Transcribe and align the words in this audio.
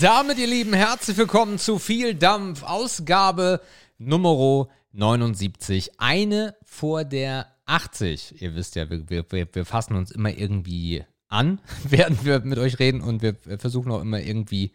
damit, 0.00 0.38
ihr 0.38 0.46
Lieben, 0.46 0.74
herzlich 0.74 1.16
willkommen 1.16 1.58
zu 1.58 1.78
Viel 1.78 2.14
Dampf, 2.14 2.62
Ausgabe 2.62 3.60
Nummer 3.98 4.68
79. 4.92 5.98
Eine 5.98 6.54
vor 6.62 7.04
der 7.04 7.46
80. 7.66 8.40
Ihr 8.40 8.54
wisst 8.54 8.76
ja, 8.76 8.88
wir, 8.90 9.08
wir, 9.08 9.48
wir 9.52 9.64
fassen 9.64 9.96
uns 9.96 10.12
immer 10.12 10.30
irgendwie 10.30 11.04
an, 11.28 11.60
während 11.84 12.24
wir 12.24 12.40
mit 12.40 12.58
euch 12.58 12.78
reden 12.78 13.00
und 13.00 13.22
wir 13.22 13.36
versuchen 13.58 13.90
auch 13.90 14.00
immer 14.00 14.20
irgendwie 14.20 14.72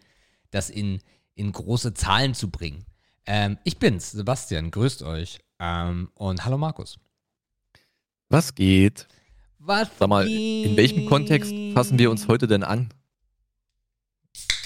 das 0.51 0.70
in, 0.70 0.99
in 1.35 1.53
große 1.53 1.93
Zahlen 1.93 2.33
zu 2.33 2.49
bringen. 2.49 2.85
Ähm, 3.25 3.57
ich 3.63 3.77
bin's, 3.77 4.11
Sebastian, 4.11 4.71
grüßt 4.71 5.03
euch. 5.03 5.40
Ähm, 5.59 6.09
und 6.15 6.43
hallo 6.43 6.57
Markus. 6.57 6.99
Was 8.27 8.55
geht? 8.55 9.07
Was 9.59 9.87
Sag 9.98 10.09
mal, 10.09 10.27
in 10.27 10.76
welchem 10.76 11.05
Kontext 11.05 11.53
fassen 11.73 11.98
wir 11.98 12.12
uns 12.12 12.27
heute 12.27 12.48
denn 12.48 12.63
an? 12.63 12.90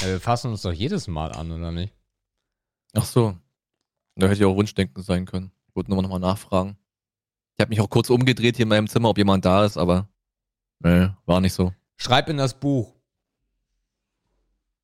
Ja, 0.01 0.07
wir 0.07 0.19
fassen 0.21 0.51
uns 0.51 0.61
doch 0.61 0.71
jedes 0.73 1.07
Mal 1.07 1.31
an, 1.31 1.51
oder 1.51 1.71
nicht? 1.71 1.93
Ach 2.93 3.05
so. 3.05 3.37
Da 4.15 4.27
hätte 4.27 4.41
ja 4.41 4.47
auch 4.47 4.55
Wunschdenken 4.55 5.01
sein 5.03 5.25
können. 5.25 5.51
Ich 5.67 5.75
wollte 5.75 5.91
nur 5.91 6.01
noch 6.01 6.09
mal 6.09 6.19
nachfragen. 6.19 6.77
Ich 7.55 7.61
habe 7.61 7.69
mich 7.69 7.81
auch 7.81 7.89
kurz 7.89 8.09
umgedreht 8.09 8.55
hier 8.55 8.63
in 8.63 8.69
meinem 8.69 8.87
Zimmer, 8.87 9.09
ob 9.09 9.17
jemand 9.17 9.45
da 9.45 9.65
ist, 9.65 9.77
aber 9.77 10.07
nee, 10.79 11.09
war 11.25 11.41
nicht 11.41 11.53
so. 11.53 11.73
Schreib 11.97 12.29
in 12.29 12.37
das 12.37 12.59
Buch. 12.59 12.93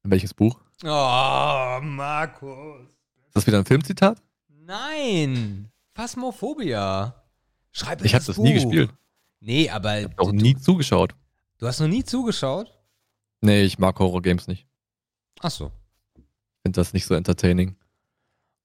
In 0.04 0.12
welches 0.12 0.34
Buch? 0.34 0.60
Oh, 0.84 1.80
Markus. 1.82 2.82
Ist 3.28 3.36
das 3.36 3.48
wieder 3.48 3.60
ein 3.60 3.66
Filmzitat? 3.66 4.22
Nein. 4.50 5.72
Phasmophobia. 5.94 7.24
Schreib 7.72 8.00
in 8.02 8.06
Ich 8.08 8.14
habe 8.14 8.20
das 8.20 8.28
das 8.28 8.36
Buch. 8.38 8.44
nie 8.44 8.54
gespielt. 8.54 8.92
Nee, 9.40 9.70
aber 9.70 10.00
Ich 10.00 10.06
habe 10.06 10.20
auch 10.22 10.32
nie 10.32 10.56
zugeschaut. 10.56 11.16
du 11.60 11.68
hast 11.68 11.80
noch 11.80 11.88
nie 11.88 12.04
zugeschaut? 12.04 12.72
Nee, 13.42 13.62
ich 13.64 13.78
mag 13.78 13.98
Horror-Games 14.00 14.48
nicht. 14.48 14.68
Ach 15.44 15.52
so. 15.52 15.72
Finde 16.64 16.80
das 16.80 16.94
nicht 16.94 17.06
so 17.06 17.14
entertaining. 17.14 17.76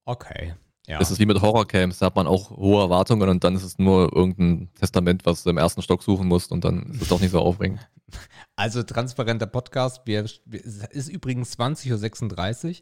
Okay. 0.05 0.55
Ja. 0.87 0.97
Das 0.97 1.11
ist 1.11 1.19
wie 1.19 1.25
mit 1.27 1.39
Horror-Games. 1.39 1.99
Da 1.99 2.07
hat 2.07 2.15
man 2.15 2.25
auch 2.25 2.49
hohe 2.49 2.81
Erwartungen 2.81 3.29
und 3.29 3.43
dann 3.43 3.55
ist 3.55 3.63
es 3.63 3.77
nur 3.77 4.11
irgendein 4.15 4.73
Testament, 4.73 5.23
was 5.25 5.43
du 5.43 5.51
im 5.51 5.57
ersten 5.57 5.83
Stock 5.83 6.01
suchen 6.01 6.27
musst 6.27 6.51
und 6.51 6.63
dann 6.63 6.89
ist 6.93 7.03
es 7.03 7.09
doch 7.09 7.19
nicht 7.19 7.31
so 7.31 7.39
aufregend. 7.39 7.79
Also 8.55 8.83
transparenter 8.83 9.45
Podcast. 9.45 10.01
Wir, 10.03 10.25
wir, 10.43 10.65
es 10.65 10.77
ist 10.87 11.07
übrigens 11.07 11.57
20.36 11.57 12.67
Uhr. 12.67 12.75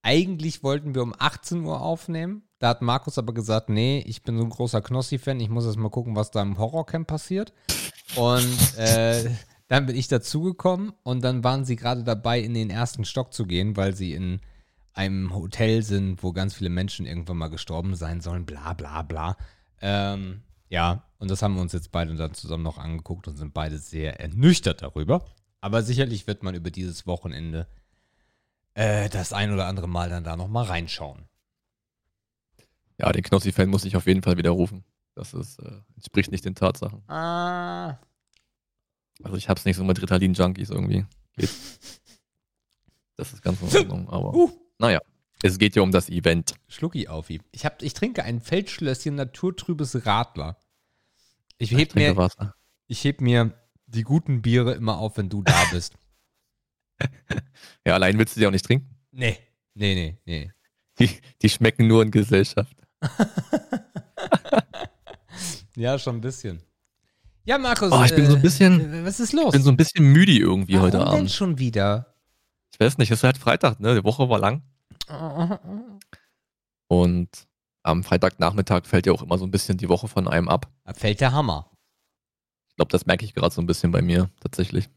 Eigentlich 0.00 0.62
wollten 0.62 0.94
wir 0.94 1.02
um 1.02 1.12
18 1.18 1.62
Uhr 1.62 1.82
aufnehmen. 1.82 2.48
Da 2.58 2.68
hat 2.68 2.80
Markus 2.80 3.18
aber 3.18 3.34
gesagt, 3.34 3.68
nee, 3.68 4.02
ich 4.06 4.22
bin 4.22 4.38
so 4.38 4.44
ein 4.44 4.48
großer 4.48 4.80
Knossi-Fan. 4.80 5.40
Ich 5.40 5.50
muss 5.50 5.66
erst 5.66 5.76
mal 5.76 5.90
gucken, 5.90 6.16
was 6.16 6.30
da 6.30 6.40
im 6.40 6.56
Horrorcamp 6.56 7.06
passiert. 7.06 7.52
Und 8.14 8.78
äh, 8.78 9.28
dann 9.70 9.86
bin 9.86 9.94
ich 9.94 10.08
dazugekommen 10.08 10.92
und 11.04 11.22
dann 11.22 11.44
waren 11.44 11.64
sie 11.64 11.76
gerade 11.76 12.02
dabei, 12.02 12.40
in 12.40 12.54
den 12.54 12.70
ersten 12.70 13.04
Stock 13.04 13.32
zu 13.32 13.46
gehen, 13.46 13.76
weil 13.76 13.94
sie 13.94 14.14
in 14.14 14.40
einem 14.94 15.32
Hotel 15.32 15.82
sind, 15.84 16.24
wo 16.24 16.32
ganz 16.32 16.54
viele 16.54 16.70
Menschen 16.70 17.06
irgendwann 17.06 17.36
mal 17.36 17.50
gestorben 17.50 17.94
sein 17.94 18.20
sollen, 18.20 18.46
bla 18.46 18.72
bla 18.72 19.02
bla. 19.02 19.36
Ähm, 19.80 20.42
ja, 20.70 21.04
und 21.18 21.30
das 21.30 21.40
haben 21.40 21.54
wir 21.54 21.62
uns 21.62 21.72
jetzt 21.72 21.92
beide 21.92 22.16
dann 22.16 22.34
zusammen 22.34 22.64
noch 22.64 22.78
angeguckt 22.78 23.28
und 23.28 23.36
sind 23.36 23.54
beide 23.54 23.78
sehr 23.78 24.18
ernüchtert 24.18 24.82
darüber. 24.82 25.24
Aber 25.60 25.84
sicherlich 25.84 26.26
wird 26.26 26.42
man 26.42 26.56
über 26.56 26.72
dieses 26.72 27.06
Wochenende 27.06 27.68
äh, 28.74 29.08
das 29.08 29.32
ein 29.32 29.52
oder 29.52 29.66
andere 29.66 29.88
Mal 29.88 30.10
dann 30.10 30.24
da 30.24 30.36
nochmal 30.36 30.64
reinschauen. 30.64 31.28
Ja, 32.98 33.12
den 33.12 33.22
Knossi-Fan 33.22 33.68
muss 33.68 33.84
ich 33.84 33.94
auf 33.94 34.08
jeden 34.08 34.22
Fall 34.24 34.36
widerrufen. 34.36 34.82
Das 35.14 35.32
ist, 35.32 35.60
äh, 35.60 35.80
entspricht 35.94 36.32
nicht 36.32 36.44
den 36.44 36.56
Tatsachen. 36.56 37.08
Ah. 37.08 38.00
Also 39.22 39.36
ich 39.36 39.48
hab's 39.48 39.64
nicht 39.64 39.76
so 39.76 39.84
mit 39.84 40.00
Ritalin-Junkies 40.00 40.70
irgendwie. 40.70 41.04
Geht. 41.36 41.50
Das 43.16 43.32
ist 43.32 43.42
ganz 43.42 43.60
in 43.60 43.68
Ordnung, 43.78 44.08
aber 44.08 44.34
Uh. 44.34 44.50
naja. 44.78 45.00
Es 45.42 45.58
geht 45.58 45.74
ja 45.74 45.80
um 45.82 45.90
das 45.90 46.10
Event. 46.10 46.54
Schlucki 46.68 47.08
auf 47.08 47.30
ihm. 47.30 47.40
Ich, 47.52 47.64
hab, 47.64 47.80
ich 47.82 47.94
trinke 47.94 48.24
ein 48.24 48.40
Feldschlösschen 48.42 49.14
naturtrübes 49.14 50.04
Radler. 50.04 50.58
Ich 51.56 51.72
Ich 51.72 51.78
heb, 51.78 51.90
trinke 51.90 52.10
mir, 52.10 52.16
Wasser. 52.16 52.54
ich 52.88 53.04
heb 53.04 53.20
mir 53.22 53.54
die 53.86 54.02
guten 54.02 54.42
Biere 54.42 54.72
immer 54.74 54.98
auf, 54.98 55.16
wenn 55.16 55.28
du 55.30 55.42
da 55.42 55.64
bist. 55.72 55.94
Ja, 57.86 57.94
allein 57.94 58.18
willst 58.18 58.36
du 58.36 58.40
die 58.40 58.46
auch 58.46 58.50
nicht 58.50 58.64
trinken. 58.66 58.94
nee, 59.10 59.38
nee, 59.74 59.94
nee, 59.94 60.18
nee. 60.26 60.52
Die, 60.98 61.08
die 61.40 61.48
schmecken 61.48 61.86
nur 61.86 62.02
in 62.02 62.10
Gesellschaft. 62.10 62.76
Ja, 65.76 65.98
schon 65.98 66.16
ein 66.16 66.20
bisschen. 66.20 66.60
Ja, 67.44 67.58
Markus. 67.58 67.90
Oh, 67.92 68.02
ich 68.04 68.14
bin 68.14 68.26
so 68.26 68.36
ein 68.36 68.42
bisschen- 68.42 68.92
äh, 68.92 69.04
Was 69.04 69.18
ist 69.20 69.32
los? 69.32 69.46
Ich 69.46 69.52
bin 69.52 69.62
so 69.62 69.70
ein 69.70 69.76
bisschen 69.76 70.04
müde 70.12 70.32
irgendwie 70.32 70.74
Warum 70.74 70.86
heute 70.86 70.98
denn 70.98 71.06
Abend. 71.08 71.30
schon 71.30 71.58
wieder? 71.58 72.14
Ich 72.72 72.78
weiß 72.80 72.98
nicht, 72.98 73.10
es 73.10 73.18
ist 73.20 73.24
halt 73.24 73.38
Freitag, 73.38 73.80
ne? 73.80 73.94
Die 73.94 74.04
Woche 74.04 74.28
war 74.28 74.38
lang. 74.38 74.62
Und 76.88 77.28
am 77.82 78.04
Freitagnachmittag 78.04 78.86
fällt 78.86 79.06
ja 79.06 79.12
auch 79.12 79.22
immer 79.22 79.38
so 79.38 79.44
ein 79.44 79.50
bisschen 79.50 79.78
die 79.78 79.88
Woche 79.88 80.08
von 80.08 80.28
einem 80.28 80.48
ab. 80.48 80.70
Da 80.84 80.92
fällt 80.94 81.20
der 81.20 81.32
Hammer. 81.32 81.70
Ich 82.68 82.76
glaube, 82.76 82.92
das 82.92 83.06
merke 83.06 83.24
ich 83.24 83.34
gerade 83.34 83.54
so 83.54 83.60
ein 83.60 83.66
bisschen 83.66 83.90
bei 83.92 84.02
mir, 84.02 84.30
tatsächlich. 84.40 84.88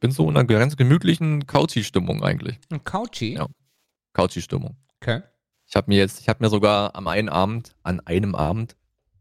Bin 0.00 0.10
so 0.10 0.28
in 0.28 0.36
einer 0.36 0.44
ganz 0.46 0.76
gemütlichen 0.76 1.46
Couchy-Stimmung 1.46 2.22
eigentlich. 2.22 2.58
Ein 2.70 2.82
Couchy? 2.84 3.34
Ja. 3.34 3.46
Couchy-Stimmung. 4.14 4.76
Okay. 5.00 5.22
Ich 5.66 5.76
habe 5.76 5.90
mir 5.90 5.98
jetzt, 5.98 6.20
ich 6.20 6.28
habe 6.28 6.42
mir 6.42 6.50
sogar 6.50 6.94
am 6.94 7.06
einen 7.08 7.28
Abend, 7.28 7.74
an 7.82 8.00
einem 8.00 8.34
Abend, 8.34 8.76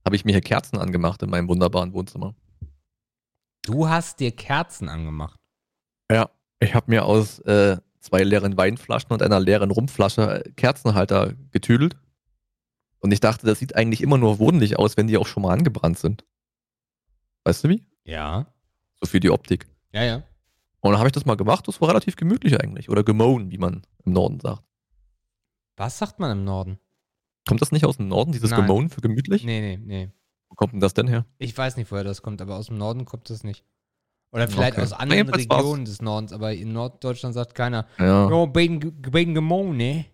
habe 0.06 0.16
ich 0.16 0.26
mir 0.26 0.32
hier 0.32 0.42
Kerzen 0.42 0.78
angemacht 0.78 1.22
in 1.24 1.30
meinem 1.30 1.48
wunderbaren 1.48 1.94
Wohnzimmer. 1.94 2.36
Du 3.64 3.88
hast 3.88 4.20
dir 4.20 4.32
Kerzen 4.32 4.90
angemacht. 4.90 5.40
Ja. 6.12 6.30
Ich 6.60 6.76
habe 6.76 6.90
mir 6.90 7.06
aus 7.06 7.40
äh, 7.40 7.78
zwei 8.00 8.24
leeren 8.24 8.58
Weinflaschen 8.58 9.12
und 9.12 9.22
einer 9.22 9.40
leeren 9.40 9.72
Rumflasche 9.72 10.46
äh, 10.46 10.52
Kerzenhalter 10.52 11.34
getüdelt. 11.52 11.98
Und 13.00 13.12
ich 13.12 13.20
dachte, 13.20 13.46
das 13.46 13.60
sieht 13.60 13.76
eigentlich 13.76 14.02
immer 14.02 14.18
nur 14.18 14.40
wohnlich 14.40 14.80
aus, 14.80 14.96
wenn 14.96 15.08
die 15.08 15.18
auch 15.18 15.28
schon 15.28 15.44
mal 15.44 15.54
angebrannt 15.54 15.98
sind. 15.98 16.24
Weißt 17.44 17.64
du 17.64 17.70
wie? 17.70 17.86
Ja. 18.06 18.48
So 19.02 19.10
für 19.10 19.20
die 19.20 19.30
Optik. 19.30 19.68
Ja, 19.92 20.04
ja. 20.04 20.24
Und 20.80 20.92
dann 20.92 21.00
habe 21.00 21.08
ich 21.08 21.14
das 21.14 21.26
mal 21.26 21.36
gemacht. 21.36 21.68
Das 21.68 21.82
war 21.82 21.90
relativ 21.90 22.16
gemütlich 22.16 22.62
eigentlich. 22.62 22.90
Oder 22.90 23.04
gemoan, 23.04 23.52
wie 23.52 23.58
man 23.58 23.84
im 24.06 24.14
Norden 24.14 24.40
sagt. 24.40 24.64
Was 25.76 25.98
sagt 25.98 26.20
man 26.20 26.32
im 26.32 26.44
Norden? 26.44 26.80
Kommt 27.48 27.62
das 27.62 27.72
nicht 27.72 27.86
aus 27.86 27.98
dem 27.98 28.08
Norden, 28.08 28.32
dieses 28.32 28.52
Nein. 28.52 28.62
Gemoan 28.62 28.90
für 28.90 29.02
gemütlich? 29.02 29.44
Nee, 29.44 29.60
nee, 29.62 29.78
nee. 29.78 30.10
Wo 30.50 30.56
kommt 30.56 30.74
denn 30.74 30.80
das 30.80 30.94
denn 30.94 31.08
her? 31.08 31.26
Ich 31.40 31.58
weiß 31.58 31.78
nicht, 31.78 31.92
woher 31.92 32.04
das 32.04 32.22
kommt, 32.22 32.42
aber 32.42 32.56
aus 32.56 32.68
dem 32.68 32.78
Norden 32.78 33.06
kommt 33.06 33.30
das 33.30 33.44
nicht. 33.44 33.66
Oder 34.32 34.48
vielleicht 34.48 34.74
Okay. 34.74 34.82
aus 34.84 34.94
anderen 34.94 35.18
Jedenfalls 35.18 35.50
war's- 35.50 35.60
Regionen 35.64 35.86
des 35.86 36.02
Nordens, 36.02 36.32
aber 36.34 36.54
in 36.54 36.74
Norddeutschland 36.74 37.36
sagt 37.36 37.54
keiner, 37.56 37.88
Ja. 38.00 38.30
jo, 38.30 38.50
wegen, 38.54 38.94
wegen 39.14 39.34
Gemon, 39.34 39.76
ne? 39.78 40.06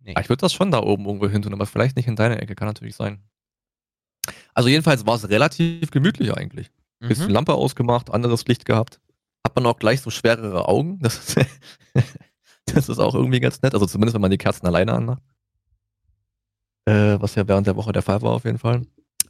Nee. 0.00 0.12
Ah, 0.14 0.20
Ich 0.20 0.28
würde 0.28 0.40
das 0.42 0.52
schon 0.52 0.70
da 0.70 0.80
oben 0.80 1.06
irgendwo 1.06 1.28
hin 1.28 1.42
tun, 1.42 1.52
aber 1.52 1.66
vielleicht 1.66 1.96
nicht 1.96 2.06
in 2.06 2.14
deine 2.16 2.40
Ecke, 2.40 2.54
kann 2.54 2.68
natürlich 2.68 2.94
sein. 2.94 3.20
Also 4.54 4.68
jedenfalls 4.68 5.06
war 5.06 5.14
es 5.16 5.28
relativ 5.28 5.90
gemütlich 5.90 6.32
eigentlich. 6.36 6.70
Bisschen 7.00 7.26
Mhm. 7.26 7.32
Lampe 7.32 7.54
ausgemacht, 7.54 8.10
anderes 8.10 8.46
Licht 8.46 8.64
gehabt. 8.64 9.00
Hat 9.44 9.54
man 9.54 9.66
auch 9.66 9.78
gleich 9.78 10.00
so 10.00 10.10
schwerere 10.10 10.66
Augen. 10.68 10.98
Das 11.00 11.18
ist, 11.36 11.46
das 12.66 12.88
ist 12.88 12.98
auch 12.98 13.14
irgendwie 13.14 13.40
ganz 13.40 13.60
nett. 13.62 13.74
Also 13.74 13.86
zumindest, 13.86 14.14
wenn 14.14 14.22
man 14.22 14.30
die 14.30 14.38
Kerzen 14.38 14.66
alleine 14.66 14.92
anmacht. 14.92 15.22
Äh, 16.86 17.20
was 17.20 17.34
ja 17.34 17.46
während 17.46 17.66
der 17.66 17.76
Woche 17.76 17.92
der 17.92 18.02
Fall 18.02 18.22
war 18.22 18.32
auf 18.32 18.44
jeden 18.44 18.58
Fall. 18.58 18.82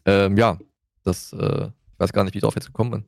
Ähm, 0.05 0.37
ja, 0.37 0.59
das, 1.03 1.33
äh, 1.33 1.67
ich 1.67 1.99
weiß 1.99 2.13
gar 2.13 2.25
nicht, 2.25 2.35
wie 2.35 2.39
ich 2.39 2.43
darauf 2.43 2.55
jetzt 2.55 2.67
gekommen 2.67 2.91
bin. 2.91 3.05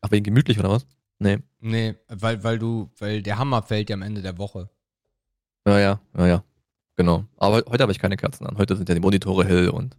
Ach, 0.00 0.10
wegen 0.10 0.24
gemütlich 0.24 0.58
oder 0.58 0.70
was? 0.70 0.86
Nee. 1.18 1.38
Nee, 1.60 1.96
weil, 2.08 2.42
weil 2.42 2.58
du, 2.58 2.90
weil 2.98 3.22
der 3.22 3.38
Hammer 3.38 3.62
fällt 3.62 3.90
ja 3.90 3.94
am 3.94 4.02
Ende 4.02 4.22
der 4.22 4.38
Woche. 4.38 4.70
Ja, 5.66 5.78
ja, 5.78 6.00
ja, 6.16 6.26
ja. 6.26 6.44
Genau. 6.96 7.24
Aber 7.36 7.62
heute 7.68 7.82
habe 7.82 7.92
ich 7.92 7.98
keine 7.98 8.16
Kerzen 8.16 8.46
an. 8.46 8.56
Heute 8.56 8.76
sind 8.76 8.88
ja 8.88 8.94
die 8.94 9.00
Monitore 9.00 9.44
hell 9.44 9.68
und 9.68 9.96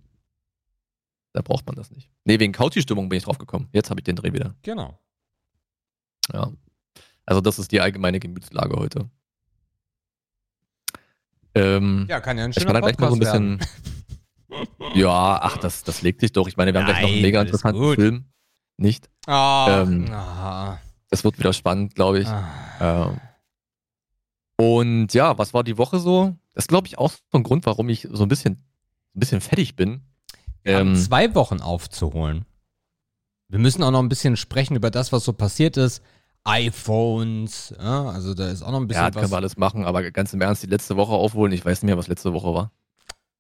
da 1.33 1.41
braucht 1.41 1.65
man 1.65 1.75
das 1.75 1.91
nicht. 1.91 2.09
Nee, 2.25 2.39
wegen 2.39 2.53
Couchy-Stimmung 2.53 3.07
bin 3.09 3.17
ich 3.17 3.23
drauf 3.23 3.37
gekommen. 3.37 3.69
Jetzt 3.71 3.89
habe 3.89 3.99
ich 3.99 4.03
den 4.03 4.15
Dreh 4.15 4.33
wieder. 4.33 4.55
Genau. 4.63 4.99
Ja. 6.33 6.51
Also 7.25 7.41
das 7.41 7.59
ist 7.59 7.71
die 7.71 7.79
allgemeine 7.81 8.19
Gemütslage 8.19 8.75
heute. 8.75 9.09
Ähm, 11.55 12.05
Ja, 12.09 12.19
kann 12.19 12.37
ja 12.37 12.45
ein 12.45 12.53
schöner 12.53 12.73
da 12.73 12.79
gleich 12.79 12.97
mal 12.99 13.09
so 13.09 13.15
ein 13.15 13.19
Podcast 13.19 13.59
bisschen. 13.59 13.59
Ja, 14.95 15.39
ach, 15.41 15.57
das, 15.57 15.83
das 15.83 16.01
legt 16.01 16.21
sich 16.21 16.31
doch. 16.31 16.47
Ich 16.47 16.57
meine, 16.57 16.73
wir 16.73 16.79
haben 16.79 16.85
gleich 16.87 17.01
noch 17.01 17.07
einen 17.07 17.17
Nein, 17.17 17.21
mega 17.21 17.41
interessanten 17.41 17.81
gut. 17.81 17.95
Film. 17.95 18.25
Nicht? 18.77 19.09
Ah, 19.27 19.81
Ähm, 19.83 20.11
ah, 20.11 20.77
Das 21.09 21.23
wird 21.23 21.37
wieder 21.39 21.53
spannend, 21.53 21.95
glaube 21.95 22.19
ich. 22.19 22.27
ah. 22.27 23.11
Ähm, 23.11 23.19
und 24.57 25.13
ja, 25.13 25.37
was 25.37 25.53
war 25.53 25.63
die 25.63 25.77
Woche 25.77 25.99
so? 25.99 26.35
Das 26.53 26.63
ist, 26.65 26.67
glaube 26.69 26.87
ich, 26.87 26.97
auch 26.97 27.11
so 27.11 27.17
ein 27.37 27.43
Grund, 27.43 27.65
warum 27.65 27.87
ich 27.89 28.07
so 28.11 28.23
ein 28.23 28.27
bisschen, 28.29 28.53
ein 29.15 29.19
bisschen 29.19 29.41
fertig 29.41 29.75
bin. 29.75 30.01
Ähm, 30.65 30.95
zwei 30.95 31.33
Wochen 31.35 31.61
aufzuholen. 31.61 32.45
Wir 33.47 33.59
müssen 33.59 33.81
auch 33.83 33.91
noch 33.91 33.99
ein 34.01 34.09
bisschen 34.09 34.35
sprechen 34.35 34.75
über 34.75 34.91
das, 34.91 35.11
was 35.11 35.23
so 35.23 35.33
passiert 35.33 35.77
ist. 35.77 36.03
iPhones, 36.43 37.73
ja, 37.77 38.09
also 38.09 38.33
da 38.33 38.49
ist 38.49 38.63
auch 38.63 38.71
noch 38.71 38.79
ein 38.79 38.87
bisschen 38.87 39.03
ja, 39.03 39.11
das 39.11 39.21
können 39.21 39.31
wir 39.31 39.37
alles 39.37 39.57
machen, 39.57 39.85
aber 39.85 40.09
ganz 40.11 40.33
im 40.33 40.41
Ernst, 40.41 40.63
die 40.63 40.67
letzte 40.67 40.95
Woche 40.95 41.13
aufholen, 41.13 41.51
ich 41.51 41.65
weiß 41.65 41.81
nicht 41.81 41.87
mehr, 41.87 41.97
was 41.97 42.07
letzte 42.07 42.33
Woche 42.33 42.53
war. 42.53 42.71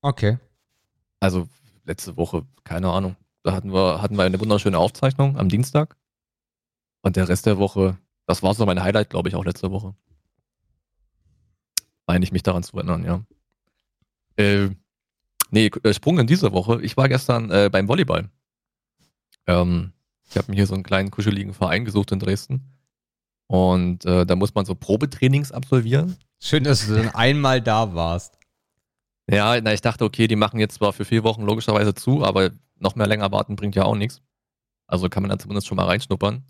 Okay. 0.01 0.37
Also 1.19 1.47
letzte 1.85 2.17
Woche, 2.17 2.45
keine 2.63 2.89
Ahnung. 2.89 3.15
Da 3.43 3.53
hatten 3.53 3.73
wir, 3.73 4.01
hatten 4.01 4.17
wir 4.17 4.23
eine 4.23 4.39
wunderschöne 4.39 4.77
Aufzeichnung 4.77 5.37
am 5.37 5.49
Dienstag. 5.49 5.95
Und 7.01 7.15
der 7.15 7.29
Rest 7.29 7.45
der 7.45 7.57
Woche, 7.57 7.97
das 8.25 8.43
war 8.43 8.53
so 8.53 8.65
mein 8.65 8.81
Highlight, 8.81 9.09
glaube 9.09 9.29
ich, 9.29 9.35
auch 9.35 9.45
letzte 9.45 9.71
Woche. 9.71 9.95
Meine 12.05 12.23
ich 12.23 12.31
mich 12.31 12.43
daran 12.43 12.63
zu 12.63 12.75
erinnern, 12.77 13.05
ja. 13.05 13.23
Äh, 14.35 14.69
nee, 15.51 15.67
äh, 15.83 15.93
Sprung 15.93 16.19
in 16.19 16.27
diese 16.27 16.51
Woche. 16.51 16.81
Ich 16.81 16.97
war 16.97 17.07
gestern 17.07 17.49
äh, 17.51 17.69
beim 17.71 17.87
Volleyball. 17.87 18.29
Ähm, 19.47 19.93
ich 20.29 20.37
habe 20.37 20.51
mir 20.51 20.55
hier 20.55 20.67
so 20.67 20.73
einen 20.73 20.83
kleinen 20.83 21.11
kuscheligen 21.11 21.53
Verein 21.53 21.85
gesucht 21.85 22.11
in 22.11 22.19
Dresden. 22.19 22.78
Und 23.51 24.05
äh, 24.05 24.25
da 24.25 24.35
muss 24.35 24.53
man 24.53 24.65
so 24.65 24.75
Probetrainings 24.75 25.51
absolvieren. 25.51 26.15
Schön, 26.39 26.63
dass 26.63 26.85
du 26.85 26.95
dann 26.95 27.09
einmal 27.09 27.61
da 27.61 27.95
warst. 27.95 28.37
Ja, 29.29 29.59
na, 29.59 29.73
ich 29.73 29.81
dachte, 29.81 30.05
okay, 30.05 30.27
die 30.27 30.35
machen 30.35 30.59
jetzt 30.59 30.75
zwar 30.75 30.93
für 30.93 31.03
vier 31.03 31.23
Wochen 31.23 31.41
logischerweise 31.41 31.95
zu, 31.95 32.23
aber 32.23 32.51
noch 32.77 32.95
mehr 32.95 33.07
länger 33.07 33.31
warten 33.31 33.55
bringt 33.55 33.75
ja 33.75 33.83
auch 33.83 33.95
nichts. 33.95 34.21
Also 34.87 35.09
kann 35.09 35.23
man 35.23 35.29
da 35.29 35.39
zumindest 35.39 35.67
schon 35.67 35.77
mal 35.77 35.85
reinschnuppern. 35.85 36.43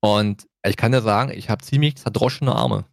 Und 0.00 0.48
ich 0.64 0.76
kann 0.76 0.92
dir 0.92 1.02
sagen, 1.02 1.32
ich 1.32 1.50
habe 1.50 1.64
ziemlich 1.64 1.96
zerdroschene 1.96 2.54
Arme. 2.54 2.84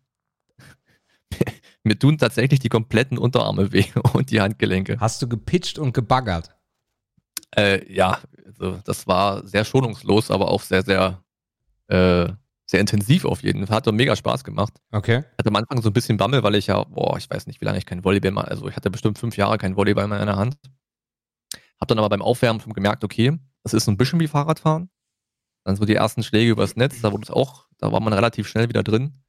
Mir 1.83 1.97
tun 1.97 2.17
tatsächlich 2.17 2.59
die 2.59 2.69
kompletten 2.69 3.17
Unterarme 3.17 3.71
weh 3.71 3.85
und 4.13 4.31
die 4.31 4.41
Handgelenke. 4.41 4.97
Hast 4.99 5.21
du 5.21 5.27
gepitcht 5.27 5.79
und 5.79 5.93
gebaggert? 5.93 6.55
Äh, 7.55 7.91
ja, 7.91 8.19
also 8.45 8.79
das 8.83 9.07
war 9.07 9.45
sehr 9.47 9.65
schonungslos, 9.65 10.29
aber 10.29 10.49
auch 10.49 10.61
sehr, 10.61 10.83
sehr, 10.83 11.23
äh, 11.87 12.29
sehr 12.69 12.79
intensiv 12.79 13.25
auf 13.25 13.41
jeden 13.41 13.65
Fall. 13.65 13.77
Hat 13.77 13.85
so 13.85 13.91
mega 13.91 14.15
Spaß 14.15 14.43
gemacht. 14.43 14.73
Okay. 14.91 15.23
Hatte 15.39 15.49
am 15.49 15.55
Anfang 15.55 15.81
so 15.81 15.89
ein 15.89 15.93
bisschen 15.93 16.17
Bammel, 16.17 16.43
weil 16.43 16.53
ich 16.53 16.67
ja, 16.67 16.83
boah, 16.83 17.17
ich 17.17 17.27
weiß 17.27 17.47
nicht, 17.47 17.59
wie 17.61 17.65
lange 17.65 17.79
ich 17.79 17.85
kein 17.87 18.03
Volleyball 18.03 18.29
mal, 18.29 18.45
also 18.45 18.67
ich 18.67 18.75
hatte 18.75 18.91
bestimmt 18.91 19.17
fünf 19.17 19.37
Jahre 19.37 19.57
kein 19.57 19.75
Volleyball 19.75 20.07
mehr 20.07 20.19
in 20.19 20.27
der 20.27 20.35
Hand. 20.35 20.55
Hab 21.81 21.87
dann 21.87 21.97
aber 21.97 22.09
beim 22.09 22.21
Aufwärmen 22.21 22.61
gemerkt, 22.73 23.03
okay, 23.03 23.35
das 23.63 23.73
ist 23.73 23.85
so 23.85 23.91
ein 23.91 23.97
bisschen 23.97 24.19
wie 24.19 24.27
Fahrradfahren. 24.27 24.91
Dann 25.63 25.77
so 25.77 25.85
die 25.85 25.95
ersten 25.95 26.21
Schläge 26.21 26.51
übers 26.51 26.75
Netz, 26.75 27.01
da 27.01 27.11
wurde 27.11 27.23
es 27.23 27.31
auch, 27.31 27.65
da 27.79 27.91
war 27.91 28.01
man 28.01 28.13
relativ 28.13 28.47
schnell 28.47 28.69
wieder 28.69 28.83
drin. 28.83 29.23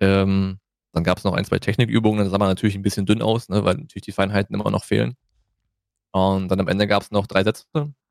Ähm, 0.00 0.58
dann 0.90 1.04
gab 1.04 1.18
es 1.18 1.24
noch 1.24 1.34
ein, 1.34 1.44
zwei 1.44 1.60
Technikübungen, 1.60 2.24
da 2.24 2.30
sah 2.30 2.38
man 2.38 2.48
natürlich 2.48 2.74
ein 2.74 2.82
bisschen 2.82 3.06
dünn 3.06 3.22
aus, 3.22 3.48
ne, 3.50 3.64
weil 3.64 3.76
natürlich 3.76 4.02
die 4.02 4.12
Feinheiten 4.12 4.52
immer 4.52 4.72
noch 4.72 4.82
fehlen. 4.82 5.14
Und 6.10 6.48
dann 6.48 6.58
am 6.58 6.66
Ende 6.66 6.88
gab 6.88 7.04
es 7.04 7.12
noch 7.12 7.28
drei 7.28 7.44
Sätze, 7.44 7.66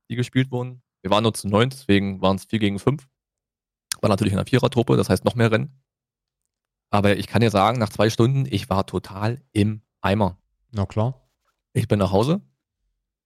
die 0.10 0.16
gespielt 0.16 0.52
wurden. 0.52 0.82
Wir 1.02 1.12
waren 1.12 1.24
nur 1.24 1.34
zu 1.34 1.50
neun, 1.50 1.70
deswegen 1.70 2.22
waren 2.22 2.38
es 2.38 2.46
vier 2.46 2.60
gegen 2.60 2.80
fünf. 2.80 3.10
War 4.04 4.10
natürlich 4.10 4.34
in 4.34 4.40
einer 4.40 4.46
Vierertruppe, 4.46 4.98
das 4.98 5.10
heißt 5.10 5.24
noch 5.26 5.36
mehr 5.36 5.50
Rennen. 5.52 5.82
Aber 6.92 7.16
ich 7.18 7.26
kann 7.28 7.42
dir 7.42 7.50
sagen, 7.50 7.80
nach 7.80 7.90
zwei 7.90 8.10
Stunden, 8.10 8.46
ich 8.46 8.70
war 8.70 8.86
total 8.86 9.42
im 9.54 9.82
Eimer. 10.02 10.38
Na 10.72 10.86
klar. 10.86 11.28
Ich 11.72 11.88
bin 11.88 12.00
nach 12.00 12.12
Hause. 12.12 12.42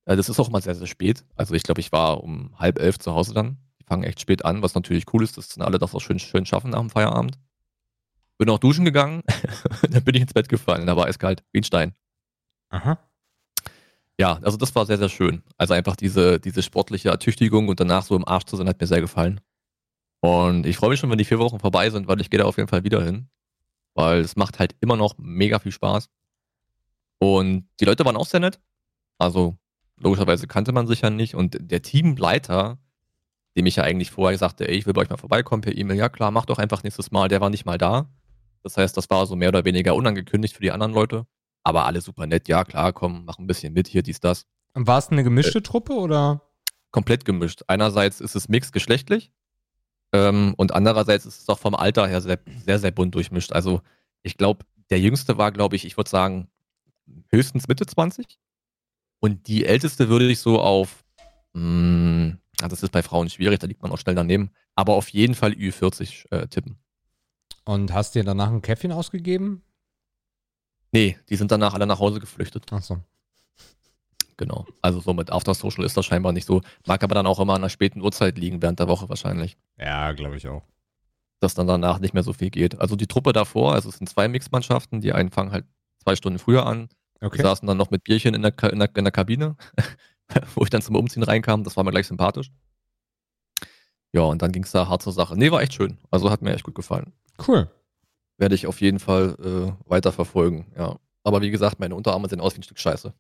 Äh, 0.06 0.16
Das 0.16 0.30
ist 0.30 0.40
auch 0.40 0.48
immer 0.48 0.62
sehr, 0.62 0.76
sehr 0.76 0.88
spät. 0.88 1.26
Also 1.36 1.54
ich 1.56 1.64
glaube, 1.64 1.82
ich 1.82 1.92
war 1.92 2.24
um 2.24 2.58
halb 2.60 2.80
elf 2.80 3.00
zu 3.00 3.14
Hause 3.14 3.34
dann. 3.34 3.58
Die 3.80 3.84
fangen 3.86 4.04
echt 4.04 4.22
spät 4.22 4.46
an, 4.46 4.62
was 4.62 4.76
natürlich 4.76 5.12
cool 5.14 5.24
ist, 5.24 5.36
dass 5.38 5.50
dann 5.50 5.66
alle 5.66 5.80
das 5.80 5.96
auch 5.96 6.00
schön, 6.00 6.20
schön 6.20 6.46
schaffen 6.46 6.70
nach 6.70 6.80
dem 6.80 6.90
Feierabend. 6.90 7.38
Bin 8.38 8.50
auch 8.52 8.60
duschen 8.60 8.86
gegangen, 8.86 9.24
dann 9.90 10.04
bin 10.04 10.14
ich 10.14 10.22
ins 10.22 10.34
Bett 10.34 10.48
gefallen, 10.48 10.86
da 10.86 10.96
war 10.96 11.08
es 11.08 11.18
kalt, 11.18 11.44
wie 11.52 11.60
ein 11.60 11.64
Stein. 11.64 11.96
Aha. 12.70 13.00
Ja, 14.20 14.38
also 14.44 14.58
das 14.58 14.76
war 14.76 14.86
sehr, 14.86 15.00
sehr 15.00 15.10
schön. 15.10 15.42
Also 15.58 15.74
einfach 15.74 15.96
diese, 15.96 16.40
diese 16.40 16.62
sportliche 16.62 17.10
Ertüchtigung 17.10 17.68
und 17.68 17.80
danach 17.80 18.04
so 18.04 18.16
im 18.16 18.28
Arsch 18.28 18.46
zu 18.46 18.56
sein, 18.56 18.70
hat 18.70 18.80
mir 18.80 18.86
sehr 18.86 19.02
gefallen. 19.02 19.42
Und 20.20 20.66
ich 20.66 20.78
freue 20.78 20.90
mich 20.90 21.00
schon, 21.00 21.10
wenn 21.10 21.18
die 21.18 21.26
vier 21.26 21.40
Wochen 21.40 21.60
vorbei 21.60 21.90
sind, 21.90 22.08
weil 22.08 22.20
ich 22.22 22.30
gehe 22.30 22.40
da 22.40 22.46
auf 22.46 22.58
jeden 22.58 22.70
Fall 22.70 22.84
wieder 22.84 23.04
hin. 23.04 23.30
Weil 23.94 24.20
es 24.22 24.36
macht 24.36 24.60
halt 24.60 24.76
immer 24.80 24.96
noch 24.96 25.16
mega 25.18 25.60
viel 25.60 25.72
Spaß. 25.72 26.10
Und 27.20 27.68
die 27.80 27.86
Leute 27.86 28.06
waren 28.06 28.18
auch 28.18 28.26
sehr 28.26 28.40
nett. 28.40 28.60
Also 29.18 29.58
logischerweise 29.98 30.48
kannte 30.48 30.72
man 30.72 30.88
sich 30.88 31.02
ja 31.02 31.10
nicht. 31.10 31.36
Und 31.36 31.58
der 31.60 31.82
Teamleiter, 31.82 32.78
dem 33.56 33.66
ich 33.66 33.78
ja 33.78 33.84
eigentlich 33.84 34.12
vorher 34.12 34.38
sagte, 34.38 34.68
ey, 34.68 34.76
ich 34.76 34.86
will 34.86 34.94
bei 34.94 35.02
euch 35.02 35.10
mal 35.10 35.18
vorbeikommen 35.18 35.62
per 35.62 35.76
E-Mail, 35.76 35.98
ja 35.98 36.10
klar, 36.10 36.32
mach 36.32 36.46
doch 36.46 36.60
einfach 36.60 36.84
nächstes 36.84 37.12
Mal, 37.12 37.28
der 37.28 37.42
war 37.42 37.50
nicht 37.50 37.66
mal 37.66 37.78
da. 37.78 38.10
Das 38.64 38.78
heißt, 38.78 38.98
das 38.98 39.10
war 39.10 39.26
so 39.26 39.36
mehr 39.36 39.50
oder 39.50 39.66
weniger 39.66 39.96
unangekündigt 39.96 40.54
für 40.54 40.62
die 40.62 40.72
anderen 40.72 40.94
Leute. 40.94 41.26
Aber 41.64 41.86
alle 41.86 42.02
super 42.02 42.28
nett, 42.28 42.48
ja 42.48 42.64
klar, 42.64 42.94
komm, 42.94 43.26
mach 43.26 43.40
ein 43.40 43.48
bisschen 43.48 43.74
mit 43.74 43.88
hier, 43.88 44.04
dies, 44.04 44.20
das. 44.20 44.46
Und 44.74 44.88
war 44.88 45.00
es 45.00 45.10
eine 45.10 45.24
gemischte 45.24 45.64
Truppe 45.64 45.94
oder? 45.94 46.42
Komplett 46.92 47.26
gemischt. 47.26 47.64
Einerseits 47.68 48.22
ist 48.22 48.36
es 48.36 48.48
mixed 48.48 48.74
geschlechtlich 48.74 49.32
ähm, 50.14 50.54
und 50.58 50.74
andererseits 50.74 51.26
ist 51.26 51.42
es 51.42 51.50
auch 51.50 51.60
vom 51.60 51.76
Alter 51.76 52.08
her 52.08 52.22
sehr, 52.22 52.40
sehr, 52.66 52.80
sehr 52.80 52.92
bunt 52.92 53.16
durchmischt. 53.16 53.52
Also 53.52 53.82
ich 54.24 54.38
glaube, 54.38 54.66
der 54.90 55.00
jüngste 55.00 55.38
war, 55.38 55.52
glaube 55.52 55.76
ich, 55.76 55.86
ich 55.86 55.98
würde 55.98 56.10
sagen, 56.10 56.50
höchstens 57.30 57.68
Mitte 57.68 57.86
20. 57.86 58.40
Und 59.20 59.48
die 59.48 59.66
älteste 59.66 60.10
würde 60.10 60.28
ich 60.30 60.40
so 60.40 60.60
auf, 60.60 61.04
mh, 61.54 62.38
ah, 62.62 62.68
das 62.68 62.84
ist 62.84 62.92
bei 62.92 63.04
Frauen 63.04 63.30
schwierig, 63.30 63.60
da 63.60 63.68
liegt 63.68 63.82
man 63.82 63.92
auch 63.92 63.98
schnell 63.98 64.16
daneben, 64.16 64.52
aber 64.76 64.94
auf 64.94 65.10
jeden 65.10 65.36
Fall 65.36 65.52
Ü40 65.52 66.32
äh, 66.32 66.48
tippen. 66.48 66.78
Und 67.66 67.94
hast 67.94 68.16
dir 68.16 68.24
danach 68.24 68.50
ein 68.50 68.62
Käffchen 68.62 68.92
ausgegeben? 68.92 69.64
Nee, 70.94 71.18
die 71.30 71.36
sind 71.36 71.52
danach 71.52 71.74
alle 71.74 71.86
nach 71.86 72.00
Hause 72.00 72.20
geflüchtet. 72.20 72.72
Achso. 72.72 73.02
Genau. 74.38 74.66
Also 74.82 75.00
so 75.00 75.14
mit 75.14 75.32
After 75.32 75.54
Social 75.56 75.84
ist 75.84 75.98
das 75.98 76.06
scheinbar 76.06 76.32
nicht 76.32 76.46
so. 76.46 76.62
Mag 76.86 77.04
aber 77.04 77.16
dann 77.16 77.26
auch 77.28 77.40
immer 77.40 77.54
an 77.54 77.62
einer 77.62 77.70
späten 77.70 78.02
Uhrzeit 78.02 78.38
liegen, 78.38 78.62
während 78.62 78.80
der 78.80 78.88
Woche 78.88 79.10
wahrscheinlich. 79.10 79.58
Ja, 79.80 80.12
glaube 80.12 80.38
ich 80.38 80.48
auch. 80.48 80.64
Dass 81.40 81.56
dann 81.56 81.68
danach 81.68 82.00
nicht 82.00 82.14
mehr 82.14 82.24
so 82.24 82.34
viel 82.34 82.50
geht. 82.52 82.80
Also 82.80 82.96
die 82.96 83.08
Truppe 83.08 83.34
davor, 83.34 83.74
also 83.74 83.90
es 83.90 83.98
sind 83.98 84.08
zwei 84.08 84.28
Mixmannschaften, 84.28 85.02
die 85.02 85.12
einen 85.14 85.32
fangen 85.32 85.52
halt 85.52 85.66
zwei 86.04 86.16
Stunden 86.16 86.40
früher 86.40 86.66
an. 86.66 86.88
Die 87.20 87.26
Okay. 87.26 87.42
saßen 87.42 87.68
dann 87.68 87.78
noch 87.78 87.90
mit 87.90 88.04
Bierchen 88.04 88.36
in 88.36 88.44
der, 88.44 88.54
in 88.72 88.78
der, 88.80 88.96
in 88.96 89.04
der 89.04 89.12
Kabine, 89.12 89.56
wo 90.56 90.64
ich 90.64 90.70
dann 90.70 90.84
zum 90.84 90.96
Umziehen 90.96 91.24
reinkam. 91.24 91.64
Das 91.64 91.76
war 91.76 91.84
mir 91.84 91.90
gleich 91.92 92.06
sympathisch. 92.08 92.52
Ja, 94.14 94.22
und 94.22 94.42
dann 94.42 94.52
ging 94.52 94.64
es 94.64 94.72
da 94.72 94.88
hart 94.88 95.02
zur 95.02 95.14
Sache. 95.14 95.36
Nee, 95.36 95.52
war 95.52 95.62
echt 95.62 95.74
schön. 95.74 95.98
Also 96.12 96.30
hat 96.30 96.42
mir 96.44 96.54
echt 96.54 96.64
gut 96.64 96.76
gefallen. 96.76 97.12
Cool. 97.48 97.70
Werde 98.38 98.54
ich 98.56 98.68
auf 98.68 98.82
jeden 98.82 99.00
Fall 99.00 99.36
äh, 99.44 99.90
weiter 99.90 100.12
verfolgen, 100.12 100.68
ja. 100.78 100.96
Aber 101.24 101.42
wie 101.42 101.50
gesagt, 101.50 101.80
meine 101.80 101.96
Unterarme 101.96 102.30
sehen 102.30 102.40
aus 102.40 102.54
wie 102.56 102.60
ein 102.60 102.64
Stück 102.64 102.80
Scheiße. 102.80 103.14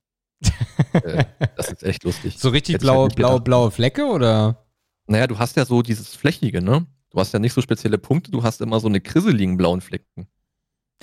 Äh, 0.93 1.25
das 1.55 1.71
ist 1.71 1.83
echt 1.83 2.03
lustig. 2.03 2.37
So 2.39 2.49
richtig 2.49 2.75
ich 2.75 2.75
halt 2.75 2.81
blaue, 2.81 3.07
blaue, 3.09 3.41
blaue 3.41 3.71
Flecke 3.71 4.05
oder? 4.05 4.65
Naja, 5.07 5.27
du 5.27 5.39
hast 5.39 5.55
ja 5.55 5.65
so 5.65 5.81
dieses 5.81 6.15
Flächige, 6.15 6.61
ne? 6.61 6.85
Du 7.09 7.19
hast 7.19 7.33
ja 7.33 7.39
nicht 7.39 7.53
so 7.53 7.61
spezielle 7.61 7.97
Punkte, 7.97 8.31
du 8.31 8.43
hast 8.43 8.61
immer 8.61 8.79
so 8.79 8.87
eine 8.87 8.99
krisseligen 8.99 9.57
blauen 9.57 9.81
Flecken. 9.81 10.27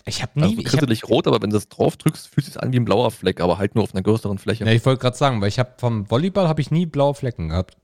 Ich 0.06 0.22
habe 0.22 0.38
nie. 0.38 0.64
Also 0.66 0.86
ich 0.88 1.02
hab, 1.02 1.10
rot, 1.10 1.26
aber 1.26 1.40
wenn 1.40 1.50
du 1.50 1.56
das 1.56 1.68
drauf 1.68 1.96
drückst, 1.96 2.28
fühlt 2.28 2.46
es 2.46 2.54
sich 2.54 2.62
an 2.62 2.72
wie 2.72 2.76
ein 2.78 2.84
blauer 2.84 3.10
Fleck, 3.10 3.40
aber 3.40 3.56
halt 3.56 3.74
nur 3.74 3.84
auf 3.84 3.94
einer 3.94 4.02
größeren 4.02 4.38
Fläche. 4.38 4.64
ja, 4.64 4.72
ich 4.72 4.84
wollte 4.84 5.00
gerade 5.00 5.16
sagen, 5.16 5.40
weil 5.40 5.48
ich 5.48 5.58
habe 5.58 5.74
vom 5.78 6.10
Volleyball 6.10 6.46
habe 6.46 6.60
ich 6.60 6.70
nie 6.70 6.84
blaue 6.84 7.14
Flecken 7.14 7.48
gehabt. 7.48 7.78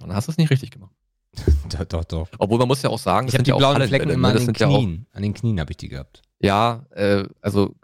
Und 0.00 0.08
dann 0.08 0.16
hast 0.16 0.28
du 0.28 0.32
es 0.32 0.38
nicht 0.38 0.50
richtig 0.50 0.70
gemacht. 0.70 0.92
doch, 1.70 1.84
doch, 1.84 2.04
doch. 2.04 2.28
Obwohl 2.38 2.58
man 2.58 2.68
muss 2.68 2.82
ja 2.82 2.90
auch 2.90 2.98
sagen, 2.98 3.28
Ich 3.28 3.34
habe 3.34 3.42
die 3.42 3.50
ja 3.50 3.56
blauen 3.56 3.80
Flecken 3.82 4.08
ne? 4.08 4.14
immer 4.14 4.28
an 4.28 4.36
den 4.36 4.44
sind 4.44 4.60
ja 4.60 4.66
auch, 4.66 4.76
Knien. 4.76 5.06
An 5.12 5.22
den 5.22 5.34
Knien 5.34 5.58
habe 5.60 5.72
ich 5.72 5.76
die 5.78 5.88
gehabt. 5.88 6.22
Ja, 6.40 6.84
äh, 6.90 7.24
also 7.40 7.74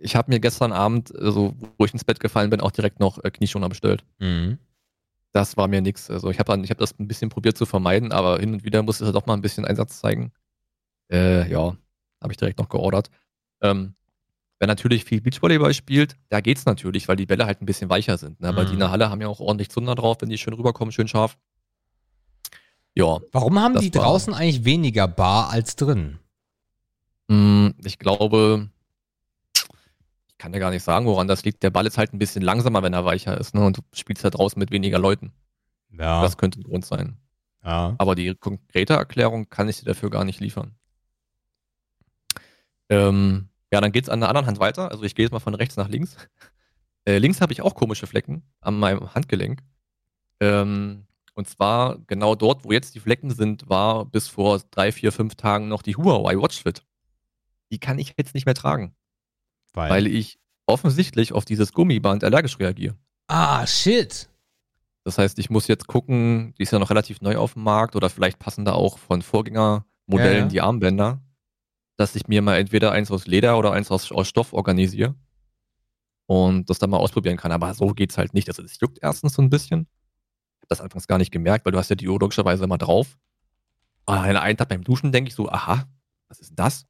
ich 0.00 0.16
habe 0.16 0.30
mir 0.30 0.40
gestern 0.40 0.72
Abend, 0.72 1.14
also, 1.16 1.54
wo 1.78 1.84
ich 1.84 1.92
ins 1.92 2.04
Bett 2.04 2.20
gefallen 2.20 2.50
bin, 2.50 2.60
auch 2.60 2.70
direkt 2.70 3.00
noch 3.00 3.22
äh, 3.22 3.30
Knieschoner 3.30 3.68
bestellt. 3.68 4.04
Mhm. 4.18 4.58
Das 5.32 5.56
war 5.56 5.68
mir 5.68 5.80
nix. 5.80 6.10
Also 6.10 6.30
ich 6.30 6.38
habe 6.40 6.52
hab 6.52 6.78
das 6.78 6.98
ein 6.98 7.06
bisschen 7.06 7.28
probiert 7.28 7.56
zu 7.56 7.64
vermeiden, 7.66 8.10
aber 8.10 8.38
hin 8.40 8.52
und 8.54 8.64
wieder 8.64 8.82
musste 8.82 9.04
es 9.04 9.12
doch 9.12 9.26
mal 9.26 9.34
ein 9.34 9.42
bisschen 9.42 9.64
Einsatz 9.64 10.00
zeigen. 10.00 10.32
Äh, 11.10 11.48
ja, 11.50 11.76
habe 12.20 12.32
ich 12.32 12.36
direkt 12.36 12.58
noch 12.58 12.68
geordert. 12.68 13.10
Ähm, 13.62 13.94
wer 14.58 14.66
natürlich 14.66 15.04
viel 15.04 15.20
Beachvolleyball 15.20 15.72
spielt, 15.72 16.16
da 16.30 16.40
geht's 16.40 16.66
natürlich, 16.66 17.06
weil 17.06 17.16
die 17.16 17.26
Bälle 17.26 17.46
halt 17.46 17.62
ein 17.62 17.66
bisschen 17.66 17.90
weicher 17.90 18.18
sind. 18.18 18.40
Ne? 18.40 18.48
Aber 18.48 18.62
Mhm. 18.62 18.66
die 18.66 18.72
in 18.74 18.78
der 18.80 18.90
Halle 18.90 19.08
haben 19.10 19.20
ja 19.20 19.28
auch 19.28 19.40
ordentlich 19.40 19.70
Zunder 19.70 19.94
drauf, 19.94 20.16
wenn 20.20 20.28
die 20.30 20.38
schön 20.38 20.54
rüberkommen, 20.54 20.90
schön 20.92 21.06
scharf. 21.08 21.36
Ja, 22.96 23.20
Warum 23.30 23.58
haben 23.60 23.78
die 23.78 23.90
draußen 23.92 24.34
eigentlich 24.34 24.64
weniger 24.64 25.06
Bar 25.06 25.50
als 25.50 25.76
drin? 25.76 26.18
mh, 27.28 27.74
ich 27.84 27.98
glaube, 28.00 28.68
ich 28.74 28.79
kann 30.40 30.54
ja 30.54 30.58
gar 30.58 30.70
nicht 30.70 30.82
sagen, 30.82 31.04
woran 31.06 31.28
das 31.28 31.44
liegt. 31.44 31.62
Der 31.62 31.70
Ball 31.70 31.86
ist 31.86 31.98
halt 31.98 32.14
ein 32.14 32.18
bisschen 32.18 32.42
langsamer, 32.42 32.82
wenn 32.82 32.94
er 32.94 33.04
weicher 33.04 33.38
ist. 33.38 33.54
Ne? 33.54 33.64
Und 33.64 33.76
du 33.78 33.82
spielst 33.92 34.24
halt 34.24 34.36
draußen 34.36 34.58
mit 34.58 34.70
weniger 34.70 34.98
Leuten. 34.98 35.32
Ja. 35.92 36.22
Das 36.22 36.38
könnte 36.38 36.58
ein 36.58 36.64
Grund 36.64 36.84
sein. 36.84 37.18
ja. 37.62 37.94
Aber 37.98 38.14
die 38.14 38.34
konkrete 38.34 38.94
Erklärung 38.94 39.50
kann 39.50 39.68
ich 39.68 39.78
dir 39.78 39.84
dafür 39.84 40.08
gar 40.08 40.24
nicht 40.24 40.40
liefern. 40.40 40.74
Ähm, 42.88 43.50
ja, 43.70 43.80
dann 43.80 43.92
geht's 43.92 44.08
an 44.08 44.20
der 44.20 44.30
anderen 44.30 44.46
Hand 44.46 44.58
weiter. 44.58 44.90
Also 44.90 45.04
ich 45.04 45.14
gehe 45.14 45.24
jetzt 45.24 45.32
mal 45.32 45.40
von 45.40 45.54
rechts 45.54 45.76
nach 45.76 45.88
links. 45.88 46.16
Äh, 47.06 47.16
links 47.16 47.40
habe 47.40 47.50
ich 47.54 47.62
auch 47.62 47.74
komische 47.74 48.06
Flecken 48.06 48.42
an 48.60 48.78
meinem 48.78 49.14
Handgelenk. 49.14 49.62
Ähm, 50.38 51.06
und 51.32 51.48
zwar 51.48 51.98
genau 52.06 52.34
dort, 52.34 52.62
wo 52.66 52.72
jetzt 52.72 52.94
die 52.94 53.00
Flecken 53.00 53.30
sind, 53.30 53.70
war 53.70 54.04
bis 54.04 54.28
vor 54.28 54.60
drei, 54.70 54.92
vier, 54.92 55.10
fünf 55.10 55.34
Tagen 55.34 55.68
noch 55.68 55.80
die 55.80 55.96
Huawei 55.96 56.36
Watchfit. 56.36 56.84
Die 57.72 57.78
kann 57.78 57.98
ich 57.98 58.12
jetzt 58.18 58.34
nicht 58.34 58.44
mehr 58.44 58.54
tragen, 58.54 58.94
Weil, 59.72 59.90
weil 59.90 60.06
ich 60.06 60.38
offensichtlich 60.66 61.32
auf 61.32 61.44
dieses 61.44 61.72
Gummiband 61.72 62.24
allergisch 62.24 62.58
reagiere. 62.58 62.96
ah, 63.28 63.66
shit. 63.66 64.28
Das 65.04 65.18
heißt, 65.18 65.38
ich 65.38 65.48
muss 65.48 65.66
jetzt 65.66 65.86
gucken, 65.86 66.54
die 66.58 66.62
ist 66.62 66.72
ja 66.72 66.78
noch 66.78 66.90
relativ 66.90 67.20
neu 67.22 67.36
auf 67.38 67.54
dem 67.54 67.62
Markt 67.62 67.96
oder 67.96 68.10
vielleicht 68.10 68.38
passen 68.38 68.64
da 68.64 68.72
auch 68.72 68.98
von 68.98 69.22
Vorgängermodellen 69.22 69.86
Ja, 70.08 70.38
ja. 70.40 70.46
die 70.46 70.60
Armbänder, 70.60 71.22
dass 71.96 72.14
ich 72.14 72.28
mir 72.28 72.42
mal 72.42 72.56
entweder 72.58 72.92
eins 72.92 73.10
aus 73.10 73.26
Leder 73.26 73.58
oder 73.58 73.72
eins 73.72 73.90
aus, 73.90 74.12
aus 74.12 74.28
Stoff 74.28 74.52
organisiere 74.52 75.14
und 76.26 76.68
das 76.68 76.78
dann 76.78 76.90
mal 76.90 76.98
ausprobieren 76.98 77.38
kann. 77.38 77.50
Aber 77.50 77.72
so 77.74 77.88
geht's 77.88 78.18
halt 78.18 78.34
nicht. 78.34 78.48
Also 78.48 78.62
es 78.62 78.78
juckt 78.78 78.98
erstens 79.00 79.32
so 79.32 79.42
ein 79.42 79.50
bisschen. 79.50 79.88
Ich 80.58 80.62
hab 80.62 80.68
das 80.68 80.80
anfangs 80.82 81.06
gar 81.06 81.18
nicht 81.18 81.32
gemerkt, 81.32 81.64
weil 81.64 81.72
du 81.72 81.78
hast 81.78 81.88
ja 81.88 81.96
die 81.96 82.08
Uhr 82.08 82.20
logischerweise 82.20 82.64
immer 82.64 82.78
drauf. 82.78 83.18
Und 84.06 84.14
an 84.14 84.36
einen 84.36 84.58
Tag 84.58 84.68
beim 84.68 84.84
Duschen 84.84 85.12
denke 85.12 85.28
ich 85.28 85.34
so, 85.34 85.48
aha, 85.48 85.88
was 86.28 86.40
ist 86.40 86.50
denn 86.50 86.56
das? 86.56 86.86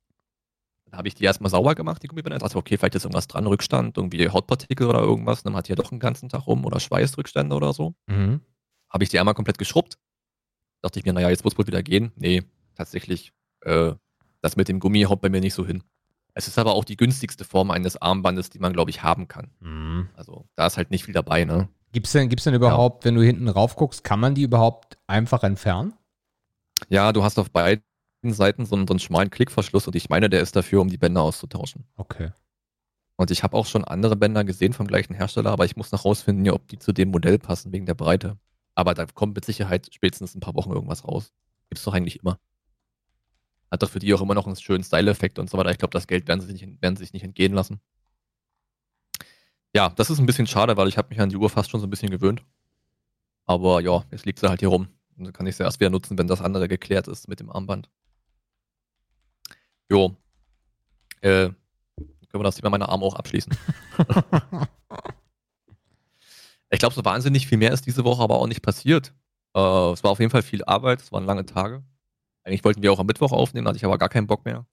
Dann 0.90 0.98
habe 0.98 1.08
ich 1.08 1.14
die 1.14 1.24
erstmal 1.24 1.50
sauber 1.50 1.74
gemacht, 1.74 2.02
die 2.02 2.08
Gummibänder. 2.08 2.38
Dachte, 2.38 2.58
okay, 2.58 2.76
vielleicht 2.76 2.96
ist 2.96 3.04
irgendwas 3.04 3.28
dran, 3.28 3.46
Rückstand, 3.46 3.96
irgendwie 3.96 4.28
Hautpartikel 4.28 4.86
oder 4.86 5.00
irgendwas. 5.00 5.42
Dann 5.42 5.54
hat 5.54 5.68
die 5.68 5.70
ja 5.70 5.76
doch 5.76 5.92
einen 5.92 6.00
ganzen 6.00 6.28
Tag 6.28 6.46
rum 6.46 6.64
oder 6.64 6.80
Schweißrückstände 6.80 7.54
oder 7.54 7.72
so. 7.72 7.94
Mhm. 8.06 8.40
Habe 8.90 9.04
ich 9.04 9.10
die 9.10 9.18
einmal 9.18 9.34
komplett 9.34 9.58
geschrubbt. 9.58 9.98
Dachte 10.82 10.98
ich 10.98 11.04
mir, 11.04 11.12
naja, 11.12 11.30
jetzt 11.30 11.44
muss 11.44 11.56
wohl 11.56 11.66
wieder 11.66 11.82
gehen. 11.82 12.12
Nee, 12.16 12.42
tatsächlich, 12.74 13.32
äh, 13.60 13.92
das 14.40 14.56
mit 14.56 14.68
dem 14.68 14.80
Gummi 14.80 15.02
haut 15.02 15.20
bei 15.20 15.28
mir 15.28 15.40
nicht 15.40 15.54
so 15.54 15.64
hin. 15.64 15.84
Es 16.34 16.48
ist 16.48 16.58
aber 16.58 16.74
auch 16.74 16.84
die 16.84 16.96
günstigste 16.96 17.44
Form 17.44 17.70
eines 17.70 18.00
Armbandes, 18.00 18.50
die 18.50 18.58
man, 18.58 18.72
glaube 18.72 18.90
ich, 18.90 19.02
haben 19.02 19.28
kann. 19.28 19.50
Mhm. 19.60 20.08
Also 20.16 20.46
da 20.56 20.66
ist 20.66 20.76
halt 20.76 20.90
nicht 20.90 21.04
viel 21.04 21.14
dabei, 21.14 21.44
ne? 21.44 21.68
Gibt 21.92 22.06
es 22.06 22.12
denn, 22.12 22.28
gibt's 22.28 22.44
denn 22.44 22.54
überhaupt, 22.54 23.04
wenn 23.04 23.16
du 23.16 23.22
hinten 23.22 23.48
rauf 23.48 23.76
guckst, 23.76 24.04
kann 24.04 24.20
man 24.20 24.34
die 24.34 24.42
überhaupt 24.42 24.96
einfach 25.06 25.42
entfernen? 25.42 25.92
Ja, 26.88 27.12
du 27.12 27.22
hast 27.22 27.38
auf 27.38 27.50
beiden 27.50 27.84
Seiten 28.22 28.66
so 28.66 28.76
einen, 28.76 28.86
so 28.86 28.92
einen 28.92 29.00
schmalen 29.00 29.30
Klickverschluss 29.30 29.86
und 29.86 29.96
ich 29.96 30.10
meine, 30.10 30.28
der 30.28 30.40
ist 30.40 30.54
dafür, 30.56 30.80
um 30.80 30.88
die 30.88 30.98
Bänder 30.98 31.22
auszutauschen. 31.22 31.86
Okay. 31.96 32.32
Und 33.16 33.30
ich 33.30 33.42
habe 33.42 33.56
auch 33.56 33.66
schon 33.66 33.84
andere 33.84 34.16
Bänder 34.16 34.44
gesehen 34.44 34.72
vom 34.72 34.86
gleichen 34.86 35.14
Hersteller, 35.14 35.50
aber 35.50 35.64
ich 35.64 35.76
muss 35.76 35.92
noch 35.92 36.04
rausfinden, 36.04 36.44
ja, 36.44 36.52
ob 36.52 36.68
die 36.68 36.78
zu 36.78 36.92
dem 36.92 37.10
Modell 37.10 37.38
passen, 37.38 37.72
wegen 37.72 37.86
der 37.86 37.94
Breite. 37.94 38.38
Aber 38.74 38.94
da 38.94 39.06
kommt 39.06 39.34
mit 39.34 39.44
Sicherheit 39.44 39.88
spätestens 39.92 40.34
ein 40.34 40.40
paar 40.40 40.54
Wochen 40.54 40.70
irgendwas 40.70 41.06
raus. 41.06 41.32
Gibt's 41.68 41.84
doch 41.84 41.92
eigentlich 41.92 42.20
immer. 42.20 42.38
Hat 43.70 43.82
doch 43.82 43.90
für 43.90 43.98
die 43.98 44.12
auch 44.14 44.20
immer 44.20 44.34
noch 44.34 44.46
einen 44.46 44.56
schönen 44.56 44.82
Style-Effekt 44.84 45.38
und 45.38 45.48
so 45.48 45.58
weiter. 45.58 45.70
Ich 45.70 45.78
glaube, 45.78 45.92
das 45.92 46.06
Geld 46.06 46.28
werden 46.28 46.40
sie, 46.40 46.52
nicht, 46.52 46.82
werden 46.82 46.96
sie 46.96 47.04
sich 47.04 47.12
nicht 47.12 47.22
entgehen 47.22 47.52
lassen. 47.52 47.80
Ja, 49.74 49.90
das 49.90 50.10
ist 50.10 50.18
ein 50.18 50.26
bisschen 50.26 50.46
schade, 50.46 50.76
weil 50.76 50.88
ich 50.88 50.98
habe 50.98 51.08
mich 51.10 51.20
an 51.20 51.28
die 51.28 51.36
Uhr 51.36 51.50
fast 51.50 51.70
schon 51.70 51.80
so 51.80 51.86
ein 51.86 51.90
bisschen 51.90 52.10
gewöhnt. 52.10 52.42
Aber 53.46 53.80
ja, 53.80 54.04
jetzt 54.10 54.26
liegt 54.26 54.38
sie 54.38 54.48
halt 54.48 54.60
hier 54.60 54.68
rum. 54.68 54.88
Und 55.16 55.24
dann 55.24 55.32
kann 55.32 55.46
ich 55.46 55.56
sie 55.56 55.62
erst 55.62 55.78
wieder 55.78 55.90
nutzen, 55.90 56.18
wenn 56.18 56.26
das 56.26 56.40
andere 56.40 56.66
geklärt 56.68 57.06
ist 57.06 57.28
mit 57.28 57.40
dem 57.40 57.50
Armband. 57.50 57.88
Jo. 59.90 60.16
Äh, 61.20 61.50
können 62.30 62.42
wir 62.42 62.44
das 62.44 62.56
Thema 62.56 62.70
meiner 62.70 62.88
Arme 62.88 63.04
auch 63.04 63.16
abschließen. 63.16 63.52
ich 66.70 66.78
glaube, 66.78 66.94
so 66.94 67.04
wahnsinnig 67.04 67.48
viel 67.48 67.58
mehr 67.58 67.72
ist 67.72 67.86
diese 67.86 68.04
Woche 68.04 68.22
aber 68.22 68.36
auch 68.36 68.46
nicht 68.46 68.62
passiert. 68.62 69.12
Äh, 69.54 69.90
es 69.92 70.04
war 70.04 70.12
auf 70.12 70.20
jeden 70.20 70.30
Fall 70.30 70.42
viel 70.42 70.62
Arbeit, 70.64 71.00
es 71.00 71.10
waren 71.10 71.24
lange 71.24 71.44
Tage. 71.44 71.82
Eigentlich 72.44 72.64
wollten 72.64 72.82
wir 72.82 72.92
auch 72.92 73.00
am 73.00 73.06
Mittwoch 73.06 73.32
aufnehmen, 73.32 73.66
hatte 73.66 73.76
ich 73.76 73.84
aber 73.84 73.98
gar 73.98 74.08
keinen 74.08 74.28
Bock 74.28 74.44
mehr. 74.44 74.64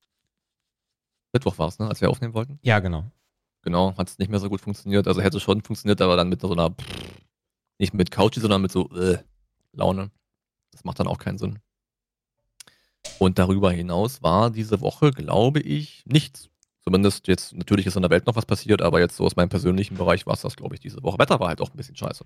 Mittwoch 1.34 1.58
war 1.58 1.68
es, 1.68 1.80
ne, 1.80 1.88
als 1.88 2.00
wir 2.00 2.10
aufnehmen 2.10 2.36
wollten. 2.36 2.60
Ja, 2.62 2.80
genau. 2.80 3.12
Genau, 3.64 3.98
hat 3.98 4.08
es 4.08 4.20
nicht 4.20 4.30
mehr 4.30 4.40
so 4.40 4.50
gut 4.50 4.62
funktioniert. 4.62 5.08
Also 5.08 5.22
hätte 5.22 5.40
schon 5.40 5.62
funktioniert, 5.62 6.00
aber 6.02 6.16
dann 6.16 6.30
mit 6.30 6.42
so 6.42 6.52
einer, 6.52 6.74
nicht 7.80 7.94
mit 7.94 8.12
Couchy, 8.12 8.40
sondern 8.40 8.62
mit 8.62 8.72
so 8.72 8.90
äh, 8.92 9.18
Laune. 9.74 10.12
Das 10.72 10.84
macht 10.84 11.00
dann 11.00 11.08
auch 11.08 11.18
keinen 11.18 11.38
Sinn. 11.40 11.60
Und 13.20 13.40
darüber 13.40 13.72
hinaus 13.72 14.22
war 14.24 14.50
diese 14.52 14.82
Woche, 14.82 15.12
glaube 15.12 15.60
ich, 15.60 16.04
nichts. 16.06 16.50
Zumindest 16.84 17.28
jetzt, 17.28 17.54
natürlich 17.54 17.86
ist 17.86 17.96
in 17.96 18.02
der 18.02 18.12
Welt 18.12 18.26
noch 18.28 18.36
was 18.36 18.46
passiert, 18.46 18.82
aber 18.82 19.00
jetzt 19.00 19.18
so 19.18 19.26
aus 19.26 19.36
meinem 19.36 19.50
persönlichen 19.50 19.98
Bereich 19.98 20.26
war 20.26 20.34
es 20.36 20.42
das, 20.42 20.56
glaube 20.56 20.76
ich, 20.76 20.82
diese 20.82 21.04
Woche. 21.04 21.18
Wetter 21.20 21.40
war 21.40 21.50
halt 21.50 21.60
auch 21.62 21.70
ein 21.72 21.78
bisschen 21.78 21.96
scheiße. 21.98 22.24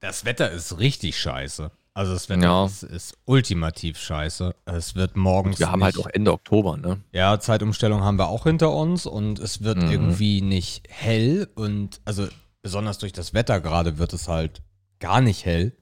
Das 0.00 0.24
Wetter 0.24 0.50
ist 0.50 0.78
richtig 0.78 1.18
scheiße. 1.18 1.70
Also 1.94 2.12
das 2.12 2.28
Wetter 2.28 2.42
Ja. 2.42 2.66
ist, 2.66 2.84
ist 2.84 3.14
ultimativ 3.24 3.98
scheiße. 3.98 4.54
Es 4.66 4.94
wird 4.94 5.16
morgens. 5.16 5.58
Wir 5.58 5.70
haben 5.72 5.82
halt 5.82 5.96
nicht- 5.96 6.04
auch 6.06 6.10
Ende 6.10 6.32
Oktober, 6.32 6.76
ne? 6.76 7.00
Ja, 7.12 7.38
Zeitumstellung 7.40 8.02
haben 8.02 8.18
wir 8.18 8.28
auch 8.28 8.44
hinter 8.44 8.72
uns 8.72 9.06
und 9.06 9.38
es 9.40 9.62
wird 9.64 9.78
Mhm. 9.82 9.90
irgendwie 9.90 10.40
nicht 10.40 10.86
hell 10.88 11.48
und 11.56 12.00
also 12.04 12.28
besonders 12.62 12.98
durch 12.98 13.12
das 13.12 13.34
Wetter 13.34 13.60
gerade 13.60 13.98
wird 13.98 14.12
es 14.12 14.28
halt 14.28 14.62
gar 15.00 15.20
nicht 15.20 15.44
hell. 15.44 15.76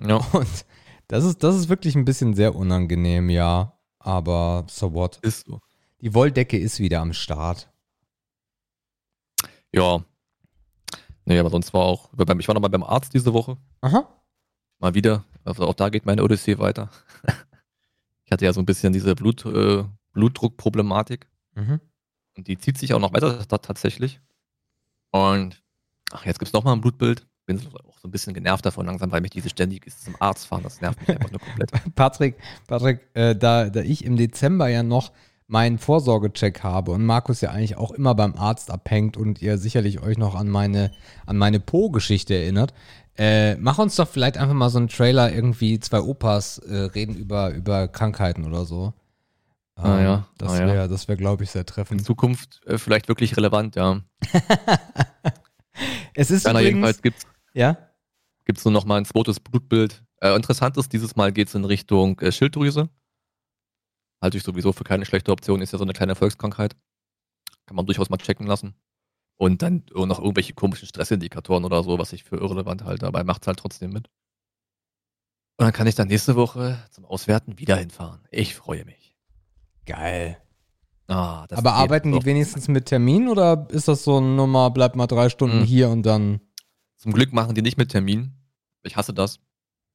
Ja. 0.00 0.16
Und 0.32 0.48
das 1.10 1.24
ist, 1.24 1.42
das 1.42 1.56
ist 1.56 1.68
wirklich 1.68 1.94
ein 1.96 2.04
bisschen 2.04 2.34
sehr 2.34 2.54
unangenehm, 2.54 3.30
ja. 3.30 3.76
Aber 3.98 4.64
so 4.68 4.92
what? 4.94 5.16
Ist 5.18 5.46
so. 5.46 5.60
Die 6.00 6.14
Wolldecke 6.14 6.58
ist 6.58 6.78
wieder 6.78 7.00
am 7.00 7.12
Start. 7.12 7.70
Ja. 9.72 10.04
Nee, 11.24 11.38
aber 11.38 11.50
sonst 11.50 11.72
war 11.74 11.82
auch, 11.82 12.10
ich 12.38 12.48
war 12.48 12.54
nochmal 12.54 12.70
beim 12.70 12.82
Arzt 12.82 13.12
diese 13.14 13.32
Woche. 13.34 13.56
Aha. 13.82 14.08
Mal 14.78 14.94
wieder. 14.94 15.24
Also 15.44 15.66
auch 15.66 15.74
da 15.74 15.88
geht 15.90 16.06
meine 16.06 16.22
Odyssee 16.22 16.58
weiter. 16.58 16.90
Ich 18.24 18.32
hatte 18.32 18.44
ja 18.44 18.52
so 18.52 18.60
ein 18.60 18.66
bisschen 18.66 18.92
diese 18.92 19.16
Blut, 19.16 19.44
äh, 19.44 19.82
Blutdruckproblematik. 20.12 21.28
Mhm. 21.56 21.80
Und 22.36 22.46
die 22.46 22.56
zieht 22.56 22.78
sich 22.78 22.94
auch 22.94 23.00
noch 23.00 23.12
weiter 23.12 23.44
ta- 23.48 23.58
tatsächlich. 23.58 24.20
Und 25.10 25.60
ach, 26.12 26.24
jetzt 26.24 26.38
gibt's 26.38 26.52
noch 26.52 26.62
mal 26.62 26.72
ein 26.74 26.80
Blutbild. 26.80 27.26
Bin 27.50 27.58
auch 27.58 27.98
so 28.00 28.08
ein 28.08 28.10
bisschen 28.10 28.32
genervt 28.32 28.64
davon 28.64 28.86
langsam, 28.86 29.10
weil 29.10 29.20
mich 29.20 29.32
diese 29.32 29.48
ständig 29.48 29.90
zum 29.98 30.14
Arzt 30.20 30.46
fahren. 30.46 30.62
Das 30.62 30.80
nervt 30.80 31.00
mich 31.00 31.10
einfach 31.16 31.30
nur 31.30 31.40
komplett. 31.40 31.72
Patrick, 31.94 32.36
Patrick, 32.66 33.00
äh, 33.14 33.34
da, 33.34 33.68
da 33.68 33.80
ich 33.80 34.04
im 34.04 34.16
Dezember 34.16 34.68
ja 34.68 34.82
noch 34.82 35.12
meinen 35.48 35.78
Vorsorgecheck 35.78 36.62
habe 36.62 36.92
und 36.92 37.04
Markus 37.04 37.40
ja 37.40 37.50
eigentlich 37.50 37.76
auch 37.76 37.90
immer 37.90 38.14
beim 38.14 38.36
Arzt 38.36 38.70
abhängt 38.70 39.16
und 39.16 39.42
ihr 39.42 39.58
sicherlich 39.58 40.00
euch 40.00 40.16
noch 40.16 40.36
an 40.36 40.48
meine, 40.48 40.92
an 41.26 41.36
meine 41.36 41.58
Po-Geschichte 41.58 42.34
erinnert, 42.34 42.72
äh, 43.18 43.56
mach 43.56 43.78
uns 43.78 43.96
doch 43.96 44.06
vielleicht 44.08 44.38
einfach 44.38 44.54
mal 44.54 44.70
so 44.70 44.78
einen 44.78 44.88
Trailer, 44.88 45.32
irgendwie 45.32 45.80
zwei 45.80 46.00
Opas 46.00 46.58
äh, 46.58 46.76
reden 46.76 47.16
über, 47.16 47.50
über 47.50 47.88
Krankheiten 47.88 48.44
oder 48.44 48.64
so. 48.64 48.94
Ähm, 49.76 49.84
Ah 49.84 50.00
ja, 50.00 50.28
Das 50.38 50.52
ah 50.52 50.60
ja. 50.60 50.66
wäre, 50.66 50.88
das 50.88 51.06
glaube 51.06 51.42
ich, 51.42 51.50
sehr 51.50 51.62
In 51.62 51.66
treffend. 51.66 52.04
Zukunft 52.04 52.60
äh, 52.66 52.78
vielleicht 52.78 53.08
wirklich 53.08 53.36
relevant, 53.36 53.74
ja. 53.74 54.00
Es 56.14 56.30
ist 56.30 56.44
Keiner 56.44 56.60
übrigens, 56.60 56.74
jedenfalls 56.74 57.02
gibt's 57.02 57.26
ja, 57.52 57.76
gibt's 58.44 58.64
nur 58.64 58.72
noch 58.72 58.84
mal 58.84 58.96
ein 58.96 59.04
zweites 59.04 59.40
Blutbild. 59.40 60.02
Äh, 60.20 60.34
interessant 60.34 60.76
ist, 60.76 60.92
dieses 60.92 61.16
Mal 61.16 61.32
geht's 61.32 61.54
in 61.54 61.64
Richtung 61.64 62.18
äh, 62.20 62.30
Schilddrüse. 62.32 62.88
Halte 64.22 64.36
ich 64.36 64.42
sowieso 64.42 64.72
für 64.72 64.84
keine 64.84 65.06
schlechte 65.06 65.32
Option, 65.32 65.62
ist 65.62 65.72
ja 65.72 65.78
so 65.78 65.84
eine 65.84 65.94
kleine 65.94 66.14
Volkskrankheit. 66.14 66.76
Kann 67.66 67.76
man 67.76 67.86
durchaus 67.86 68.10
mal 68.10 68.18
checken 68.18 68.46
lassen. 68.46 68.74
Und 69.36 69.62
dann 69.62 69.84
noch 69.94 70.18
irgendwelche 70.18 70.52
komischen 70.52 70.86
Stressindikatoren 70.86 71.64
oder 71.64 71.82
so, 71.82 71.98
was 71.98 72.12
ich 72.12 72.24
für 72.24 72.36
irrelevant 72.36 72.84
halte, 72.84 73.06
aber 73.06 73.18
er 73.20 73.24
macht's 73.24 73.46
halt 73.46 73.58
trotzdem 73.58 73.90
mit. 73.92 74.08
Und 75.56 75.64
dann 75.64 75.72
kann 75.72 75.86
ich 75.86 75.94
dann 75.94 76.08
nächste 76.08 76.36
Woche 76.36 76.78
zum 76.90 77.04
Auswerten 77.06 77.58
wieder 77.58 77.76
hinfahren. 77.76 78.20
Ich 78.30 78.54
freue 78.54 78.84
mich. 78.84 79.16
geil. 79.86 80.36
Ah, 81.08 81.42
Aber 81.50 81.50
geht 81.50 81.66
arbeiten 81.66 82.12
die 82.12 82.24
wenigstens 82.24 82.68
mit 82.68 82.86
Termin 82.86 83.28
oder 83.28 83.66
ist 83.70 83.88
das 83.88 84.04
so 84.04 84.18
eine 84.18 84.28
Nummer, 84.28 84.70
bleib 84.70 84.94
mal 84.94 85.08
drei 85.08 85.28
Stunden 85.28 85.60
Mhm. 85.60 85.64
hier 85.64 85.88
und 85.88 86.04
dann. 86.04 86.40
Zum 87.00 87.12
Glück 87.14 87.32
machen 87.32 87.54
die 87.54 87.62
nicht 87.62 87.78
mit 87.78 87.90
Termin. 87.90 88.32
Ich 88.82 88.96
hasse 88.96 89.14
das. 89.14 89.40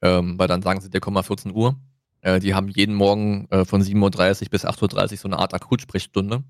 Ähm, 0.02 0.38
weil 0.38 0.48
dann 0.48 0.60
sagen 0.60 0.80
sie, 0.80 0.90
der 0.90 1.00
kommt 1.00 1.14
mal 1.14 1.22
14 1.22 1.52
Uhr. 1.54 1.76
Äh, 2.20 2.40
die 2.40 2.52
haben 2.52 2.68
jeden 2.68 2.94
Morgen 2.96 3.48
äh, 3.50 3.64
von 3.64 3.80
7.30 3.80 4.42
Uhr 4.42 4.48
bis 4.50 4.64
8.30 4.66 5.12
Uhr 5.12 5.16
so 5.18 5.28
eine 5.28 5.38
Art 5.38 5.54
Akutsprechstunde. 5.54 6.42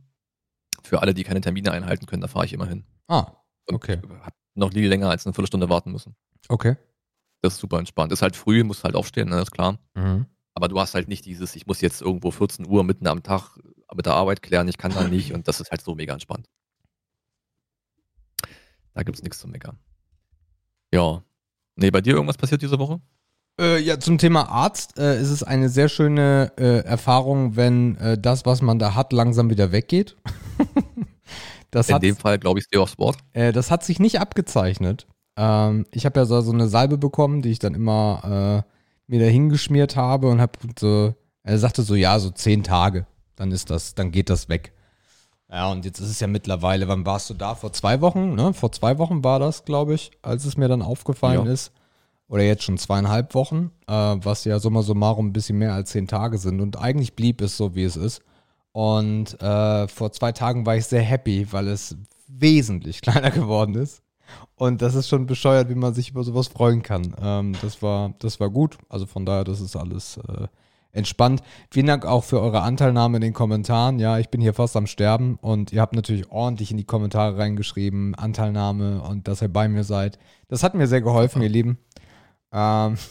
Für 0.82 1.02
alle, 1.02 1.12
die 1.14 1.24
keine 1.24 1.42
Termine 1.42 1.72
einhalten 1.72 2.06
können, 2.06 2.22
da 2.22 2.28
fahre 2.28 2.46
ich 2.46 2.52
immer 2.54 2.66
hin. 2.66 2.84
Ah, 3.06 3.32
Und 3.66 3.74
Okay. 3.76 4.00
hab 4.22 4.34
noch 4.54 4.72
nie 4.72 4.86
länger 4.86 5.10
als 5.10 5.26
eine 5.26 5.34
Viertelstunde 5.34 5.68
warten 5.68 5.92
müssen. 5.92 6.16
okay. 6.48 6.76
Das 7.42 7.52
ist 7.54 7.60
super 7.60 7.78
entspannt. 7.78 8.10
Ist 8.12 8.22
halt 8.22 8.34
früh, 8.34 8.64
musst 8.64 8.82
halt 8.82 8.94
aufstehen, 8.96 9.28
ne, 9.28 9.42
ist 9.42 9.50
klar. 9.52 9.78
Mhm. 9.94 10.24
Aber 10.54 10.68
du 10.68 10.80
hast 10.80 10.94
halt 10.94 11.06
nicht 11.06 11.26
dieses, 11.26 11.54
ich 11.54 11.66
muss 11.66 11.82
jetzt 11.82 12.00
irgendwo 12.00 12.30
14 12.30 12.66
Uhr 12.66 12.82
mitten 12.82 13.06
am 13.06 13.22
Tag 13.22 13.58
mit 13.94 14.06
der 14.06 14.14
Arbeit 14.14 14.40
klären, 14.42 14.66
ich 14.68 14.78
kann 14.78 14.92
da 14.92 15.06
nicht 15.06 15.32
und 15.34 15.46
das 15.46 15.60
ist 15.60 15.70
halt 15.70 15.82
so 15.82 15.94
mega 15.94 16.14
entspannt. 16.14 16.48
Da 18.94 19.02
gibt's 19.02 19.22
nichts 19.22 19.38
zu 19.38 19.48
meckern. 19.48 19.78
Ja. 20.92 21.22
Nee, 21.76 21.90
bei 21.90 22.00
dir 22.00 22.14
irgendwas 22.14 22.36
passiert 22.38 22.62
diese 22.62 22.78
Woche? 22.78 23.00
Äh, 23.60 23.80
ja, 23.80 23.98
zum 23.98 24.18
Thema 24.18 24.48
Arzt 24.48 24.98
äh, 24.98 25.20
ist 25.20 25.30
es 25.30 25.42
eine 25.42 25.68
sehr 25.68 25.88
schöne 25.88 26.52
äh, 26.58 26.80
Erfahrung, 26.80 27.56
wenn 27.56 27.96
äh, 27.96 28.18
das, 28.18 28.44
was 28.44 28.60
man 28.60 28.78
da 28.78 28.94
hat, 28.94 29.12
langsam 29.12 29.48
wieder 29.48 29.72
weggeht. 29.72 30.16
das, 31.70 31.88
In 31.88 32.00
dem 32.00 32.16
Fall, 32.16 32.38
glaube 32.38 32.60
ich, 32.60 32.66
Wort. 32.98 33.18
äh, 33.32 33.52
das 33.52 33.70
hat 33.70 33.82
sich 33.82 33.98
nicht 33.98 34.20
abgezeichnet. 34.20 35.06
Ähm, 35.38 35.86
ich 35.90 36.04
habe 36.04 36.20
ja 36.20 36.26
so, 36.26 36.40
so 36.42 36.52
eine 36.52 36.68
Salbe 36.68 36.98
bekommen, 36.98 37.42
die 37.42 37.50
ich 37.50 37.58
dann 37.58 37.74
immer 37.74 38.64
äh, 38.66 38.72
mir 39.06 39.20
da 39.20 39.26
hingeschmiert 39.26 39.96
habe 39.96 40.28
und 40.28 40.40
habe 40.40 40.58
so, 40.78 41.14
er 41.42 41.58
sagte 41.58 41.82
so, 41.82 41.94
ja, 41.94 42.18
so 42.18 42.30
zehn 42.30 42.62
Tage, 42.62 43.06
dann 43.36 43.52
ist 43.52 43.70
das, 43.70 43.94
dann 43.94 44.10
geht 44.10 44.28
das 44.28 44.48
weg. 44.48 44.72
Ja, 45.56 45.70
und 45.72 45.86
jetzt 45.86 46.00
ist 46.00 46.10
es 46.10 46.20
ja 46.20 46.26
mittlerweile, 46.26 46.86
wann 46.86 47.06
warst 47.06 47.30
du 47.30 47.34
da? 47.34 47.54
Vor 47.54 47.72
zwei 47.72 48.02
Wochen, 48.02 48.34
ne? 48.34 48.52
Vor 48.52 48.72
zwei 48.72 48.98
Wochen 48.98 49.24
war 49.24 49.38
das, 49.38 49.64
glaube 49.64 49.94
ich, 49.94 50.10
als 50.20 50.44
es 50.44 50.58
mir 50.58 50.68
dann 50.68 50.82
aufgefallen 50.82 51.46
Ja. 51.46 51.50
ist. 51.50 51.72
Oder 52.28 52.42
jetzt 52.42 52.62
schon 52.64 52.76
zweieinhalb 52.76 53.34
Wochen, 53.34 53.70
äh, 53.86 53.92
was 53.94 54.44
ja 54.44 54.58
summa 54.58 54.82
summarum 54.82 55.28
ein 55.28 55.32
bisschen 55.32 55.56
mehr 55.56 55.72
als 55.72 55.92
zehn 55.92 56.08
Tage 56.08 56.36
sind. 56.36 56.60
Und 56.60 56.78
eigentlich 56.78 57.16
blieb 57.16 57.40
es 57.40 57.56
so, 57.56 57.74
wie 57.74 57.84
es 57.84 57.96
ist. 57.96 58.20
Und 58.72 59.40
äh, 59.40 59.88
vor 59.88 60.12
zwei 60.12 60.32
Tagen 60.32 60.66
war 60.66 60.76
ich 60.76 60.84
sehr 60.84 61.00
happy, 61.00 61.50
weil 61.50 61.68
es 61.68 61.96
wesentlich 62.28 63.00
kleiner 63.00 63.30
geworden 63.30 63.76
ist. 63.76 64.02
Und 64.56 64.82
das 64.82 64.94
ist 64.94 65.08
schon 65.08 65.24
bescheuert, 65.24 65.70
wie 65.70 65.74
man 65.74 65.94
sich 65.94 66.10
über 66.10 66.22
sowas 66.22 66.48
freuen 66.48 66.82
kann. 66.82 67.16
Ähm, 67.18 67.54
das, 67.62 67.80
war, 67.80 68.12
das 68.18 68.38
war 68.40 68.50
gut. 68.50 68.76
Also 68.90 69.06
von 69.06 69.24
daher, 69.24 69.44
das 69.44 69.62
ist 69.62 69.74
alles 69.74 70.18
äh, 70.18 70.48
entspannt. 70.96 71.42
Vielen 71.70 71.86
Dank 71.86 72.04
auch 72.04 72.24
für 72.24 72.40
eure 72.40 72.62
Anteilnahme 72.62 73.18
in 73.18 73.22
den 73.22 73.32
Kommentaren. 73.34 73.98
Ja, 73.98 74.18
ich 74.18 74.28
bin 74.28 74.40
hier 74.40 74.54
fast 74.54 74.76
am 74.76 74.86
Sterben 74.86 75.38
und 75.40 75.72
ihr 75.72 75.80
habt 75.80 75.94
natürlich 75.94 76.30
ordentlich 76.30 76.70
in 76.70 76.76
die 76.76 76.84
Kommentare 76.84 77.38
reingeschrieben, 77.38 78.14
Anteilnahme 78.14 79.02
und 79.02 79.28
dass 79.28 79.42
ihr 79.42 79.48
bei 79.48 79.68
mir 79.68 79.84
seid. 79.84 80.18
Das 80.48 80.62
hat 80.62 80.74
mir 80.74 80.86
sehr 80.86 81.02
geholfen, 81.02 81.42
ihr 81.42 81.48
Lieben. 81.48 81.78
Ähm, 82.52 82.96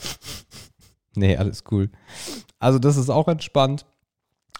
Nee, 1.16 1.38
alles 1.38 1.64
cool. 1.72 1.90
Also 2.60 2.80
das 2.80 2.98
ist 2.98 3.10
auch 3.10 3.28
entspannt. 3.28 3.86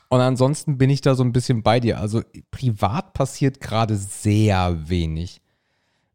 Und 0.10 0.22
ansonsten 0.22 0.78
bin 0.78 0.90
ich 0.90 1.02
da 1.02 1.16
so 1.16 1.24
ein 1.24 1.34
bisschen 1.34 1.64
bei 1.64 1.80
dir. 1.80 2.00
Also 2.00 2.22
privat 2.52 3.14
passiert 3.14 3.60
gerade 3.60 3.96
sehr 3.98 4.90
wenig. 4.90 5.42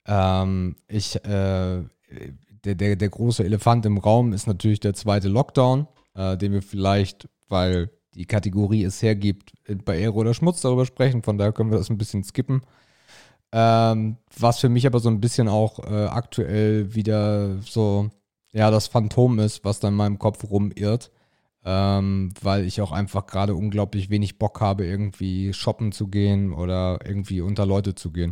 Ähm, 0.06 0.76
ich, 0.88 1.16
äh, 1.24 1.82
der, 2.64 2.74
der, 2.74 2.96
der 2.96 3.08
große 3.08 3.44
Elefant 3.44 3.84
im 3.86 3.98
Raum 3.98 4.32
ist 4.32 4.46
natürlich 4.46 4.80
der 4.80 4.94
zweite 4.94 5.28
Lockdown, 5.28 5.86
äh, 6.20 6.36
den 6.36 6.52
wir 6.52 6.62
vielleicht, 6.62 7.28
weil 7.48 7.90
die 8.14 8.26
Kategorie 8.26 8.84
es 8.84 9.02
hergibt, 9.02 9.52
bei 9.84 9.98
Ehre 9.98 10.14
oder 10.14 10.34
Schmutz 10.34 10.60
darüber 10.60 10.84
sprechen. 10.84 11.22
Von 11.22 11.38
daher 11.38 11.52
können 11.52 11.70
wir 11.70 11.78
das 11.78 11.90
ein 11.90 11.98
bisschen 11.98 12.24
skippen. 12.24 12.62
Ähm, 13.52 14.16
was 14.38 14.58
für 14.58 14.68
mich 14.68 14.86
aber 14.86 15.00
so 15.00 15.08
ein 15.08 15.20
bisschen 15.20 15.48
auch 15.48 15.78
äh, 15.80 16.06
aktuell 16.06 16.94
wieder 16.94 17.60
so, 17.62 18.10
ja, 18.52 18.70
das 18.70 18.88
Phantom 18.88 19.38
ist, 19.38 19.64
was 19.64 19.80
da 19.80 19.88
in 19.88 19.94
meinem 19.94 20.18
Kopf 20.18 20.44
rumirrt. 20.50 21.10
Ähm, 21.62 22.32
weil 22.40 22.64
ich 22.64 22.80
auch 22.80 22.90
einfach 22.90 23.26
gerade 23.26 23.54
unglaublich 23.54 24.08
wenig 24.08 24.38
Bock 24.38 24.62
habe, 24.62 24.86
irgendwie 24.86 25.52
shoppen 25.52 25.92
zu 25.92 26.08
gehen 26.08 26.54
oder 26.54 27.00
irgendwie 27.04 27.42
unter 27.42 27.66
Leute 27.66 27.94
zu 27.94 28.12
gehen. 28.12 28.30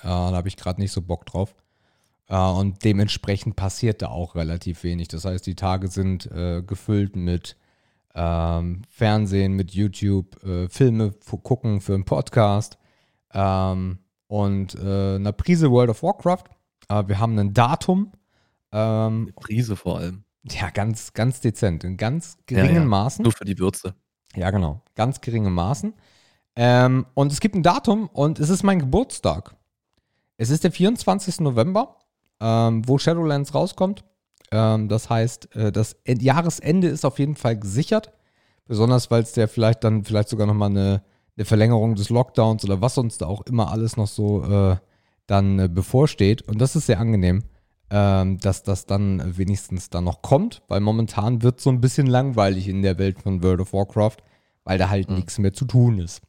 Äh, 0.00 0.04
da 0.06 0.32
habe 0.32 0.48
ich 0.48 0.56
gerade 0.56 0.80
nicht 0.80 0.92
so 0.92 1.02
Bock 1.02 1.26
drauf. 1.26 1.54
Äh, 2.28 2.36
und 2.36 2.84
dementsprechend 2.84 3.56
passiert 3.56 4.02
da 4.02 4.08
auch 4.08 4.34
relativ 4.34 4.82
wenig. 4.82 5.08
Das 5.08 5.24
heißt, 5.24 5.46
die 5.46 5.54
Tage 5.54 5.88
sind 5.88 6.26
äh, 6.30 6.62
gefüllt 6.62 7.16
mit 7.16 7.56
ähm, 8.14 8.82
Fernsehen, 8.88 9.52
mit 9.52 9.72
YouTube, 9.72 10.42
äh, 10.42 10.68
Filme 10.68 11.14
gucken 11.42 11.80
für 11.80 11.94
einen 11.94 12.04
Podcast 12.04 12.78
ähm, 13.32 13.98
und 14.26 14.74
äh, 14.74 15.16
einer 15.16 15.32
Prise 15.32 15.70
World 15.70 15.90
of 15.90 16.02
Warcraft. 16.02 16.44
Äh, 16.88 17.04
wir 17.06 17.18
haben 17.18 17.38
ein 17.38 17.52
Datum. 17.52 18.12
Ähm, 18.72 19.24
Eine 19.24 19.32
Prise 19.32 19.76
vor 19.76 19.98
allem. 19.98 20.24
Ja, 20.50 20.70
ganz, 20.70 21.12
ganz 21.12 21.40
dezent, 21.40 21.84
in 21.84 21.96
ganz 21.96 22.38
geringen 22.46 22.74
ja, 22.74 22.80
ja. 22.80 22.86
Maßen. 22.86 23.22
Nur 23.22 23.32
für 23.32 23.44
die 23.44 23.58
Würze. 23.58 23.94
Ja, 24.34 24.50
genau. 24.50 24.82
Ganz 24.94 25.20
geringe 25.20 25.50
Maßen. 25.50 25.94
Ähm, 26.56 27.06
und 27.14 27.32
es 27.32 27.40
gibt 27.40 27.54
ein 27.54 27.62
Datum 27.62 28.08
und 28.12 28.38
es 28.38 28.48
ist 28.48 28.62
mein 28.62 28.78
Geburtstag. 28.78 29.56
Es 30.36 30.50
ist 30.50 30.64
der 30.64 30.72
24. 30.72 31.40
November, 31.40 31.96
ähm, 32.40 32.86
wo 32.86 32.98
Shadowlands 32.98 33.54
rauskommt. 33.54 34.04
Ähm, 34.50 34.88
das 34.88 35.10
heißt, 35.10 35.54
äh, 35.56 35.72
das 35.72 35.96
Jahresende 36.06 36.88
ist 36.88 37.04
auf 37.04 37.18
jeden 37.18 37.36
Fall 37.36 37.58
gesichert. 37.58 38.12
Besonders, 38.66 39.10
weil 39.10 39.22
es 39.22 39.32
der 39.32 39.48
vielleicht 39.48 39.84
dann 39.84 40.04
vielleicht 40.04 40.28
sogar 40.28 40.46
nochmal 40.46 40.70
eine 40.70 41.02
eine 41.36 41.44
Verlängerung 41.44 41.94
des 41.94 42.10
Lockdowns 42.10 42.64
oder 42.64 42.80
was 42.80 42.94
sonst 42.94 43.18
da 43.18 43.26
auch 43.26 43.42
immer 43.42 43.70
alles 43.70 43.96
noch 43.96 44.06
so 44.06 44.42
äh, 44.44 44.76
dann 45.26 45.58
äh, 45.58 45.68
bevorsteht. 45.68 46.42
Und 46.42 46.60
das 46.60 46.76
ist 46.76 46.86
sehr 46.86 46.98
angenehm, 46.98 47.44
ähm, 47.90 48.38
dass 48.38 48.62
das 48.62 48.86
dann 48.86 49.36
wenigstens 49.36 49.90
dann 49.90 50.04
noch 50.04 50.22
kommt, 50.22 50.62
weil 50.68 50.80
momentan 50.80 51.42
wird 51.42 51.60
so 51.60 51.70
ein 51.70 51.80
bisschen 51.80 52.06
langweilig 52.06 52.68
in 52.68 52.82
der 52.82 52.98
Welt 52.98 53.20
von 53.20 53.42
World 53.42 53.60
of 53.60 53.72
Warcraft, 53.72 54.16
weil 54.64 54.78
da 54.78 54.88
halt 54.88 55.10
mhm. 55.10 55.16
nichts 55.16 55.38
mehr 55.38 55.52
zu 55.52 55.66
tun 55.66 55.98
ist. 55.98 56.22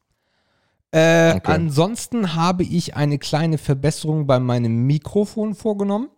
Äh, 0.92 1.36
okay. 1.36 1.42
Ansonsten 1.52 2.36
habe 2.36 2.64
ich 2.64 2.96
eine 2.96 3.20
kleine 3.20 3.58
Verbesserung 3.58 4.26
bei 4.26 4.40
meinem 4.40 4.86
Mikrofon 4.86 5.54
vorgenommen. 5.54 6.10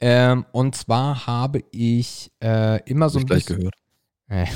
Ähm, 0.00 0.44
und 0.52 0.74
zwar 0.74 1.26
habe 1.26 1.62
ich 1.70 2.32
äh, 2.42 2.82
immer 2.90 3.08
so 3.08 3.20
ein 3.20 3.26
bisschen. 3.26 3.70
äh, 4.28 4.46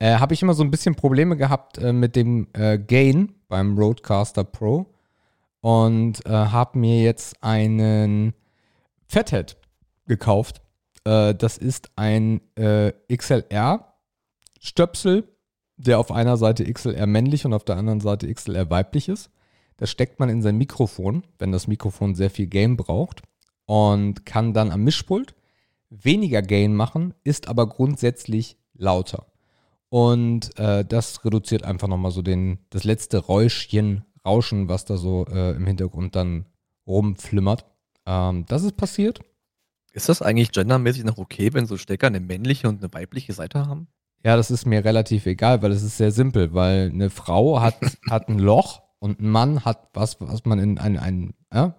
habe 0.00 0.34
ich 0.34 0.42
immer 0.42 0.52
so 0.54 0.62
ein 0.62 0.70
bisschen 0.70 0.94
Probleme 0.94 1.36
gehabt 1.36 1.78
äh, 1.78 1.92
mit 1.92 2.14
dem 2.14 2.46
äh, 2.52 2.78
Gain 2.78 3.34
beim 3.48 3.78
Roadcaster 3.78 4.44
Pro 4.44 4.92
und 5.60 6.24
äh, 6.26 6.30
habe 6.30 6.78
mir 6.78 7.02
jetzt 7.02 7.42
einen 7.42 8.34
Fathead 9.08 9.56
gekauft. 10.06 10.60
Das 11.04 11.56
ist 11.56 11.90
ein 11.94 12.40
XLR-Stöpsel, 12.56 13.76
der 15.76 15.98
auf 15.98 16.10
einer 16.10 16.36
Seite 16.36 16.70
XLR 16.70 17.06
männlich 17.06 17.44
und 17.44 17.52
auf 17.52 17.64
der 17.64 17.76
anderen 17.76 18.00
Seite 18.00 18.32
XLR 18.32 18.70
weiblich 18.70 19.08
ist. 19.08 19.30
Das 19.76 19.90
steckt 19.90 20.18
man 20.18 20.28
in 20.28 20.42
sein 20.42 20.56
Mikrofon, 20.56 21.24
wenn 21.38 21.52
das 21.52 21.66
Mikrofon 21.66 22.14
sehr 22.14 22.30
viel 22.30 22.46
Gain 22.46 22.76
braucht 22.76 23.22
und 23.66 24.24
kann 24.24 24.54
dann 24.54 24.70
am 24.70 24.84
Mischpult 24.84 25.34
weniger 25.90 26.42
Gain 26.42 26.74
machen, 26.74 27.14
ist 27.24 27.48
aber 27.48 27.68
grundsätzlich 27.68 28.56
lauter. 28.74 29.26
Und 29.88 30.58
äh, 30.58 30.84
das 30.84 31.24
reduziert 31.24 31.64
einfach 31.64 31.88
nochmal 31.88 32.10
so 32.10 32.22
den, 32.22 32.58
das 32.70 32.84
letzte 32.84 33.18
Räuschchen, 33.18 34.04
Rauschen, 34.24 34.68
was 34.68 34.84
da 34.84 34.96
so 34.96 35.24
äh, 35.26 35.52
im 35.52 35.66
Hintergrund 35.66 36.16
dann 36.16 36.46
rumflimmert. 36.86 37.64
Ähm, 38.06 38.44
das 38.46 38.64
ist 38.64 38.76
passiert. 38.76 39.20
Ist 39.92 40.08
das 40.08 40.20
eigentlich 40.20 40.52
gendermäßig 40.52 41.04
noch 41.04 41.18
okay, 41.18 41.54
wenn 41.54 41.66
so 41.66 41.76
Stecker 41.76 42.08
eine 42.08 42.20
männliche 42.20 42.68
und 42.68 42.82
eine 42.82 42.92
weibliche 42.92 43.32
Seite 43.32 43.66
haben? 43.66 43.88
Ja, 44.24 44.36
das 44.36 44.50
ist 44.50 44.66
mir 44.66 44.84
relativ 44.84 45.26
egal, 45.26 45.62
weil 45.62 45.72
es 45.72 45.82
ist 45.82 45.96
sehr 45.96 46.10
simpel, 46.10 46.52
weil 46.52 46.90
eine 46.92 47.10
Frau 47.10 47.60
hat, 47.60 47.76
hat 48.10 48.28
ein 48.28 48.38
Loch 48.38 48.82
und 48.98 49.20
ein 49.20 49.30
Mann 49.30 49.64
hat 49.64 49.88
was, 49.94 50.20
was 50.20 50.44
man 50.44 50.58
in 50.58 50.78
ein, 50.78 50.98
ein 50.98 51.34
äh, 51.50 51.70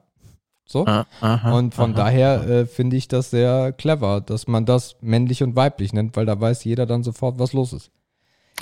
so. 0.66 0.86
Ah, 0.86 1.06
aha, 1.22 1.54
und 1.54 1.74
von 1.74 1.94
aha, 1.94 1.98
daher 1.98 2.50
äh, 2.50 2.66
finde 2.66 2.98
ich 2.98 3.08
das 3.08 3.32
sehr 3.32 3.72
clever, 3.72 4.22
dass 4.22 4.48
man 4.48 4.66
das 4.66 4.98
männlich 5.02 5.42
und 5.42 5.56
weiblich 5.56 5.94
nennt, 5.94 6.16
weil 6.16 6.26
da 6.26 6.40
weiß 6.40 6.64
jeder 6.66 6.86
dann 6.86 7.04
sofort, 7.04 7.40
was 7.40 7.54
los 7.54 7.74
ist. 7.74 7.92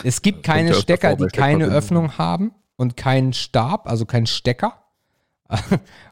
Es 0.04 0.22
gibt 0.22 0.44
keine 0.44 0.74
Stecker, 0.74 1.16
die 1.16 1.28
keine 1.28 1.66
Öffnung 1.66 2.18
haben 2.18 2.54
und 2.76 2.98
keinen 2.98 3.34
Stab, 3.34 3.90
also 3.90 4.06
keinen 4.06 4.28
Stecker. 4.28 4.74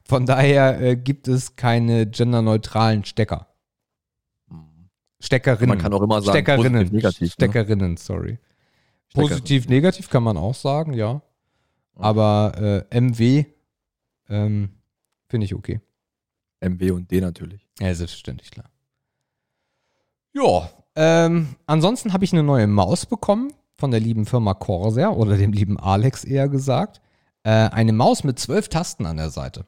Von 0.06 0.26
daher 0.26 0.80
äh, 0.80 0.96
gibt 0.96 1.28
es 1.28 1.56
keine 1.56 2.08
genderneutralen 2.08 3.04
Stecker. 3.04 3.48
Steckerinnen. 5.24 5.70
Man 5.70 5.78
kann 5.78 5.94
auch 5.94 6.02
immer 6.02 6.22
sagen, 6.22 6.38
Steckerinnen. 6.38 6.90
Positiv, 6.90 6.94
negativ, 6.94 7.22
ne? 7.22 7.28
Steckerinnen, 7.30 7.92
ne? 7.92 7.98
sorry. 7.98 8.40
Positiv, 9.14 9.70
negativ 9.70 10.10
kann 10.10 10.24
man 10.24 10.38
auch 10.38 10.56
sagen, 10.56 10.94
ja. 10.94 11.22
Aber 11.96 12.86
äh, 12.92 13.00
MW 13.00 13.46
ähm, 14.30 14.70
finde 15.28 15.46
ich 15.46 15.56
okay. 15.56 15.80
MW 16.60 16.92
und 16.92 17.12
D 17.12 17.22
natürlich. 17.22 17.66
Ja, 17.80 17.94
selbstverständlich, 17.94 18.52
klar. 18.52 18.70
Ja, 20.34 20.70
ähm, 20.96 21.56
ansonsten 21.68 22.14
habe 22.14 22.26
ich 22.26 22.34
eine 22.34 22.44
neue 22.44 22.68
Maus 22.68 23.06
bekommen 23.06 23.54
von 23.76 23.92
der 23.92 24.00
lieben 24.00 24.26
Firma 24.26 24.54
Corsair 24.54 25.16
oder 25.16 25.38
dem 25.38 25.54
lieben 25.54 25.80
Alex 25.80 26.24
eher 26.24 26.50
gesagt. 26.50 27.02
Äh, 27.44 27.70
eine 27.70 27.94
Maus 27.94 28.24
mit 28.24 28.40
zwölf 28.40 28.70
Tasten 28.70 29.06
an 29.06 29.18
der 29.18 29.30
Seite. 29.30 29.66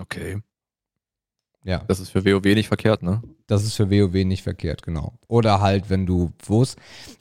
Okay. 0.00 0.40
Ja. 1.66 1.82
Das 1.88 1.98
ist 1.98 2.10
für 2.10 2.24
WoW 2.24 2.44
nicht 2.54 2.68
verkehrt, 2.68 3.02
ne? 3.02 3.22
Das 3.48 3.64
ist 3.64 3.74
für 3.74 3.90
WoW 3.90 4.24
nicht 4.24 4.44
verkehrt, 4.44 4.84
genau. 4.84 5.14
Oder 5.26 5.60
halt, 5.60 5.90
wenn 5.90 6.06
du 6.06 6.30
wo 6.44 6.62
es. 6.62 6.76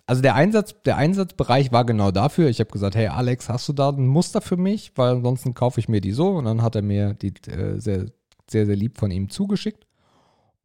Also 0.06 0.22
der 0.22 0.36
Einsatz, 0.36 0.76
der 0.86 0.98
Einsatzbereich 0.98 1.72
war 1.72 1.84
genau 1.84 2.12
dafür. 2.12 2.48
Ich 2.50 2.60
habe 2.60 2.70
gesagt, 2.70 2.96
hey 2.96 3.08
Alex, 3.08 3.50
hast 3.50 3.68
du 3.68 3.74
da 3.74 3.90
ein 3.90 4.06
Muster 4.06 4.42
für 4.42 4.56
mich? 4.56 4.92
Weil 4.96 5.16
ansonsten 5.16 5.56
kaufe 5.56 5.80
ich 5.80 5.90
mir 5.90 6.00
die 6.00 6.12
so. 6.12 6.30
Und 6.30 6.46
dann 6.46 6.62
hat 6.62 6.76
er 6.76 6.84
mir 6.84 7.16
die 7.16 7.34
äh, 7.50 7.80
sehr, 7.80 8.06
sehr, 8.48 8.68
sehr 8.68 8.76
lieb 8.76 9.00
von 9.00 9.10
ihm 9.10 9.32
zugeschickt. 9.32 9.88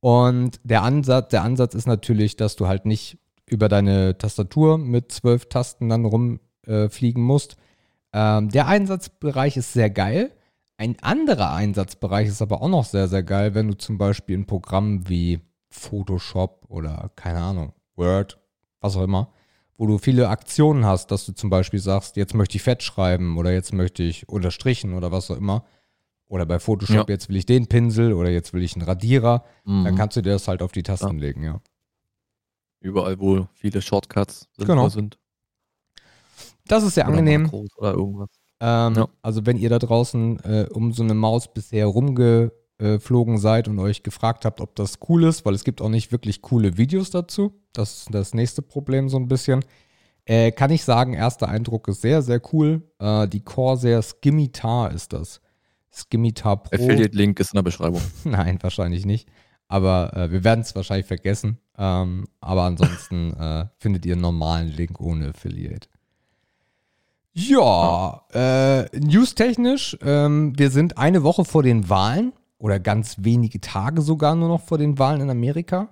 Und 0.00 0.60
der 0.62 0.82
Ansatz, 0.82 1.30
der 1.30 1.42
Ansatz 1.42 1.74
ist 1.74 1.86
natürlich, 1.86 2.36
dass 2.36 2.56
du 2.56 2.68
halt 2.68 2.84
nicht 2.84 3.16
über 3.46 3.70
deine 3.70 4.18
Tastatur 4.18 4.76
mit 4.76 5.10
zwölf 5.10 5.46
Tasten 5.46 5.88
dann 5.88 6.04
rumfliegen 6.04 7.22
äh, 7.22 7.26
musst. 7.26 7.56
Ähm, 8.12 8.50
der 8.50 8.66
Einsatzbereich 8.66 9.56
ist 9.56 9.72
sehr 9.72 9.88
geil. 9.88 10.32
Ein 10.80 10.96
anderer 11.02 11.52
Einsatzbereich 11.52 12.28
ist 12.28 12.40
aber 12.40 12.62
auch 12.62 12.68
noch 12.70 12.86
sehr, 12.86 13.06
sehr 13.06 13.22
geil, 13.22 13.54
wenn 13.54 13.68
du 13.68 13.76
zum 13.76 13.98
Beispiel 13.98 14.38
ein 14.38 14.46
Programm 14.46 15.06
wie 15.10 15.40
Photoshop 15.68 16.64
oder 16.70 17.10
keine 17.16 17.42
Ahnung, 17.42 17.74
Word, 17.96 18.40
was 18.80 18.96
auch 18.96 19.02
immer, 19.02 19.30
wo 19.76 19.86
du 19.86 19.98
viele 19.98 20.30
Aktionen 20.30 20.86
hast, 20.86 21.10
dass 21.10 21.26
du 21.26 21.32
zum 21.32 21.50
Beispiel 21.50 21.80
sagst, 21.80 22.16
jetzt 22.16 22.32
möchte 22.32 22.56
ich 22.56 22.62
fett 22.62 22.82
schreiben 22.82 23.36
oder 23.36 23.52
jetzt 23.52 23.74
möchte 23.74 24.02
ich 24.02 24.26
unterstrichen 24.26 24.94
oder 24.94 25.12
was 25.12 25.30
auch 25.30 25.36
immer. 25.36 25.66
Oder 26.28 26.46
bei 26.46 26.58
Photoshop, 26.58 27.10
ja. 27.10 27.14
jetzt 27.14 27.28
will 27.28 27.36
ich 27.36 27.44
den 27.44 27.66
Pinsel 27.66 28.14
oder 28.14 28.30
jetzt 28.30 28.54
will 28.54 28.62
ich 28.62 28.74
einen 28.74 28.86
Radierer. 28.86 29.44
Mhm. 29.66 29.84
Dann 29.84 29.96
kannst 29.96 30.16
du 30.16 30.22
dir 30.22 30.32
das 30.32 30.48
halt 30.48 30.62
auf 30.62 30.72
die 30.72 30.82
Tasten 30.82 31.18
ja. 31.18 31.26
legen, 31.26 31.42
ja. 31.42 31.60
Überall, 32.80 33.20
wo 33.20 33.48
viele 33.52 33.82
Shortcuts 33.82 34.48
genau. 34.56 34.88
sind. 34.88 35.18
Das 36.64 36.84
ist 36.84 36.94
sehr 36.94 37.04
oder 37.06 37.18
angenehm. 37.18 37.50
Oder 37.76 37.92
irgendwas. 37.92 38.39
Ähm, 38.60 38.94
ja. 38.94 39.08
Also 39.22 39.46
wenn 39.46 39.56
ihr 39.56 39.70
da 39.70 39.78
draußen 39.78 40.40
äh, 40.40 40.66
um 40.70 40.92
so 40.92 41.02
eine 41.02 41.14
Maus 41.14 41.52
bisher 41.52 41.86
rumgeflogen 41.86 43.38
seid 43.38 43.68
und 43.68 43.78
euch 43.78 44.02
gefragt 44.02 44.44
habt, 44.44 44.60
ob 44.60 44.76
das 44.76 44.98
cool 45.08 45.24
ist, 45.24 45.44
weil 45.44 45.54
es 45.54 45.64
gibt 45.64 45.80
auch 45.80 45.88
nicht 45.88 46.12
wirklich 46.12 46.42
coole 46.42 46.76
Videos 46.76 47.10
dazu. 47.10 47.54
Das 47.72 47.98
ist 47.98 48.14
das 48.14 48.34
nächste 48.34 48.62
Problem 48.62 49.08
so 49.08 49.16
ein 49.16 49.28
bisschen. 49.28 49.64
Äh, 50.26 50.52
kann 50.52 50.70
ich 50.70 50.84
sagen, 50.84 51.14
erster 51.14 51.48
Eindruck 51.48 51.88
ist 51.88 52.02
sehr, 52.02 52.22
sehr 52.22 52.40
cool. 52.52 52.82
Äh, 52.98 53.26
die 53.28 53.40
Corsair 53.40 54.02
Skimitar 54.02 54.92
ist 54.92 55.12
das. 55.12 55.40
Skimitar 55.92 56.62
Pro. 56.62 56.76
Affiliate-Link 56.76 57.40
ist 57.40 57.52
in 57.52 57.56
der 57.56 57.62
Beschreibung. 57.62 58.00
Nein, 58.24 58.58
wahrscheinlich 58.60 59.06
nicht. 59.06 59.28
Aber 59.66 60.16
äh, 60.16 60.30
wir 60.30 60.44
werden 60.44 60.60
es 60.60 60.74
wahrscheinlich 60.74 61.06
vergessen. 61.06 61.58
Ähm, 61.78 62.26
aber 62.40 62.62
ansonsten 62.62 63.32
äh, 63.40 63.66
findet 63.78 64.04
ihr 64.06 64.12
einen 64.12 64.22
normalen 64.22 64.68
Link 64.68 65.00
ohne 65.00 65.30
Affiliate. 65.30 65.88
Ja, 67.32 68.22
äh, 68.32 68.84
newstechnisch, 68.98 69.96
ähm, 70.02 70.58
wir 70.58 70.70
sind 70.70 70.98
eine 70.98 71.22
Woche 71.22 71.44
vor 71.44 71.62
den 71.62 71.88
Wahlen 71.88 72.32
oder 72.58 72.80
ganz 72.80 73.16
wenige 73.20 73.60
Tage 73.60 74.02
sogar 74.02 74.34
nur 74.34 74.48
noch 74.48 74.60
vor 74.62 74.78
den 74.78 74.98
Wahlen 74.98 75.20
in 75.20 75.30
Amerika. 75.30 75.88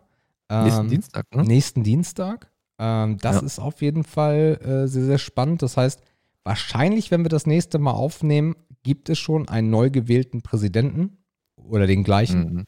Nächsten 0.50 0.82
Ähm, 0.82 0.88
Dienstag, 0.88 1.26
ne? 1.34 1.42
Nächsten 1.44 1.82
Dienstag. 1.84 2.50
Ähm, 2.78 3.18
das 3.18 3.36
Ja. 3.36 3.42
ist 3.42 3.58
auf 3.60 3.82
jeden 3.82 4.02
Fall 4.04 4.58
äh, 4.62 4.88
sehr, 4.88 5.04
sehr 5.04 5.18
spannend. 5.18 5.62
Das 5.62 5.76
heißt, 5.76 6.00
wahrscheinlich, 6.44 7.10
wenn 7.10 7.22
wir 7.24 7.28
das 7.28 7.46
nächste 7.46 7.78
Mal 7.78 7.92
aufnehmen, 7.92 8.56
gibt 8.82 9.08
es 9.08 9.18
schon 9.18 9.48
einen 9.48 9.70
neu 9.70 9.90
gewählten 9.90 10.42
Präsidenten 10.42 11.18
oder 11.56 11.86
den 11.86 12.02
gleichen. 12.02 12.40
Mhm. 12.40 12.56
Mhm. 12.56 12.64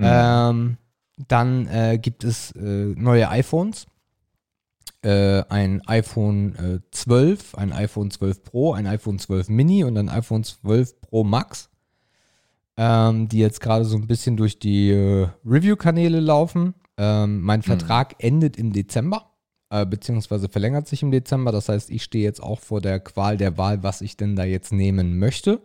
Ähm, 0.00 0.76
dann 1.26 1.66
äh, 1.68 1.98
gibt 2.00 2.22
es 2.24 2.52
äh, 2.52 2.60
neue 2.96 3.28
iPhones. 3.30 3.86
Äh, 5.02 5.44
ein 5.48 5.86
iPhone 5.86 6.56
äh, 6.56 6.80
12, 6.90 7.54
ein 7.54 7.72
iPhone 7.72 8.10
12 8.10 8.42
Pro, 8.42 8.72
ein 8.72 8.86
iPhone 8.86 9.18
12 9.18 9.48
Mini 9.48 9.84
und 9.84 9.96
ein 9.96 10.08
iPhone 10.08 10.42
12 10.42 11.00
Pro 11.00 11.22
Max, 11.22 11.70
ähm, 12.76 13.28
die 13.28 13.38
jetzt 13.38 13.60
gerade 13.60 13.84
so 13.84 13.96
ein 13.96 14.08
bisschen 14.08 14.36
durch 14.36 14.58
die 14.58 14.90
äh, 14.90 15.28
Review-Kanäle 15.44 16.18
laufen. 16.18 16.74
Ähm, 16.96 17.42
mein 17.42 17.62
Vertrag 17.62 18.16
endet 18.18 18.56
im 18.56 18.72
Dezember, 18.72 19.36
äh, 19.70 19.86
beziehungsweise 19.86 20.48
verlängert 20.48 20.88
sich 20.88 21.02
im 21.04 21.12
Dezember. 21.12 21.52
Das 21.52 21.68
heißt, 21.68 21.90
ich 21.90 22.02
stehe 22.02 22.24
jetzt 22.24 22.42
auch 22.42 22.58
vor 22.58 22.80
der 22.80 22.98
Qual 22.98 23.36
der 23.36 23.56
Wahl, 23.56 23.84
was 23.84 24.00
ich 24.00 24.16
denn 24.16 24.34
da 24.34 24.42
jetzt 24.42 24.72
nehmen 24.72 25.16
möchte. 25.20 25.60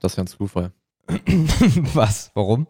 Das 0.00 0.12
ist 0.12 0.16
ja 0.16 0.24
ein 0.24 0.26
Zufall. 0.26 0.72
was? 1.94 2.32
Warum? 2.34 2.66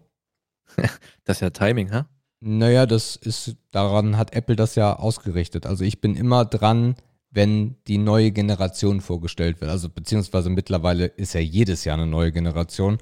Das 1.25 1.38
ist 1.38 1.40
ja 1.40 1.51
Timing, 1.51 1.90
hä? 1.90 2.03
Naja, 2.40 2.87
das 2.87 3.16
ist, 3.16 3.57
daran 3.70 4.16
hat 4.16 4.35
Apple 4.35 4.57
das 4.57 4.74
ja 4.74 4.96
ausgerichtet. 4.96 5.66
Also 5.66 5.85
ich 5.85 6.00
bin 6.00 6.16
immer 6.16 6.44
dran, 6.44 6.94
wenn 7.31 7.76
die 7.87 7.98
neue 7.98 8.33
Generation 8.33 9.00
vorgestellt 9.00 9.61
wird. 9.61 9.70
Also 9.70 9.88
beziehungsweise 9.88 10.50
mittlerweile 10.50 11.07
ist 11.07 11.35
ja 11.35 11.40
jedes 11.40 11.85
Jahr 11.85 11.96
eine 11.98 12.07
neue 12.07 12.33
Generation. 12.33 12.98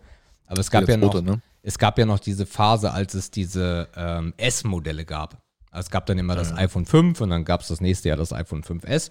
Aber 0.46 0.60
es 0.60 0.70
gab 0.70 0.88
ja 0.88 0.96
noch, 0.96 1.12
zweite, 1.12 1.24
ne? 1.24 1.40
es 1.62 1.78
gab 1.78 1.98
ja 1.98 2.06
noch 2.06 2.18
diese 2.18 2.46
Phase, 2.46 2.92
als 2.92 3.14
es 3.14 3.30
diese 3.30 3.88
ähm, 3.96 4.34
S-Modelle 4.36 5.04
gab. 5.04 5.42
Also 5.70 5.86
es 5.86 5.90
gab 5.90 6.06
dann 6.06 6.18
immer 6.18 6.34
das 6.34 6.52
Mhm. 6.52 6.58
iPhone 6.58 6.86
5 6.86 7.20
und 7.20 7.30
dann 7.30 7.44
gab 7.44 7.60
es 7.60 7.68
das 7.68 7.80
nächste 7.80 8.08
Jahr 8.08 8.18
das 8.18 8.32
iPhone 8.32 8.62
5S. 8.62 9.10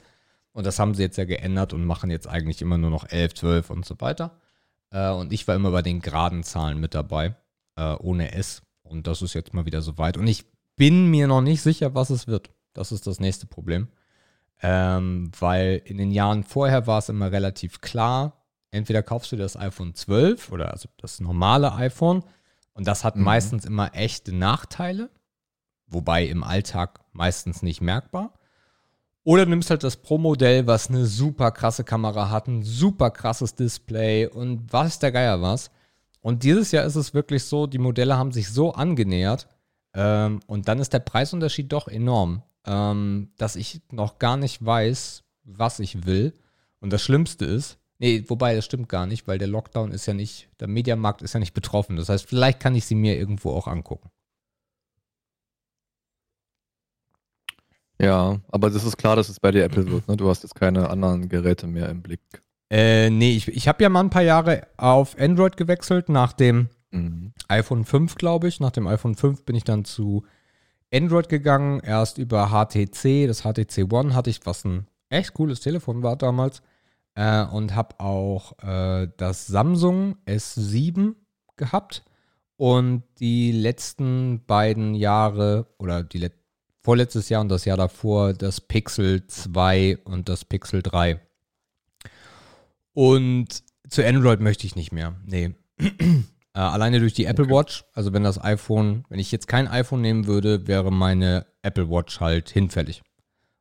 Und 0.52 0.66
das 0.66 0.80
haben 0.80 0.94
sie 0.94 1.04
jetzt 1.04 1.18
ja 1.18 1.26
geändert 1.26 1.74
und 1.74 1.86
machen 1.86 2.10
jetzt 2.10 2.28
eigentlich 2.28 2.62
immer 2.62 2.78
nur 2.78 2.90
noch 2.90 3.08
11, 3.08 3.36
12 3.36 3.70
und 3.70 3.86
so 3.86 3.96
weiter. 4.00 4.40
Äh, 4.92 5.12
und 5.12 5.32
ich 5.32 5.48
war 5.48 5.56
immer 5.56 5.72
bei 5.72 5.82
den 5.82 6.02
geraden 6.02 6.44
Zahlen 6.44 6.80
mit 6.80 6.96
dabei, 6.96 7.36
äh, 7.76 7.94
ohne 7.94 8.34
S. 8.34 8.64
Und 8.90 9.08
das 9.08 9.22
ist 9.22 9.34
jetzt 9.34 9.54
mal 9.54 9.66
wieder 9.66 9.82
soweit. 9.82 10.18
Und 10.18 10.28
ich 10.28 10.46
bin 10.76 11.08
mir 11.08 11.28
noch 11.28 11.42
nicht 11.42 11.62
sicher, 11.62 11.94
was 11.96 12.10
es 12.10 12.28
wird. 12.28 12.50
Das 12.74 12.92
ist 12.92 13.08
das 13.08 13.20
nächste 13.20 13.48
Problem. 13.48 13.88
Ähm, 14.62 15.32
weil 15.40 15.82
in 15.86 15.98
den 15.98 16.12
Jahren 16.12 16.44
vorher 16.44 16.88
war 16.88 17.00
es 17.00 17.10
immer 17.10 17.32
relativ 17.32 17.80
klar, 17.82 18.44
entweder 18.72 19.04
kaufst 19.04 19.32
du 19.32 19.36
das 19.36 19.56
iPhone 19.56 19.94
12 19.94 20.52
oder 20.52 20.72
also 20.72 20.90
das 20.98 21.20
normale 21.20 21.74
iPhone 21.76 22.24
und 22.74 22.88
das 22.88 23.04
hat 23.04 23.16
Mhm. 23.16 23.24
meistens 23.24 23.66
immer 23.66 23.94
echte 23.94 24.36
Nachteile, 24.36 25.12
wobei 25.86 26.26
im 26.26 26.44
Alltag 26.44 27.02
meistens 27.14 27.62
nicht 27.62 27.82
merkbar. 27.82 28.34
Oder 29.24 29.44
du 29.46 29.52
nimmst 29.52 29.70
halt 29.70 29.84
das 29.84 29.98
Pro-Modell, 29.98 30.66
was 30.68 30.90
eine 30.90 31.06
super 31.06 31.52
krasse 31.52 31.84
Kamera 31.84 32.30
hat, 32.32 32.48
ein 32.48 32.64
super 32.64 33.12
krasses 33.12 33.54
Display 33.56 34.26
und 34.26 34.72
was 34.74 35.00
der 35.00 35.12
Geier 35.12 35.42
was. 35.42 35.70
Und 36.28 36.44
dieses 36.44 36.74
Jahr 36.74 36.84
ist 36.84 36.98
es 36.98 37.14
wirklich 37.14 37.46
so, 37.46 37.68
die 37.68 37.78
Modelle 37.78 38.18
haben 38.18 38.34
sich 38.34 38.50
so 38.50 38.74
angenähert 38.74 39.48
ähm, 39.94 40.42
und 40.46 40.68
dann 40.68 40.80
ist 40.80 40.92
der 40.92 41.00
Preisunterschied 41.00 41.72
doch 41.72 41.88
enorm, 41.88 42.44
ähm, 42.66 43.30
dass 43.38 43.56
ich 43.56 43.80
noch 43.94 44.20
gar 44.20 44.36
nicht 44.36 44.66
weiß, 44.66 45.24
was 45.46 45.80
ich 45.80 46.06
will. 46.06 46.34
Und 46.82 46.92
das 46.92 47.02
Schlimmste 47.02 47.46
ist, 47.46 47.80
nee, 47.98 48.26
wobei 48.28 48.56
das 48.56 48.66
stimmt 48.66 48.90
gar 48.90 49.06
nicht, 49.06 49.26
weil 49.26 49.38
der 49.38 49.48
Lockdown 49.48 49.94
ist 49.94 50.06
ja 50.06 50.14
nicht, 50.14 50.50
der 50.60 50.68
Mediamarkt 50.68 51.22
ist 51.22 51.32
ja 51.32 51.40
nicht 51.40 51.54
betroffen. 51.54 51.96
Das 51.96 52.10
heißt, 52.10 52.26
vielleicht 52.26 52.60
kann 52.60 52.76
ich 52.76 52.86
sie 52.86 52.96
mir 52.96 53.16
irgendwo 53.16 53.52
auch 53.52 53.68
angucken. 53.68 54.10
Ja, 58.02 58.42
aber 58.50 58.70
das 58.70 58.84
ist 58.84 58.98
klar, 58.98 59.16
dass 59.16 59.30
es 59.30 59.40
bei 59.40 59.52
dir 59.52 59.64
Apple 59.64 59.90
wird, 59.90 60.10
ne? 60.10 60.18
Du 60.18 60.30
hast 60.30 60.44
jetzt 60.44 60.56
keine 60.56 60.90
anderen 60.90 61.30
Geräte 61.30 61.68
mehr 61.68 61.88
im 61.88 62.02
Blick. 62.02 62.44
Äh, 62.70 63.10
nee, 63.10 63.32
ich, 63.36 63.48
ich 63.48 63.68
habe 63.68 63.84
ja 63.84 63.90
mal 63.90 64.02
ein 64.02 64.10
paar 64.10 64.24
Jahre 64.24 64.68
auf 64.78 65.18
Android 65.20 65.58
gewechselt. 65.58 66.10
Nach 66.10 66.34
dem 66.34 66.70
Mhm. 66.92 67.34
iPhone 67.48 67.86
5, 67.86 68.16
glaube 68.16 68.48
ich. 68.48 68.60
Nach 68.60 68.72
dem 68.72 68.88
iPhone 68.88 69.16
5 69.16 69.44
bin 69.46 69.56
ich 69.56 69.64
dann 69.64 69.86
zu 69.86 70.26
Android 70.94 71.30
gegangen. 71.30 71.80
Erst 71.82 72.18
über 72.18 72.50
HTC, 72.50 73.28
das 73.28 73.42
HTC 73.42 73.92
One 73.92 74.14
hatte 74.14 74.30
ich, 74.30 74.46
was 74.46 74.66
ein 74.66 74.88
echt 75.10 75.34
cooles 75.34 75.60
Telefon 75.60 76.04
war 76.04 76.16
damals. 76.16 76.62
Äh, 77.16 77.46
und 77.46 77.76
habe 77.76 78.00
auch 78.00 78.58
äh, 78.64 79.08
das 79.18 79.48
Samsung 79.48 80.18
S7 80.26 81.16
gehabt. 81.58 82.04
Und 82.56 83.04
die 83.20 83.52
letzten 83.52 84.44
beiden 84.46 84.96
Jahre 84.96 85.68
oder 85.78 86.04
die 86.04 86.18
let 86.20 86.34
vorletztes 86.84 87.28
Jahr 87.30 87.42
und 87.42 87.50
das 87.50 87.66
Jahr 87.66 87.78
davor 87.78 88.34
das 88.34 88.62
Pixel 88.62 89.28
2 89.28 90.00
und 90.06 90.30
das 90.30 90.46
Pixel 90.46 90.82
3. 90.82 91.20
Und 92.98 93.64
zu 93.88 94.04
Android 94.04 94.40
möchte 94.40 94.66
ich 94.66 94.76
nicht 94.76 94.92
mehr. 94.92 95.16
Nee. 95.24 95.54
äh, 95.80 96.24
alleine 96.54 97.00
durch 97.00 97.14
die 97.14 97.26
Apple 97.26 97.46
Okay. 97.46 97.54
Watch. 97.54 97.86
Also 97.94 98.12
wenn 98.12 98.24
das 98.24 98.44
iPhone, 98.44 99.04
wenn 99.10 99.20
ich 99.20 99.32
jetzt 99.32 99.48
kein 99.48 99.68
iPhone 99.68 100.02
nehmen 100.02 100.26
würde, 100.26 100.68
wäre 100.68 100.92
meine 100.92 101.46
Apple 101.62 101.92
Watch 101.92 102.20
halt 102.20 102.50
hinfällig. 102.50 103.04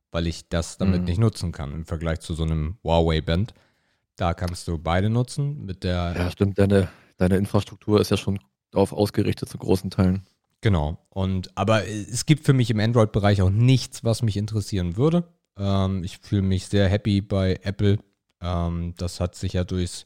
Weil 0.09 0.25
ich 0.25 0.49
das 0.49 0.79
damit 0.79 1.01
Mhm. 1.01 1.05
nicht 1.05 1.19
nutzen 1.19 1.51
kann 1.51 1.71
im 1.71 1.85
Vergleich 1.85 2.21
zu 2.21 2.33
so 2.33 2.41
einem 2.45 2.79
Huawei 2.83 3.21
Band. 3.21 3.53
Da 4.15 4.33
kannst 4.33 4.67
du 4.67 4.79
beide 4.79 5.11
nutzen 5.11 5.63
mit 5.65 5.83
der 5.83 6.15
Ja, 6.17 6.31
stimmt, 6.31 6.57
deine, 6.57 6.89
deine 7.17 7.37
Infrastruktur 7.37 8.01
ist 8.01 8.09
ja 8.09 8.17
schon 8.17 8.39
darauf 8.71 8.91
ausgerichtet 8.91 9.49
zu 9.49 9.59
großen 9.59 9.91
Teilen. 9.91 10.23
Genau. 10.61 10.97
Und 11.11 11.55
aber 11.55 11.87
es 11.87 12.25
gibt 12.25 12.43
für 12.43 12.53
mich 12.53 12.71
im 12.71 12.79
Android-Bereich 12.79 13.43
auch 13.43 13.51
nichts, 13.51 14.03
was 14.03 14.23
mich 14.23 14.35
interessieren 14.35 14.97
würde. 14.97 15.25
Ähm, 15.59 16.03
ich 16.03 16.17
fühle 16.17 16.41
mich 16.41 16.65
sehr 16.65 16.89
happy 16.89 17.21
bei 17.21 17.59
Apple. 17.61 17.99
Ähm, 18.41 18.93
das 18.97 19.19
hat 19.19 19.35
sich 19.35 19.53
ja 19.53 19.63
durchs 19.63 20.05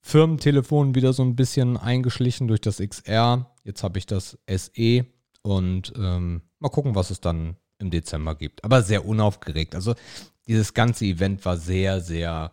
Firmentelefon 0.00 0.94
wieder 0.94 1.12
so 1.12 1.22
ein 1.22 1.36
bisschen 1.36 1.76
eingeschlichen 1.76 2.48
durch 2.48 2.60
das 2.60 2.78
XR. 2.78 3.50
Jetzt 3.64 3.82
habe 3.82 3.98
ich 3.98 4.06
das 4.06 4.38
SE 4.46 5.06
und 5.42 5.92
ähm, 5.96 6.42
mal 6.58 6.68
gucken, 6.68 6.94
was 6.94 7.10
es 7.10 7.20
dann 7.20 7.56
im 7.78 7.90
Dezember 7.90 8.34
gibt. 8.34 8.64
Aber 8.64 8.82
sehr 8.82 9.06
unaufgeregt. 9.06 9.74
Also 9.74 9.94
dieses 10.46 10.74
ganze 10.74 11.06
Event 11.06 11.44
war 11.44 11.56
sehr, 11.56 12.00
sehr 12.00 12.52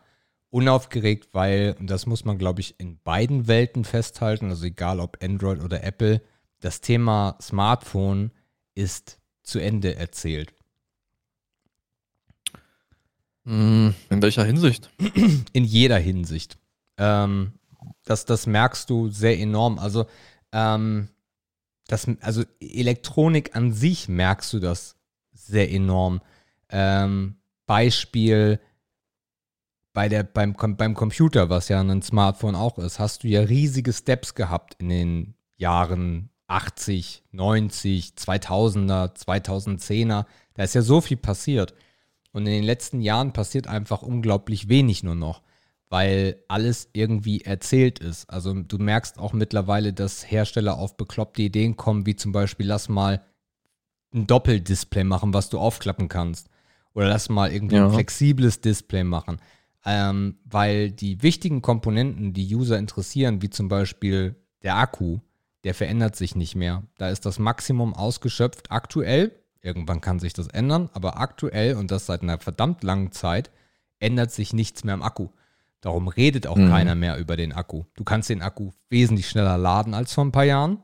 unaufgeregt, 0.50 1.30
weil, 1.34 1.76
und 1.80 1.90
das 1.90 2.06
muss 2.06 2.26
man, 2.26 2.38
glaube 2.38 2.62
ich, 2.62 2.80
in 2.80 3.00
beiden 3.04 3.48
Welten 3.48 3.86
festhalten, 3.86 4.50
also 4.50 4.66
egal 4.66 5.00
ob 5.00 5.18
Android 5.24 5.64
oder 5.64 5.84
Apple, 5.84 6.22
das 6.60 6.82
Thema 6.82 7.38
Smartphone 7.42 8.32
ist 8.76 9.20
zu 9.44 9.60
Ende 9.60 9.96
erzählt. 9.96 10.54
Mhm. 13.44 13.96
In 14.10 14.22
welcher 14.22 14.46
Hinsicht? 14.46 14.90
In 15.54 15.64
jeder 15.64 15.98
Hinsicht. 15.98 16.58
Ähm, 16.98 17.54
das, 18.04 18.26
das 18.26 18.48
merkst 18.48 18.90
du 18.90 19.10
sehr 19.10 19.40
enorm. 19.40 19.80
Also, 19.80 20.06
ähm, 20.52 21.10
das, 21.88 22.08
also 22.22 22.44
Elektronik 22.60 23.56
an 23.56 23.74
sich 23.74 24.08
merkst 24.08 24.54
du 24.54 24.60
das 24.60 24.96
sehr 25.34 25.72
enorm. 25.72 26.22
Ähm, 26.70 27.36
Beispiel 27.66 28.60
bei 29.94 30.08
der, 30.08 30.24
beim, 30.24 30.54
beim 30.54 30.94
Computer, 30.94 31.50
was 31.50 31.68
ja 31.68 31.82
ein 31.82 32.02
Smartphone 32.02 32.56
auch 32.56 32.78
ist, 32.78 33.00
hast 33.00 33.24
du 33.24 33.28
ja 33.28 33.42
riesige 33.42 33.92
Steps 33.92 34.36
gehabt 34.36 34.76
in 34.80 34.90
den 34.90 35.34
Jahren 35.58 36.30
80, 36.48 37.24
90, 37.32 38.14
2000er, 38.18 39.16
2010er. 39.16 40.26
Da 40.54 40.64
ist 40.64 40.76
ja 40.76 40.82
so 40.82 41.02
viel 41.02 41.18
passiert. 41.18 41.74
Und 42.34 42.46
in 42.46 42.54
den 42.54 42.63
letzten 42.63 43.02
Jahren 43.02 43.34
passiert 43.34 43.67
einfach 43.67 44.02
unglaublich 44.02 44.70
wenig 44.70 45.04
nur 45.04 45.15
noch, 45.15 45.41
weil 45.89 46.41
alles 46.48 46.89
irgendwie 46.94 47.41
erzählt 47.41 48.00
ist. 48.00 48.30
Also 48.30 48.54
du 48.54 48.78
merkst 48.78 49.20
auch 49.20 49.34
mittlerweile, 49.34 49.91
dass 49.94 50.30
Hersteller 50.30 50.78
auf 50.78 50.96
bekloppte 50.96 51.41
Ideen 51.41 51.76
kommen, 51.76 52.06
wie 52.06 52.15
zum 52.15 52.32
Beispiel, 52.32 52.67
lass 52.67 52.88
mal 52.88 53.22
ein 54.13 54.28
Doppeldisplay 54.28 55.04
machen, 55.04 55.34
was 55.34 55.50
du 55.50 55.60
aufklappen 55.60 56.08
kannst. 56.08 56.48
Oder 56.94 57.10
lass 57.10 57.30
mal 57.30 57.52
irgendwie 57.52 57.76
Ja. 57.76 57.86
ein 57.88 57.94
flexibles 57.94 58.62
Display 58.62 59.04
machen. 59.04 59.38
Ähm, 59.86 60.38
weil 60.46 60.91
die 60.91 61.24
wichtigen 61.24 61.62
Komponenten, 61.62 62.34
die 62.34 62.54
User 62.56 62.78
interessieren, 62.78 63.41
wie 63.41 63.50
zum 63.50 63.67
Beispiel 63.67 64.36
der 64.63 64.76
Akku, 64.78 65.20
der 65.63 65.74
verändert 65.74 66.15
sich 66.15 66.36
nicht 66.36 66.56
mehr. 66.56 66.84
Da 66.98 67.10
ist 67.10 67.26
das 67.26 67.39
Maximum 67.39 67.94
ausgeschöpft 67.94 68.72
aktuell. 68.72 69.32
Irgendwann 69.62 70.02
kann 70.02 70.19
sich 70.19 70.34
das 70.34 70.47
ändern, 70.47 70.89
aber 70.93 71.19
aktuell 71.19 71.76
und 71.76 71.91
das 71.91 72.06
seit 72.08 72.21
einer 72.24 72.39
verdammt 72.39 72.84
langen 72.84 73.12
Zeit 73.12 73.52
ändert 74.00 74.32
sich 74.32 74.54
nichts 74.54 74.84
mehr 74.84 74.95
am 74.95 75.04
Akku. 75.04 75.30
Darum 75.82 76.08
redet 76.08 76.47
auch 76.47 76.58
Mhm. 76.58 76.69
keiner 76.69 76.95
mehr 76.95 77.17
über 77.17 77.38
den 77.38 77.54
Akku. 77.54 77.84
Du 77.95 78.04
kannst 78.04 78.30
den 78.30 78.41
Akku 78.41 78.71
wesentlich 78.89 79.30
schneller 79.30 79.58
laden 79.58 79.93
als 79.93 80.13
vor 80.13 80.26
ein 80.26 80.32
paar 80.32 80.43
Jahren, 80.45 80.80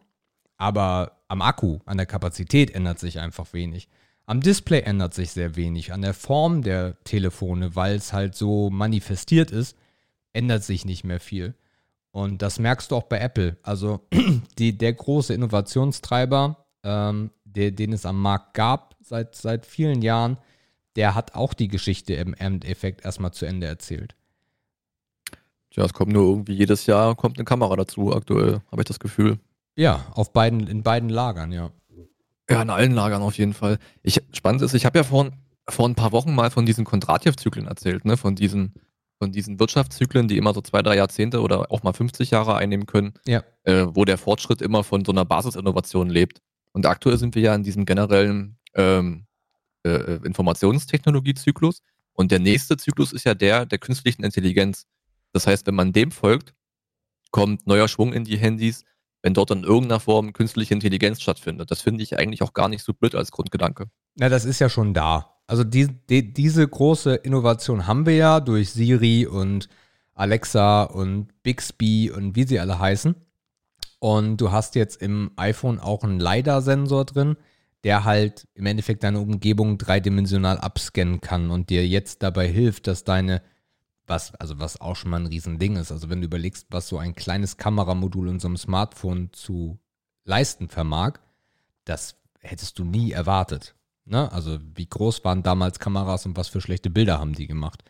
aber 0.57 1.13
am 1.27 1.41
Akku, 1.41 1.79
an 1.85 1.97
der 1.97 2.05
Kapazität 2.05 2.71
ändert 2.71 2.99
sich 2.99 3.19
einfach 3.19 3.53
wenig. 3.53 3.89
Am 4.25 4.41
Display 4.41 4.81
ändert 4.81 5.13
sich 5.13 5.31
sehr 5.31 5.55
wenig. 5.55 5.93
An 5.93 6.01
der 6.01 6.13
Form 6.13 6.61
der 6.61 7.01
Telefone, 7.03 7.75
weil 7.75 7.95
es 7.95 8.11
halt 8.13 8.35
so 8.35 8.69
manifestiert 8.69 9.51
ist, 9.51 9.77
ändert 10.33 10.63
sich 10.63 10.83
nicht 10.85 11.03
mehr 11.03 11.19
viel. 11.19 11.55
Und 12.11 12.41
das 12.41 12.59
merkst 12.59 12.91
du 12.91 12.95
auch 12.95 13.03
bei 13.03 13.19
Apple. 13.19 13.57
Also 13.63 14.01
die, 14.57 14.77
der 14.77 14.93
große 14.93 15.33
Innovationstreiber, 15.33 16.65
ähm, 16.87 17.31
der, 17.43 17.71
den 17.71 17.91
es 17.91 18.05
am 18.05 18.21
Markt 18.21 18.53
gab 18.53 18.95
seit, 19.01 19.35
seit 19.35 19.65
vielen 19.65 20.01
Jahren, 20.01 20.37
der 20.95 21.13
hat 21.15 21.35
auch 21.35 21.53
die 21.53 21.67
Geschichte 21.67 22.13
im 22.13 22.33
Endeffekt 22.33 23.03
erstmal 23.03 23.31
zu 23.33 23.45
Ende 23.45 23.67
erzählt. 23.67 24.15
Tja, 25.71 25.83
es 25.83 25.93
kommt 25.93 26.13
nur 26.13 26.23
irgendwie 26.23 26.53
jedes 26.53 26.85
Jahr 26.85 27.15
kommt 27.15 27.37
eine 27.37 27.45
Kamera 27.45 27.75
dazu, 27.75 28.13
aktuell, 28.15 28.61
habe 28.71 28.81
ich 28.81 28.87
das 28.87 28.99
Gefühl. 28.99 29.37
Ja, 29.75 30.05
auf 30.13 30.33
beiden, 30.33 30.65
in 30.67 30.81
beiden 30.81 31.09
Lagern, 31.09 31.51
ja. 31.51 31.71
Ja, 32.49 32.61
in 32.61 32.69
allen 32.69 32.93
Lagern 32.93 33.21
auf 33.21 33.37
jeden 33.37 33.53
Fall. 33.53 33.77
Ich, 34.01 34.21
spannend 34.31 34.61
ist, 34.61 34.73
ich 34.73 34.85
habe 34.85 34.97
ja 34.97 35.03
vor, 35.03 35.29
vor 35.69 35.87
ein 35.87 35.95
paar 35.95 36.13
Wochen 36.13 36.33
mal 36.33 36.49
von 36.49 36.65
diesen 36.65 36.85
Kondratjew-Zyklen 36.85 37.67
erzählt, 37.67 38.05
ne? 38.05 38.15
Von 38.15 38.35
diesen, 38.35 38.73
von 39.19 39.33
diesen 39.33 39.59
Wirtschaftszyklen, 39.59 40.29
die 40.29 40.37
immer 40.37 40.53
so 40.53 40.61
zwei, 40.61 40.81
drei 40.81 40.95
Jahrzehnte 40.95 41.41
oder 41.41 41.71
auch 41.71 41.83
mal 41.83 41.91
50 41.93 42.31
Jahre 42.31 42.55
einnehmen 42.55 42.85
können, 42.85 43.13
Ja. 43.27 43.43
äh, 43.63 43.85
wo 43.89 44.05
der 44.05 44.17
Fortschritt 44.17 44.61
immer 44.61 44.83
von 44.85 45.03
so 45.03 45.11
einer 45.11 45.25
Basisinnovation 45.25 46.09
lebt. 46.09 46.41
Und 46.71 46.85
aktuell 46.85 47.17
sind 47.17 47.35
wir 47.35 47.41
ja 47.41 47.55
in 47.55 47.63
diesem 47.63 47.85
generellen 47.85 48.57
ähm, 48.75 49.25
äh, 49.83 49.89
äh, 49.89 50.25
Informationstechnologiezyklus. 50.25 51.81
Und 52.13 52.31
der 52.31 52.39
nächste 52.39 52.77
Zyklus 52.77 53.13
ist 53.13 53.25
ja 53.25 53.33
der 53.33 53.65
der 53.65 53.77
künstlichen 53.77 54.23
Intelligenz. 54.23 54.87
Das 55.33 55.47
heißt, 55.47 55.67
wenn 55.67 55.75
man 55.75 55.93
dem 55.93 56.11
folgt, 56.11 56.53
kommt 57.31 57.67
neuer 57.67 57.87
Schwung 57.87 58.13
in 58.13 58.23
die 58.23 58.37
Handys, 58.37 58.85
wenn 59.21 59.33
dort 59.33 59.51
in 59.51 59.63
irgendeiner 59.63 59.99
Form 59.99 60.33
künstliche 60.33 60.73
Intelligenz 60.73 61.21
stattfindet. 61.21 61.71
Das 61.71 61.81
finde 61.81 62.03
ich 62.03 62.17
eigentlich 62.17 62.41
auch 62.41 62.53
gar 62.53 62.69
nicht 62.69 62.83
so 62.83 62.93
blöd 62.93 63.15
als 63.15 63.31
Grundgedanke. 63.31 63.85
Na, 64.15 64.29
das 64.29 64.45
ist 64.45 64.59
ja 64.59 64.69
schon 64.69 64.93
da. 64.93 65.37
Also 65.47 65.63
die, 65.63 65.87
die, 66.09 66.33
diese 66.33 66.67
große 66.67 67.15
Innovation 67.15 67.87
haben 67.87 68.05
wir 68.05 68.15
ja 68.15 68.39
durch 68.39 68.71
Siri 68.71 69.25
und 69.25 69.69
Alexa 70.13 70.83
und 70.83 71.29
Bixby 71.43 72.11
und 72.11 72.35
wie 72.35 72.43
sie 72.43 72.59
alle 72.59 72.79
heißen. 72.79 73.15
Und 73.99 74.37
du 74.37 74.51
hast 74.51 74.75
jetzt 74.75 75.01
im 75.01 75.31
iPhone 75.37 75.79
auch 75.79 76.03
einen 76.03 76.19
LiDAR-Sensor 76.19 77.05
drin, 77.05 77.37
der 77.83 78.03
halt 78.03 78.47
im 78.53 78.65
Endeffekt 78.65 79.03
deine 79.03 79.19
Umgebung 79.19 79.77
dreidimensional 79.77 80.57
abscannen 80.57 81.21
kann 81.21 81.51
und 81.51 81.69
dir 81.69 81.87
jetzt 81.87 82.23
dabei 82.23 82.47
hilft, 82.47 82.87
dass 82.87 83.03
deine, 83.03 83.41
was, 84.05 84.33
also 84.35 84.59
was 84.59 84.81
auch 84.81 84.95
schon 84.95 85.11
mal 85.11 85.19
ein 85.19 85.27
Riesending 85.27 85.77
ist, 85.77 85.91
also 85.91 86.09
wenn 86.09 86.21
du 86.21 86.25
überlegst, 86.25 86.67
was 86.69 86.87
so 86.87 86.97
ein 86.97 87.15
kleines 87.15 87.57
Kameramodul 87.57 88.29
in 88.29 88.39
so 88.39 88.47
einem 88.47 88.57
Smartphone 88.57 89.31
zu 89.31 89.79
leisten 90.25 90.69
vermag, 90.69 91.19
das 91.85 92.15
hättest 92.41 92.77
du 92.79 92.83
nie 92.83 93.11
erwartet. 93.11 93.75
Ne? 94.05 94.31
Also 94.31 94.59
wie 94.75 94.87
groß 94.87 95.23
waren 95.23 95.43
damals 95.43 95.79
Kameras 95.79 96.25
und 96.25 96.37
was 96.37 96.47
für 96.47 96.61
schlechte 96.61 96.89
Bilder 96.89 97.19
haben 97.19 97.33
die 97.33 97.47
gemacht. 97.47 97.83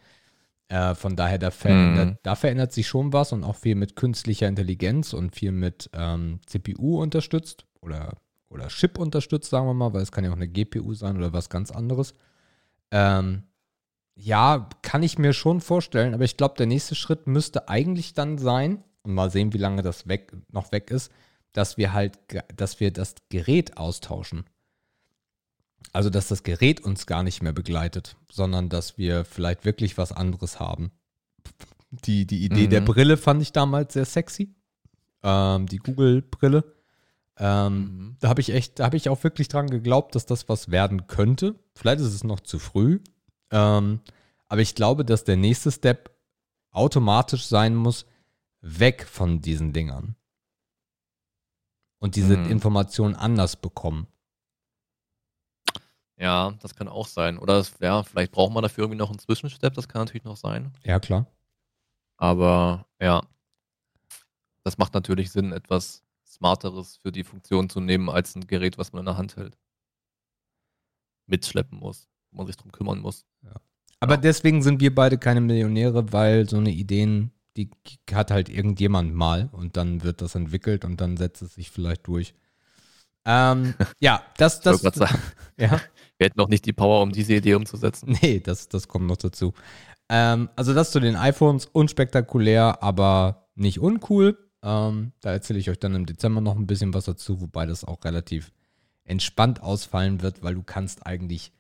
Äh, 0.70 0.96
von 0.96 1.16
daher, 1.16 1.38
da 1.38 1.52
verändert, 1.52 2.10
Mhm. 2.10 2.18
da 2.24 2.36
verändert 2.36 2.74
sich 2.74 2.88
schon 2.88 3.14
was 3.14 3.32
und 3.32 3.44
auch 3.44 3.56
viel 3.56 3.76
mit 3.76 3.96
künstlicher 3.96 4.48
Intelligenz 4.48 5.14
und 5.14 5.36
viel 5.36 5.52
mit 5.52 5.90
ähm, 5.94 6.40
CPU 6.46 7.02
unterstützt 7.02 7.66
oder, 7.82 8.18
oder 8.50 8.68
Chip 8.68 9.00
unterstützt, 9.00 9.50
sagen 9.50 9.66
wir 9.66 9.74
mal, 9.74 9.94
weil 9.94 10.02
es 10.02 10.12
kann 10.12 10.26
ja 10.26 10.32
auch 10.32 10.36
eine 10.36 10.48
GPU 10.50 10.94
sein 10.94 11.16
oder 11.18 11.32
was 11.32 11.50
ganz 11.50 11.72
anderes. 11.72 12.14
Ähm, 12.92 13.44
ja, 14.16 14.68
kann 14.82 15.04
ich 15.04 15.18
mir 15.18 15.32
schon 15.34 15.62
vorstellen, 15.62 16.14
aber 16.14 16.24
ich 16.24 16.38
glaube, 16.38 16.56
der 16.58 16.66
nächste 16.66 16.96
Schritt 16.96 17.28
müsste 17.28 17.70
eigentlich 17.70 18.14
dann 18.14 18.38
sein, 18.38 18.84
und 19.04 19.14
mal 19.14 19.30
sehen, 19.32 19.54
wie 19.54 19.58
lange 19.60 19.84
das 19.84 20.08
weg, 20.08 20.34
noch 20.52 20.72
weg 20.74 20.92
ist, 20.92 21.12
dass 21.54 21.78
wir 21.78 21.94
halt, 21.94 22.20
dass 22.56 22.80
wir 22.82 22.92
das 22.92 23.16
Gerät 23.30 23.78
austauschen. 23.78 24.44
Also, 25.94 26.10
dass 26.10 26.28
das 26.28 26.44
Gerät 26.44 26.82
uns 26.84 27.06
gar 27.08 27.24
nicht 27.24 27.42
mehr 27.42 27.54
begleitet, 27.54 28.18
sondern 28.32 28.70
dass 28.70 28.98
wir 28.98 29.26
vielleicht 29.26 29.66
wirklich 29.66 29.98
was 29.98 30.12
anderes 30.12 30.60
haben. 30.60 30.92
Die, 31.92 32.28
die 32.28 32.44
Idee 32.44 32.66
Mhm. 32.66 32.70
der 32.72 32.82
Brille 32.82 33.18
fand 33.18 33.42
ich 33.42 33.52
damals 33.54 33.94
sehr 33.94 34.06
sexy. 34.06 34.54
Ähm, 35.24 35.66
die 35.68 35.78
Google-Brille. 35.78 36.64
Ähm, 37.38 37.74
Mhm. 37.78 38.16
da 38.20 38.30
habe 38.30 38.42
ich 38.42 38.50
echt, 38.52 38.80
da 38.80 38.86
habe 38.86 38.98
ich 38.98 39.10
auch 39.10 39.24
wirklich 39.24 39.48
dran 39.48 39.70
geglaubt, 39.70 40.14
dass 40.16 40.26
das 40.26 40.50
was 40.50 40.70
werden 40.70 41.08
könnte. 41.08 41.56
Vielleicht 41.76 42.02
ist 42.02 42.14
es 42.14 42.24
noch 42.24 42.42
zu 42.42 42.60
früh. 42.60 43.00
Ähm, 43.52 44.02
aber 44.48 44.62
ich 44.62 44.76
glaube, 44.76 45.06
dass 45.06 45.24
der 45.24 45.38
nächste 45.38 45.72
Step 45.72 46.12
automatisch 46.72 47.46
sein 47.48 47.76
muss, 47.76 48.06
weg 48.62 49.06
von 49.10 49.42
diesen 49.42 49.72
Dingern. 49.72 50.16
Und 52.00 52.16
diese 52.16 52.38
Mhm. 52.38 52.52
Informationen 52.52 53.16
anders 53.16 53.56
bekommen. 53.56 54.08
Ja, 56.20 56.52
das 56.62 56.76
kann 56.76 56.88
auch 56.88 57.08
sein. 57.08 57.38
Oder 57.38 57.60
es, 57.60 57.74
ja, 57.80 58.04
vielleicht 58.04 58.32
braucht 58.32 58.52
man 58.54 58.64
dafür 58.64 58.84
irgendwie 58.84 58.98
noch 58.98 59.10
einen 59.10 59.20
Zwischenstep, 59.20 59.74
das 59.74 59.88
kann 59.88 60.02
natürlich 60.02 60.24
noch 60.24 60.38
sein. 60.38 60.74
Ja, 60.84 61.00
klar. 61.00 61.28
Aber 62.18 62.88
ja, 63.00 63.22
das 64.64 64.78
macht 64.78 64.94
natürlich 64.96 65.32
Sinn, 65.32 65.52
etwas 65.52 66.04
Smarteres 66.26 66.98
für 66.98 67.12
die 67.12 67.24
Funktion 67.24 67.70
zu 67.70 67.80
nehmen, 67.80 68.10
als 68.10 68.36
ein 68.36 68.48
Gerät, 68.48 68.78
was 68.78 68.92
man 68.94 69.02
in 69.02 69.06
der 69.06 69.18
Hand 69.18 69.36
hält. 69.38 69.58
Mitschleppen 71.28 71.78
muss, 71.80 72.08
wo 72.32 72.38
man 72.38 72.48
sich 72.48 72.58
drum 72.58 72.72
kümmern 72.72 73.00
muss. 73.00 73.26
Aber 74.00 74.16
Ja. 74.16 74.22
deswegen 74.22 74.62
sind 74.62 74.80
wir 74.82 74.94
beide 74.94 75.18
keine 75.18 75.42
Millionäre, 75.42 76.12
weil 76.14 76.48
so 76.50 76.58
eine 76.58 76.72
Ideen, 76.72 77.32
die 77.56 77.70
hat 78.12 78.32
halt 78.32 78.50
irgendjemand 78.50 79.14
mal 79.14 79.50
und 79.52 79.78
dann 79.78 80.04
wird 80.04 80.22
das 80.22 80.36
entwickelt 80.36 80.86
und 80.86 81.02
dann 81.02 81.18
setzt 81.18 81.42
es 81.42 81.56
sich 81.56 81.72
vielleicht 81.72 82.08
durch. 82.08 82.34
Ähm, 83.26 83.74
ja, 84.00 84.24
das, 84.38 84.62
das, 84.62 84.82
ja, 85.58 85.82
wir 86.18 86.26
hätten 86.26 86.40
noch 86.40 86.50
nicht 86.50 86.66
die 86.66 86.74
Power, 86.74 87.02
um 87.02 87.12
diese 87.12 87.36
Idee 87.36 87.56
umzusetzen. 87.56 88.18
nee, 88.22 88.40
das, 88.40 88.70
das 88.70 88.88
kommt 88.88 89.08
noch 89.08 89.18
dazu. 89.18 89.54
Ähm, 90.10 90.50
also 90.56 90.74
das 90.74 90.92
zu 90.92 91.00
den 91.00 91.16
iPhones, 91.16 91.66
unspektakulär, 91.66 92.82
aber 92.82 93.48
nicht 93.56 93.80
uncool. 93.80 94.38
Ähm, 94.64 95.12
da 95.22 95.32
erzähle 95.32 95.60
ich 95.60 95.70
euch 95.70 95.80
dann 95.80 95.96
im 95.96 96.06
Dezember 96.06 96.42
noch 96.42 96.56
ein 96.56 96.68
bisschen 96.68 96.94
was 96.94 97.06
dazu, 97.06 97.42
wobei 97.42 97.66
das 97.66 97.84
auch 97.84 98.04
relativ 98.04 98.52
entspannt 99.04 99.62
ausfallen 99.62 100.22
wird, 100.22 100.44
weil 100.44 100.56
du 100.56 100.64
kannst 100.64 101.06
eigentlich, 101.06 101.52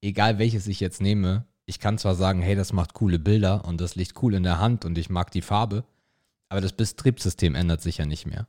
egal 0.00 0.38
welches 0.38 0.66
ich 0.66 0.80
jetzt 0.80 1.00
nehme, 1.00 1.46
ich 1.66 1.80
kann 1.80 1.98
zwar 1.98 2.14
sagen, 2.14 2.42
hey, 2.42 2.54
das 2.54 2.72
macht 2.72 2.94
coole 2.94 3.18
Bilder 3.18 3.64
und 3.64 3.80
das 3.80 3.96
liegt 3.96 4.22
cool 4.22 4.34
in 4.34 4.42
der 4.42 4.60
Hand 4.60 4.84
und 4.84 4.98
ich 4.98 5.08
mag 5.10 5.30
die 5.30 5.40
Farbe, 5.40 5.84
aber 6.48 6.60
das 6.60 6.72
Betriebssystem 6.72 7.54
ändert 7.54 7.80
sich 7.80 7.98
ja 7.98 8.06
nicht 8.06 8.26
mehr. 8.26 8.46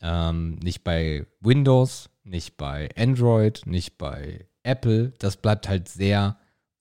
Ähm, 0.00 0.56
nicht 0.56 0.84
bei 0.84 1.26
Windows, 1.40 2.10
nicht 2.24 2.56
bei 2.56 2.88
Android, 2.96 3.62
nicht 3.64 3.96
bei 3.96 4.46
Apple. 4.68 5.12
Das 5.18 5.36
bleibt 5.36 5.68
halt 5.68 5.88
sehr 5.88 6.38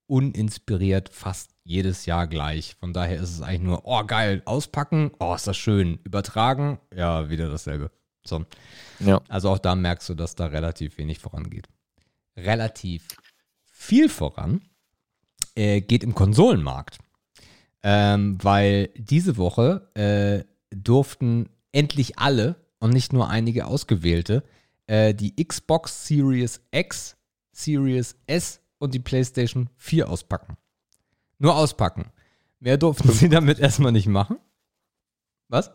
uninspiriert 0.08 1.10
fast 1.10 1.52
jedes 1.64 2.06
Jahr 2.06 2.28
gleich. 2.28 2.76
Von 2.76 2.94
daher 2.94 3.18
ist 3.18 3.32
es 3.32 3.42
eigentlich 3.42 3.62
nur, 3.62 3.82
oh 3.86 4.04
geil, 4.04 4.42
auspacken, 4.46 5.12
oh 5.20 5.34
ist 5.34 5.48
das 5.48 5.58
schön, 5.58 6.00
übertragen, 6.04 6.80
ja, 6.96 7.30
wieder 7.30 7.50
dasselbe. 7.50 7.92
So. 8.26 8.46
Ja. 9.00 9.22
Also 9.28 9.50
auch 9.50 9.60
da 9.60 9.76
merkst 9.76 10.08
du, 10.10 10.14
dass 10.16 10.36
da 10.36 10.48
relativ 10.48 10.98
wenig 10.98 11.20
vorangeht. 11.20 11.68
Relativ 12.36 13.08
viel 13.66 14.10
voran 14.10 14.62
äh, 15.56 15.82
geht 15.82 16.04
im 16.04 16.16
Konsolenmarkt. 16.16 17.00
Ähm, 17.84 18.38
weil 18.42 18.90
diese 18.96 19.38
Woche 19.38 19.90
äh, 19.94 20.44
durften 20.76 21.50
endlich 21.72 22.18
alle 22.18 22.56
und 22.80 22.92
nicht 22.92 23.14
nur 23.14 23.30
einige 23.30 23.68
Ausgewählte 23.68 24.44
äh, 24.88 25.14
die 25.14 25.36
Xbox 25.36 26.08
Series 26.08 26.62
X, 26.72 27.17
Series 27.58 28.16
S 28.28 28.62
und 28.78 28.94
die 28.94 29.00
PlayStation 29.00 29.70
4 29.78 30.10
auspacken. 30.10 30.58
Nur 31.40 31.56
auspacken. 31.56 32.12
Mehr 32.60 32.78
durften 32.78 33.12
sie 33.12 33.30
damit 33.30 33.60
erstmal 33.60 33.92
nicht 33.92 34.08
machen. 34.08 34.38
Was? 35.50 35.72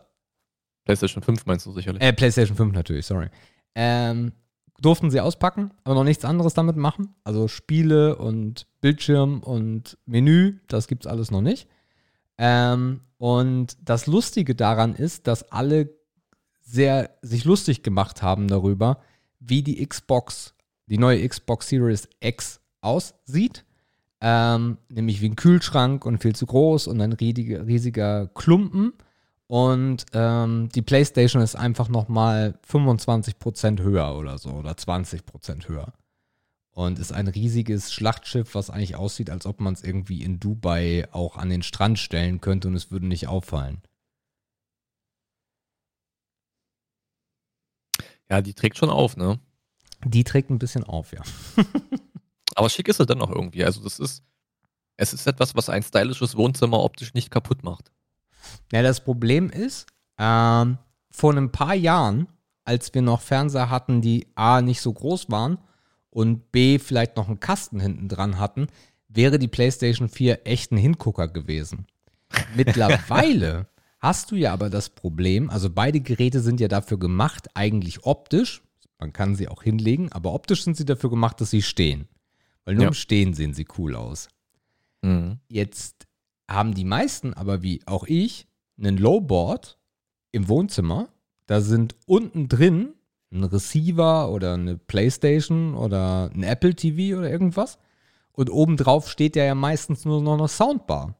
PlayStation 0.85 1.23
5 1.23 1.45
meinst 1.45 1.65
du 1.65 1.71
sicherlich. 1.71 2.01
Äh, 2.01 2.13
PlayStation 2.13 2.55
5 2.55 2.73
natürlich, 2.73 3.05
sorry. 3.05 3.27
Ähm, 3.75 4.31
durften 4.79 5.11
sie 5.11 5.19
auspacken, 5.19 5.71
aber 5.83 5.95
noch 5.95 6.03
nichts 6.03 6.25
anderes 6.25 6.53
damit 6.53 6.77
machen. 6.77 7.15
Also 7.23 7.47
Spiele 7.47 8.17
und 8.17 8.67
Bildschirm 8.81 9.41
und 9.41 9.97
Menü, 10.05 10.59
das 10.67 10.87
gibt's 10.87 11.07
alles 11.07 11.31
noch 11.31 11.41
nicht. 11.41 11.67
Ähm, 12.37 13.01
und 13.17 13.77
das 13.81 14.07
Lustige 14.07 14.55
daran 14.55 14.95
ist, 14.95 15.27
dass 15.27 15.51
alle 15.51 15.89
sehr 16.61 17.17
sich 17.21 17.43
lustig 17.43 17.83
gemacht 17.83 18.21
haben 18.21 18.47
darüber, 18.47 19.01
wie 19.39 19.63
die 19.63 19.85
Xbox, 19.85 20.52
die 20.87 20.97
neue 20.97 21.27
Xbox 21.27 21.69
Series 21.69 22.07
X 22.19 22.59
aussieht. 22.81 23.65
Ähm, 24.21 24.77
nämlich 24.89 25.21
wie 25.21 25.29
ein 25.29 25.35
Kühlschrank 25.35 26.05
und 26.05 26.21
viel 26.21 26.35
zu 26.35 26.45
groß 26.45 26.87
und 26.87 27.01
ein 27.01 27.13
riesiger, 27.13 27.67
riesiger 27.67 28.27
Klumpen. 28.27 28.93
Und 29.47 30.05
ähm, 30.13 30.69
die 30.73 30.81
PlayStation 30.81 31.41
ist 31.41 31.55
einfach 31.55 31.89
nochmal 31.89 32.57
25% 32.67 33.81
höher 33.81 34.15
oder 34.15 34.37
so 34.37 34.51
oder 34.51 34.71
20% 34.71 35.67
höher. 35.67 35.93
Und 36.71 36.97
ist 36.97 37.11
ein 37.11 37.27
riesiges 37.27 37.93
Schlachtschiff, 37.93 38.55
was 38.55 38.69
eigentlich 38.69 38.95
aussieht, 38.95 39.29
als 39.29 39.45
ob 39.45 39.59
man 39.59 39.73
es 39.73 39.83
irgendwie 39.83 40.23
in 40.23 40.39
Dubai 40.39 41.07
auch 41.11 41.37
an 41.37 41.49
den 41.49 41.61
Strand 41.61 41.99
stellen 41.99 42.41
könnte 42.41 42.67
und 42.67 42.75
es 42.75 42.89
würde 42.89 43.05
nicht 43.05 43.27
auffallen. 43.27 43.81
Ja, 48.29 48.41
die 48.41 48.53
trägt 48.53 48.77
schon 48.77 48.89
auf, 48.89 49.17
ne? 49.17 49.39
Die 50.05 50.23
trägt 50.23 50.49
ein 50.49 50.59
bisschen 50.59 50.83
auf, 50.83 51.13
ja. 51.13 51.21
Aber 52.55 52.69
schick 52.69 52.87
ist 52.87 52.99
es 52.99 53.07
dann 53.07 53.17
noch 53.17 53.31
irgendwie. 53.31 53.65
Also 53.65 53.81
das 53.83 53.99
ist, 53.99 54.23
es 54.97 55.13
ist 55.13 55.25
etwas, 55.27 55.55
was 55.55 55.69
ein 55.69 55.83
stylisches 55.83 56.35
Wohnzimmer 56.35 56.81
optisch 56.83 57.13
nicht 57.13 57.31
kaputt 57.31 57.63
macht. 57.63 57.91
Ja, 58.71 58.81
das 58.81 59.03
Problem 59.03 59.49
ist, 59.49 59.87
Ähm, 60.19 60.77
vor 61.09 61.33
ein 61.33 61.51
paar 61.51 61.75
Jahren, 61.75 62.27
als 62.65 62.93
wir 62.93 63.01
noch 63.01 63.21
Fernseher 63.21 63.69
hatten, 63.69 64.01
die 64.01 64.27
A 64.35 64.61
nicht 64.61 64.81
so 64.81 64.93
groß 64.93 65.29
waren 65.29 65.57
und 66.09 66.51
B 66.51 66.79
vielleicht 66.79 67.17
noch 67.17 67.27
einen 67.27 67.39
Kasten 67.39 67.79
hinten 67.79 68.09
dran 68.09 68.39
hatten, 68.39 68.67
wäre 69.07 69.39
die 69.39 69.47
PlayStation 69.47 70.09
4 70.09 70.45
echt 70.47 70.71
ein 70.71 70.77
Hingucker 70.77 71.27
gewesen. 71.27 71.87
Mittlerweile 72.55 73.67
hast 73.99 74.31
du 74.31 74.35
ja 74.35 74.53
aber 74.53 74.69
das 74.69 74.89
Problem, 74.89 75.49
also 75.49 75.69
beide 75.69 76.01
Geräte 76.01 76.41
sind 76.41 76.59
ja 76.59 76.67
dafür 76.67 76.99
gemacht, 76.99 77.47
eigentlich 77.53 78.05
optisch, 78.05 78.61
man 79.03 79.11
kann 79.11 79.35
sie 79.35 79.49
auch 79.49 79.61
hinlegen, 79.63 80.09
aber 80.13 80.33
optisch 80.33 80.63
sind 80.63 80.77
sie 80.77 80.85
dafür 80.85 81.09
gemacht, 81.09 81.41
dass 81.41 81.49
sie 81.49 81.61
stehen. 81.61 82.07
Weil 82.63 82.75
nur 82.75 82.83
Ja. 82.83 82.87
im 82.87 82.93
Stehen 82.93 83.33
sehen 83.33 83.53
sie 83.53 83.67
cool 83.77 83.95
aus. 83.97 84.29
Mhm. 85.01 85.39
Jetzt 85.49 86.07
haben 86.49 86.73
die 86.73 86.85
meisten, 86.85 87.33
aber 87.33 87.61
wie 87.61 87.81
auch 87.85 88.05
ich, 88.05 88.47
einen 88.77 88.97
Lowboard 88.97 89.77
im 90.31 90.47
Wohnzimmer. 90.47 91.09
Da 91.47 91.59
sind 91.59 91.97
unten 92.05 92.47
drin 92.47 92.93
ein 93.29 93.43
Receiver 93.43 94.31
oder 94.31 94.53
eine 94.53 94.77
Playstation 94.77 95.75
oder 95.75 96.31
ein 96.33 96.43
Apple 96.43 96.73
TV 96.73 97.17
oder 97.19 97.29
irgendwas. 97.29 97.79
Und 98.31 98.49
obendrauf 98.49 99.09
steht 99.09 99.35
ja, 99.35 99.43
ja 99.43 99.53
meistens 99.55 100.05
nur 100.05 100.21
noch 100.21 100.37
eine 100.37 100.47
Soundbar. 100.47 101.17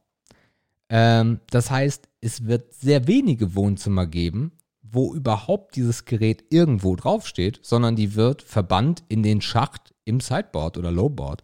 Ähm, 0.88 1.40
das 1.50 1.70
heißt, 1.70 2.08
es 2.22 2.46
wird 2.46 2.72
sehr 2.72 3.06
wenige 3.06 3.54
Wohnzimmer 3.54 4.06
geben, 4.06 4.52
wo 4.94 5.14
überhaupt 5.14 5.76
dieses 5.76 6.04
Gerät 6.04 6.44
irgendwo 6.50 6.96
draufsteht, 6.96 7.60
sondern 7.62 7.96
die 7.96 8.14
wird 8.14 8.42
verbannt 8.42 9.02
in 9.08 9.22
den 9.22 9.40
Schacht 9.40 9.92
im 10.04 10.20
Sideboard 10.20 10.78
oder 10.78 10.90
Lowboard. 10.92 11.42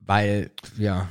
Weil, 0.00 0.50
ja, 0.76 1.08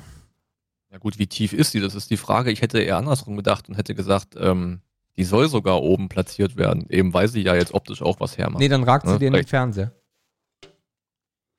Ja 0.91 0.97
gut, 0.99 1.19
wie 1.19 1.27
tief 1.27 1.53
ist 1.53 1.73
die? 1.73 1.79
Das 1.79 1.95
ist 1.95 2.09
die 2.09 2.17
Frage. 2.17 2.49
Ich 2.51 2.61
hätte 2.61 2.79
eher 2.79 2.97
andersrum 2.97 3.35
gedacht 3.35 3.67
und 3.69 3.75
hätte 3.75 3.93
gesagt, 3.93 4.35
ähm, 4.37 4.81
die 5.17 5.23
soll 5.25 5.49
sogar 5.49 5.81
oben 5.83 6.09
platziert 6.09 6.55
werden, 6.55 6.87
eben 6.89 7.13
weil 7.13 7.27
sie 7.27 7.41
ja 7.41 7.55
jetzt 7.55 7.73
optisch 7.73 8.01
auch 8.01 8.19
was 8.19 8.37
hermacht. 8.37 8.59
nee, 8.59 8.69
dann 8.69 8.83
ragt 8.83 9.05
sie 9.05 9.13
Ja, 9.13 9.17
dir 9.19 9.27
in 9.27 9.33
den. 9.33 9.45
Fernseher. 9.47 9.91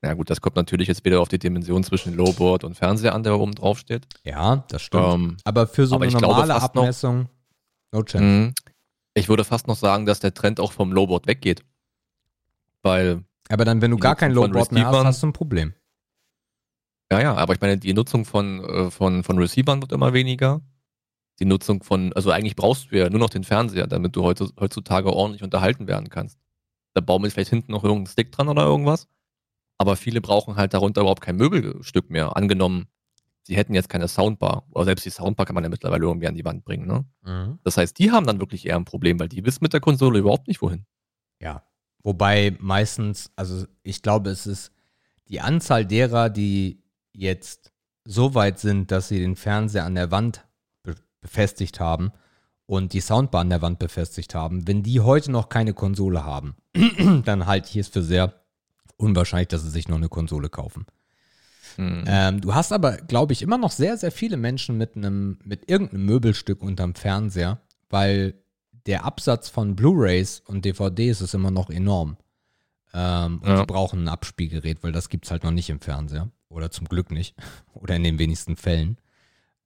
Ja 0.02 0.14
gut, 0.14 0.30
das 0.30 0.40
kommt 0.40 0.54
natürlich 0.54 0.86
jetzt 0.86 1.04
wieder 1.04 1.20
auf 1.20 1.28
die 1.28 1.40
Dimension 1.40 1.82
zwischen 1.82 2.14
Lowboard 2.14 2.62
und 2.62 2.74
Fernseher 2.76 3.14
an, 3.14 3.24
der 3.24 3.38
oben 3.38 3.54
drauf 3.56 3.78
steht. 3.80 4.06
Ja, 4.24 4.64
das 4.68 4.82
stimmt. 4.82 5.04
Ähm, 5.14 5.36
Aber 5.44 5.66
für 5.66 5.86
so 5.88 5.96
aber 5.96 6.04
eine 6.04 6.12
glaube 6.12 6.26
normale 6.34 6.52
fast 6.54 6.74
noch- 6.76 6.82
Abmessung, 6.82 7.28
no 7.92 8.02
chance. 8.04 8.52
Ich 9.18 9.28
würde 9.28 9.44
fast 9.44 9.66
noch 9.66 9.76
sagen, 9.76 10.06
dass 10.06 10.20
der 10.20 10.34
Trend 10.34 10.60
auch 10.60 10.72
vom 10.72 10.92
Lowboard 10.92 11.26
weggeht. 11.26 11.64
Weil, 12.82 13.24
Aber 13.48 13.64
dann, 13.64 13.82
wenn 13.82 13.90
du 13.90 13.96
gar 13.96 14.16
kein 14.16 14.32
Lowboard 14.32 14.72
mehr 14.72 14.86
hast, 14.86 15.04
hast 15.04 15.22
du 15.22 15.28
ein 15.28 15.32
Problem. 15.32 15.74
ja, 17.10 17.20
ja, 17.20 17.34
aber 17.34 17.54
ich 17.54 17.60
meine, 17.60 17.78
die 17.78 17.94
Nutzung 17.94 18.24
von, 18.24 18.64
äh, 18.64 18.90
von, 18.90 19.22
von 19.24 19.38
Receivern 19.38 19.80
wird 19.80 19.92
immer 19.92 20.12
weniger. 20.12 20.60
Die 21.40 21.44
Nutzung 21.44 21.82
von, 21.82 22.12
also 22.14 22.30
eigentlich 22.30 22.56
brauchst 22.56 22.90
du 22.90 22.98
ja 22.98 23.08
nur 23.10 23.20
noch 23.20 23.30
den 23.30 23.44
Fernseher, 23.44 23.86
damit 23.86 24.16
du 24.16 24.24
heutzutage 24.24 25.12
ordentlich 25.12 25.44
unterhalten 25.44 25.86
werden 25.86 26.08
kannst. 26.08 26.38
Da 26.94 27.00
bauen 27.00 27.22
wir 27.22 27.30
vielleicht 27.30 27.50
hinten 27.50 27.72
noch 27.72 27.84
irgendeinen 27.84 28.12
Stick 28.12 28.32
dran 28.32 28.48
oder 28.48 28.64
irgendwas. 28.64 29.06
Aber 29.78 29.94
viele 29.94 30.20
brauchen 30.20 30.56
halt 30.56 30.74
darunter 30.74 31.02
überhaupt 31.02 31.22
kein 31.22 31.36
Möbelstück 31.36 32.10
mehr. 32.10 32.36
Angenommen, 32.36 32.88
sie 33.48 33.56
hätten 33.56 33.74
jetzt 33.74 33.88
keine 33.88 34.08
Soundbar. 34.08 34.64
Oder 34.72 34.84
selbst 34.84 35.06
die 35.06 35.10
Soundbar 35.10 35.46
kann 35.46 35.54
man 35.54 35.64
ja 35.64 35.70
mittlerweile 35.70 36.04
irgendwie 36.04 36.28
an 36.28 36.34
die 36.34 36.44
Wand 36.44 36.66
bringen. 36.66 36.86
Ne? 36.86 37.06
Mhm. 37.24 37.58
Das 37.64 37.78
heißt, 37.78 37.98
die 37.98 38.10
haben 38.12 38.26
dann 38.26 38.40
wirklich 38.40 38.66
eher 38.66 38.76
ein 38.76 38.84
Problem, 38.84 39.18
weil 39.18 39.30
die 39.30 39.44
wissen 39.44 39.60
mit 39.62 39.72
der 39.72 39.80
Konsole 39.80 40.18
überhaupt 40.18 40.48
nicht 40.48 40.60
wohin. 40.60 40.84
Ja. 41.40 41.62
Wobei 42.02 42.54
meistens, 42.60 43.32
also 43.36 43.64
ich 43.82 44.02
glaube, 44.02 44.28
es 44.28 44.46
ist 44.46 44.70
die 45.28 45.40
Anzahl 45.40 45.86
derer, 45.86 46.28
die 46.28 46.82
jetzt 47.14 47.72
so 48.04 48.34
weit 48.34 48.58
sind, 48.58 48.90
dass 48.90 49.08
sie 49.08 49.18
den 49.18 49.34
Fernseher 49.34 49.86
an 49.86 49.94
der 49.94 50.10
Wand 50.10 50.46
be 50.82 50.94
befestigt 51.22 51.80
haben 51.80 52.12
und 52.66 52.92
die 52.92 53.00
Soundbar 53.00 53.40
an 53.40 53.50
der 53.50 53.62
Wand 53.62 53.78
befestigt 53.78 54.34
haben, 54.34 54.68
wenn 54.68 54.82
die 54.82 55.00
heute 55.00 55.32
noch 55.32 55.48
keine 55.48 55.72
Konsole 55.72 56.22
haben, 56.22 56.54
dann 57.24 57.46
halte 57.46 57.70
ich 57.70 57.76
es 57.76 57.88
für 57.88 58.02
sehr 58.02 58.34
unwahrscheinlich, 58.98 59.48
dass 59.48 59.62
sie 59.62 59.70
sich 59.70 59.88
noch 59.88 59.96
eine 59.96 60.10
Konsole 60.10 60.50
kaufen. 60.50 60.84
Hm. 61.78 62.04
Ähm, 62.06 62.40
du 62.40 62.54
hast 62.54 62.72
aber, 62.72 62.96
glaube 62.96 63.32
ich, 63.32 63.40
immer 63.42 63.56
noch 63.56 63.70
sehr, 63.70 63.96
sehr 63.96 64.10
viele 64.10 64.36
Menschen 64.36 64.76
mit 64.76 64.96
einem, 64.96 65.38
mit 65.44 65.70
irgendeinem 65.70 66.04
Möbelstück 66.06 66.60
unterm 66.60 66.94
Fernseher, 66.94 67.60
weil 67.88 68.34
der 68.86 69.04
Absatz 69.04 69.48
von 69.48 69.76
Blu-Rays 69.76 70.42
und 70.46 70.64
DVDs 70.64 71.20
ist 71.20 71.34
immer 71.34 71.50
noch 71.52 71.70
enorm. 71.70 72.16
Ähm, 72.92 73.38
und 73.42 73.48
Ja. 73.48 73.60
die 73.60 73.66
brauchen 73.66 74.04
ein 74.04 74.08
Abspielgerät, 74.08 74.82
weil 74.82 74.92
das 74.92 75.08
gibt 75.08 75.24
es 75.26 75.30
halt 75.30 75.44
noch 75.44 75.50
nicht 75.52 75.70
im 75.70 75.80
Fernseher. 75.80 76.28
Oder 76.48 76.70
zum 76.70 76.88
Glück 76.88 77.10
nicht. 77.10 77.36
Oder 77.74 77.96
in 77.96 78.02
den 78.02 78.18
wenigsten 78.18 78.56
Fällen. 78.56 78.96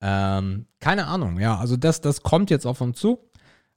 Ähm, 0.00 0.66
keine 0.80 1.06
Ahnung, 1.06 1.38
ja, 1.38 1.56
also 1.56 1.76
das, 1.76 2.00
das 2.00 2.22
kommt 2.22 2.50
jetzt 2.50 2.66
auf 2.66 2.80
uns 2.80 2.98
zu. 2.98 3.20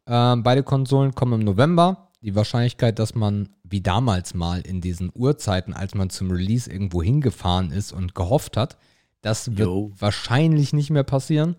Ähm, 0.08 0.44
beide 0.44 0.64
Konsolen 0.64 1.14
kommen 1.14 1.40
im 1.40 1.46
November. 1.46 2.10
Die 2.22 2.36
Wahrscheinlichkeit, 2.36 3.00
dass 3.00 3.14
man 3.16 3.50
wie 3.64 3.82
damals 3.82 4.34
mal 4.34 4.62
in 4.62 4.82
diesen 4.82 5.12
Uhrzeiten, 5.14 5.74
als 5.74 5.96
man 5.96 6.10
zum 6.10 6.32
Release 6.32 6.72
irgendwo 6.72 7.04
hingefahren 7.04 7.72
ist 7.72 7.92
und 7.92 8.16
gehofft 8.16 8.58
hat, 8.58 8.78
das 9.22 9.58
wird 9.58 9.68
Jo. 9.68 9.92
wahrscheinlich 9.98 10.72
nicht 10.74 10.92
mehr 10.92 11.04
passieren, 11.04 11.56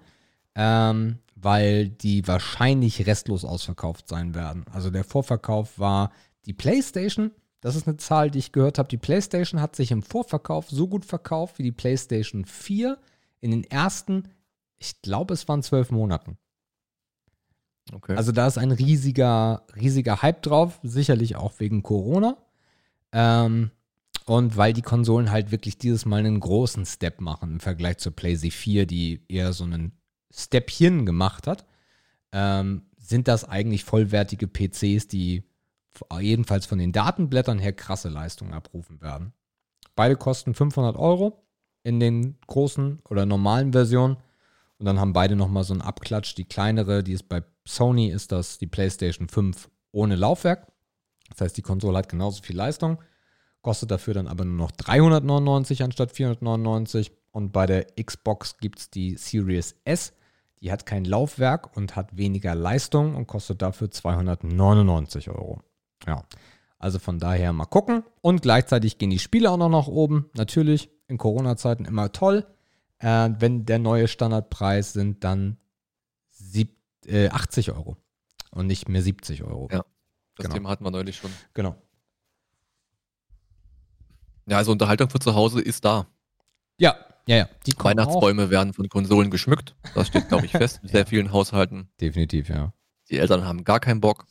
ähm, 0.55 1.19
weil 1.35 1.89
die 1.89 2.27
wahrscheinlich 2.27 3.07
restlos 3.07 3.45
ausverkauft 3.45 4.09
sein 4.09 4.35
werden. 4.35 4.65
Also 4.73 4.91
der 4.91 5.05
Vorverkauf 5.05 5.79
war 5.79 6.13
die 6.47 6.53
PlayStation. 6.53 7.33
Das 7.61 7.75
ist 7.75 7.89
eine 7.89 7.97
Zahl, 7.97 8.31
die 8.31 8.39
ich 8.39 8.53
gehört 8.53 8.79
habe. 8.79 8.89
Die 8.89 8.97
PlayStation 8.97 9.61
hat 9.61 9.75
sich 9.75 9.91
im 9.91 10.03
Vorverkauf 10.03 10.71
so 10.71 10.87
gut 10.87 11.05
verkauft 11.05 11.59
wie 11.59 11.65
die 11.65 11.73
PlayStation 11.73 12.45
4 12.45 12.99
in 13.41 13.51
den 13.51 13.65
ersten, 13.65 14.29
ich 14.79 15.03
glaube, 15.03 15.35
es 15.35 15.49
waren 15.49 15.63
zwölf 15.63 15.91
Monaten. 15.91 16.39
Okay. 17.93 18.17
Also 18.17 18.33
da 18.33 18.47
ist 18.47 18.59
ein 18.59 18.73
riesiger, 18.73 19.63
riesiger 19.77 20.23
Hype 20.23 20.43
drauf, 20.43 20.81
sicherlich 20.83 21.37
auch 21.37 21.55
wegen 21.59 21.83
Corona. 21.83 22.37
Ähm, 23.13 23.71
und 24.25 24.57
weil 24.57 24.73
die 24.73 24.83
Konsolen 24.83 25.31
halt 25.31 25.53
wirklich 25.53 25.79
dieses 25.79 26.05
Mal 26.05 26.19
einen 26.19 26.41
großen 26.41 26.85
Step 26.85 27.21
machen 27.21 27.53
im 27.53 27.61
Vergleich 27.61 27.99
zur 27.99 28.13
PlayStation 28.13 28.61
4, 28.61 28.87
die 28.87 29.23
eher 29.29 29.53
so 29.53 29.65
einen 29.65 29.93
Stepchen 30.33 31.07
gemacht 31.07 31.47
hat, 31.47 31.65
ähm, 32.33 32.83
sind 32.99 33.29
das 33.29 33.45
eigentlich 33.45 33.85
vollwertige 33.85 34.49
PCs, 34.49 35.07
die 35.07 35.45
jedenfalls 36.21 36.67
von 36.67 36.79
den 36.79 36.93
Datenblättern 36.93 37.59
her 37.59 37.73
krasse 37.73 38.09
Leistungen 38.09 38.53
abrufen 38.53 39.01
werden. 39.01 39.33
Beide 39.95 40.17
kosten 40.17 40.55
500 40.55 40.97
Euro 40.97 41.43
in 41.85 42.01
den 42.01 42.37
großen 42.47 43.01
oder 43.09 43.25
normalen 43.25 43.73
Versionen. 43.73 44.17
Und 44.79 44.87
dann 44.87 45.01
haben 45.01 45.13
beide 45.13 45.37
nochmal 45.37 45.65
so 45.65 45.73
einen 45.73 45.83
Abklatsch. 45.83 46.35
Die 46.37 46.45
kleinere, 46.45 47.03
die 47.03 47.13
ist 47.13 47.29
bei 47.29 47.43
Sony, 47.67 48.09
ist 48.09 48.33
das 48.33 48.59
die 48.59 48.67
PlayStation 48.67 49.29
5 49.29 49.71
ohne 49.93 50.17
Laufwerk. 50.17 50.67
Das 51.31 51.41
heißt, 51.41 51.57
die 51.57 51.63
Konsole 51.63 51.99
hat 51.99 52.09
genauso 52.09 52.43
viel 52.43 52.57
Leistung, 52.57 53.03
kostet 53.63 53.91
dafür 53.91 54.15
dann 54.15 54.29
aber 54.29 54.45
nur 54.45 54.57
noch 54.57 54.71
399 54.71 55.83
anstatt 55.83 56.13
499. 56.13 57.13
Und 57.33 57.53
bei 57.53 57.67
der 57.67 57.87
Xbox 58.03 58.59
gibt 58.59 58.79
es 58.79 58.91
die 58.91 59.17
Series 59.17 59.77
S. 59.85 60.13
Die 60.61 60.73
hat 60.73 60.87
kein 60.87 61.05
Laufwerk 61.05 61.77
und 61.77 61.97
hat 61.97 62.17
weniger 62.17 62.55
Leistung 62.55 63.15
und 63.15 63.27
kostet 63.27 63.61
dafür 63.61 63.91
299 63.91 65.29
Euro. 65.31 65.61
Ja, 66.07 66.25
also 66.79 66.99
von 66.99 67.19
daher 67.19 67.53
mal 67.53 67.67
gucken. 67.67 68.05
Und 68.23 68.43
gleichzeitig 68.43 68.99
gehen 68.99 69.11
die 69.11 69.19
Spiele 69.19 69.51
auch 69.51 69.59
noch 69.59 69.69
nach 69.69 69.87
oben. 69.87 70.31
Natürlich 70.35 70.91
in 71.09 71.19
Corona-Zeiten 71.19 71.85
immer 71.85 72.13
toll. 72.13 72.47
Äh, 72.99 73.31
wenn 73.39 73.67
der 73.67 73.79
neue 73.79 74.09
Standardpreis 74.09 74.93
sind 74.93 75.23
dann 75.25 75.59
sieb, 76.31 76.77
äh, 77.05 77.29
80 77.29 77.73
Euro 77.73 77.97
und 78.51 78.67
nicht 78.67 78.89
mehr 78.89 79.03
70 79.03 79.43
Euro. 79.45 79.69
Ja. 79.71 79.85
das 80.37 80.45
genau. 80.45 80.55
Thema 80.55 80.69
hatten 80.71 80.85
wir 80.85 80.91
neulich 80.91 81.17
schon. 81.17 81.31
Genau. 81.55 81.77
Ja, 84.47 84.59
also 84.59 84.73
Unterhaltung 84.73 85.11
für 85.11 85.19
zu 85.19 85.35
Hause 85.35 85.61
ist 85.61 85.85
da. 85.85 86.07
Ja, 86.79 86.97
ja, 87.27 87.37
ja. 87.37 87.49
Die 87.67 87.73
kommen 87.73 87.99
auch. 87.99 88.07
Weihnachtsbäume 88.07 88.51
werden 88.51 88.73
von 88.73 88.89
Konsolen 88.89 89.31
geschmückt. 89.31 89.75
Das 89.95 90.07
steht, 90.07 90.29
glaube 90.29 90.47
ich, 90.47 90.53
fest 90.53 90.81
in 90.83 90.89
sehr 90.89 91.07
vielen 91.07 91.33
Haushalten. 91.33 91.89
Definitiv, 92.01 92.49
ja. 92.49 92.73
Die 93.11 93.19
Eltern 93.19 93.45
haben 93.45 93.65
gar 93.65 93.81
keinen 93.81 94.01
Bock. 94.01 94.27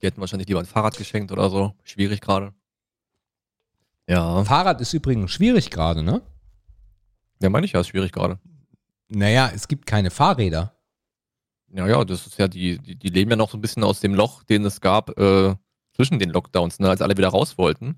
Die 0.00 0.06
hätten 0.06 0.20
wahrscheinlich 0.20 0.48
lieber 0.48 0.60
ein 0.60 0.66
Fahrrad 0.66 0.96
geschenkt 0.96 1.30
oder 1.30 1.48
so. 1.48 1.74
Schwierig 1.84 2.20
gerade. 2.20 2.52
Ja, 4.08 4.44
Fahrrad 4.44 4.80
ist 4.80 4.92
übrigens 4.92 5.30
schwierig 5.30 5.70
gerade, 5.70 6.02
ne? 6.02 6.22
Ja, 7.42 7.50
meine 7.50 7.66
ich 7.66 7.72
ja, 7.72 7.80
ist 7.80 7.88
schwierig 7.88 8.12
gerade. 8.12 8.38
Naja, 9.08 9.50
es 9.54 9.68
gibt 9.68 9.86
keine 9.86 10.10
Fahrräder. 10.10 10.74
Ja, 11.74 11.86
ja, 11.86 12.04
das 12.04 12.26
ist 12.26 12.38
ja, 12.38 12.48
die, 12.48 12.78
die, 12.78 12.96
die 12.96 13.08
leben 13.08 13.30
ja 13.30 13.36
noch 13.36 13.50
so 13.50 13.56
ein 13.56 13.60
bisschen 13.60 13.84
aus 13.84 14.00
dem 14.00 14.14
Loch, 14.14 14.42
den 14.42 14.64
es 14.64 14.80
gab 14.80 15.18
äh, 15.18 15.54
zwischen 15.92 16.18
den 16.18 16.30
Lockdowns, 16.30 16.80
ne, 16.80 16.88
als 16.88 17.02
alle 17.02 17.16
wieder 17.16 17.28
raus 17.28 17.56
wollten. 17.58 17.96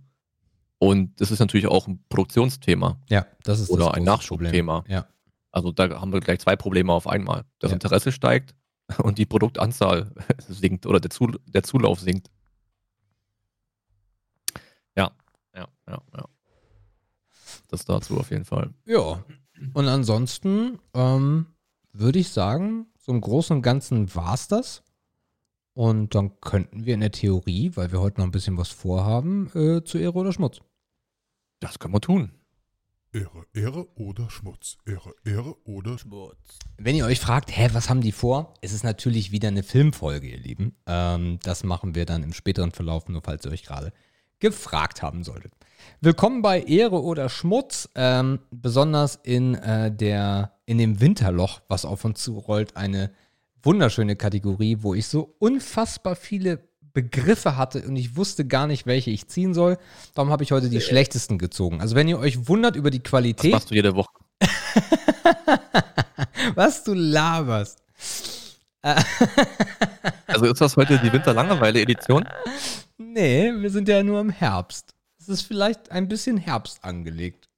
Und 0.79 1.21
das 1.21 1.31
ist 1.31 1.39
natürlich 1.39 1.67
auch 1.67 1.87
ein 1.87 2.05
Produktionsthema 2.09 3.01
Ja, 3.09 3.27
das 3.43 3.61
ist 3.61 3.71
oder 3.71 3.87
das 3.87 3.95
ein 3.95 4.05
Nachschubthema. 4.05 4.85
Ja, 4.89 5.07
Also 5.51 5.73
da 5.73 6.01
haben 6.01 6.13
wir 6.13 6.21
gleich 6.21 6.41
zwei 6.41 6.57
Probleme 6.57 6.93
auf 6.93 7.07
einmal. 7.07 7.45
Das 7.59 7.71
Ja. 7.71 7.75
Interesse 7.75 8.13
steigt 8.13 8.55
und 9.03 9.19
die 9.19 9.27
Produktanzahl 9.27 10.13
sinkt 10.49 10.87
oder 10.87 11.01
der, 11.01 11.11
Zul 11.11 11.39
der 11.47 11.63
Zulauf 11.63 12.01
sinkt. 12.01 12.31
Ja, 14.97 15.11
ja, 15.55 15.69
ja, 15.89 16.03
ja. 16.17 16.25
Das 17.75 17.85
dazu 17.87 18.19
auf 18.19 18.31
jeden 18.31 18.45
Fall. 18.45 18.73
ja. 18.87 19.25
Und 19.73 19.89
ansonsten 19.89 20.79
ähm, 20.95 21.47
würde 21.93 22.19
ich 22.19 22.29
sagen, 22.29 22.87
So 22.99 23.13
im 23.13 23.21
Großen 23.21 23.57
und 23.57 23.63
Ganzen 23.63 24.15
war 24.15 24.35
es 24.35 24.49
das. 24.49 24.83
Und 25.73 26.15
dann 26.15 26.41
könnten 26.41 26.85
wir 26.85 26.95
in 26.95 27.01
der 27.01 27.11
Theorie, 27.11 27.73
weil 27.75 27.91
wir 27.91 28.01
heute 28.01 28.21
noch 28.21 28.27
ein 28.27 28.31
bisschen 28.31 28.57
was 28.57 28.69
vorhaben, 28.69 29.51
äh, 29.55 29.83
zu 29.83 29.99
Ehre 29.99 30.15
oder 30.15 30.33
Schmutz. 30.33 30.61
Das 31.59 31.79
können 31.79 31.95
wir 31.95 32.01
tun. 32.01 32.31
Ehre, 33.13 33.47
Ehre 33.53 33.89
oder 33.97 34.29
Schmutz. 34.31 34.77
Ehre, 34.87 35.13
Ehre 35.25 35.57
oder 35.67 35.99
Schmutz. 35.99 36.59
Wenn 36.77 36.97
ihr 36.97 37.07
euch 37.07 37.21
fragt, 37.21 37.57
hä, 37.57 37.71
was 37.73 37.89
haben 37.89 38.01
die 38.01 38.13
vor? 38.13 38.55
Es 38.61 38.73
ist 38.73 38.85
natürlich 38.85 39.31
wieder 39.33 39.49
eine 39.49 39.63
Filmfolge, 39.63 40.29
ihr 40.29 40.39
Lieben. 40.39 40.77
Ähm, 40.87 41.39
das 41.43 41.65
machen 41.65 41.95
wir 41.95 42.07
dann 42.07 42.23
im 42.23 42.33
späteren 42.33 42.73
Verlauf, 42.73 43.09
nur 43.09 43.23
falls 43.23 43.45
ihr 43.45 43.53
euch 43.53 43.63
gerade 43.63 43.93
gefragt 44.41 45.03
haben 45.03 45.25
solltet. 45.25 45.53
Willkommen 46.01 46.43
bei 46.43 46.61
Ehre 46.61 47.03
oder 47.03 47.29
Schmutz, 47.29 47.89
ähm, 47.95 48.41
besonders 48.51 49.19
in, 49.23 49.55
äh, 49.55 49.95
der, 49.95 50.53
in 50.67 50.79
dem 50.79 51.01
Winterloch, 51.01 51.61
was 51.69 51.85
auf 51.85 52.05
uns 52.05 52.23
zurollt, 52.23 52.77
eine 52.77 53.11
wunderschöne 53.63 54.17
Kategorie, 54.17 54.79
wo 54.81 54.95
ich 54.95 55.07
so 55.07 55.35
unfassbar 55.39 56.17
viele 56.17 56.61
Begriffe 56.93 57.57
hatte 57.57 57.83
und 57.83 57.97
ich 57.97 58.17
wusste 58.17 58.47
gar 58.47 58.67
nicht, 58.67 58.87
welche 58.87 59.11
ich 59.11 59.29
ziehen 59.29 59.53
soll. 59.53 59.79
Darum 60.15 60.31
habe 60.31 60.45
ich 60.45 60.53
heute 60.53 60.71
die 60.71 60.81
schlechtesten 60.81 61.39
gezogen. 61.39 61.81
Also 61.81 61.97
wenn 61.97 62.07
ihr 62.07 62.19
euch 62.19 62.49
wundert 62.49 62.77
über 62.77 62.91
die 62.91 63.03
Das 63.03 63.11
Qualität, 63.11 63.53
machst 63.53 63.71
du 63.71 63.75
jede 63.75 63.97
Woche. 63.97 64.13
was 66.55 66.85
du 66.85 66.95
laberst. 66.95 67.83
Also 70.27 70.47
ist 70.47 70.61
das 70.61 70.77
heute 70.77 70.99
die 70.99 71.13
Winterlangeweile-Edition? 71.13 72.29
Nee, 72.99 73.51
wir 73.55 73.71
sind 73.71 73.89
ja 73.89 74.03
nur 74.03 74.21
im 74.21 74.31
Herbst. 74.31 74.95
Es 75.19 75.29
ist 75.29 75.43
vielleicht 75.43 75.91
ein 75.91 76.07
bisschen 76.09 76.37
Herbst 76.37 76.85
angelegt. 76.85 77.49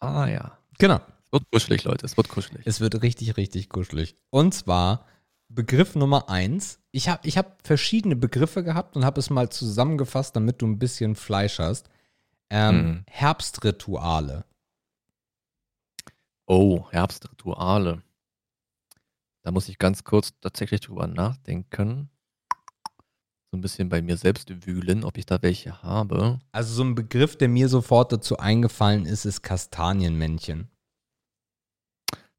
Ah 0.00 0.26
ja. 0.26 0.58
Genau. 0.78 1.00
Es 1.26 1.32
wird 1.32 1.44
kuschelig, 1.52 1.84
Leute. 1.84 2.06
Es 2.06 2.16
wird 2.16 2.28
kuschelig. 2.28 2.66
Es 2.66 2.80
wird 2.80 3.02
richtig, 3.02 3.36
richtig 3.36 3.68
kuschelig. 3.68 4.16
Und 4.30 4.54
zwar 4.54 5.06
Begriff 5.48 5.94
Nummer 5.96 6.28
eins. 6.30 6.80
Ich 6.92 7.08
habe 7.08 7.26
ich 7.28 7.36
hab 7.36 7.66
verschiedene 7.66 8.16
Begriffe 8.16 8.64
gehabt 8.64 8.96
und 8.96 9.04
habe 9.04 9.20
es 9.20 9.28
mal 9.30 9.50
zusammengefasst, 9.50 10.34
damit 10.34 10.62
du 10.62 10.66
ein 10.66 10.78
bisschen 10.78 11.14
Fleisch 11.14 11.58
hast. 11.58 11.88
Ähm, 12.50 12.76
Mhm. 12.76 13.04
Herbstrituale. 13.10 14.44
Oh, 16.46 16.86
Herbstrituale. 16.90 18.02
Da 19.44 19.52
muss 19.52 19.68
ich 19.68 19.78
ganz 19.78 20.04
kurz 20.04 20.32
tatsächlich 20.40 20.80
drüber 20.80 21.06
nachdenken. 21.06 22.08
So 23.50 23.58
ein 23.58 23.60
bisschen 23.60 23.90
bei 23.90 24.00
mir 24.00 24.16
selbst 24.16 24.66
wühlen, 24.66 25.04
ob 25.04 25.18
ich 25.18 25.26
da 25.26 25.42
welche 25.42 25.82
habe. 25.82 26.40
Also 26.50 26.74
so 26.74 26.82
ein 26.82 26.94
Begriff, 26.94 27.36
der 27.36 27.48
mir 27.48 27.68
sofort 27.68 28.10
dazu 28.10 28.38
eingefallen 28.38 29.04
ist, 29.04 29.26
ist 29.26 29.42
Kastanienmännchen. 29.42 30.70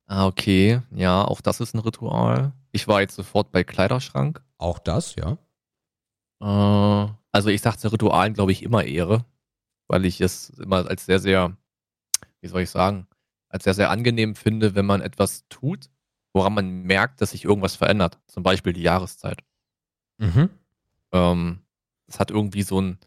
Ah, 0.08 0.26
okay. 0.26 0.82
Ja, 0.92 1.24
auch 1.24 1.42
das 1.42 1.60
ist 1.60 1.76
ein 1.76 1.80
Ritual. 1.80 2.54
Ich 2.72 2.88
war 2.88 3.02
jetzt 3.02 3.16
sofort 3.16 3.52
bei 3.52 3.64
Kleiderschrank. 3.64 4.44
Auch 4.58 4.80
das, 4.80 5.16
ja. 5.16 5.38
Äh, 6.42 7.14
also 7.32 7.50
ich 7.50 7.62
sage 7.62 7.78
zu 7.78 7.92
Ritualen, 7.92 8.34
glaube 8.34 8.52
ich, 8.52 8.64
immer 8.64 8.84
Ehre, 8.84 9.26
weil 9.88 10.06
ich 10.06 10.22
es 10.22 10.50
immer 10.50 10.88
als 10.88 11.06
sehr, 11.06 11.20
sehr, 11.20 11.56
wie 12.42 12.48
soll 12.48 12.62
ich 12.62 12.70
sagen, 12.72 13.08
als 13.48 13.64
sehr, 13.64 13.76
sehr 13.76 13.92
angenehm 13.92 14.36
finde, 14.36 14.74
wenn 14.74 14.86
man 14.86 15.02
etwas 15.02 15.48
tut, 15.50 15.90
woran 16.36 16.54
man 16.54 16.84
merkt, 16.84 17.22
dass 17.22 17.32
sich 17.32 17.46
irgendwas 17.46 17.78
verändert. 17.78 18.20
Zum 18.28 18.44
Beispiel 18.44 18.74
die 18.74 18.82
Jahreszeit. 18.82 19.42
Mhm. 20.18 20.50
Ähm, 21.14 21.60
es 22.08 22.20
hat 22.20 22.30
irgendwie 22.30 22.62
so 22.62 22.82
ein, 22.82 23.00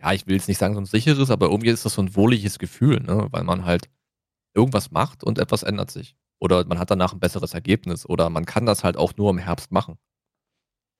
ja, 0.00 0.12
ich 0.12 0.26
will 0.26 0.34
jetzt 0.34 0.48
nicht 0.48 0.58
sagen 0.58 0.74
so 0.74 0.80
ein 0.80 0.86
sicheres, 0.86 1.30
aber 1.30 1.46
irgendwie 1.46 1.70
ist 1.70 1.84
das 1.84 1.94
so 1.94 2.02
ein 2.02 2.16
wohliges 2.16 2.58
Gefühl, 2.58 2.98
ne? 3.00 3.28
weil 3.30 3.44
man 3.44 3.64
halt 3.64 3.88
irgendwas 4.52 4.90
macht 4.90 5.22
und 5.22 5.38
etwas 5.38 5.62
ändert 5.62 5.92
sich. 5.92 6.16
Oder 6.40 6.64
man 6.64 6.80
hat 6.80 6.90
danach 6.90 7.12
ein 7.12 7.20
besseres 7.20 7.54
Ergebnis. 7.54 8.04
Oder 8.04 8.30
man 8.30 8.46
kann 8.46 8.66
das 8.66 8.82
halt 8.82 8.96
auch 8.96 9.16
nur 9.16 9.30
im 9.30 9.38
Herbst 9.38 9.70
machen. 9.70 9.96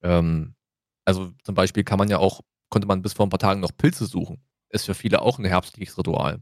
Ähm, 0.03 0.55
also 1.03 1.33
zum 1.43 1.53
Beispiel 1.53 1.83
kann 1.83 1.99
man 1.99 2.09
ja 2.09 2.17
auch, 2.17 2.39
konnte 2.69 2.87
man 2.87 3.01
bis 3.01 3.11
vor 3.11 3.25
ein 3.25 3.29
paar 3.29 3.39
Tagen 3.39 3.59
noch 3.59 3.75
Pilze 3.75 4.05
suchen. 4.05 4.41
Ist 4.69 4.85
für 4.85 4.95
viele 4.95 5.21
auch 5.21 5.37
ein 5.37 5.43
herbstliches 5.43 5.97
Ritual. 5.97 6.41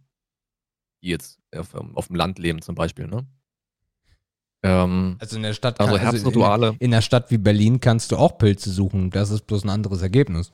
Die 1.01 1.09
jetzt 1.09 1.39
auf, 1.55 1.73
ähm, 1.73 1.97
auf 1.97 2.07
dem 2.07 2.15
Land 2.15 2.37
leben 2.37 2.61
zum 2.61 2.75
Beispiel, 2.75 3.07
ne? 3.07 3.25
Ähm, 4.63 5.17
Also 5.19 5.37
in 5.37 5.43
der 5.43 5.53
Stadt 5.53 5.79
also 5.79 5.93
kann- 5.93 6.01
in, 6.01 6.07
Herbstrituale, 6.07 6.75
in 6.79 6.93
einer 6.93 7.01
Stadt 7.01 7.31
wie 7.31 7.37
Berlin 7.37 7.79
kannst 7.79 8.11
du 8.11 8.17
auch 8.17 8.37
Pilze 8.37 8.69
suchen. 8.71 9.09
Das 9.09 9.29
ist 9.31 9.47
bloß 9.47 9.63
ein 9.63 9.69
anderes 9.69 10.01
Ergebnis. 10.01 10.51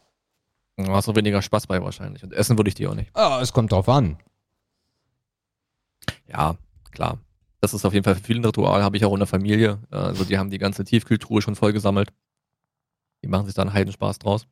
da 0.77 0.87
hast 0.93 1.07
du 1.07 1.15
weniger 1.15 1.41
Spaß 1.41 1.67
bei 1.67 1.81
wahrscheinlich. 1.81 2.23
Und 2.23 2.33
essen 2.33 2.57
würde 2.57 2.69
ich 2.69 2.75
die 2.75 2.87
auch 2.87 2.93
nicht. 2.95 3.09
Ah, 3.15 3.39
es 3.41 3.51
kommt 3.51 3.71
drauf 3.71 3.89
an. 3.89 4.17
Ja, 6.27 6.55
klar. 6.91 7.17
Das 7.59 7.73
ist 7.73 7.83
auf 7.85 7.93
jeden 7.93 8.03
Fall 8.03 8.15
für 8.15 8.23
viele 8.23 8.41
ein 8.41 8.45
Ritual, 8.45 8.83
habe 8.83 8.95
ich 8.97 9.03
auch 9.05 9.13
in 9.13 9.19
der 9.19 9.27
Familie. 9.27 9.79
Also 9.89 10.23
die 10.23 10.37
haben 10.37 10.51
die 10.51 10.59
ganze 10.59 10.83
Tiefkühltruhe 10.83 11.41
schon 11.41 11.55
voll 11.55 11.73
gesammelt. 11.73 12.13
Die 13.23 13.27
machen 13.27 13.45
sich 13.47 13.55
da 13.55 13.63
einen 13.63 13.73
Heidenspaß 13.73 14.19
draus. 14.19 14.47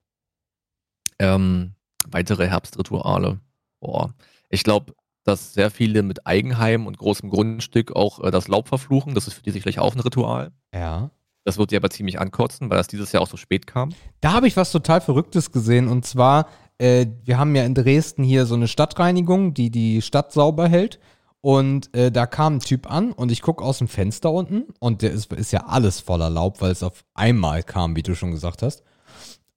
Ähm, 1.19 1.75
weitere 2.09 2.47
Herbstrituale. 2.47 3.39
Boah. 3.79 4.13
Ich 4.49 4.63
glaube, 4.63 4.95
dass 5.25 5.53
sehr 5.53 5.71
viele 5.71 6.03
mit 6.03 6.25
Eigenheim 6.25 6.87
und 6.87 6.97
großem 6.97 7.29
Grundstück 7.29 7.95
auch 7.95 8.23
äh, 8.23 8.31
das 8.31 8.47
Laub 8.47 8.69
verfluchen. 8.69 9.13
Das 9.13 9.27
ist 9.27 9.33
für 9.33 9.41
die 9.41 9.51
sicherlich 9.51 9.79
auch 9.79 9.93
ein 9.93 9.99
Ritual. 9.99 10.51
Ja. 10.73 11.09
Das 11.43 11.57
wird 11.57 11.71
die 11.71 11.75
aber 11.75 11.89
ziemlich 11.89 12.19
ankotzen, 12.19 12.69
weil 12.69 12.77
das 12.77 12.87
dieses 12.87 13.11
Jahr 13.11 13.21
auch 13.21 13.27
so 13.27 13.37
spät 13.37 13.67
kam. 13.67 13.89
Da 14.21 14.33
habe 14.33 14.47
ich 14.47 14.55
was 14.55 14.71
total 14.71 15.01
Verrücktes 15.01 15.51
gesehen 15.51 15.87
und 15.87 16.05
zwar, 16.05 16.47
äh, 16.77 17.07
wir 17.23 17.37
haben 17.37 17.55
ja 17.55 17.63
in 17.65 17.73
Dresden 17.73 18.23
hier 18.23 18.45
so 18.45 18.55
eine 18.55 18.67
Stadtreinigung, 18.67 19.53
die 19.53 19.69
die 19.69 20.01
Stadt 20.01 20.31
sauber 20.31 20.67
hält. 20.67 20.99
Und 21.41 21.95
äh, 21.95 22.11
da 22.11 22.25
kam 22.25 22.55
ein 22.55 22.59
Typ 22.59 22.89
an 22.89 23.11
und 23.11 23.31
ich 23.31 23.43
gucke 23.43 23.63
aus 23.63 23.77
dem 23.77 23.87
Fenster 23.87 24.31
unten 24.31 24.63
und 24.79 25.03
der 25.03 25.11
ist, 25.11 25.31
ist 25.31 25.51
ja 25.51 25.67
alles 25.67 25.99
voller 25.99 26.31
Laub, 26.31 26.59
weil 26.59 26.71
es 26.71 26.81
auf 26.81 27.05
einmal 27.13 27.61
kam, 27.61 27.95
wie 27.95 28.01
du 28.01 28.15
schon 28.15 28.31
gesagt 28.31 28.63
hast. 28.63 28.81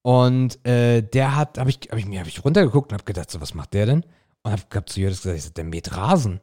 Und 0.02 0.62
äh, 0.66 1.00
der 1.00 1.34
hat, 1.34 1.56
habe 1.56 1.70
ich, 1.70 1.78
hab 1.90 1.98
ich 1.98 2.04
mir 2.04 2.20
hab 2.20 2.26
ich 2.26 2.44
runtergeguckt 2.44 2.92
und 2.92 2.98
habe 2.98 3.04
gedacht, 3.04 3.30
so 3.30 3.40
was 3.40 3.54
macht 3.54 3.72
der 3.72 3.86
denn? 3.86 4.04
Und 4.48 4.52
habe 4.52 4.76
hab 4.76 4.88
zu 4.88 5.00
Jörg 5.00 5.12
gesagt, 5.14 5.36
ich 5.36 5.44
sag, 5.44 5.54
der 5.54 5.64
mäht 5.64 5.96
Rasen. 5.96 6.40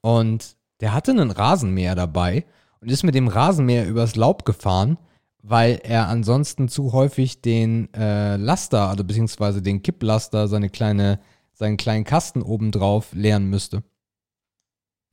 Und 0.00 0.56
der 0.80 0.94
hatte 0.94 1.10
einen 1.10 1.30
Rasenmäher 1.30 1.94
dabei 1.94 2.46
und 2.80 2.90
ist 2.90 3.02
mit 3.02 3.14
dem 3.14 3.28
Rasenmäher 3.28 3.86
übers 3.88 4.14
Laub 4.14 4.44
gefahren, 4.44 4.98
weil 5.42 5.80
er 5.82 6.08
ansonsten 6.08 6.68
zu 6.68 6.92
häufig 6.92 7.42
den 7.42 7.92
äh, 7.94 8.36
Laster, 8.36 8.88
also 8.88 9.04
beziehungsweise 9.04 9.62
den 9.62 9.82
Kipplaster, 9.82 10.48
seine 10.48 10.70
kleine, 10.70 11.20
seinen 11.52 11.76
kleinen 11.76 12.04
Kasten 12.04 12.42
obendrauf 12.42 13.12
leeren 13.12 13.46
müsste. 13.46 13.82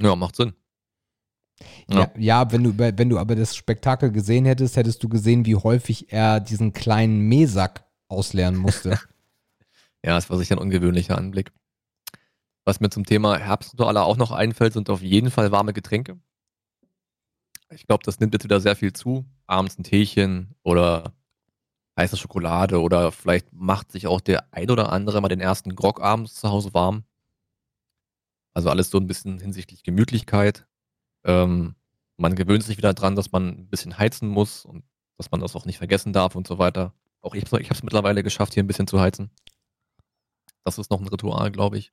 Ja, 0.02 0.16
macht 0.16 0.36
Sinn. 0.36 0.54
Ja, 1.90 2.12
Ja. 2.18 2.52
wenn, 2.52 2.64
du, 2.64 2.78
wenn 2.78 3.10
du 3.10 3.18
aber 3.18 3.36
das 3.36 3.56
Spektakel 3.56 4.12
gesehen 4.12 4.46
hättest, 4.46 4.76
hättest 4.76 5.02
du 5.04 5.10
gesehen, 5.10 5.46
wie 5.46 5.56
häufig 5.56 6.12
er 6.12 6.40
diesen 6.40 6.74
kleinen 6.74 7.20
Mähsack 7.22 7.86
ausleeren 8.08 8.56
musste. 8.56 9.00
Ja, 10.06 10.18
es 10.18 10.30
war 10.30 10.38
sicher 10.38 10.56
ein 10.56 10.62
ungewöhnlicher 10.62 11.18
Anblick. 11.18 11.54
Was 12.66 12.80
mir 12.80 12.90
zum 12.90 13.06
Thema 13.06 13.38
Herbstrituale 13.38 14.04
auch 14.04 14.18
noch 14.18 14.32
einfällt, 14.32 14.74
sind 14.74 14.90
auf 14.90 15.02
jeden 15.02 15.32
Fall 15.32 15.52
warme 15.52 15.74
Getränke. 15.74 16.20
Ich 17.70 17.88
glaube, 17.88 18.04
das 18.04 18.20
nimmt 18.20 18.34
jetzt 18.34 18.44
wieder 18.44 18.62
sehr 18.62 18.76
viel 18.76 18.94
zu. 18.94 19.26
Abends 19.48 19.78
ein 19.78 19.84
Teechen 19.84 20.56
oder 20.64 21.14
heiße 21.98 22.18
Schokolade 22.18 22.82
oder 22.82 23.12
vielleicht 23.12 23.52
macht 23.54 23.92
sich 23.92 24.08
auch 24.08 24.22
der 24.22 24.54
ein 24.54 24.70
oder 24.70 24.92
andere 24.92 25.22
mal 25.22 25.28
den 25.28 25.42
ersten 25.42 25.76
Grog 25.76 26.02
abends 26.02 26.36
zu 26.36 26.50
Hause 26.50 26.74
warm. 26.74 27.04
Also 28.54 28.70
alles 28.70 28.90
so 28.90 28.98
ein 28.98 29.08
bisschen 29.08 29.40
hinsichtlich 29.40 29.84
Gemütlichkeit. 29.84 30.66
Ähm, 31.24 31.76
man 32.18 32.36
gewöhnt 32.36 32.64
sich 32.64 32.78
wieder 32.78 32.94
dran, 32.94 33.16
dass 33.16 33.32
man 33.32 33.50
ein 33.50 33.68
bisschen 33.68 33.98
heizen 33.98 34.30
muss 34.30 34.66
und 34.66 34.84
dass 35.18 35.32
man 35.32 35.42
das 35.42 35.56
auch 35.56 35.66
nicht 35.66 35.78
vergessen 35.78 36.14
darf 36.14 36.36
und 36.36 36.48
so 36.48 36.58
weiter. 36.60 36.94
Auch 37.22 37.36
ich, 37.36 37.44
ich 37.44 37.52
habe 37.52 37.74
es 37.74 37.84
mittlerweile 37.84 38.24
geschafft, 38.24 38.54
hier 38.54 38.64
ein 38.64 38.68
bisschen 38.68 38.88
zu 38.88 39.00
heizen. 39.00 39.32
Das 40.64 40.78
ist 40.78 40.92
noch 40.92 41.02
ein 41.02 41.08
Ritual, 41.08 41.52
glaube 41.52 41.78
ich. 41.78 41.92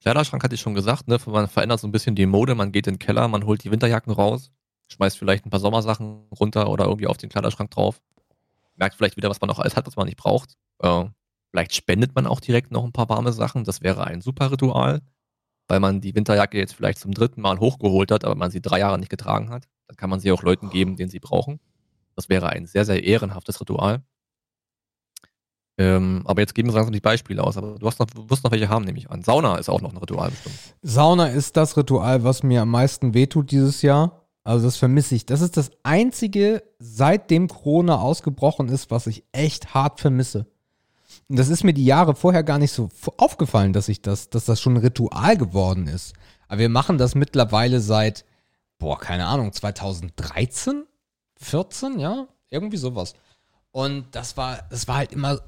Kleiderschrank 0.00 0.42
hatte 0.42 0.54
ich 0.54 0.60
schon 0.60 0.74
gesagt, 0.74 1.08
ne? 1.08 1.18
Man 1.26 1.48
verändert 1.48 1.80
so 1.80 1.86
ein 1.86 1.92
bisschen 1.92 2.14
die 2.14 2.26
Mode, 2.26 2.54
man 2.54 2.72
geht 2.72 2.86
in 2.86 2.94
den 2.94 2.98
Keller, 2.98 3.28
man 3.28 3.44
holt 3.44 3.64
die 3.64 3.70
Winterjacken 3.70 4.12
raus, 4.12 4.50
schmeißt 4.88 5.18
vielleicht 5.18 5.44
ein 5.44 5.50
paar 5.50 5.60
Sommersachen 5.60 6.26
runter 6.38 6.70
oder 6.70 6.86
irgendwie 6.86 7.06
auf 7.06 7.18
den 7.18 7.28
Kleiderschrank 7.28 7.70
drauf. 7.70 8.00
Merkt 8.76 8.96
vielleicht 8.96 9.16
wieder, 9.18 9.28
was 9.28 9.40
man 9.40 9.48
noch 9.48 9.58
alles 9.58 9.76
hat, 9.76 9.86
was 9.86 9.96
man 9.96 10.06
nicht 10.06 10.16
braucht. 10.16 10.56
Äh, 10.78 11.04
vielleicht 11.50 11.74
spendet 11.74 12.14
man 12.14 12.26
auch 12.26 12.40
direkt 12.40 12.70
noch 12.70 12.84
ein 12.84 12.92
paar 12.92 13.10
warme 13.10 13.32
Sachen. 13.32 13.64
Das 13.64 13.82
wäre 13.82 14.04
ein 14.04 14.22
super 14.22 14.50
Ritual, 14.50 15.02
weil 15.68 15.80
man 15.80 16.00
die 16.00 16.14
Winterjacke 16.14 16.56
jetzt 16.56 16.74
vielleicht 16.74 16.98
zum 16.98 17.12
dritten 17.12 17.42
Mal 17.42 17.58
hochgeholt 17.58 18.10
hat, 18.10 18.24
aber 18.24 18.34
man 18.36 18.50
sie 18.50 18.62
drei 18.62 18.78
Jahre 18.78 18.98
nicht 18.98 19.10
getragen 19.10 19.50
hat. 19.50 19.68
Dann 19.86 19.96
kann 19.96 20.08
man 20.08 20.20
sie 20.20 20.32
auch 20.32 20.42
Leuten 20.42 20.70
geben, 20.70 20.96
denen 20.96 21.10
sie 21.10 21.20
brauchen. 21.20 21.60
Das 22.16 22.30
wäre 22.30 22.48
ein 22.48 22.66
sehr, 22.66 22.86
sehr 22.86 23.04
ehrenhaftes 23.04 23.60
Ritual. 23.60 24.02
Ähm, 25.80 26.20
aber 26.26 26.42
jetzt 26.42 26.54
geben 26.54 26.68
wir 26.68 26.74
langsam 26.74 26.92
die 26.92 27.00
Beispiele 27.00 27.42
aus. 27.42 27.56
Aber 27.56 27.78
du 27.78 27.86
hast 27.86 27.98
noch, 27.98 28.06
wirst 28.28 28.44
noch 28.44 28.50
welche 28.50 28.68
haben, 28.68 28.84
nehme 28.84 28.98
ich 28.98 29.10
an. 29.10 29.22
Sauna 29.22 29.56
ist 29.56 29.70
auch 29.70 29.80
noch 29.80 29.92
ein 29.92 29.96
Ritual 29.96 30.28
bestimmt. 30.28 30.54
Sauna 30.82 31.28
ist 31.28 31.56
das 31.56 31.74
Ritual, 31.78 32.22
was 32.22 32.42
mir 32.42 32.60
am 32.60 32.70
meisten 32.70 33.14
wehtut 33.14 33.50
dieses 33.50 33.80
Jahr. 33.80 34.26
Also 34.44 34.66
das 34.66 34.76
vermisse 34.76 35.14
ich. 35.14 35.24
Das 35.24 35.40
ist 35.40 35.56
das 35.56 35.70
einzige, 35.82 36.62
seitdem 36.78 37.48
Corona 37.48 37.98
ausgebrochen 37.98 38.68
ist, 38.68 38.90
was 38.90 39.06
ich 39.06 39.24
echt 39.32 39.72
hart 39.72 40.00
vermisse. 40.00 40.46
Und 41.30 41.38
das 41.38 41.48
ist 41.48 41.64
mir 41.64 41.72
die 41.72 41.86
Jahre 41.86 42.14
vorher 42.14 42.42
gar 42.42 42.58
nicht 42.58 42.72
so 42.72 42.90
aufgefallen, 43.16 43.72
dass 43.72 43.88
ich 43.88 44.02
das, 44.02 44.28
dass 44.28 44.44
das 44.44 44.60
schon 44.60 44.74
ein 44.74 44.82
Ritual 44.82 45.38
geworden 45.38 45.86
ist. 45.86 46.12
Aber 46.48 46.58
wir 46.58 46.68
machen 46.68 46.98
das 46.98 47.14
mittlerweile 47.14 47.80
seit, 47.80 48.26
boah, 48.78 48.98
keine 48.98 49.24
Ahnung, 49.24 49.50
2013, 49.50 50.84
14, 51.36 51.98
ja, 51.98 52.26
irgendwie 52.50 52.76
sowas. 52.76 53.14
Und 53.72 54.04
das 54.12 54.36
war, 54.36 54.58
das 54.68 54.86
war 54.86 54.96
halt 54.96 55.12
immer 55.12 55.40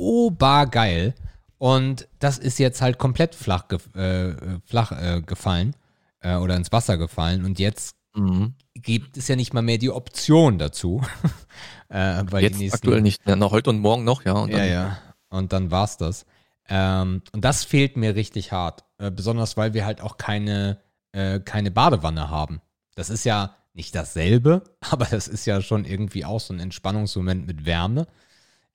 obergeil. 0.00 1.14
Und 1.58 2.08
das 2.18 2.38
ist 2.38 2.58
jetzt 2.58 2.80
halt 2.80 2.98
komplett 2.98 3.34
flach, 3.34 3.66
äh, 3.94 4.34
flach 4.64 4.92
äh, 4.92 5.20
gefallen 5.20 5.76
äh, 6.20 6.36
oder 6.36 6.56
ins 6.56 6.72
Wasser 6.72 6.96
gefallen. 6.96 7.44
Und 7.44 7.58
jetzt 7.58 7.96
Mhm. 8.16 8.54
gibt 8.74 9.16
es 9.16 9.28
ja 9.28 9.36
nicht 9.36 9.54
mal 9.54 9.62
mehr 9.62 9.78
die 9.78 9.90
Option 9.90 10.58
dazu. 10.58 11.00
äh, 11.92 12.24
Jetzt 12.40 12.58
nächsten, 12.58 12.74
aktuell 12.76 13.02
nicht. 13.02 13.20
Ja, 13.26 13.36
noch 13.36 13.52
heute 13.52 13.70
und 13.70 13.78
morgen 13.78 14.02
noch, 14.02 14.24
ja. 14.24 14.32
Und 14.32 14.50
ja, 14.50 14.58
dann, 14.58 14.68
ja. 14.68 14.98
Und 15.28 15.52
dann 15.52 15.70
war's 15.70 15.96
das. 15.96 16.26
Ähm, 16.68 17.22
und 17.32 17.44
das 17.44 17.62
fehlt 17.62 17.96
mir 17.96 18.16
richtig 18.16 18.50
hart. 18.52 18.84
Äh, 18.98 19.10
besonders 19.12 19.56
weil 19.56 19.74
wir 19.74 19.86
halt 19.86 20.00
auch 20.00 20.16
keine, 20.16 20.78
äh, 21.12 21.38
keine 21.40 21.70
Badewanne 21.70 22.30
haben. 22.30 22.60
Das 22.96 23.10
ist 23.10 23.24
ja 23.24 23.54
nicht 23.74 23.94
dasselbe, 23.94 24.64
aber 24.90 25.04
das 25.04 25.28
ist 25.28 25.46
ja 25.46 25.60
schon 25.62 25.84
irgendwie 25.84 26.24
auch 26.24 26.40
so 26.40 26.52
ein 26.52 26.58
Entspannungsmoment 26.58 27.46
mit 27.46 27.64
Wärme. 27.64 28.06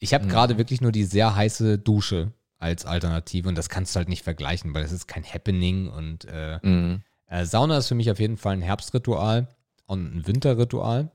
Ich 0.06 0.14
habe 0.14 0.26
Mhm. 0.26 0.30
gerade 0.30 0.58
wirklich 0.58 0.82
nur 0.82 0.92
die 0.92 1.04
sehr 1.04 1.36
heiße 1.36 1.78
Dusche 1.80 2.32
als 2.60 2.86
Alternative 2.86 3.50
und 3.50 3.56
das 3.58 3.70
kannst 3.70 3.94
du 3.94 3.98
halt 3.98 4.08
nicht 4.10 4.24
vergleichen, 4.24 4.74
weil 4.74 4.84
das 4.84 4.92
ist 4.92 5.08
kein 5.08 5.24
Happening 5.26 5.90
und 5.90 6.26
äh, 6.26 6.60
Mhm. 6.64 7.02
äh, 7.28 7.46
Sauna 7.46 7.78
ist 7.80 7.88
für 7.88 7.96
mich 7.96 8.10
auf 8.12 8.20
jeden 8.20 8.38
Fall 8.38 8.54
ein 8.54 8.62
Herbstritual 8.62 9.48
und 9.88 10.16
ein 10.16 10.28
Winterritual. 10.28 11.12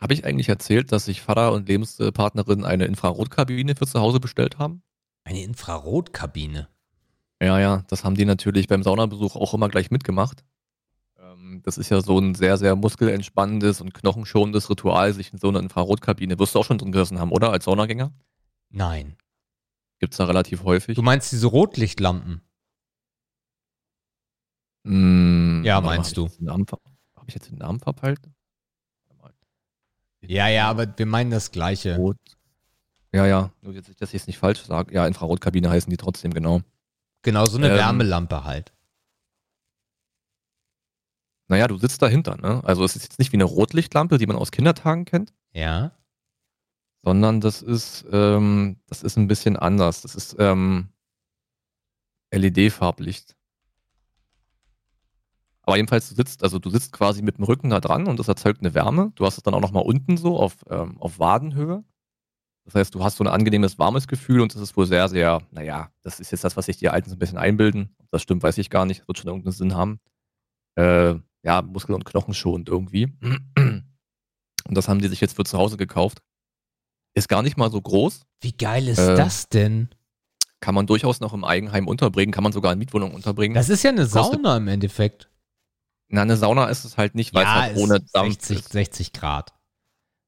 Habe 0.00 0.12
ich 0.14 0.24
eigentlich 0.24 0.48
erzählt, 0.48 0.92
dass 0.92 1.06
sich 1.06 1.22
Vater 1.22 1.52
und 1.52 1.66
Lebenspartnerin 1.68 2.64
eine 2.64 2.84
Infrarotkabine 2.84 3.74
für 3.74 3.86
zu 3.86 4.00
Hause 4.00 4.20
bestellt 4.20 4.58
haben? 4.58 4.82
Eine 5.24 5.42
Infrarotkabine. 5.42 6.68
Ja, 7.42 7.58
ja, 7.58 7.82
das 7.88 8.04
haben 8.04 8.14
die 8.14 8.24
natürlich 8.24 8.68
beim 8.68 8.82
Saunabesuch 8.82 9.34
auch 9.34 9.54
immer 9.54 9.68
gleich 9.68 9.90
mitgemacht. 9.90 10.44
Das 11.62 11.78
ist 11.78 11.90
ja 11.90 12.00
so 12.00 12.18
ein 12.18 12.34
sehr, 12.34 12.56
sehr 12.58 12.74
muskelentspannendes 12.76 13.80
und 13.80 13.94
knochenschonendes 13.94 14.68
Ritual, 14.70 15.12
sich 15.12 15.32
in 15.32 15.38
so 15.38 15.48
einer 15.48 15.60
Infrarotkabine. 15.60 16.38
Wirst 16.38 16.54
du 16.54 16.58
auch 16.58 16.64
schon 16.64 16.78
drin 16.78 16.92
gesessen 16.92 17.20
haben, 17.20 17.30
oder? 17.32 17.50
Als 17.52 17.64
Saunagänger? 17.64 18.12
Nein. 18.70 19.16
Gibt's 20.00 20.16
da 20.16 20.24
relativ 20.24 20.64
häufig. 20.64 20.96
Du 20.96 21.02
meinst 21.02 21.30
diese 21.30 21.46
Rotlichtlampen? 21.46 22.40
Mm, 24.84 25.62
Ja, 25.64 25.80
meinst 25.80 26.16
hab 26.16 26.18
ich 26.18 26.24
jetzt 26.24 26.38
den 26.40 26.46
Namen 26.46 26.66
ver- 26.66 26.80
Hab 27.16 27.28
ich 27.28 27.34
jetzt 27.34 27.50
den 27.50 27.58
Namen 27.58 27.78
verpeilt? 27.80 28.20
Ja, 30.24 30.46
ja, 30.48 30.68
aber 30.70 30.86
wir 30.96 31.06
meinen 31.06 31.30
das 31.32 31.50
Gleiche. 31.50 31.96
Rot. 31.96 32.16
Ja, 33.12 33.26
ja, 33.26 33.52
nur 33.60 33.74
jetzt, 33.74 34.00
dass 34.00 34.14
ich 34.14 34.22
es 34.22 34.26
nicht 34.28 34.38
falsch 34.38 34.62
sage. 34.62 34.94
Ja, 34.94 35.06
Infrarotkabine 35.06 35.68
heißen 35.68 35.90
die 35.90 35.96
trotzdem, 35.96 36.32
genau. 36.32 36.60
Genau, 37.22 37.44
so 37.46 37.58
eine 37.58 37.70
Ähm, 37.70 37.76
Wärmelampe 37.76 38.44
halt. 38.44 38.72
Naja, 41.52 41.68
du 41.68 41.76
sitzt 41.76 42.00
dahinter, 42.00 42.38
ne? 42.38 42.62
Also 42.64 42.82
es 42.82 42.96
ist 42.96 43.02
jetzt 43.02 43.18
nicht 43.18 43.30
wie 43.32 43.36
eine 43.36 43.44
Rotlichtlampe, 43.44 44.16
die 44.16 44.26
man 44.26 44.36
aus 44.36 44.52
Kindertagen 44.52 45.04
kennt, 45.04 45.34
Ja. 45.52 45.92
sondern 47.02 47.42
das 47.42 47.60
ist, 47.60 48.06
ähm, 48.10 48.78
das 48.86 49.02
ist 49.02 49.18
ein 49.18 49.28
bisschen 49.28 49.58
anders. 49.58 50.00
Das 50.00 50.14
ist 50.14 50.34
ähm, 50.38 50.88
LED-Farblicht. 52.32 53.36
Aber 55.60 55.76
jedenfalls, 55.76 56.08
du 56.08 56.14
sitzt, 56.14 56.42
also 56.42 56.58
du 56.58 56.70
sitzt 56.70 56.92
quasi 56.92 57.20
mit 57.20 57.36
dem 57.36 57.44
Rücken 57.44 57.68
da 57.68 57.80
dran 57.80 58.06
und 58.08 58.18
das 58.18 58.28
erzeugt 58.28 58.60
eine 58.60 58.72
Wärme. 58.72 59.12
Du 59.16 59.26
hast 59.26 59.36
es 59.36 59.42
dann 59.42 59.52
auch 59.52 59.60
nochmal 59.60 59.84
unten 59.84 60.16
so 60.16 60.38
auf, 60.38 60.64
ähm, 60.70 60.98
auf 61.02 61.18
Wadenhöhe. 61.18 61.84
Das 62.64 62.74
heißt, 62.76 62.94
du 62.94 63.04
hast 63.04 63.18
so 63.18 63.24
ein 63.24 63.28
angenehmes, 63.28 63.78
warmes 63.78 64.08
Gefühl 64.08 64.40
und 64.40 64.54
das 64.54 64.62
ist 64.62 64.74
wohl 64.74 64.86
sehr, 64.86 65.06
sehr, 65.10 65.42
naja, 65.50 65.92
das 66.00 66.18
ist 66.18 66.30
jetzt 66.32 66.44
das, 66.44 66.56
was 66.56 66.64
sich 66.64 66.78
die 66.78 66.88
Alten 66.88 67.10
so 67.10 67.16
ein 67.16 67.18
bisschen 67.18 67.36
einbilden. 67.36 67.94
Ob 67.98 68.10
das 68.10 68.22
stimmt, 68.22 68.42
weiß 68.42 68.56
ich 68.56 68.70
gar 68.70 68.86
nicht. 68.86 69.00
Das 69.02 69.08
wird 69.08 69.18
schon 69.18 69.28
irgendeinen 69.28 69.52
Sinn 69.52 69.74
haben. 69.74 70.00
Äh, 70.76 71.14
ja, 71.42 71.62
Muskel- 71.62 71.94
und 71.94 72.04
Knochenschonend 72.04 72.68
irgendwie. 72.68 73.12
Und 73.56 74.74
das 74.76 74.88
haben 74.88 75.00
die 75.00 75.08
sich 75.08 75.20
jetzt 75.20 75.34
für 75.36 75.44
zu 75.44 75.58
Hause 75.58 75.76
gekauft. 75.76 76.22
Ist 77.14 77.28
gar 77.28 77.42
nicht 77.42 77.56
mal 77.56 77.70
so 77.70 77.80
groß. 77.80 78.22
Wie 78.40 78.52
geil 78.52 78.88
ist 78.88 78.98
Äh, 78.98 79.16
das 79.16 79.48
denn? 79.48 79.88
Kann 80.60 80.74
man 80.74 80.86
durchaus 80.86 81.20
noch 81.20 81.34
im 81.34 81.44
Eigenheim 81.44 81.88
unterbringen, 81.88 82.32
kann 82.32 82.44
man 82.44 82.52
sogar 82.52 82.72
in 82.72 82.78
Mietwohnungen 82.78 83.14
unterbringen. 83.14 83.54
Das 83.54 83.68
ist 83.68 83.82
ja 83.82 83.90
eine 83.90 84.02
kostet- 84.08 84.34
Sauna 84.34 84.56
im 84.56 84.68
Endeffekt. 84.68 85.28
Na, 86.08 86.22
eine 86.22 86.36
Sauna 86.36 86.66
ist 86.66 86.84
es 86.84 86.96
halt 86.96 87.14
nicht, 87.14 87.34
weil 87.34 87.44
es 87.44 87.50
halt 87.50 87.76
ist 87.76 87.82
ohne 87.82 88.00
Dampf 88.12 88.34
60, 88.34 88.58
ist. 88.60 88.72
60 88.72 89.12
Grad. 89.12 89.52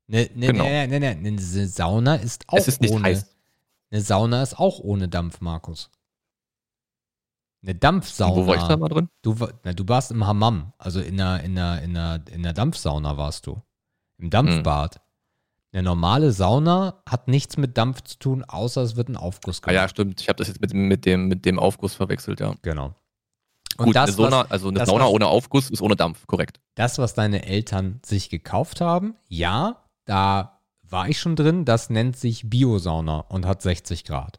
Ne, 0.09 0.29
ne, 0.35 0.49
Genau. 0.49 0.65
ne, 0.65 0.89
ne, 0.89 1.01
ne, 1.01 1.15
ne, 1.15 1.29
eine 1.29 1.41
Sauna 1.69 2.17
ist 2.17 2.45
auch 2.49 2.57
Es 2.59 2.69
ist 2.69 2.81
nicht 2.81 2.93
ohne. 2.93 3.05
heiß. 3.05 3.27
Eine 3.91 4.01
Sauna 4.03 4.43
ist 4.43 4.59
auch 4.59 4.81
ohne 4.81 5.09
Dampf, 5.09 5.41
Markus. 5.41 5.91
Eine 7.67 7.73
Und 7.73 7.83
Dampfsauna. 7.85 8.37
Wo 8.37 8.47
war 8.47 8.57
ich 8.57 8.63
da 8.65 8.77
mal 8.77 8.89
drin? 8.89 9.09
Du, 9.23 9.35
na, 9.65 9.73
du 9.73 9.89
warst 9.89 10.11
im 10.11 10.27
Hammam, 10.27 10.73
also 10.79 11.01
in 11.01 11.17
der, 11.17 11.43
in 11.43 11.55
der, 11.55 11.83
in 11.83 11.95
der, 11.95 12.21
in 12.31 12.43
der 12.43 12.53
Dampfsauna 12.53 13.17
warst 13.17 13.47
du. 13.47 13.63
Im 14.19 14.29
Dampfbad. 14.31 15.01
Eine 15.73 15.83
normale 15.83 16.31
Sauna 16.31 17.03
hat 17.09 17.27
nichts 17.27 17.57
mit 17.57 17.77
Dampf 17.77 18.03
zu 18.03 18.19
tun, 18.19 18.45
außer 18.45 18.83
es 18.83 18.95
wird 18.97 19.09
ein 19.09 19.17
Aufguss 19.17 19.61
Ah 19.65 19.73
ja, 19.73 19.89
stimmt. 19.89 20.21
Ich 20.21 20.29
habe 20.29 20.37
das 20.37 20.47
jetzt 20.49 20.61
mit, 20.61 20.71
dem- 20.73 20.87
mit, 20.89 21.05
dem, 21.05 21.27
mit 21.27 21.45
dem 21.47 21.59
Aufguss 21.59 21.95
verwechselt, 21.95 22.39
ja. 22.39 22.55
Genau. 22.63 22.95
Und 23.77 23.87
Gut, 23.87 23.97
das, 23.97 24.11
eine 24.11 24.13
Sauna, 24.17 24.41
was, 24.45 24.51
also 24.53 24.69
eine 24.69 24.79
das, 24.79 24.89
Sauna 24.89 25.05
was- 25.07 25.11
ohne 25.11 25.27
Aufguss 25.27 25.71
ist 25.71 25.83
ohne 25.83 25.97
Dampf, 25.97 26.27
korrekt. 26.29 26.61
das, 26.77 26.99
was 26.99 27.15
deine 27.15 27.45
Eltern 27.45 27.99
sich 28.05 28.31
gekauft 28.31 28.81
haben, 28.81 29.17
ja, 29.27 29.83
da 30.05 30.61
war 30.83 31.09
ich 31.09 31.19
schon 31.19 31.35
drin, 31.35 31.65
das 31.65 31.91
nennt 31.91 32.17
sich 32.17 32.49
Biosauna 32.49 33.21
und 33.21 33.47
hat 33.47 33.63
60 33.63 34.05
Grad. 34.05 34.39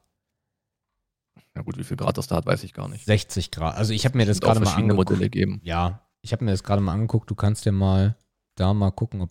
Ja 1.55 1.61
gut, 1.61 1.77
wie 1.77 1.83
viel 1.83 1.97
Grad 1.97 2.17
das 2.17 2.27
da 2.27 2.35
hat, 2.35 2.45
weiß 2.45 2.63
ich 2.63 2.73
gar 2.73 2.89
nicht. 2.89 3.05
60 3.05 3.51
Grad. 3.51 3.75
Also 3.75 3.93
ich 3.93 4.05
habe 4.05 4.17
mir 4.17 4.25
das 4.25 4.41
gerade 4.41 4.59
mal 4.59 4.73
angeguckt. 4.73 5.09
Modelle 5.09 5.29
geben. 5.29 5.61
Ja, 5.63 6.05
ich 6.21 6.33
habe 6.33 6.43
mir 6.43 6.51
das 6.51 6.63
gerade 6.63 6.81
mal 6.81 6.93
angeguckt. 6.93 7.29
Du 7.29 7.35
kannst 7.35 7.65
ja 7.65 7.71
mal 7.71 8.17
da 8.55 8.73
mal 8.73 8.91
gucken, 8.91 9.21
ob 9.21 9.29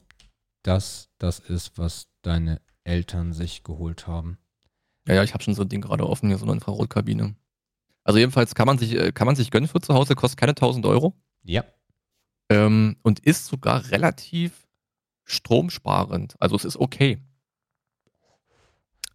das 0.63 1.11
das 1.19 1.39
ist, 1.39 1.77
was 1.77 2.09
deine 2.23 2.61
Eltern 2.85 3.33
sich 3.33 3.63
geholt 3.63 4.07
haben. 4.07 4.39
Ja, 5.07 5.15
ja, 5.15 5.23
ich 5.23 5.35
habe 5.35 5.43
schon 5.45 5.55
so 5.55 5.63
ein 5.63 5.69
Ding 5.69 5.83
gerade 5.83 6.09
offen, 6.09 6.29
hier 6.29 6.39
so 6.39 6.47
eine 6.47 6.55
Infrarotkabine. 6.55 7.35
Also 8.05 8.19
jedenfalls 8.19 8.55
kann 8.55 8.67
man 8.67 8.79
sich, 8.79 8.95
äh, 8.95 9.13
kann 9.13 9.27
man 9.27 9.37
sich 9.37 9.51
gönnen 9.51 9.69
für 9.69 9.81
zu 9.81 9.95
Hause, 9.95 10.15
kostet 10.15 10.41
keine 10.41 10.55
1000 10.55 10.87
Euro. 10.87 11.15
Ja. 11.43 11.65
Ähm, 12.49 12.97
und 13.03 13.21
ist 13.21 13.47
sogar 13.47 13.91
relativ 13.91 14.67
stromsparend. 15.25 16.37
Also 16.39 16.57
es 16.57 16.65
ist 16.65 16.77
okay. 16.77 17.19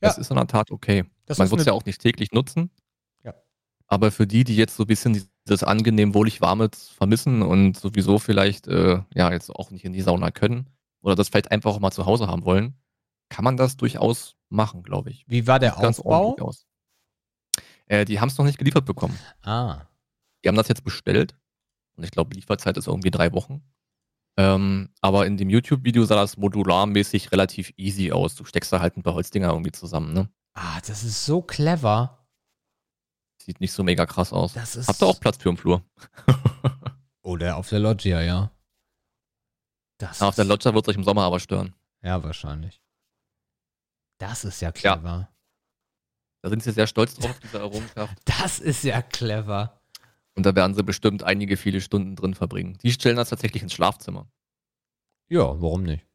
Ja. 0.01 0.09
Es 0.09 0.17
ist 0.17 0.31
in 0.31 0.37
der 0.37 0.47
Tat 0.47 0.71
okay. 0.71 1.05
Das 1.25 1.37
Man 1.37 1.49
wird 1.49 1.61
es 1.61 1.67
ja 1.67 1.73
auch 1.73 1.85
nicht 1.85 2.01
täglich 2.01 2.31
nutzen. 2.31 2.71
Aber 3.91 4.11
für 4.11 4.27
die, 4.27 4.43
die 4.43 4.55
jetzt 4.55 4.75
so 4.77 4.83
ein 4.83 4.87
bisschen 4.87 5.27
dieses 5.47 5.63
angenehm 5.63 6.13
wohlig 6.13 6.41
warme 6.41 6.69
vermissen 6.95 7.41
und 7.41 7.75
sowieso 7.77 8.19
vielleicht 8.19 8.67
äh, 8.67 9.01
ja 9.13 9.31
jetzt 9.31 9.49
auch 9.49 9.71
nicht 9.71 9.83
in 9.83 9.93
die 9.93 10.01
Sauna 10.01 10.29
können 10.29 10.69
oder 11.01 11.15
das 11.15 11.29
vielleicht 11.29 11.51
einfach 11.51 11.71
auch 11.73 11.79
mal 11.79 11.91
zu 11.91 12.05
Hause 12.05 12.27
haben 12.27 12.45
wollen, 12.45 12.75
kann 13.29 13.43
man 13.43 13.57
das 13.57 13.77
durchaus 13.77 14.35
machen, 14.49 14.83
glaube 14.83 15.09
ich. 15.09 15.25
Wie 15.27 15.47
war 15.47 15.57
der 15.59 15.73
Sieht 15.75 15.83
Aufbau? 16.05 16.35
aus. 16.39 16.67
Äh, 17.87 18.05
die 18.05 18.19
haben 18.19 18.29
es 18.29 18.37
noch 18.37 18.45
nicht 18.45 18.59
geliefert 18.59 18.85
bekommen. 18.85 19.17
Ah, 19.41 19.81
Die 20.43 20.49
haben 20.49 20.55
das 20.55 20.67
jetzt 20.67 20.83
bestellt 20.83 21.35
und 21.97 22.03
ich 22.03 22.11
glaube, 22.11 22.35
Lieferzeit 22.35 22.77
ist 22.77 22.87
irgendwie 22.87 23.11
drei 23.11 23.33
Wochen. 23.33 23.63
Ähm, 24.37 24.89
aber 25.01 25.25
in 25.25 25.35
dem 25.37 25.49
YouTube-Video 25.49 26.05
sah 26.05 26.15
das 26.15 26.37
modularmäßig 26.37 27.31
relativ 27.31 27.73
easy 27.75 28.11
aus. 28.11 28.35
Du 28.35 28.45
steckst 28.45 28.71
da 28.71 28.79
halt 28.79 28.95
ein 28.95 29.03
paar 29.03 29.15
Holzdinger 29.15 29.49
irgendwie 29.49 29.71
zusammen, 29.71 30.13
ne? 30.13 30.29
ah, 30.53 30.79
das 30.85 31.03
ist 31.03 31.25
so 31.25 31.41
clever. 31.41 32.18
Sieht 33.49 33.61
nicht 33.61 33.71
so 33.73 33.81
mega 33.83 34.05
krass 34.05 34.31
aus. 34.31 34.53
Das 34.53 34.75
ist 34.75 34.87
Habt 34.87 35.01
ihr 35.01 35.07
auch 35.07 35.19
Platz 35.19 35.37
für 35.37 35.49
im 35.49 35.57
Flur? 35.57 35.83
Oder 37.23 37.57
auf 37.57 37.67
der 37.67 37.79
Loggia, 37.79 38.21
ja. 38.21 38.51
Das 39.97 40.21
Auf 40.21 40.35
der 40.35 40.45
Lodger 40.45 40.75
wird 40.75 40.85
es 40.85 40.89
euch 40.91 40.97
im 40.97 41.03
Sommer 41.03 41.23
aber 41.23 41.39
stören. 41.39 41.73
Ja, 42.03 42.21
wahrscheinlich. 42.23 42.79
Das 44.19 44.43
ist 44.45 44.61
ja 44.61 44.71
clever. 44.71 45.33
Da 46.43 46.49
sind 46.49 46.61
sie 46.61 46.71
sehr 46.73 46.85
stolz 46.85 47.15
drauf, 47.15 47.31
auf 47.31 47.39
diese 47.39 47.57
Errungenschaft. 47.57 48.15
Das 48.39 48.59
ist 48.59 48.83
ja 48.83 49.01
clever. 49.01 49.81
Und 50.35 50.45
da 50.45 50.53
werden 50.55 50.75
sie 50.75 50.83
bestimmt 50.83 51.23
einige 51.23 51.57
viele 51.57 51.81
Stunden 51.81 52.15
drin 52.15 52.35
verbringen. 52.35 52.77
Die 52.83 52.91
stellen 52.91 53.17
das 53.17 53.29
tatsächlich 53.29 53.63
ins 53.63 53.73
Schlafzimmer. 53.73 54.31
Ja, 55.27 55.59
warum 55.59 55.81
nicht? 55.81 56.05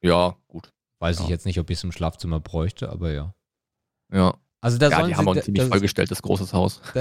Ja, 0.00 0.38
gut. 0.48 0.72
Weiß 0.98 1.18
Ja. 1.18 1.24
ich 1.24 1.28
jetzt 1.30 1.44
nicht, 1.44 1.60
ob 1.60 1.68
ich 1.68 1.76
es 1.76 1.84
im 1.84 1.92
Schlafzimmer 1.92 2.40
bräuchte, 2.40 2.88
aber 2.88 3.12
ja. 3.12 3.34
Ja, 4.10 4.38
Also 4.64 4.78
da 4.78 4.88
ja 4.88 4.96
sollen 4.96 5.08
die 5.08 5.12
sie, 5.12 5.18
haben 5.18 5.28
auch 5.28 5.32
ein 5.32 5.36
da- 5.36 5.42
ziemlich 5.42 5.62
da- 5.64 5.68
vollgestelltes 5.68 6.22
großes 6.22 6.52
Haus. 6.52 6.80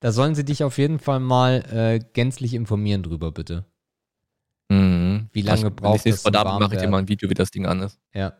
Da 0.00 0.12
sollen 0.12 0.36
sie 0.36 0.44
dich 0.44 0.62
auf 0.62 0.78
jeden 0.78 1.00
Fall 1.00 1.18
mal 1.18 1.64
äh, 1.72 1.98
gänzlich 2.12 2.54
informieren 2.54 3.02
drüber, 3.02 3.32
bitte. 3.32 3.64
Mhm. 4.68 5.28
Wie 5.32 5.42
lange 5.42 5.72
braucht 5.72 6.06
Mal 6.06 6.30
da 6.30 6.58
mache 6.58 6.74
ich 6.74 6.80
dir 6.80 6.88
mal 6.88 6.98
ein 6.98 7.08
Video, 7.08 7.28
wie 7.28 7.34
das 7.34 7.50
Ding 7.50 7.66
an 7.66 7.80
ist. 7.82 7.98
Ja. 8.14 8.34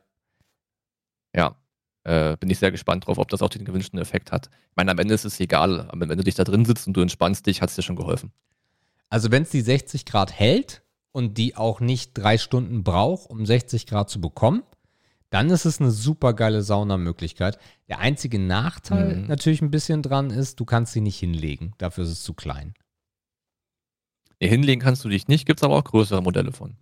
Ja. 1.34 1.56
Äh, 2.04 2.36
bin 2.36 2.48
ich 2.48 2.60
sehr 2.60 2.70
gespannt 2.70 3.06
drauf, 3.06 3.18
ob 3.18 3.28
das 3.28 3.42
auch 3.42 3.48
den 3.48 3.64
gewünschten 3.64 3.98
Effekt 3.98 4.30
hat. 4.30 4.48
Ich 4.70 4.76
meine, 4.76 4.92
am 4.92 4.98
Ende 4.98 5.14
ist 5.14 5.24
es 5.24 5.40
egal. 5.40 5.88
Aber 5.90 6.08
wenn 6.08 6.16
du 6.16 6.22
dich 6.22 6.36
da 6.36 6.44
drin 6.44 6.64
sitzt 6.64 6.86
und 6.86 6.96
du 6.96 7.00
entspannst 7.00 7.44
dich, 7.46 7.60
hat 7.60 7.70
es 7.70 7.74
dir 7.74 7.82
schon 7.82 7.96
geholfen. 7.96 8.30
Also 9.08 9.32
wenn 9.32 9.42
es 9.42 9.50
die 9.50 9.60
60 9.62 10.04
Grad 10.06 10.30
hält 10.32 10.82
und 11.10 11.38
die 11.38 11.56
auch 11.56 11.80
nicht 11.80 12.12
drei 12.16 12.38
Stunden 12.38 12.84
braucht, 12.84 13.28
um 13.28 13.44
60 13.44 13.86
Grad 13.88 14.10
zu 14.10 14.20
bekommen, 14.20 14.62
dann 15.30 15.50
ist 15.50 15.64
es 15.66 15.80
eine 15.80 15.90
super 15.90 16.32
geile 16.34 16.62
Saunamöglichkeit. 16.62 17.58
Der 17.88 17.98
einzige 17.98 18.38
Nachteil 18.38 19.16
Mhm. 19.16 19.26
natürlich 19.26 19.60
ein 19.62 19.70
bisschen 19.70 20.02
dran 20.02 20.30
ist, 20.30 20.58
du 20.60 20.64
kannst 20.64 20.92
sie 20.92 21.00
nicht 21.00 21.18
hinlegen. 21.18 21.74
Dafür 21.78 22.04
ist 22.04 22.10
es 22.10 22.22
zu 22.22 22.34
klein. 22.34 22.74
Nee, 24.40 24.48
hinlegen 24.48 24.80
kannst 24.80 25.04
du 25.04 25.08
dich 25.08 25.28
nicht, 25.28 25.46
gibt 25.46 25.60
es 25.60 25.64
aber 25.64 25.76
auch 25.76 25.84
größere 25.84 26.22
Modelle 26.22 26.52
von. 26.52 26.76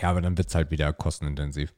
Ja, 0.00 0.10
aber 0.10 0.20
dann 0.20 0.36
wird 0.38 0.48
es 0.48 0.54
halt 0.54 0.70
wieder 0.70 0.92
kostenintensiv. 0.92 1.74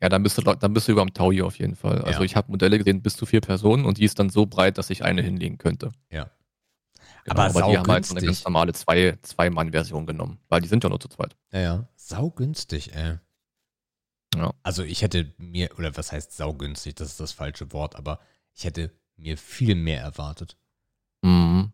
Ja, 0.00 0.08
dann 0.08 0.22
bist 0.22 0.38
du, 0.38 0.42
dann 0.42 0.72
bist 0.74 0.86
du 0.86 0.92
über 0.92 1.02
am 1.02 1.12
Taui 1.12 1.42
auf 1.42 1.58
jeden 1.58 1.74
Fall. 1.74 2.02
Also 2.02 2.20
Ja. 2.20 2.24
ich 2.24 2.36
habe 2.36 2.50
Modelle 2.52 2.78
gesehen 2.78 3.02
bis 3.02 3.16
zu 3.16 3.26
vier 3.26 3.40
Personen 3.40 3.84
und 3.84 3.98
die 3.98 4.04
ist 4.04 4.18
dann 4.18 4.30
so 4.30 4.46
breit, 4.46 4.78
dass 4.78 4.90
ich 4.90 5.02
eine 5.02 5.22
hinlegen 5.22 5.58
könnte. 5.58 5.90
Ja. 6.10 6.30
Genau, 7.24 7.40
Aber 7.42 7.44
aber 7.60 7.70
die 7.72 7.78
haben 7.78 7.90
halt 7.90 8.06
so 8.06 8.14
eine 8.14 8.24
ganz 8.24 8.44
normale 8.44 8.72
zwei, 8.72 9.18
Zwei-Mann-Version 9.22 10.06
genommen, 10.06 10.38
weil 10.48 10.60
die 10.60 10.68
sind 10.68 10.84
ja 10.84 10.90
nur 10.90 11.00
zu 11.00 11.08
zweit. 11.08 11.36
Ja, 11.52 11.60
ja. 11.60 11.88
Saugünstig, 11.96 12.94
ey. 12.94 13.18
Ja. 14.36 14.52
Also 14.62 14.82
ich 14.82 15.02
hätte 15.02 15.32
mir, 15.38 15.70
oder 15.78 15.96
was 15.96 16.12
heißt 16.12 16.36
saugünstig, 16.36 16.94
das 16.94 17.08
ist 17.08 17.20
das 17.20 17.32
falsche 17.32 17.72
Wort, 17.72 17.96
aber 17.96 18.20
ich 18.54 18.64
hätte 18.64 18.92
mir 19.16 19.36
viel 19.38 19.74
mehr 19.74 20.00
erwartet. 20.02 20.56
Mhm. 21.22 21.72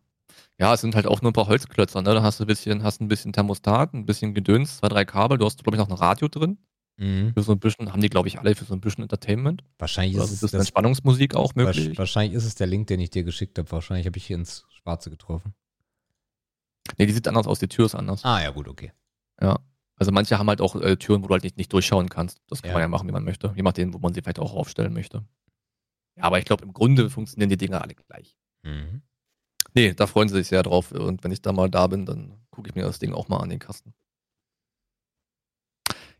Ja, 0.57 0.73
es 0.73 0.81
sind 0.81 0.95
halt 0.95 1.05
auch 1.05 1.21
nur 1.21 1.31
ein 1.31 1.33
paar 1.33 1.47
Holzklötzer, 1.47 2.01
ne? 2.01 2.13
Da 2.13 2.23
hast 2.23 2.39
du 2.39 2.43
ein 2.45 2.47
bisschen, 2.47 2.83
hast 2.83 3.01
ein 3.01 3.07
bisschen 3.07 3.33
Thermostat, 3.33 3.93
ein 3.93 4.05
bisschen 4.05 4.33
Gedöns, 4.33 4.77
zwei, 4.77 4.87
drei 4.89 5.05
Kabel, 5.05 5.37
du 5.37 5.45
hast, 5.45 5.63
glaube 5.63 5.75
ich, 5.75 5.79
noch 5.79 5.89
ein 5.89 5.95
Radio 5.97 6.27
drin. 6.27 6.57
Mhm. 6.97 7.33
Für 7.33 7.43
so 7.43 7.51
ein 7.51 7.59
bisschen, 7.59 7.91
haben 7.91 8.01
die, 8.01 8.09
glaube 8.09 8.29
ich, 8.29 8.39
alle 8.39 8.55
für 8.55 8.63
so 8.63 8.73
ein 8.73 8.79
bisschen 8.79 9.03
Entertainment. 9.03 9.63
Wahrscheinlich 9.77 10.17
Also 10.19 10.33
ist 10.33 10.43
es 10.43 10.51
das, 10.51 10.61
Entspannungsmusik 10.61 11.35
auch 11.35 11.53
möglich. 11.55 11.89
wahrsch- 11.89 11.97
wahrscheinlich 11.97 12.35
ist 12.37 12.45
es 12.45 12.55
der 12.55 12.67
Link, 12.67 12.87
den 12.87 13.01
ich 13.01 13.09
dir 13.09 13.23
geschickt 13.25 13.59
habe. 13.59 13.69
Wahrscheinlich 13.69 14.07
habe 14.07 14.17
ich 14.17 14.25
hier 14.25 14.37
ins 14.37 14.65
Schwarze 14.69 15.09
getroffen. 15.09 15.53
Nee, 16.97 17.05
die 17.05 17.11
sieht 17.13 17.27
anders 17.27 17.47
aus, 17.47 17.59
die 17.59 17.67
Tür 17.67 17.85
ist 17.87 17.95
anders. 17.95 18.23
Ah, 18.23 18.41
ja, 18.41 18.51
gut, 18.51 18.67
okay. 18.69 18.93
Also 19.97 20.11
manche 20.11 20.37
haben 20.37 20.49
halt 20.49 20.61
auch 20.61 20.75
äh, 20.75 20.97
Türen, 20.97 21.23
wo 21.23 21.27
du 21.27 21.33
halt 21.33 21.43
nicht, 21.43 21.57
nicht 21.57 21.71
durchschauen 21.71 22.09
kannst. 22.09 22.41
Das 22.49 22.61
kann 22.61 22.69
Ja. 22.69 22.73
man 22.75 22.81
ja 22.81 22.87
machen, 22.89 23.07
wie 23.07 23.13
man 23.13 23.23
möchte. 23.23 23.53
Je 23.55 23.61
nachdem, 23.63 23.93
wo 23.93 23.99
man 23.99 24.13
sie 24.13 24.21
vielleicht 24.21 24.39
auch 24.39 24.53
aufstellen 24.53 24.93
möchte. 24.93 25.23
Ja, 26.17 26.23
aber 26.25 26.39
ich 26.39 26.45
glaube, 26.45 26.63
im 26.63 26.73
Grunde 26.73 27.09
funktionieren 27.09 27.49
die 27.49 27.57
Dinger 27.57 27.81
alle 27.81 27.95
gleich. 27.95 28.37
Mhm. 28.63 29.01
Nee, 29.73 29.93
da 29.93 30.07
freuen 30.07 30.29
sie 30.29 30.35
sich 30.35 30.47
sehr 30.47 30.63
drauf. 30.63 30.91
Und 30.91 31.23
wenn 31.23 31.31
ich 31.31 31.41
da 31.41 31.51
mal 31.51 31.69
da 31.69 31.87
bin, 31.87 32.05
dann 32.05 32.33
gucke 32.49 32.69
ich 32.69 32.75
mir 32.75 32.83
das 32.83 32.99
Ding 32.99 33.13
auch 33.13 33.27
mal 33.27 33.37
an 33.39 33.49
den 33.49 33.59
Kasten. 33.59 33.93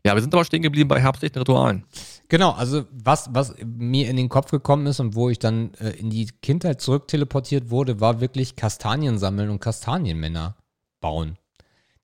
Ja, 0.04 0.14
wir 0.14 0.20
sind 0.22 0.32
aber 0.34 0.44
stehen 0.44 0.62
geblieben 0.62 0.88
bei 0.88 1.00
herbstlichen 1.00 1.38
Ritualen. 1.38 1.84
Genau, 2.28 2.52
also 2.52 2.84
was, 2.92 3.28
was 3.34 3.54
mir 3.64 4.08
in 4.08 4.16
den 4.16 4.28
Kopf 4.28 4.50
gekommen 4.50 4.86
ist 4.86 5.00
und 5.00 5.14
wo 5.16 5.30
ich 5.30 5.38
dann 5.40 5.74
äh, 5.74 5.90
in 5.90 6.10
die 6.10 6.26
Kindheit 6.42 6.80
zurück 6.80 7.08
teleportiert 7.08 7.70
wurde, 7.70 7.98
war 8.00 8.20
wirklich 8.20 8.54
Kastanien 8.54 9.18
sammeln 9.18 9.50
und 9.50 9.58
Kastanienmänner 9.60 10.56
bauen. 11.00 11.38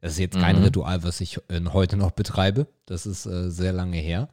Das 0.03 0.13
ist 0.13 0.19
jetzt 0.19 0.39
kein 0.39 0.59
Mhm. 0.59 0.65
Ritual, 0.65 1.05
was 1.05 1.21
ich 1.21 1.39
äh, 1.49 1.61
heute 1.73 1.97
noch 1.97 2.11
betreibe. 2.11 2.67
Das 2.87 3.07
ist 3.07 3.25
äh, 3.25 3.51
sehr 3.51 3.73
lange 3.73 3.97
her. 3.97 4.29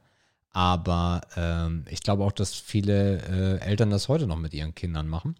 Aber 0.52 1.22
ähm, 1.38 1.86
ich 1.90 2.02
glaube 2.02 2.24
auch, 2.26 2.32
dass 2.32 2.56
viele 2.56 3.22
äh, 3.22 3.60
Eltern 3.66 3.92
das 3.92 4.10
heute 4.10 4.26
noch 4.28 4.36
mit 4.38 4.54
ihren 4.54 4.74
Kindern 4.74 5.08
machen. 5.08 5.36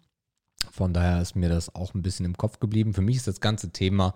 Von 0.70 0.94
daher 0.94 1.20
ist 1.20 1.34
mir 1.34 1.48
das 1.48 1.74
auch 1.74 1.94
ein 1.94 2.02
bisschen 2.02 2.24
im 2.26 2.36
Kopf 2.36 2.60
geblieben. 2.60 2.94
Für 2.94 3.02
mich 3.02 3.16
ist 3.16 3.26
das 3.26 3.40
ganze 3.40 3.72
Thema 3.72 4.14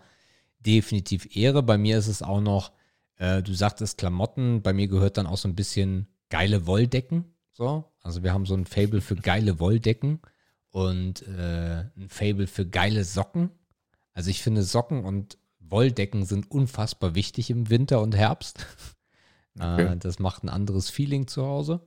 definitiv 0.60 1.34
Ehre. 1.36 1.62
Bei 1.64 1.76
mir 1.78 1.98
ist 1.98 2.06
es 2.06 2.22
auch 2.22 2.40
noch, 2.40 2.70
äh, 3.16 3.42
du 3.42 3.52
sagtest 3.52 3.98
Klamotten, 3.98 4.62
bei 4.62 4.72
mir 4.72 4.86
gehört 4.86 5.16
dann 5.16 5.26
auch 5.26 5.36
so 5.36 5.48
ein 5.48 5.56
bisschen 5.56 6.06
geile 6.30 6.66
Wolldecken. 6.66 7.24
So, 7.52 7.84
also 8.02 8.22
wir 8.22 8.32
haben 8.32 8.46
so 8.46 8.54
ein 8.54 8.66
Fable 8.66 9.00
für 9.00 9.16
geile 9.16 9.58
Wolldecken 9.58 10.20
und 10.70 11.26
äh, 11.26 11.80
ein 11.96 12.08
Fable 12.08 12.46
für 12.46 12.66
geile 12.66 13.02
Socken. 13.04 13.50
Also 14.12 14.30
ich 14.30 14.42
finde 14.42 14.62
Socken 14.62 15.04
und 15.04 15.38
Wolldecken 15.68 16.24
sind 16.24 16.50
unfassbar 16.50 17.14
wichtig 17.14 17.50
im 17.50 17.70
Winter 17.70 18.00
und 18.00 18.14
Herbst. 18.16 18.66
Okay. 19.56 19.92
Äh, 19.92 19.96
das 19.98 20.18
macht 20.18 20.42
ein 20.42 20.48
anderes 20.48 20.90
Feeling 20.90 21.28
zu 21.28 21.46
Hause. 21.46 21.80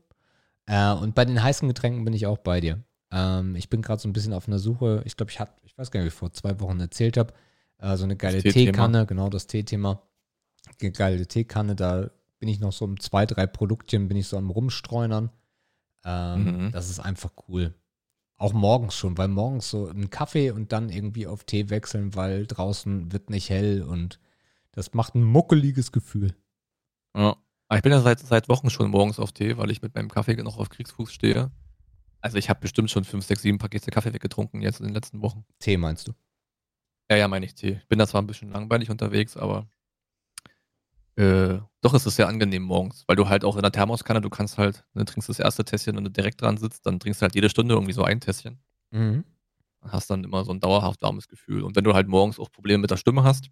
Äh, 0.68 0.94
und 0.94 1.16
bei 1.16 1.26
den 1.26 1.44
heißen 1.44 1.68
Getränken 1.68 2.06
bin 2.06 2.14
ich 2.14 2.26
auch 2.26 2.38
bei 2.38 2.62
dir. 2.62 2.82
Ähm, 3.12 3.58
ich 3.58 3.68
bin 3.70 3.82
gerade 3.82 4.02
so 4.02 4.08
ein 4.08 4.14
bisschen 4.14 4.32
auf 4.32 4.48
einer 4.48 4.58
Suche. 4.58 5.02
Ich 5.04 5.18
glaube, 5.18 5.34
ich 5.34 5.40
hatte, 5.42 5.52
ich 5.66 5.78
weiß 5.78 5.92
gar 5.92 6.00
nicht, 6.00 6.06
wie 6.06 6.08
ich 6.08 6.14
vor 6.14 6.32
zwei 6.32 6.58
Wochen 6.62 6.80
erzählt 6.80 7.18
habe, 7.18 7.34
äh, 7.80 7.98
so 7.98 8.06
eine 8.06 8.16
geile. 8.16 8.42
Teekanne, 8.42 9.06
genau 9.06 9.30
das 9.30 9.48
Teethema. 9.48 10.02
Eine 10.82 10.92
geile 10.94 11.28
Teekanne, 11.28 11.76
da 11.76 12.10
bin 12.40 12.48
ich 12.48 12.62
noch 12.62 12.72
so 12.72 12.86
um 12.86 12.98
zwei, 13.02 13.26
drei 13.26 13.46
Produktchen, 13.48 14.08
bin 14.08 14.16
ich 14.16 14.28
so 14.28 14.38
am 14.38 14.50
Rumstreunern. 14.50 15.30
Ähm, 16.06 16.68
Mhm. 16.68 16.72
Das 16.72 16.90
ist 16.90 17.02
einfach 17.02 17.32
cool. 17.50 17.74
Auch 18.38 18.54
morgens 18.54 18.96
schon, 18.96 19.18
weil 19.18 19.28
morgens 19.28 19.70
so 19.70 19.88
einen 19.88 20.10
Kaffee 20.10 20.52
und 20.52 20.72
dann 20.72 20.90
irgendwie 20.90 21.26
auf 21.26 21.44
Tee 21.44 21.70
wechseln, 21.70 22.16
weil 22.16 22.46
draußen 22.46 23.12
wird 23.12 23.30
nicht 23.30 23.50
hell 23.50 23.82
und 23.82 24.20
das 24.72 24.94
macht 24.94 25.16
ein 25.16 25.24
muckeliges 25.24 25.92
Gefühl. 25.92 26.36
Ja. 27.16 27.36
Aber 27.68 27.78
ich 27.78 27.84
bin 27.84 27.92
ja 27.92 28.00
seit, 28.00 28.20
seit 28.20 28.48
Wochen 28.48 28.70
schon 28.70 28.92
morgens 28.92 29.20
auf 29.20 29.32
Tee, 29.32 29.58
weil 29.58 29.72
ich 29.72 29.82
mit 29.82 29.96
meinem 29.96 30.10
Kaffee 30.10 30.36
noch 30.36 30.58
auf 30.58 30.70
Kriegsfuß 30.70 31.12
stehe. 31.12 31.52
Also 32.22 32.38
ich 32.38 32.50
habe 32.50 32.60
bestimmt 32.60 32.92
schon 32.92 33.04
fünf, 33.04 33.26
sechs, 33.26 33.42
sieben 33.42 33.58
Pakete 33.58 33.92
Kaffee 33.92 34.14
weggetrunken 34.14 34.62
jetzt 34.62 34.80
in 34.80 34.86
den 34.86 34.94
letzten 34.94 35.22
Wochen. 35.22 35.46
Tee 35.60 35.78
meinst 35.78 36.08
du? 36.08 36.14
Ja, 37.10 37.18
ja, 37.18 37.28
meine 37.28 37.46
ich 37.46 37.56
Tee. 37.56 37.80
Ich 37.82 37.88
bin 37.88 38.00
da 38.00 38.08
zwar 38.08 38.22
ein 38.22 38.28
bisschen 38.28 38.52
langweilig 38.52 38.90
unterwegs, 38.90 39.36
aber 39.36 39.68
äh, 41.18 41.60
doch 41.82 41.94
ist 41.94 42.06
es 42.06 42.16
sehr 42.16 42.28
angenehm 42.28 42.64
morgens, 42.64 43.04
weil 43.08 43.16
du 43.16 43.28
halt 43.28 43.44
auch 43.44 43.56
in 43.56 43.62
der 43.64 43.72
Thermoskanne, 43.72 44.22
du 44.22 44.30
kannst 44.30 44.58
halt, 44.58 44.86
ne, 44.94 45.04
trinkst 45.06 45.30
das 45.30 45.40
erste 45.40 45.66
Tässchen, 45.66 45.96
wenn 45.98 46.04
du 46.04 46.12
direkt 46.12 46.42
dran 46.42 46.58
sitzt, 46.58 46.86
dann 46.86 47.00
trinkst 47.00 47.22
du 47.22 47.24
halt 47.24 47.36
jede 47.36 47.50
Stunde 47.50 47.74
irgendwie 47.76 47.94
so 47.94 48.04
ein 48.04 48.20
Tässchen. 48.22 48.60
Mhm. 48.92 49.26
und 49.82 49.92
hast 49.92 50.10
dann 50.10 50.24
immer 50.24 50.46
so 50.46 50.52
ein 50.52 50.60
dauerhaft 50.62 51.02
warmes 51.02 51.28
Gefühl. 51.28 51.64
Und 51.64 51.76
wenn 51.76 51.84
du 51.84 51.94
halt 51.94 52.08
morgens 52.08 52.40
auch 52.40 52.52
Probleme 52.52 52.80
mit 52.82 52.92
der 52.92 52.98
Stimme 52.98 53.24
hast, 53.24 53.50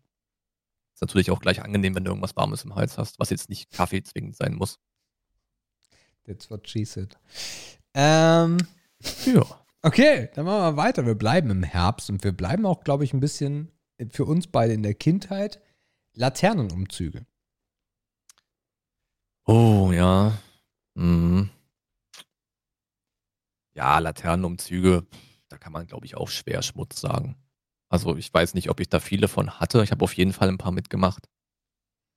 ist 0.93 1.01
natürlich 1.01 1.29
auch 1.31 1.41
gleich 1.41 1.61
angenehm, 1.61 1.93
wenn 1.95 2.05
du 2.05 2.11
irgendwas 2.11 2.35
Warmes 2.37 2.63
im 2.63 2.73
Hals 2.75 2.97
hast, 2.97 3.19
was 3.19 3.29
jetzt 3.29 3.49
nicht 3.49 3.69
Kaffee 3.71 4.01
zwingend 4.01 4.35
sein 4.37 4.55
muss. 4.55 4.79
That's 6.25 6.49
what 6.49 6.67
she 6.69 6.85
said. 6.85 7.17
Ähm, 7.93 8.57
Ja. 9.25 9.43
okay, 9.81 10.29
dann 10.35 10.45
machen 10.45 10.75
wir 10.75 10.77
weiter. 10.81 11.05
Wir 11.05 11.15
bleiben 11.15 11.49
im 11.49 11.63
Herbst 11.63 12.09
und 12.09 12.23
wir 12.23 12.31
bleiben 12.31 12.65
auch, 12.65 12.83
glaube 12.83 13.03
ich, 13.03 13.13
ein 13.13 13.19
bisschen 13.19 13.71
für 14.09 14.25
uns 14.25 14.47
beide 14.47 14.73
in 14.73 14.83
der 14.83 14.93
Kindheit. 14.95 15.61
Laternenumzüge. 16.13 17.25
Oh, 19.47 19.91
ja. 19.93 20.33
Mhm. 20.95 21.49
Ja, 23.75 23.99
Laternenumzüge, 23.99 25.05
da 25.49 25.57
kann 25.57 25.73
man, 25.73 25.85
glaube 25.85 26.05
ich, 26.05 26.15
auch 26.15 26.29
schwer 26.29 26.61
Schmutz 26.61 26.99
sagen. 27.01 27.35
Also 27.89 28.15
ich 28.15 28.33
weiß 28.33 28.53
nicht, 28.53 28.69
ob 28.69 28.79
ich 28.79 28.89
da 28.89 28.99
viele 28.99 29.27
von 29.27 29.59
hatte. 29.59 29.83
Ich 29.83 29.91
habe 29.91 30.03
auf 30.03 30.13
jeden 30.13 30.33
Fall 30.33 30.47
ein 30.49 30.57
paar 30.57 30.71
mitgemacht. 30.71 31.27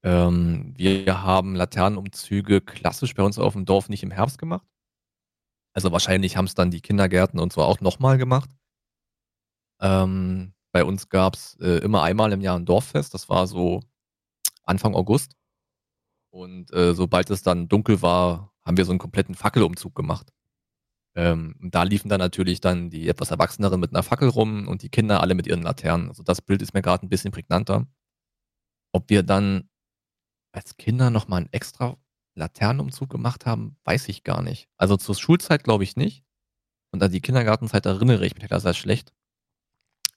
Ähm, 0.05 0.75
wir 0.77 1.23
haben 1.23 1.55
Laternenumzüge 1.57 2.61
klassisch 2.63 3.15
bei 3.15 3.23
uns 3.23 3.39
auf 3.39 3.55
dem 3.55 3.65
Dorf 3.67 3.89
nicht 3.89 4.03
im 4.03 4.11
Herbst 4.13 4.39
gemacht. 4.39 4.67
Also 5.75 5.93
wahrscheinlich 5.93 6.37
haben 6.37 6.45
es 6.47 6.55
dann 6.55 6.71
die 6.71 6.81
Kindergärten 6.83 7.41
und 7.41 7.53
so 7.53 7.63
auch 7.63 7.81
nochmal 7.81 8.19
gemacht. 8.19 8.51
Ähm, 9.81 10.53
bei 10.73 10.85
uns 10.85 11.09
gab 11.09 11.35
es 11.35 11.57
äh, 11.61 11.79
immer 11.79 12.03
einmal 12.03 12.33
im 12.33 12.41
Jahr 12.41 12.59
ein 12.59 12.67
Dorffest. 12.67 13.15
Das 13.15 13.29
war 13.29 13.47
so 13.47 13.81
Anfang 14.65 14.95
August. 14.97 15.35
Und 16.31 16.73
äh, 16.73 16.95
sobald 16.95 17.31
es 17.31 17.43
dann 17.43 17.69
dunkel 17.69 18.03
war, 18.03 18.53
haben 18.65 18.77
wir 18.77 18.85
so 18.85 18.93
einen 18.93 18.99
kompletten 18.99 19.35
Fackelumzug 19.35 19.95
gemacht. 19.95 20.33
Ähm, 21.17 21.57
da 21.61 21.83
liefen 21.83 22.09
dann 22.09 22.21
natürlich 22.21 22.61
dann 22.61 22.91
die 22.91 23.09
etwas 23.09 23.31
Erwachseneren 23.31 23.81
mit 23.81 23.91
einer 23.91 24.03
Fackel 24.03 24.29
rum 24.29 24.69
und 24.69 24.83
die 24.83 24.91
Kinder 24.91 25.21
alle 25.21 25.35
mit 25.35 25.47
ihren 25.47 25.63
Laternen. 25.63 26.09
Also 26.09 26.23
das 26.23 26.43
Bild 26.43 26.63
ist 26.63 26.75
mir 26.75 26.83
gerade 26.83 27.05
ein 27.05 27.09
bisschen 27.09 27.33
prägnanter. 27.33 27.87
Ob 28.93 29.11
wir 29.11 29.23
dann 29.23 29.69
als 30.53 30.77
Kinder 30.77 31.11
nochmal 31.11 31.39
einen 31.41 31.53
extra 31.53 31.97
Laternenumzug 32.35 33.11
gemacht 33.11 33.47
haben, 33.47 33.77
weiß 33.85 34.09
ich 34.09 34.23
gar 34.23 34.43
nicht. 34.43 34.69
Also 34.77 34.97
zur 34.97 35.15
Schulzeit 35.15 35.65
glaube 35.65 35.85
ich 35.85 35.97
nicht. 35.97 36.25
Und 36.93 37.03
an 37.03 37.11
die 37.11 37.21
Kindergartenzeit 37.21 37.85
erinnere 37.85 38.25
ich 38.25 38.35
mich 38.35 38.47
da 38.47 38.61
sehr 38.61 38.75
schlecht. 38.75 39.13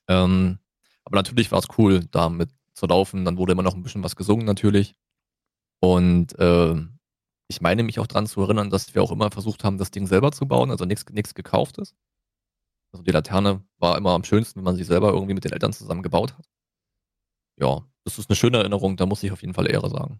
Ähm, 0.07 0.59
aber 1.03 1.15
natürlich 1.17 1.51
war 1.51 1.59
es 1.59 1.67
cool, 1.77 2.05
da 2.11 2.29
mit 2.29 2.51
zu 2.73 2.85
laufen. 2.85 3.25
Dann 3.25 3.37
wurde 3.37 3.53
immer 3.53 3.63
noch 3.63 3.75
ein 3.75 3.83
bisschen 3.83 4.03
was 4.03 4.15
gesungen 4.15 4.45
natürlich. 4.45 4.95
Und 5.81 6.35
ähm, 6.39 6.99
ich 7.49 7.59
meine 7.59 7.83
mich 7.83 7.99
auch 7.99 8.07
dran 8.07 8.27
zu 8.27 8.41
erinnern, 8.41 8.69
dass 8.69 8.95
wir 8.95 9.03
auch 9.03 9.11
immer 9.11 9.29
versucht 9.31 9.63
haben, 9.63 9.77
das 9.77 9.91
Ding 9.91 10.07
selber 10.07 10.31
zu 10.31 10.45
bauen, 10.45 10.71
also 10.71 10.85
nichts 10.85 11.35
gekauftes. 11.35 11.95
Also 12.93 13.03
die 13.03 13.11
Laterne 13.11 13.61
war 13.79 13.97
immer 13.97 14.11
am 14.11 14.23
schönsten, 14.23 14.59
wenn 14.59 14.65
man 14.65 14.75
sie 14.75 14.83
selber 14.83 15.09
irgendwie 15.09 15.33
mit 15.33 15.43
den 15.43 15.51
Eltern 15.51 15.73
zusammen 15.73 16.03
gebaut 16.03 16.37
hat. 16.37 16.45
Ja, 17.57 17.81
das 18.03 18.19
ist 18.19 18.29
eine 18.29 18.35
schöne 18.35 18.59
Erinnerung, 18.59 18.95
da 18.95 19.05
muss 19.05 19.23
ich 19.23 19.31
auf 19.31 19.41
jeden 19.41 19.53
Fall 19.53 19.69
Ehre 19.69 19.89
sagen. 19.89 20.19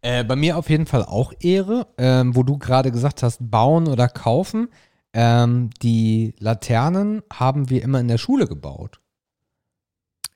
Äh, 0.00 0.24
bei 0.24 0.36
mir 0.36 0.56
auf 0.56 0.70
jeden 0.70 0.86
Fall 0.86 1.04
auch 1.04 1.32
Ehre, 1.40 1.88
ähm, 1.98 2.36
wo 2.36 2.42
du 2.44 2.58
gerade 2.58 2.92
gesagt 2.92 3.22
hast, 3.22 3.50
bauen 3.50 3.88
oder 3.88 4.08
kaufen. 4.08 4.68
Ähm, 5.12 5.70
die 5.82 6.34
Laternen 6.38 7.22
haben 7.32 7.70
wir 7.70 7.82
immer 7.82 7.98
in 7.98 8.08
der 8.08 8.18
Schule 8.18 8.46
gebaut. 8.46 9.00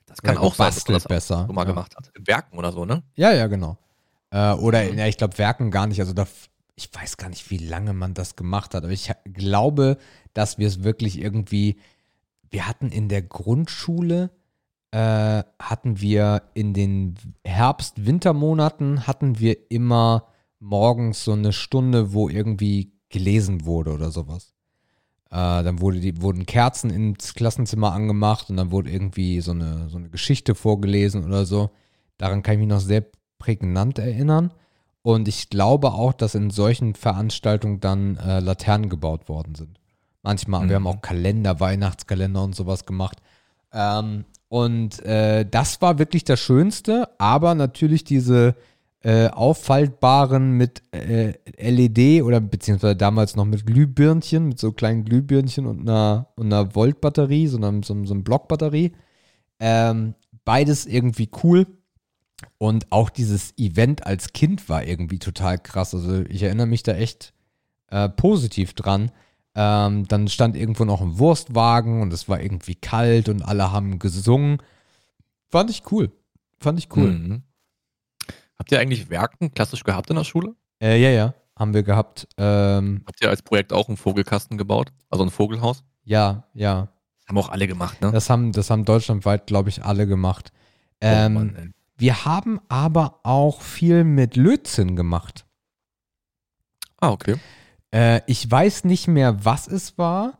Das 0.05 0.21
kann 0.21 0.37
Oder 0.37 0.45
auch 0.45 0.55
sein, 0.55 0.73
dass 0.73 0.87
man 0.87 0.93
das 0.93 1.03
besser. 1.05 1.47
auch 1.49 1.53
mal 1.53 1.61
ja. 1.61 1.71
gemacht 1.71 1.95
hat. 1.95 2.11
In 2.15 2.27
Werken 2.27 2.57
oder 2.57 2.71
so, 2.71 2.85
ne? 2.85 3.03
Ja, 3.15 3.31
ja, 3.31 3.47
genau. 3.47 3.77
Äh, 4.33 4.53
oder, 4.53 4.83
Mhm. 4.83 4.97
ja, 4.97 5.07
ich 5.07 5.17
glaube, 5.17 5.37
Werken 5.37 5.69
gar 5.69 5.85
nicht. 5.85 5.99
Also 5.99 6.11
da, 6.13 6.27
ich 6.75 6.89
weiß 6.91 7.17
gar 7.17 7.29
nicht, 7.29 7.51
wie 7.51 7.59
lange 7.59 7.93
man 7.93 8.15
das 8.15 8.35
gemacht 8.35 8.73
hat, 8.73 8.83
aber 8.83 8.91
ich 8.91 9.11
glaube, 9.25 9.97
dass 10.33 10.57
wir 10.57 10.67
es 10.67 10.83
wirklich 10.83 11.21
irgendwie, 11.21 11.77
wir 12.49 12.67
hatten 12.67 12.89
in 12.89 13.09
der 13.09 13.21
Grundschule, 13.21 14.31
äh, 14.89 15.43
hatten 15.59 16.01
wir 16.01 16.43
in 16.55 16.73
den 16.73 17.15
Herbst-Wintermonaten, 17.45 19.05
hatten 19.05 19.39
wir 19.39 19.71
immer 19.71 20.27
morgens 20.59 21.23
so 21.23 21.33
eine 21.33 21.53
Stunde, 21.53 22.13
wo 22.13 22.27
irgendwie 22.27 22.91
gelesen 23.09 23.65
wurde 23.65 23.91
oder 23.93 24.09
sowas. 24.11 24.53
Äh, 25.29 25.63
dann 25.63 25.79
wurde 25.79 25.99
die, 25.99 26.21
wurden 26.23 26.47
Kerzen 26.47 26.89
ins 26.89 27.35
Klassenzimmer 27.35 27.91
angemacht 27.93 28.49
und 28.49 28.57
dann 28.57 28.71
wurde 28.71 28.89
irgendwie 28.89 29.41
so 29.41 29.51
eine, 29.51 29.89
so 29.89 29.97
eine 29.97 30.09
Geschichte 30.09 30.55
vorgelesen 30.55 31.23
oder 31.23 31.45
so. 31.45 31.69
Daran 32.17 32.41
kann 32.41 32.55
ich 32.55 32.59
mich 32.61 32.67
noch 32.69 32.79
sehr 32.79 33.05
prägnant 33.43 33.99
erinnern. 33.99 34.53
Und 35.01 35.27
ich 35.27 35.49
glaube 35.49 35.91
auch, 35.91 36.13
dass 36.13 36.33
in 36.33 36.49
solchen 36.49 36.95
Veranstaltungen 36.95 37.81
dann 37.81 38.15
äh, 38.17 38.39
Laternen 38.39 38.87
gebaut 38.89 39.27
worden 39.27 39.53
sind. 39.55 39.79
Manchmal, 40.21 40.69
wir 40.69 40.75
haben 40.77 40.83
Mhm. 40.83 40.87
auch 40.87 41.01
Kalender, 41.01 41.59
Weihnachtskalender 41.59 42.41
und 42.41 42.55
sowas 42.55 42.85
gemacht. 42.85 43.17
Ähm, 43.73 44.23
und 44.47 45.03
äh, 45.05 45.45
das 45.49 45.81
war 45.81 45.99
wirklich 45.99 46.23
das 46.23 46.39
Schönste, 46.39 47.09
aber 47.17 47.53
natürlich 47.53 48.05
diese 48.05 48.55
äh, 49.01 49.27
auffaltbaren 49.27 50.51
mit 50.51 50.81
äh, 50.93 51.33
LED 51.57 52.23
oder 52.23 52.39
beziehungsweise 52.39 52.95
damals 52.95 53.35
noch 53.35 53.43
mit 53.43 53.65
Glühbirnchen, 53.65 54.47
mit 54.47 54.59
so 54.59 54.71
kleinen 54.71 55.03
Glühbirnchen 55.03 55.65
und 55.65 55.81
einer, 55.81 56.27
und 56.37 56.45
einer 56.53 56.73
Voltbatterie, 56.73 57.47
so 57.47 57.57
einer, 57.57 57.73
so, 57.83 58.05
so 58.05 58.13
einer 58.13 58.23
Blockbatterie. 58.23 58.93
Ähm, 59.59 60.13
beides 60.45 60.85
irgendwie 60.85 61.29
cool. 61.43 61.67
Und 62.57 62.91
auch 62.91 63.09
dieses 63.09 63.57
Event 63.57 64.05
als 64.05 64.33
Kind 64.33 64.69
war 64.69 64.83
irgendwie 64.83 65.19
total 65.19 65.57
krass. 65.57 65.93
Also 65.93 66.21
ich 66.23 66.43
erinnere 66.43 66.67
mich 66.67 66.83
da 66.83 66.93
echt 66.93 67.33
äh, 67.87 68.09
positiv 68.09 68.73
dran. 68.73 69.11
Ähm, 69.55 70.07
dann 70.07 70.27
stand 70.27 70.55
irgendwo 70.55 70.83
noch 70.83 71.01
ein 71.01 71.19
Wurstwagen 71.19 72.01
und 72.01 72.11
es 72.11 72.27
war 72.27 72.41
irgendwie 72.41 72.75
kalt 72.75 73.29
und 73.29 73.43
alle 73.43 73.71
haben 73.71 73.99
gesungen. 73.99 74.57
Fand 75.49 75.69
ich 75.69 75.83
cool. 75.91 76.11
Fand 76.59 76.79
ich 76.79 76.89
cool. 76.95 77.11
Mhm. 77.11 77.43
Habt 78.57 78.71
ihr 78.71 78.79
eigentlich 78.79 79.09
Werken 79.09 79.53
klassisch 79.53 79.83
gehabt 79.83 80.09
in 80.09 80.15
der 80.15 80.23
Schule? 80.23 80.55
Äh, 80.81 80.99
ja, 81.01 81.09
ja, 81.09 81.33
haben 81.57 81.73
wir 81.73 81.83
gehabt. 81.83 82.27
Ähm, 82.37 83.03
Habt 83.05 83.21
ihr 83.21 83.29
als 83.29 83.41
Projekt 83.41 83.73
auch 83.73 83.87
einen 83.87 83.97
Vogelkasten 83.97 84.57
gebaut? 84.57 84.91
Also 85.09 85.23
ein 85.23 85.29
Vogelhaus? 85.29 85.83
ja, 86.03 86.45
ja. 86.53 86.89
Haben 87.27 87.37
auch 87.37 87.49
alle 87.49 87.67
gemacht, 87.67 88.01
ne? 88.01 88.11
Das 88.11 88.29
haben, 88.29 88.51
das 88.51 88.69
haben 88.69 88.83
deutschlandweit, 88.83 89.47
glaube 89.47 89.69
ich, 89.69 89.85
alle 89.85 90.05
gemacht. 90.07 90.51
Ähm, 90.99 91.37
oh 91.37 91.39
Mann, 91.39 91.55
ey. 91.55 91.69
Wir 92.03 92.25
haben 92.25 92.59
aber 92.67 93.21
auch 93.23 93.61
viel 93.61 94.03
mit 94.03 94.35
Lötzinn 94.35 94.97
gemacht. 94.97 95.45
Ah, 96.99 97.11
okay. 97.11 97.37
Äh, 97.91 98.19
ich 98.27 98.51
weiß 98.51 98.83
nicht 98.83 99.07
mehr, 99.07 99.45
was 99.45 99.69
es 99.69 99.97
war, 99.97 100.37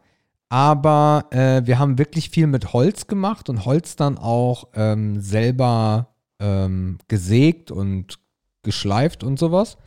aber 0.50 1.28
äh, 1.32 1.66
wir 1.66 1.80
haben 1.80 1.98
wirklich 1.98 2.32
viel 2.32 2.48
mit 2.48 2.74
Holz 2.74 3.08
gemacht 3.08 3.48
und 3.48 3.64
Holz 3.64 3.96
dann 3.96 4.18
auch 4.18 4.68
ähm, 4.74 5.22
selber 5.22 6.10
ähm, 6.42 6.98
gesägt 7.08 7.72
und 7.72 8.20
geschleift 8.64 9.24
und 9.24 9.40
sowas. 9.40 9.78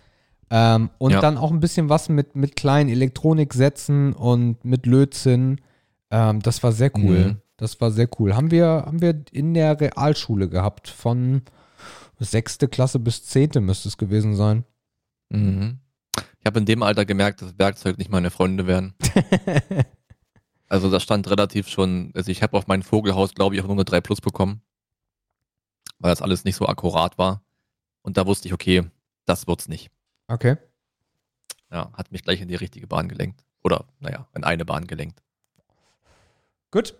Ähm, 0.48 0.88
und 0.96 1.10
Ja. 1.10 1.20
dann 1.20 1.36
auch 1.36 1.50
ein 1.50 1.60
bisschen 1.60 1.90
was 1.90 2.08
mit, 2.08 2.36
mit 2.36 2.56
kleinen 2.56 2.88
Elektroniksätzen 2.88 4.14
und 4.14 4.64
mit 4.64 4.86
Lötzinn. 4.86 5.60
Ähm, 6.10 6.40
das 6.40 6.62
war 6.62 6.72
sehr 6.72 6.90
cool. 6.96 7.18
Mhm. 7.18 7.36
Das 7.58 7.78
war 7.82 7.90
sehr 7.90 8.08
cool. 8.18 8.34
Haben 8.34 8.50
wir, 8.50 8.66
haben 8.86 9.02
wir 9.02 9.22
in 9.30 9.52
der 9.52 9.78
Realschule 9.78 10.48
gehabt. 10.48 10.88
Von 10.88 11.42
sechste 12.18 12.68
Klasse 12.68 12.98
bis 12.98 13.24
zehnte 13.24 13.60
müsste 13.60 13.88
es 13.88 13.96
gewesen 13.96 14.34
sein. 14.36 14.64
Mhm. 15.28 15.80
Ich 16.40 16.46
habe 16.46 16.58
in 16.58 16.66
dem 16.66 16.82
Alter 16.82 17.04
gemerkt, 17.04 17.42
dass 17.42 17.58
Werkzeug 17.58 17.98
nicht 17.98 18.10
meine 18.10 18.30
Freunde 18.30 18.66
wären. 18.66 18.94
Also 20.68 20.90
da 20.90 20.98
stand 21.00 21.30
relativ 21.30 21.68
schon, 21.68 22.10
also 22.14 22.30
ich 22.30 22.42
habe 22.42 22.56
auf 22.56 22.66
mein 22.66 22.82
Vogelhaus, 22.82 23.34
glaube 23.34 23.54
ich, 23.54 23.62
auch 23.62 23.66
nur 23.66 23.76
eine 23.76 23.84
3 23.84 24.00
Plus 24.00 24.20
bekommen, 24.20 24.62
weil 25.98 26.10
das 26.10 26.22
alles 26.22 26.44
nicht 26.44 26.56
so 26.56 26.66
akkurat 26.66 27.18
war. 27.18 27.42
Und 28.02 28.16
da 28.16 28.26
wusste 28.26 28.48
ich, 28.48 28.54
okay, 28.54 28.84
das 29.24 29.46
wird's 29.46 29.68
nicht. 29.68 29.90
okay. 30.28 30.56
Ja, 31.70 31.92
hat 31.94 32.12
mich 32.12 32.22
gleich 32.22 32.40
in 32.40 32.46
die 32.46 32.54
richtige 32.54 32.86
Bahn 32.86 33.08
gelenkt. 33.08 33.44
Oder, 33.64 33.86
naja, 33.98 34.28
in 34.34 34.44
eine 34.44 34.64
Bahn 34.64 34.86
gelenkt. 34.86 35.20
Gut. 36.70 36.94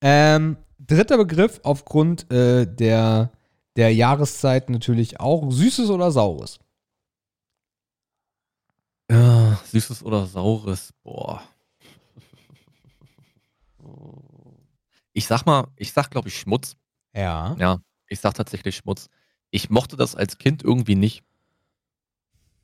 Ähm, 0.00 0.56
dritter 0.80 1.16
Begriff 1.16 1.60
aufgrund 1.62 2.28
äh, 2.32 2.66
der, 2.66 3.30
der 3.76 3.94
Jahreszeit 3.94 4.70
natürlich 4.70 5.20
auch. 5.20 5.50
Süßes 5.50 5.90
oder 5.90 6.10
Saures? 6.10 6.58
Ja, 9.10 9.60
süßes 9.66 10.02
oder 10.02 10.26
saures, 10.26 10.92
boah. 11.02 11.42
Ich 15.12 15.26
sag 15.26 15.44
mal, 15.46 15.68
ich 15.76 15.92
sag, 15.92 16.10
glaube 16.10 16.28
ich, 16.28 16.38
Schmutz. 16.38 16.76
Ja. 17.14 17.54
Ja, 17.58 17.80
ich 18.08 18.20
sag 18.20 18.34
tatsächlich 18.34 18.76
Schmutz. 18.76 19.08
Ich 19.50 19.70
mochte 19.70 19.96
das 19.96 20.16
als 20.16 20.38
Kind 20.38 20.62
irgendwie 20.64 20.96
nicht. 20.96 21.22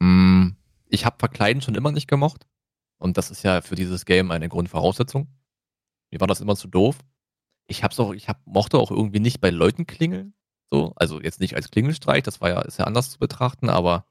Mm, 0.01 0.49
Ich 0.89 1.05
habe 1.05 1.17
Verkleiden 1.19 1.63
schon 1.63 1.75
immer 1.77 1.93
nicht 1.93 2.09
gemocht. 2.09 2.47
Und 2.99 3.17
das 3.17 3.31
ist 3.31 3.43
ja 3.43 3.61
für 3.63 3.77
dieses 3.77 4.05
Game 4.05 4.31
eine 4.31 4.49
Grundvoraussetzung. 4.49 5.29
Mir 6.11 6.21
war 6.21 6.27
das 6.27 6.41
immer 6.41 6.57
zu 6.57 6.69
doof. 6.69 6.99
Ich 7.67 7.85
hab's 7.85 8.01
auch, 8.01 8.13
ich 8.13 8.29
hab, 8.29 8.45
mochte 8.47 8.79
auch 8.79 8.91
irgendwie 8.91 9.21
nicht 9.21 9.41
bei 9.41 9.51
Leuten 9.51 9.87
klingeln. 9.87 10.35
So, 10.71 10.93
also 10.97 11.21
jetzt 11.21 11.41
nicht 11.41 11.57
als 11.57 11.71
Klingelstreich, 11.71 12.23
das 12.23 12.41
war 12.41 12.51
ja, 12.51 12.61
ist 12.63 12.79
ja 12.79 12.85
anders 12.85 13.11
zu 13.11 13.19
betrachten, 13.19 13.69
aber 13.69 14.05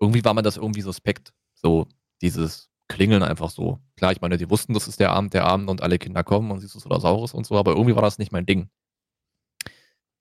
irgendwie 0.00 0.24
war 0.24 0.34
mir 0.34 0.42
das 0.42 0.56
irgendwie 0.56 0.80
suspekt. 0.80 1.34
So, 1.54 1.88
dieses 2.22 2.70
Klingeln 2.88 3.22
einfach 3.22 3.50
so. 3.50 3.78
Klar, 3.96 4.12
ich 4.12 4.20
meine, 4.20 4.38
die 4.38 4.48
wussten, 4.50 4.72
das 4.74 4.88
ist 4.88 5.00
der 5.00 5.10
Abend, 5.10 5.34
der 5.34 5.44
Abend 5.44 5.68
und 5.68 5.82
alle 5.82 5.98
Kinder 5.98 6.24
kommen 6.24 6.50
und 6.50 6.60
Süßes 6.60 6.86
oder 6.86 7.00
Saures 7.00 7.34
und 7.34 7.46
so, 7.46 7.56
aber 7.58 7.72
irgendwie 7.72 7.94
war 7.94 8.02
das 8.02 8.18
nicht 8.18 8.32
mein 8.32 8.46
Ding. 8.46 8.70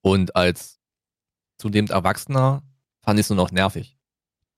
Und 0.01 0.35
als 0.35 0.79
zunehmend 1.57 1.91
Erwachsener 1.91 2.63
fand 3.01 3.19
ich 3.19 3.25
es 3.25 3.29
nur 3.29 3.37
noch 3.37 3.51
nervig. 3.51 3.97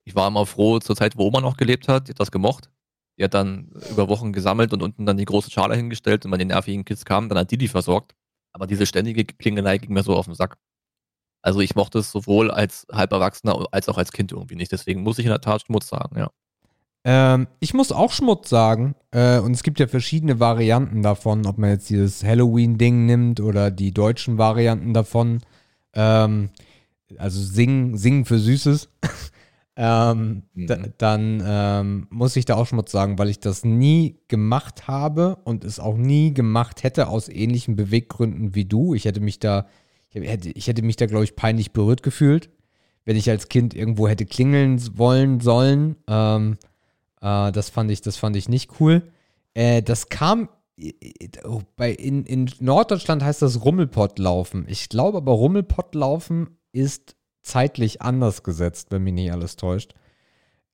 Ich 0.06 0.16
war 0.16 0.28
immer 0.28 0.46
froh, 0.46 0.80
zur 0.80 0.96
Zeit, 0.96 1.18
wo 1.18 1.28
Oma 1.28 1.42
noch 1.42 1.58
gelebt 1.58 1.88
hat, 1.88 2.08
die 2.08 2.12
hat 2.12 2.20
das 2.20 2.32
gemocht. 2.32 2.72
Die 3.18 3.24
hat 3.24 3.34
dann 3.34 3.72
über 3.92 4.08
Wochen 4.10 4.34
gesammelt 4.34 4.74
und 4.74 4.82
unten 4.82 5.06
dann 5.06 5.18
die 5.18 5.26
große 5.26 5.52
Schale 5.52 5.76
hingestellt 5.76 6.26
und 6.26 6.32
wenn 6.32 6.40
die 6.40 6.46
nervigen 6.46 6.86
Kids 6.86 7.06
kamen, 7.06 7.30
dann 7.30 7.38
hat 7.38 7.52
die 7.52 7.58
die 7.58 7.68
versorgt. 7.68 8.16
Aber 8.54 8.66
diese 8.66 8.86
ständige 8.86 9.26
Klingelei 9.26 9.78
ging 9.78 9.94
mir 9.94 10.04
so 10.04 10.16
auf 10.16 10.26
den 10.26 10.36
Sack. 10.36 10.58
Also 11.42 11.62
ich 11.62 11.76
mochte 11.76 12.00
es 12.00 12.12
sowohl 12.12 12.52
als 12.52 12.86
Halberwachsener 12.92 13.66
als 13.72 13.88
auch 13.90 13.98
als 13.98 14.12
Kind 14.12 14.32
irgendwie 14.32 14.56
nicht. 14.56 14.72
Deswegen 14.72 15.02
muss 15.04 15.20
ich 15.20 15.26
in 15.26 15.32
der 15.32 15.42
Tat 15.42 15.62
Schmutz 15.62 15.88
sagen, 15.88 16.18
ja. 16.18 16.30
Ähm, 17.06 17.48
ich 17.60 17.74
muss 17.74 17.92
auch 17.92 18.12
Schmutz 18.12 18.50
sagen. 18.50 18.96
Äh, 19.12 19.40
und 19.40 19.54
es 19.54 19.64
gibt 19.64 19.80
ja 19.80 19.88
verschiedene 19.88 20.40
Varianten 20.40 21.02
davon, 21.02 21.46
ob 21.46 21.58
man 21.58 21.70
jetzt 21.72 21.90
dieses 21.90 22.24
Halloween-Ding 22.24 23.06
nimmt 23.06 23.40
oder 23.40 23.72
die 23.72 23.94
deutschen 23.94 24.38
Varianten 24.38 24.94
davon. 24.94 25.40
Ähm, 25.94 26.50
also 27.18 27.42
singen, 27.42 27.98
singen 27.98 28.26
für 28.26 28.38
Süßes. 28.38 28.90
ähm, 29.76 30.44
da, 30.56 30.76
Mhm. 30.76 30.94
dann 30.98 31.44
ähm, 31.46 32.08
muss 32.10 32.36
ich 32.36 32.46
da 32.46 32.56
auch 32.56 32.68
Schmutz 32.68 32.92
sagen, 32.92 33.18
weil 33.18 33.30
ich 33.30 33.40
das 33.40 33.64
nie 33.64 34.20
gemacht 34.28 34.88
habe 34.88 35.38
und 35.46 35.64
es 35.64 35.80
auch 35.80 35.96
nie 35.96 36.34
gemacht 36.34 36.84
hätte 36.84 37.08
aus 37.08 37.30
ähnlichen 37.30 37.76
Beweggründen 37.78 38.56
wie 38.56 38.66
du. 38.66 38.94
Ich 38.94 39.06
hätte 39.06 39.22
mich 39.22 39.40
da, 39.40 39.68
ich 40.14 40.28
hätte, 40.30 40.50
ich 40.50 40.68
hätte 40.68 40.82
mich 40.82 40.96
da, 40.96 41.06
glaube 41.06 41.24
ich, 41.24 41.36
peinlich 41.36 41.72
berührt 41.72 42.04
gefühlt, 42.04 42.50
wenn 43.06 43.16
ich 43.16 43.30
als 43.30 43.48
Kind 43.50 43.74
irgendwo 43.74 44.08
hätte 44.08 44.26
klingeln 44.26 44.80
wollen 44.98 45.40
sollen. 45.40 45.96
Ähm, 46.08 46.58
äh, 47.22 47.52
das 47.52 47.70
fand 47.70 47.92
ich, 47.92 48.02
das 48.02 48.18
fand 48.18 48.36
ich 48.36 48.50
nicht 48.50 48.80
cool. 48.80 49.04
Äh, 49.54 49.82
das 49.82 50.10
kam 50.10 50.50
oh, 51.46 51.62
bei 51.76 51.92
in, 51.92 52.26
in 52.26 52.50
Norddeutschland 52.60 53.24
heißt 53.24 53.42
das 53.42 53.64
Rummelpottlaufen. 53.64 54.66
Ich 54.68 54.90
glaube 54.90 55.18
aber 55.18 55.34
Rummelpottlaufen 55.34 56.58
ist 56.72 57.16
zeitlich 57.42 58.02
anders 58.02 58.44
gesetzt, 58.44 58.88
wenn 58.92 59.04
mich 59.04 59.14
nicht 59.14 59.32
alles 59.32 59.56
täuscht. 59.56 59.94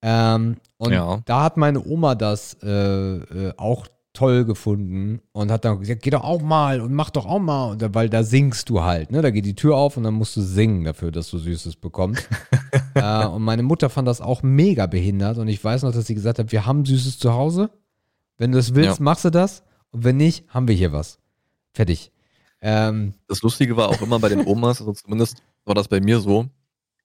Ähm, 0.01 0.57
und 0.77 0.91
Ja. 0.93 1.21
da 1.25 1.43
hat 1.43 1.57
meine 1.57 1.83
Oma 1.83 2.15
das 2.15 2.57
äh, 2.61 2.69
äh, 2.69 3.53
auch 3.57 3.87
toll 4.15 4.45
gefunden 4.45 5.21
und 5.31 5.51
hat 5.51 5.63
dann 5.65 5.79
gesagt, 5.79 6.01
geh 6.01 6.09
doch 6.09 6.23
auch 6.23 6.41
mal 6.41 6.81
und 6.81 6.93
mach 6.93 7.09
doch 7.11 7.25
auch 7.25 7.39
mal, 7.39 7.71
und, 7.71 7.81
da- 7.81 7.93
weil 7.93 8.09
da 8.09 8.23
singst 8.23 8.69
du 8.69 8.81
halt, 8.81 9.11
ne? 9.11 9.21
Da 9.21 9.29
geht 9.29 9.45
die 9.45 9.55
Tür 9.55 9.75
auf 9.77 9.97
und 9.97 10.03
dann 10.03 10.13
musst 10.15 10.35
du 10.35 10.41
singen 10.41 10.83
dafür, 10.83 11.11
dass 11.11 11.29
du 11.29 11.37
Süßes 11.37 11.75
bekommst. 11.75 12.27
äh, 12.95 13.25
und 13.25 13.43
meine 13.43 13.61
Mutter 13.63 13.89
fand 13.89 14.07
das 14.07 14.21
auch 14.21 14.41
mega 14.41 14.87
behindert 14.87 15.37
und 15.37 15.47
ich 15.47 15.63
weiß 15.63 15.83
noch, 15.83 15.91
dass 15.93 16.07
sie 16.07 16.15
gesagt 16.15 16.39
hat, 16.39 16.51
wir 16.51 16.65
haben 16.65 16.83
Süßes 16.85 17.19
zu 17.19 17.33
Hause. 17.33 17.69
Wenn 18.37 18.51
du 18.51 18.57
es 18.57 18.73
willst, 18.75 18.97
Ja. 18.99 19.03
machst 19.03 19.23
du 19.25 19.29
das. 19.29 19.63
Und 19.91 20.03
wenn 20.03 20.17
nicht, 20.17 20.45
haben 20.49 20.67
wir 20.67 20.75
hier 20.75 20.91
was. 20.91 21.19
Fertig. 21.73 22.11
Ähm, 22.61 23.13
Das 23.27 23.41
Lustige 23.43 23.77
war 23.77 23.89
auch 23.89 24.01
immer 24.01 24.19
bei 24.19 24.29
den 24.29 24.45
Omas, 24.45 24.79
also 24.81 24.91
zumindest 24.93 25.37
war 25.65 25.75
das 25.75 25.87
bei 25.87 25.99
mir 26.01 26.19
so, 26.19 26.47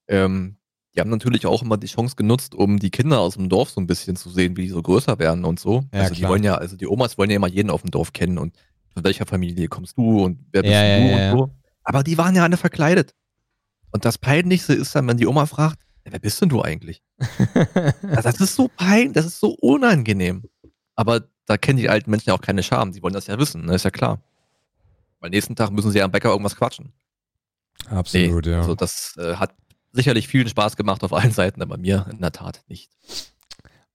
ähm, 0.07 0.55
die 0.95 0.99
haben 0.99 1.09
natürlich 1.09 1.45
auch 1.45 1.61
immer 1.61 1.77
die 1.77 1.87
Chance 1.87 2.15
genutzt, 2.15 2.53
um 2.53 2.77
die 2.79 2.89
Kinder 2.91 3.19
aus 3.19 3.35
dem 3.35 3.47
Dorf 3.49 3.69
so 3.69 3.79
ein 3.79 3.87
bisschen 3.87 4.15
zu 4.15 4.29
sehen, 4.29 4.57
wie 4.57 4.63
die 4.63 4.69
so 4.69 4.81
größer 4.81 5.19
werden 5.19 5.45
und 5.45 5.59
so. 5.59 5.83
Ja, 5.93 6.01
also 6.01 6.13
die 6.13 6.19
klar. 6.21 6.31
wollen 6.31 6.43
ja, 6.43 6.55
also 6.55 6.75
die 6.75 6.87
Omas 6.87 7.17
wollen 7.17 7.29
ja 7.29 7.37
immer 7.37 7.47
jeden 7.47 7.69
auf 7.69 7.81
dem 7.81 7.91
Dorf 7.91 8.11
kennen 8.13 8.37
und 8.37 8.55
von 8.93 9.03
welcher 9.03 9.25
Familie 9.25 9.67
kommst 9.69 9.97
du 9.97 10.23
und 10.25 10.39
wer 10.51 10.61
bist 10.63 10.73
Ja, 10.73 10.97
du 10.97 11.07
ja, 11.07 11.31
und 11.33 11.39
so. 11.39 11.51
Aber 11.83 12.03
die 12.03 12.17
waren 12.17 12.35
ja 12.35 12.43
alle 12.43 12.57
verkleidet. 12.57 13.13
Und 13.91 14.05
das 14.05 14.17
Peinlichste 14.17 14.73
ist 14.73 14.93
dann, 14.95 15.07
wenn 15.07 15.17
die 15.17 15.27
Oma 15.27 15.45
fragt, 15.45 15.79
"Ja, 16.05 16.11
wer 16.11 16.19
bist 16.19 16.41
denn 16.41 16.49
du 16.49 16.61
eigentlich? 16.61 17.01
Also 18.09 18.23
das 18.29 18.41
ist 18.41 18.55
so 18.55 18.69
pein, 18.75 19.13
das 19.13 19.25
ist 19.25 19.39
so 19.39 19.55
unangenehm. 19.61 20.43
Aber 20.95 21.21
da 21.45 21.57
kennen 21.57 21.79
die 21.79 21.89
alten 21.89 22.11
Menschen 22.11 22.29
ja 22.29 22.35
auch 22.35 22.41
keine 22.41 22.63
Scham. 22.63 22.91
Die 22.91 23.01
wollen 23.01 23.13
das 23.13 23.27
ja 23.27 23.37
wissen, 23.39 23.65
ne? 23.65 23.75
ist 23.75 23.83
ja 23.85 23.91
klar. 23.91 24.19
Weil 25.19 25.29
nächsten 25.29 25.55
Tag 25.55 25.71
müssen 25.71 25.91
sie 25.91 25.99
ja 25.99 26.05
am 26.05 26.11
Bäcker 26.11 26.29
irgendwas 26.29 26.55
quatschen. 26.55 26.91
absolut, 27.89 28.45
ja. 28.45 28.59
Also 28.59 28.75
das 28.75 29.15
äh, 29.17 29.35
hat 29.35 29.53
sicherlich 29.91 30.27
vielen 30.27 30.47
Spaß 30.47 30.75
gemacht 30.75 31.03
auf 31.03 31.13
allen 31.13 31.31
Seiten, 31.31 31.61
aber 31.61 31.77
mir 31.77 32.07
in 32.11 32.19
der 32.19 32.31
Tat 32.31 32.63
nicht. 32.67 32.91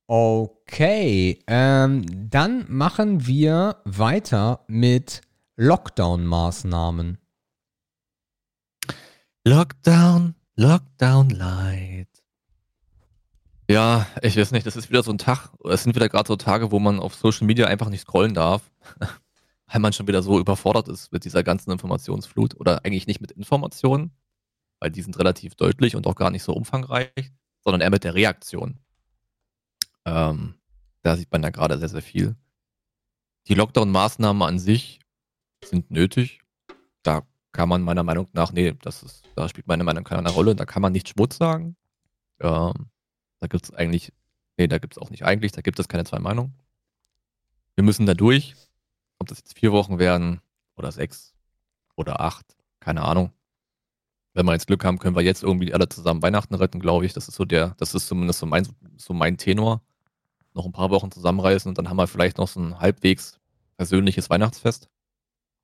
Okay, 0.07 1.43
ähm, 1.49 2.05
dann 2.31 2.65
machen 2.69 3.27
wir 3.27 3.83
weiter 3.85 4.65
mit 4.69 5.23
Lockdown-Maßnahmen. 5.57 7.19
Lockdown, 9.45 10.35
Lockdown 10.55 11.31
Light. 11.31 12.09
Ja, 13.69 14.07
ich 14.23 14.37
weiß 14.37 14.53
nicht, 14.53 14.65
das 14.67 14.77
ist 14.77 14.91
wieder 14.91 15.03
so 15.03 15.11
ein 15.11 15.19
Tag, 15.19 15.51
es 15.65 15.83
sind 15.83 15.97
wieder 15.97 16.09
gerade 16.09 16.29
so 16.29 16.37
Tage, 16.37 16.71
wo 16.71 16.79
man 16.79 17.01
auf 17.01 17.17
Social 17.17 17.47
Media 17.47 17.67
einfach 17.67 17.89
nicht 17.89 18.03
scrollen 18.03 18.35
darf, 18.35 18.71
weil 19.67 19.81
man 19.81 19.93
schon 19.93 20.07
wieder 20.07 20.23
so 20.23 20.39
überfordert 20.39 20.87
ist 20.87 21.11
mit 21.11 21.25
dieser 21.25 21.43
ganzen 21.43 21.73
Informationsflut 21.73 22.55
oder 22.61 22.85
eigentlich 22.85 23.09
nicht 23.09 23.21
mit 23.21 23.33
Informationen, 23.33 24.13
weil 24.81 24.91
die 24.91 25.03
sind 25.03 25.19
relativ 25.19 25.55
deutlich 25.55 25.97
und 25.97 26.07
auch 26.07 26.15
gar 26.15 26.31
nicht 26.31 26.43
so 26.43 26.53
umfangreich, 26.53 27.33
sondern 27.65 27.81
eher 27.81 27.91
mit 27.91 28.05
der 28.05 28.15
Reaktion. 28.15 28.79
Ähm, 30.05 30.55
da 31.03 31.17
sieht 31.17 31.31
man 31.33 31.43
ja 31.43 31.51
gerade 31.51 31.79
sehr, 31.79 31.89
sehr 31.89 32.03
viel. 32.03 32.37
Die 33.49 33.55
Lockdown-Maßnahmen 33.55 34.43
an 34.43 34.59
sich 34.59 35.01
sind 35.65 35.91
nötig. 35.91 36.41
Da 37.03 37.23
kann 37.53 37.69
man 37.69 37.83
meiner 37.83 38.03
Meinung 38.03 38.29
nach, 38.33 38.53
nee, 38.53 38.75
das 38.83 39.03
ist, 39.03 39.25
da 39.35 39.49
spielt 39.49 39.67
meine 39.67 39.85
Meinung 39.85 40.05
keine 40.05 40.29
Rolle, 40.31 40.55
da 40.55 40.65
kann 40.65 40.83
man 40.83 40.93
nicht 40.93 41.09
Schmutz 41.09 41.39
sagen. 41.39 41.77
Ähm, 42.41 42.91
da 43.39 43.47
gibt 43.47 43.65
es 43.65 43.73
eigentlich, 43.73 44.13
nee, 44.57 44.67
da 44.67 44.79
gibt 44.79 44.95
es 44.95 44.99
auch 44.99 45.11
nicht 45.11 45.25
eigentlich, 45.25 45.53
da 45.53 45.63
gibt 45.63 45.79
es 45.79 45.89
keine 45.89 46.05
zwei 46.05 46.19
Meinungen. 46.19 46.55
Wir 47.75 47.85
müssen 47.85 48.07
da 48.07 48.15
durch. 48.15 48.55
Ob 49.19 49.29
das 49.29 49.39
jetzt 49.39 49.59
vier 49.59 49.73
Wochen 49.73 49.99
werden 49.99 50.41
oder 50.77 50.93
sechs 50.93 51.35
oder 51.95 52.21
acht, 52.21 52.57
keine 52.81 53.03
Ahnung. 53.03 53.33
Wenn 54.37 54.45
wir 54.45 54.53
jetzt 54.53 54.67
Glück 54.67 54.85
haben, 54.85 54.99
können 54.99 55.17
wir 55.17 55.23
jetzt 55.23 55.43
irgendwie 55.43 55.73
alle 55.73 55.89
zusammen 55.89 56.21
Weihnachten 56.21 56.55
retten, 56.55 56.79
glaube 56.79 57.07
ich. 57.07 57.15
Das 57.15 57.27
ist 57.27 57.37
so 57.37 57.47
der, 57.47 57.75
das 57.79 57.95
ist 57.95 58.07
zumindest 58.07 58.39
so 58.39 58.45
mein, 58.45 58.69
so 58.99 59.15
mein 59.15 59.39
Tenor. 59.39 59.81
Noch 60.53 60.67
ein 60.67 60.73
paar 60.73 60.91
Wochen 60.91 61.11
zusammenreißen 61.11 61.71
und 61.71 61.79
dann 61.79 61.89
haben 61.89 61.97
wir 61.97 62.07
vielleicht 62.07 62.37
noch 62.37 62.47
so 62.47 62.61
ein 62.61 62.79
halbwegs 62.79 63.41
persönliches 63.79 64.29
Weihnachtsfest 64.29 64.91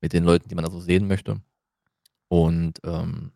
mit 0.01 0.11
den 0.11 0.23
Leuten, 0.23 0.49
die 0.49 0.55
man 0.55 0.65
also 0.65 0.79
sehen 0.79 1.07
möchte. 1.07 1.39
Und 2.29 2.79
ähm, 2.83 3.31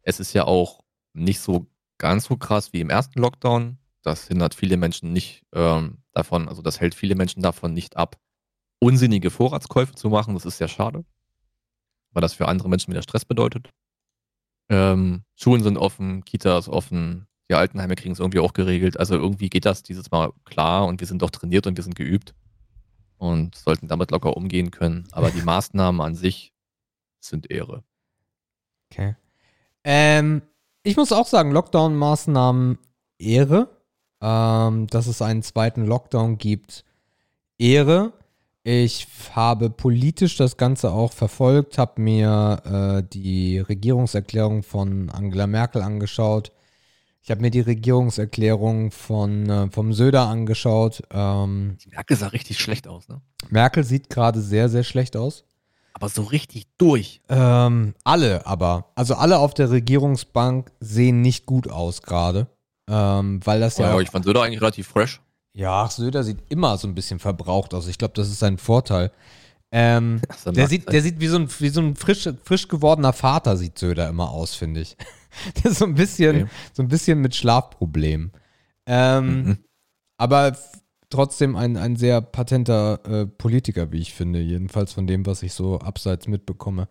es 0.00 0.20
ist 0.20 0.32
ja 0.32 0.44
auch 0.44 0.82
nicht 1.12 1.40
so 1.40 1.66
ganz 1.98 2.24
so 2.24 2.38
krass 2.38 2.72
wie 2.72 2.80
im 2.80 2.88
ersten 2.88 3.20
Lockdown. 3.20 3.76
Das 4.00 4.26
hindert 4.26 4.54
viele 4.54 4.78
Menschen 4.78 5.12
nicht 5.12 5.44
ähm, 5.52 5.98
davon, 6.12 6.48
also 6.48 6.62
das 6.62 6.80
hält 6.80 6.94
viele 6.94 7.14
Menschen 7.14 7.42
davon 7.42 7.74
nicht 7.74 7.98
ab, 7.98 8.16
unsinnige 8.78 9.30
Vorratskäufe 9.30 9.94
zu 9.94 10.08
machen. 10.08 10.32
Das 10.32 10.46
ist 10.46 10.56
sehr 10.56 10.68
schade, 10.68 11.04
weil 12.12 12.22
das 12.22 12.32
für 12.32 12.48
andere 12.48 12.70
Menschen 12.70 12.90
wieder 12.90 13.02
Stress 13.02 13.26
bedeutet. 13.26 13.70
Ähm, 14.68 15.22
Schulen 15.36 15.62
sind 15.62 15.76
offen, 15.76 16.24
Kitas 16.24 16.68
offen, 16.68 17.26
die 17.48 17.54
Altenheime 17.54 17.94
kriegen 17.94 18.12
es 18.12 18.18
irgendwie 18.18 18.40
auch 18.40 18.52
geregelt. 18.52 18.98
Also 18.98 19.14
irgendwie 19.14 19.48
geht 19.48 19.64
das 19.64 19.82
dieses 19.82 20.10
Mal 20.10 20.32
klar 20.44 20.86
und 20.86 21.00
wir 21.00 21.06
sind 21.06 21.22
doch 21.22 21.30
trainiert 21.30 21.66
und 21.66 21.76
wir 21.76 21.84
sind 21.84 21.94
geübt 21.94 22.34
und 23.18 23.54
sollten 23.54 23.88
damit 23.88 24.10
locker 24.10 24.36
umgehen 24.36 24.70
können. 24.70 25.06
Aber 25.12 25.30
die 25.30 25.42
Maßnahmen 25.44 26.00
an 26.00 26.14
sich 26.14 26.52
sind 27.20 27.50
Ehre. 27.50 27.84
Okay. 28.90 29.16
Ähm, 29.84 30.42
ich 30.82 30.96
muss 30.96 31.12
auch 31.12 31.26
sagen, 31.26 31.52
Lockdown-Maßnahmen 31.52 32.78
Ehre. 33.18 33.76
Ähm, 34.20 34.86
dass 34.86 35.06
es 35.06 35.20
einen 35.20 35.42
zweiten 35.42 35.86
Lockdown 35.86 36.38
gibt, 36.38 36.84
Ehre. 37.58 38.12
Ich 38.68 39.06
habe 39.32 39.70
politisch 39.70 40.36
das 40.36 40.56
Ganze 40.56 40.90
auch 40.90 41.12
verfolgt, 41.12 41.78
habe 41.78 42.00
mir 42.02 42.62
äh, 42.64 43.08
die 43.12 43.60
Regierungserklärung 43.60 44.64
von 44.64 45.08
Angela 45.08 45.46
Merkel 45.46 45.82
angeschaut. 45.82 46.50
Ich 47.22 47.30
habe 47.30 47.42
mir 47.42 47.52
die 47.52 47.60
Regierungserklärung 47.60 48.90
von 48.90 49.48
äh, 49.48 49.70
vom 49.70 49.92
Söder 49.92 50.26
angeschaut. 50.26 51.04
Ähm, 51.12 51.78
Die 51.84 51.90
Merkel 51.90 52.16
sah 52.16 52.26
richtig 52.26 52.58
schlecht 52.58 52.88
aus, 52.88 53.08
ne? 53.08 53.20
Merkel 53.50 53.84
sieht 53.84 54.10
gerade 54.10 54.40
sehr, 54.40 54.68
sehr 54.68 54.82
schlecht 54.82 55.16
aus. 55.16 55.44
Aber 55.92 56.08
so 56.08 56.22
richtig 56.24 56.66
durch. 56.76 57.20
Ähm, 57.28 57.94
alle 58.02 58.48
aber. 58.48 58.90
Also 58.96 59.14
alle 59.14 59.38
auf 59.38 59.54
der 59.54 59.70
Regierungsbank 59.70 60.72
sehen 60.80 61.20
nicht 61.20 61.46
gut 61.46 61.70
aus 61.70 62.02
gerade. 62.02 62.48
Ähm, 62.90 63.38
weil 63.44 63.60
das 63.60 63.78
ja. 63.78 63.94
Ja, 63.94 64.00
ich 64.00 64.10
fand 64.10 64.24
Söder 64.24 64.42
eigentlich 64.42 64.60
relativ 64.60 64.88
fresh. 64.88 65.20
Ja, 65.56 65.88
Söder 65.88 66.22
sieht 66.22 66.38
immer 66.50 66.76
so 66.76 66.86
ein 66.86 66.94
bisschen 66.94 67.18
verbraucht 67.18 67.72
aus. 67.72 67.88
Ich 67.88 67.96
glaube, 67.98 68.14
das 68.14 68.28
ist 68.28 68.38
sein 68.38 68.58
Vorteil. 68.58 69.10
Ähm, 69.72 70.20
ein 70.44 70.54
der, 70.54 70.68
sieht, 70.68 70.92
der 70.92 71.00
sieht 71.02 71.18
wie 71.18 71.28
so 71.28 71.38
ein, 71.38 71.48
wie 71.58 71.70
so 71.70 71.80
ein 71.80 71.96
frisch, 71.96 72.28
frisch 72.44 72.68
gewordener 72.68 73.12
Vater, 73.14 73.56
sieht 73.56 73.78
Söder 73.78 74.08
immer 74.08 74.30
aus, 74.30 74.54
finde 74.54 74.80
ich. 74.82 74.96
Der 75.62 75.70
ist 75.70 75.78
so 75.78 75.84
ein 75.84 75.94
bisschen, 75.94 76.36
Okay. 76.44 76.50
so 76.72 76.82
ein 76.82 76.88
bisschen 76.88 77.20
mit 77.20 77.34
Schlafproblemen. 77.34 78.32
Ähm, 78.86 79.26
Mhm. 79.44 79.58
aber 80.18 80.56
trotzdem 81.10 81.56
ein, 81.56 81.76
ein 81.76 81.96
sehr 81.96 82.20
patenter 82.20 83.00
äh, 83.04 83.26
Politiker, 83.26 83.92
wie 83.92 83.98
ich 84.00 84.14
finde, 84.14 84.40
jedenfalls 84.40 84.92
von 84.92 85.06
dem, 85.06 85.26
was 85.26 85.42
ich 85.42 85.52
so 85.52 85.78
abseits 85.78 86.26
mitbekomme. 86.26 86.88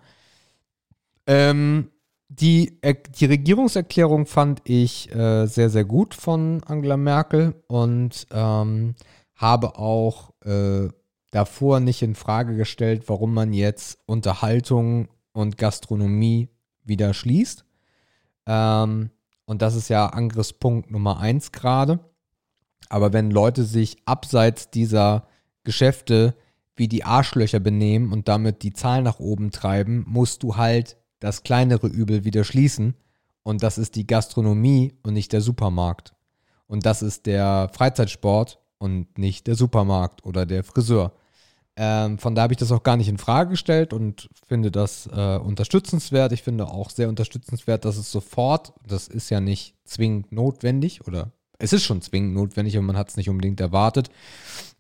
Ähm, 1.28 1.90
die, 2.28 2.80
die 3.20 3.26
Regierungserklärung 3.26 4.26
fand 4.26 4.62
ich 4.66 5.14
äh, 5.14 5.46
sehr, 5.46 5.70
sehr 5.70 5.86
gut 5.86 6.14
von 6.14 6.64
Angela 6.66 6.98
Merkel 6.98 7.56
und 7.68 8.28
ähm, 8.32 8.96
habe 9.36 9.78
auch 9.78 10.34
äh, 10.44 10.90
davor 11.32 11.80
nicht 11.80 12.02
in 12.02 12.16
Frage 12.16 12.56
gestellt, 12.56 13.04
warum 13.08 13.34
man 13.34 13.54
jetzt 13.54 14.00
Unterhaltung 14.06 15.10
und 15.34 15.58
Gastronomie 15.58 16.50
wieder 16.84 17.14
schließt. 17.14 17.66
Ähm, 18.48 19.12
und 19.46 19.62
das 19.62 19.76
ist 19.76 19.90
ja 19.90 20.08
Angriffspunkt 20.08 20.90
Nummer 20.92 21.20
eins 21.20 21.52
gerade. 21.52 22.00
Aber 22.90 23.14
wenn 23.14 23.32
Leute 23.32 23.64
sich 23.64 23.98
abseits 24.06 24.70
dieser 24.70 25.28
Geschäfte 25.64 26.36
wie 26.76 26.88
die 26.88 27.04
Arschlöcher 27.04 27.60
benehmen 27.60 28.12
und 28.12 28.28
damit 28.28 28.64
die 28.64 28.74
Zahlen 28.74 29.04
nach 29.04 29.20
oben 29.20 29.52
treiben, 29.52 30.04
musst 30.08 30.44
du 30.44 30.58
halt 30.58 30.98
das 31.20 31.44
kleinere 31.44 31.88
Übel 31.88 32.24
wieder 32.24 32.44
schließen. 32.44 32.96
Und 33.44 33.64
das 33.64 33.78
ist 33.78 33.96
die 33.96 34.08
Gastronomie 34.08 34.94
und 35.04 35.14
nicht 35.14 35.32
der 35.32 35.42
Supermarkt. 35.42 36.14
Und 36.68 36.86
das 36.86 37.02
ist 37.02 37.26
der 37.26 37.70
Freizeitsport 37.74 38.60
und 38.78 39.18
nicht 39.18 39.48
der 39.48 39.56
Supermarkt 39.56 40.26
oder 40.26 40.46
der 40.46 40.64
Friseur. 40.64 41.14
Ähm, 41.78 42.18
von 42.18 42.36
da 42.36 42.44
habe 42.44 42.54
ich 42.54 42.58
das 42.58 42.72
auch 42.72 42.84
gar 42.84 42.96
nicht 42.96 43.10
in 43.10 43.18
Frage 43.18 43.52
gestellt 43.52 43.92
und 43.92 44.30
finde 44.48 44.72
das 44.72 45.08
äh, 45.08 45.38
unterstützenswert. 45.38 46.32
Ich 46.32 46.42
finde 46.42 46.68
auch 46.68 46.90
sehr 46.90 47.10
unterstützenswert, 47.10 47.84
dass 47.84 47.98
es 47.98 48.12
sofort, 48.12 48.74
das 48.88 49.08
ist 49.08 49.30
ja 49.30 49.42
nicht 49.42 49.76
zwingend 49.84 50.32
notwendig 50.32 51.06
oder 51.06 51.32
es 51.58 51.74
ist 51.74 51.84
schon 51.84 52.02
zwingend 52.02 52.34
notwendig, 52.34 52.78
aber 52.78 52.86
man 52.86 52.98
hat 52.98 53.10
es 53.10 53.18
nicht 53.18 53.30
unbedingt 53.30 53.60
erwartet, 53.60 54.10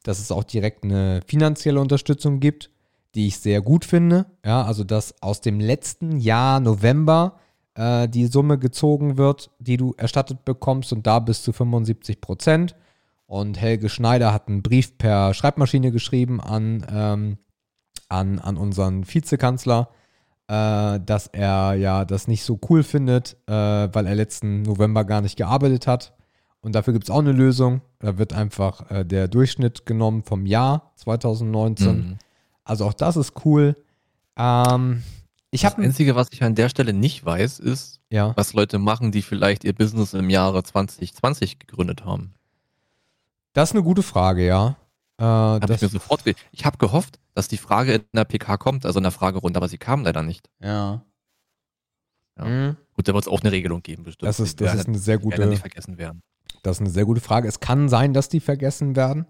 dass 0.04 0.20
es 0.20 0.32
auch 0.32 0.44
direkt 0.44 0.84
eine 0.84 1.22
finanzielle 1.26 1.80
Unterstützung 1.80 2.40
gibt, 2.40 2.70
die 3.16 3.28
ich 3.28 3.40
sehr 3.40 3.62
gut 3.62 3.86
finde. 3.86 4.26
Ja, 4.46 4.64
also 4.64 4.84
dass 4.84 5.22
aus 5.22 5.42
dem 5.42 5.60
letzten 5.60 6.18
Jahr 6.18 6.60
November 6.60 7.40
äh, 7.76 8.08
die 8.08 8.28
Summe 8.28 8.58
gezogen 8.58 9.18
wird, 9.18 9.52
die 9.60 9.78
du 9.78 9.94
erstattet 9.98 10.46
bekommst 10.46 10.92
und 10.94 11.08
da 11.08 11.20
bis 11.20 11.44
zu 11.44 11.54
75 11.54 12.22
Prozent. 12.22 12.76
Und 13.28 13.60
Helge 13.60 13.90
Schneider 13.90 14.34
hat 14.34 14.48
einen 14.48 14.62
Brief 14.62 14.98
per 14.98 15.34
Schreibmaschine 15.34 15.92
geschrieben 15.92 16.40
an, 16.40 16.86
ähm, 16.92 17.38
an, 18.08 18.40
an 18.40 18.58
unseren 18.58 19.08
Vizekanzler, 19.08 19.90
äh, 20.48 21.00
dass 21.00 21.28
er 21.28 21.74
ja 21.74 22.06
das 22.06 22.28
nicht 22.28 22.44
so 22.44 22.60
cool 22.70 22.84
findet, 22.84 23.38
äh, 23.48 23.54
weil 23.54 24.06
er 24.06 24.16
letzten 24.16 24.62
November 24.62 25.06
gar 25.06 25.22
nicht 25.22 25.38
gearbeitet 25.38 25.88
hat. 25.88 26.14
Und 26.62 26.76
dafür 26.76 26.94
gibt 26.94 27.06
es 27.06 27.12
auch 27.12 27.20
eine 27.20 27.32
Lösung. 27.32 27.82
Da 28.00 28.18
wird 28.18 28.34
einfach 28.34 28.90
äh, 28.90 29.06
der 29.06 29.28
Durchschnitt 29.28 29.86
genommen 29.86 30.24
vom 30.24 30.46
Jahr 30.46 30.92
2019. 30.96 31.98
Mhm. 31.98 32.18
Also 32.66 32.86
auch 32.86 32.94
das 32.94 33.16
ist 33.16 33.46
cool. 33.46 33.76
Ähm, 34.36 35.04
ich 35.52 35.62
Das 35.62 35.72
habe 35.72 35.84
Einzige, 35.84 36.16
was 36.16 36.28
ich 36.32 36.44
an 36.44 36.56
der 36.56 36.68
Stelle 36.68 36.92
nicht 36.92 37.24
weiß, 37.24 37.60
ist, 37.60 38.02
ja. 38.10 38.34
was 38.36 38.52
Leute 38.54 38.78
machen, 38.78 39.14
die 39.14 39.22
vielleicht 39.22 39.64
ihr 39.64 39.74
Business 39.74 40.14
im 40.14 40.30
Jahre 40.30 40.62
2020 40.64 41.60
gegründet 41.60 42.04
haben. 42.04 42.34
Das 43.54 43.70
ist 43.70 43.76
eine 43.76 43.84
gute 43.84 44.04
Frage, 44.04 44.46
ja. 44.46 44.76
Äh, 45.18 45.24
Hab 45.24 45.62
das, 45.62 45.78
ich 45.78 45.82
mir 45.84 45.88
sofort. 45.88 46.24
Ich 46.52 46.66
habe 46.66 46.78
gehofft, 46.78 47.20
dass 47.36 47.48
die 47.48 47.58
Frage 47.58 47.94
in 47.94 48.04
der 48.14 48.26
PK 48.26 48.58
kommt, 48.58 48.86
also 48.86 49.00
in 49.00 49.04
der 49.04 49.14
Fragerunde, 49.14 49.56
aber 49.58 49.70
sie 49.70 49.78
kam 49.78 50.04
leider 50.04 50.24
nicht. 50.24 50.50
ja. 50.60 51.02
Ja. 52.38 52.46
Mhm. 52.46 52.78
Gut, 52.94 53.08
da 53.08 53.14
wird 53.14 53.24
es 53.24 53.28
auch 53.28 53.42
eine 53.42 53.52
Regelung 53.52 53.82
geben, 53.82 54.04
bestimmt. 54.04 54.28
Das 54.28 54.40
ist, 54.40 54.60
das 54.60 54.74
ist 54.76 54.88
eine 54.88 54.98
sehr 54.98 55.18
gute, 55.18 55.46
nicht 55.46 55.60
vergessen 55.60 55.98
werden. 55.98 56.22
das 56.64 56.78
ist 56.78 56.82
eine 56.82 56.90
sehr 56.90 57.06
gute 57.06 57.22
Frage. 57.22 57.48
Es 57.48 57.60
kann 57.62 57.88
sein, 57.90 58.14
dass 58.14 58.30
die 58.30 58.40
vergessen 58.42 58.96
werden. 58.96 59.26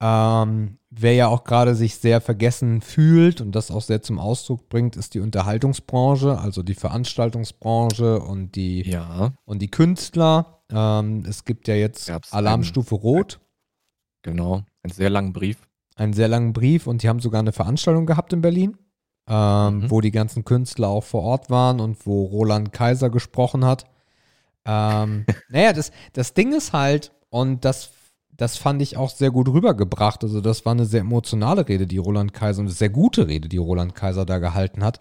Ähm, 0.00 0.78
wer 0.90 1.14
ja 1.14 1.28
auch 1.28 1.44
gerade 1.44 1.74
sich 1.74 1.94
sehr 1.96 2.20
vergessen 2.20 2.80
fühlt 2.80 3.40
und 3.40 3.52
das 3.52 3.70
auch 3.70 3.82
sehr 3.82 4.02
zum 4.02 4.18
Ausdruck 4.18 4.68
bringt, 4.68 4.96
ist 4.96 5.14
die 5.14 5.20
Unterhaltungsbranche, 5.20 6.38
also 6.38 6.62
die 6.62 6.74
Veranstaltungsbranche 6.74 8.20
und 8.20 8.56
die, 8.56 8.82
Ja, 8.88 9.32
und 9.44 9.60
die 9.62 9.70
Künstler. 9.70 10.62
Ähm, 10.70 11.24
es 11.28 11.44
gibt 11.44 11.68
ja 11.68 11.74
jetzt 11.74 12.08
Gab's 12.08 12.32
Alarmstufe 12.32 12.94
Rot, 12.96 13.40
genau. 14.22 14.62
Einen 14.82 14.92
sehr 14.92 15.10
langen 15.10 15.32
Brief. 15.32 15.58
einen 15.94 16.14
sehr 16.14 16.26
langen 16.28 16.52
Brief 16.52 16.86
und 16.88 17.02
die 17.02 17.08
haben 17.08 17.20
sogar 17.20 17.38
eine 17.40 17.52
Veranstaltung 17.52 18.06
gehabt 18.06 18.32
in 18.32 18.40
Berlin, 18.40 18.76
ähm, 19.28 19.80
Mhm. 19.80 19.90
wo 19.90 20.00
die 20.00 20.10
ganzen 20.10 20.44
Künstler 20.44 20.88
auch 20.88 21.04
vor 21.04 21.22
Ort 21.22 21.48
waren 21.50 21.78
und 21.78 22.06
wo 22.06 22.24
Roland 22.24 22.72
Kaiser 22.72 23.08
gesprochen 23.10 23.64
hat. 23.64 23.84
Ähm, 24.64 25.26
naja, 25.48 25.72
das, 25.72 25.92
das 26.14 26.34
Ding 26.34 26.52
ist 26.52 26.72
halt, 26.72 27.12
und 27.28 27.64
das, 27.64 27.91
das 28.42 28.56
fand 28.56 28.82
ich 28.82 28.96
auch 28.96 29.10
sehr 29.10 29.30
gut 29.30 29.46
rübergebracht. 29.46 30.24
Also, 30.24 30.40
das 30.40 30.66
war 30.66 30.72
eine 30.72 30.84
sehr 30.84 31.02
emotionale 31.02 31.68
Rede, 31.68 31.86
die 31.86 31.98
Roland 31.98 32.32
Kaiser, 32.32 32.58
und 32.58 32.66
eine 32.66 32.74
sehr 32.74 32.90
gute 32.90 33.28
Rede, 33.28 33.48
die 33.48 33.56
Roland 33.56 33.94
Kaiser 33.94 34.26
da 34.26 34.40
gehalten 34.40 34.82
hat, 34.82 35.00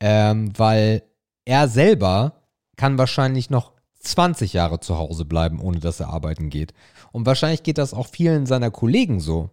ähm, 0.00 0.52
weil 0.58 1.02
er 1.46 1.66
selber 1.68 2.42
kann 2.76 2.98
wahrscheinlich 2.98 3.48
noch 3.48 3.72
20 4.00 4.52
Jahre 4.52 4.80
zu 4.80 4.98
Hause 4.98 5.24
bleiben, 5.24 5.60
ohne 5.60 5.78
dass 5.80 5.98
er 5.98 6.10
arbeiten 6.10 6.50
geht. 6.50 6.74
Und 7.10 7.24
wahrscheinlich 7.24 7.62
geht 7.62 7.78
das 7.78 7.94
auch 7.94 8.06
vielen 8.06 8.44
seiner 8.44 8.70
Kollegen 8.70 9.18
so. 9.18 9.48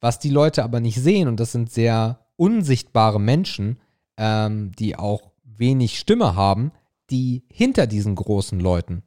Was 0.00 0.20
die 0.20 0.30
Leute 0.30 0.62
aber 0.62 0.78
nicht 0.78 1.00
sehen, 1.00 1.26
und 1.26 1.40
das 1.40 1.50
sind 1.50 1.72
sehr 1.72 2.26
unsichtbare 2.36 3.18
Menschen, 3.18 3.80
ähm, 4.16 4.70
die 4.78 4.94
auch 4.94 5.32
wenig 5.42 5.98
Stimme 5.98 6.36
haben, 6.36 6.70
die 7.10 7.42
hinter 7.50 7.88
diesen 7.88 8.14
großen 8.14 8.60
Leuten, 8.60 9.02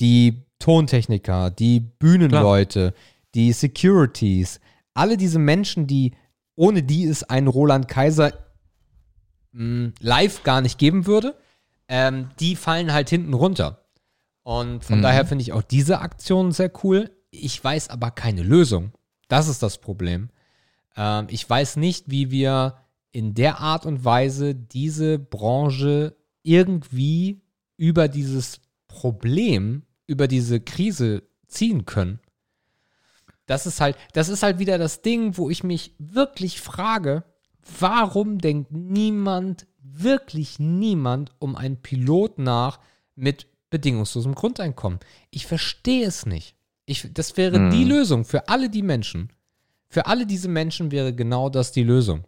die 0.00 0.46
Tontechniker, 0.62 1.50
die 1.50 1.80
Bühnenleute, 1.80 2.94
die 3.34 3.52
Securities, 3.52 4.60
alle 4.94 5.16
diese 5.16 5.38
Menschen, 5.38 5.86
die 5.86 6.12
ohne 6.54 6.82
die 6.82 7.04
es 7.04 7.24
einen 7.24 7.48
Roland 7.48 7.88
Kaiser 7.88 8.32
mh, 9.52 9.92
live 10.00 10.42
gar 10.42 10.60
nicht 10.60 10.78
geben 10.78 11.06
würde, 11.06 11.34
ähm, 11.88 12.28
die 12.40 12.56
fallen 12.56 12.92
halt 12.92 13.10
hinten 13.10 13.34
runter. 13.34 13.84
Und 14.42 14.84
von 14.84 14.98
Mhm. 14.98 15.02
daher 15.02 15.24
finde 15.26 15.42
ich 15.42 15.52
auch 15.52 15.62
diese 15.62 16.00
Aktion 16.00 16.52
sehr 16.52 16.70
cool. 16.84 17.10
Ich 17.30 17.62
weiß 17.62 17.88
aber 17.90 18.10
keine 18.10 18.42
Lösung. 18.42 18.92
Das 19.28 19.48
ist 19.48 19.62
das 19.62 19.78
Problem. 19.78 20.30
Ähm, 20.96 21.26
ich 21.30 21.48
weiß 21.48 21.76
nicht, 21.76 22.10
wie 22.10 22.30
wir 22.30 22.76
in 23.12 23.34
der 23.34 23.60
Art 23.60 23.86
und 23.86 24.04
Weise 24.04 24.54
diese 24.54 25.18
Branche 25.18 26.16
irgendwie 26.42 27.42
über 27.76 28.08
dieses 28.08 28.60
Problem, 28.88 29.82
über 30.06 30.28
diese 30.28 30.60
Krise 30.60 31.22
ziehen 31.48 31.84
können. 31.86 32.20
Das 33.46 33.66
ist 33.66 33.80
halt, 33.80 33.96
das 34.12 34.28
ist 34.28 34.42
halt 34.42 34.58
wieder 34.58 34.78
das 34.78 35.02
Ding, 35.02 35.36
wo 35.36 35.50
ich 35.50 35.64
mich 35.64 35.94
wirklich 35.98 36.60
frage, 36.60 37.24
warum 37.80 38.38
denkt 38.38 38.72
niemand, 38.72 39.66
wirklich 39.82 40.58
niemand 40.58 41.32
um 41.38 41.56
einen 41.56 41.80
Pilot 41.82 42.38
nach 42.38 42.78
mit 43.14 43.46
bedingungslosem 43.70 44.34
Grundeinkommen? 44.34 45.00
Ich 45.30 45.46
verstehe 45.46 46.06
es 46.06 46.24
nicht. 46.24 46.54
Ich, 46.86 47.08
das 47.12 47.36
wäre 47.36 47.56
Hm. 47.56 47.70
die 47.70 47.84
Lösung 47.84 48.24
für 48.24 48.48
alle 48.48 48.70
die 48.70 48.82
Menschen. 48.82 49.30
Für 49.88 50.06
alle 50.06 50.24
diese 50.26 50.48
Menschen 50.48 50.90
wäre 50.90 51.14
genau 51.14 51.48
das 51.50 51.72
die 51.72 51.82
Lösung. 51.84 52.24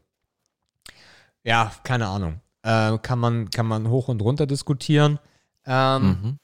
Ja, 1.42 1.72
keine 1.84 2.06
Ahnung. 2.08 2.40
Äh, 2.62 2.98
kann, 2.98 3.18
man, 3.18 3.50
kann 3.50 3.66
man 3.66 3.88
hoch 3.88 4.08
und 4.08 4.20
runter 4.22 4.46
diskutieren. 4.46 5.18
Ähm, 5.66 6.02
Mhm. 6.02 6.38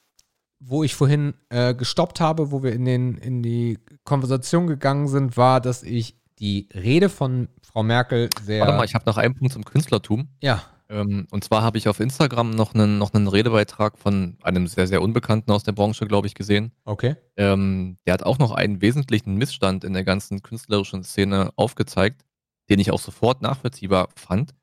Wo 0.61 0.85
ich 0.85 0.95
vorhin 0.95 1.35
äh, 1.49 1.75
gestoppt 1.75 2.21
habe, 2.21 2.53
wo 2.53 2.63
wir 2.63 2.73
in, 2.73 2.85
den, 2.85 3.17
in 3.17 3.43
die 3.43 3.79
Konversation 4.05 4.67
gegangen 4.67 5.09
sind, 5.09 5.37
war, 5.37 5.61
dass 5.61 5.83
ich 5.83 6.17
die 6.39 6.69
Rede 6.75 7.09
von 7.09 7.49
Frau 7.63 7.83
Merkel 7.83 8.29
sehr. 8.43 8.61
Warte 8.61 8.77
mal, 8.77 8.85
ich 8.85 8.95
habe 8.95 9.05
noch 9.07 9.17
einen 9.17 9.35
Punkt 9.35 9.53
zum 9.53 9.65
Künstlertum. 9.65 10.29
ja, 10.43 10.63
Ähm, 10.89 11.27
und 11.31 11.45
zwar 11.45 11.63
habe 11.63 11.79
ich 11.79 11.89
auf 11.89 12.01
Instagram 12.01 12.51
noch 12.51 12.75
einen, 12.75 12.99
noch 12.99 13.15
einen 13.15 13.29
Redebeitrag 13.29 13.99
von 13.99 14.37
einem 14.43 14.67
sehr, 14.67 14.87
sehr 14.87 15.03
Unbekannten 15.03 15.51
aus 15.53 15.63
der 15.63 15.73
Branche, 15.73 16.07
glaube 16.07 16.27
ich, 16.27 16.35
gesehen. 16.35 16.73
okay. 16.85 17.17
Ähm, 17.37 17.97
der 18.07 18.15
hat 18.15 18.23
auch 18.25 18.39
noch 18.39 18.51
einen 18.53 18.81
wesentlichen 18.83 19.37
Missstand 19.37 19.85
in 19.85 19.93
der 19.93 20.05
ganzen 20.05 20.43
künstlerischen 20.43 21.05
Szene 21.05 21.53
aufgezeigt, 21.57 22.25
den 22.69 22.81
ich 22.81 22.91
auch 22.91 23.01
sofort 23.01 23.41
nachvollziehbar 23.41 24.09
fand. 24.17 24.55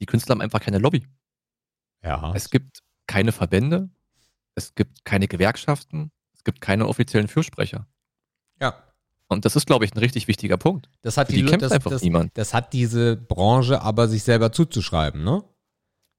Die 0.00 0.06
Künstler 0.06 0.34
haben 0.34 0.40
einfach 0.40 0.60
keine 0.60 0.78
Lobby. 0.78 1.06
Ja. 2.02 2.32
Es 2.34 2.50
gibt 2.50 2.80
keine 3.06 3.32
Verbände, 3.32 3.90
es 4.54 4.74
gibt 4.74 5.04
keine 5.04 5.28
Gewerkschaften, 5.28 6.10
es 6.34 6.44
gibt 6.44 6.60
keine 6.60 6.86
offiziellen 6.88 7.28
Fürsprecher. 7.28 7.86
ja. 8.60 8.74
Und 9.28 9.46
das 9.46 9.56
ist, 9.56 9.66
glaube 9.66 9.86
ich, 9.86 9.94
ein 9.94 9.98
richtig 9.98 10.28
wichtiger 10.28 10.58
Punkt. 10.58 10.90
Das 11.00 11.16
hat 11.16 11.28
Für 11.28 11.32
die 11.32 11.40
die, 11.42 11.48
kämpft 11.48 11.62
das, 11.62 11.72
einfach 11.72 11.90
das, 11.90 12.02
niemand. 12.02 12.32
das 12.36 12.52
hat 12.52 12.74
diese 12.74 13.16
Branche 13.16 13.80
aber 13.80 14.06
sich 14.06 14.24
selber 14.24 14.52
zuzuschreiben, 14.52 15.24
ne? 15.24 15.42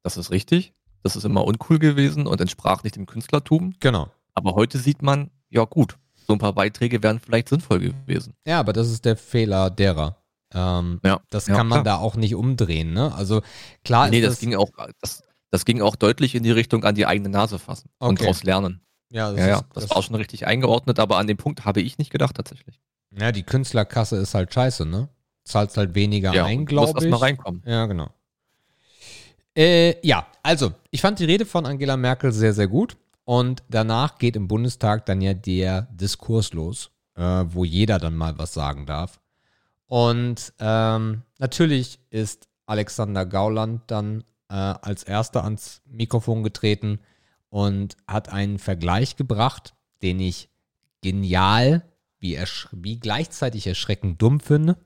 Das 0.02 0.18
ist 0.18 0.32
richtig. 0.32 0.74
Das 1.04 1.16
ist 1.16 1.24
immer 1.24 1.46
uncool 1.46 1.78
gewesen 1.78 2.26
und 2.26 2.42
entsprach 2.42 2.82
nicht 2.84 2.96
dem 2.96 3.06
Künstlertum. 3.06 3.76
Genau. 3.80 4.10
Aber 4.34 4.56
heute 4.56 4.80
sieht 4.80 5.04
man, 5.04 5.30
ja 5.52 5.64
gut, 5.66 6.00
so 6.26 6.34
ein 6.34 6.40
paar 6.40 6.54
Beiträge 6.54 7.04
wären 7.04 7.20
vielleicht 7.20 7.50
sinnvoll 7.50 7.82
gewesen. 7.82 8.34
Ja, 8.48 8.60
aber 8.60 8.74
das 8.74 8.90
ist 8.90 9.06
der 9.06 9.16
Fehler 9.16 9.70
derer. 9.70 10.18
Ähm, 10.52 11.00
Ja, 11.04 11.22
das 11.30 11.46
ja, 11.46 11.56
kann 11.56 11.68
man 11.68 11.84
klar. 11.84 11.98
da 12.00 12.02
auch 12.04 12.16
nicht 12.16 12.34
umdrehen, 12.34 12.94
ne? 12.94 13.14
Also 13.14 13.44
klar 13.84 14.10
nee, 14.10 14.22
ist 14.22 14.28
das, 14.28 14.40
ging 14.40 14.56
auch, 14.56 14.72
das, 15.02 15.22
das 15.54 15.66
ging 15.66 15.82
auch 15.84 15.96
deutlich 15.96 16.34
in 16.34 16.42
die 16.42 16.50
Richtung 16.52 16.84
an 16.84 16.96
die 16.96 17.06
eigene 17.06 17.30
Nase 17.30 17.60
fassen 17.60 17.90
und 18.00 18.14
Okay. 18.16 18.24
daraus 18.24 18.42
lernen. 18.44 18.82
ja, 19.12 19.30
das 19.32 19.40
Ja, 19.40 19.48
ja, 19.48 19.58
ist, 19.60 19.66
das, 19.76 19.90
war 19.92 19.98
auch 19.98 20.04
schon 20.04 20.16
richtig 20.16 20.48
eingeordnet, 20.48 20.98
aber 21.00 21.18
an 21.20 21.28
dem 21.28 21.38
Punkt 21.38 21.64
habe 21.64 21.80
ich 21.80 22.00
nicht 22.00 22.10
gedacht 22.10 22.36
tatsächlich. 22.36 22.82
ja, 23.12 23.32
die 23.32 23.44
Künstlerkasse 23.44 24.18
ist 24.18 24.34
halt 24.34 24.52
scheiße, 24.52 24.84
ne? 24.88 25.10
Zahlst 25.44 25.78
halt 25.78 25.94
weniger 25.94 26.34
Ja, 26.34 26.46
ein, 26.46 26.60
und 26.60 26.64
muss 26.64 26.70
glaube 26.70 26.94
erst 26.98 27.06
ich. 27.06 27.12
mal 27.12 27.18
reinkommen. 27.18 27.62
Ja, 27.68 27.86
genau. 27.86 28.10
Äh, 29.56 29.96
ja, 30.06 30.26
also, 30.42 30.72
ich 30.90 31.02
fand 31.02 31.20
die 31.20 31.26
Rede 31.26 31.46
von 31.46 31.68
Angela 31.68 31.98
Merkel 31.98 32.32
sehr, 32.32 32.54
sehr 32.54 32.68
gut. 32.68 32.98
Und 33.24 33.62
danach 33.70 34.18
geht 34.18 34.36
im 34.36 34.48
Bundestag 34.48 35.06
dann 35.06 35.22
ja 35.22 35.34
der 35.36 35.84
Diskurs 35.92 36.54
los, 36.54 36.90
äh, 37.16 37.22
wo 37.48 37.64
jeder 37.64 38.00
dann 38.00 38.16
mal 38.16 38.38
was 38.40 38.54
sagen 38.54 38.86
darf. 38.88 39.20
Und 39.86 40.52
ähm, 40.60 41.22
natürlich 41.38 42.00
ist 42.10 42.48
Alexander 42.66 43.26
Gauland 43.28 43.82
dann 43.88 44.24
äh, 44.54 44.76
als 44.82 45.02
erster 45.02 45.44
ans 45.44 45.82
Mikrofon 45.86 46.44
getreten 46.44 47.00
und 47.50 47.98
hat 48.08 48.30
einen 48.30 48.60
Vergleich 48.60 49.16
gebracht, 49.16 49.74
den 50.04 50.20
ich 50.20 50.50
genial, 51.02 51.84
wie, 52.20 52.36
ersch 52.36 52.68
wie 52.72 53.00
gleichzeitig 53.00 53.66
erschreckend 53.66 54.22
dumm 54.22 54.40
finde. 54.40 54.78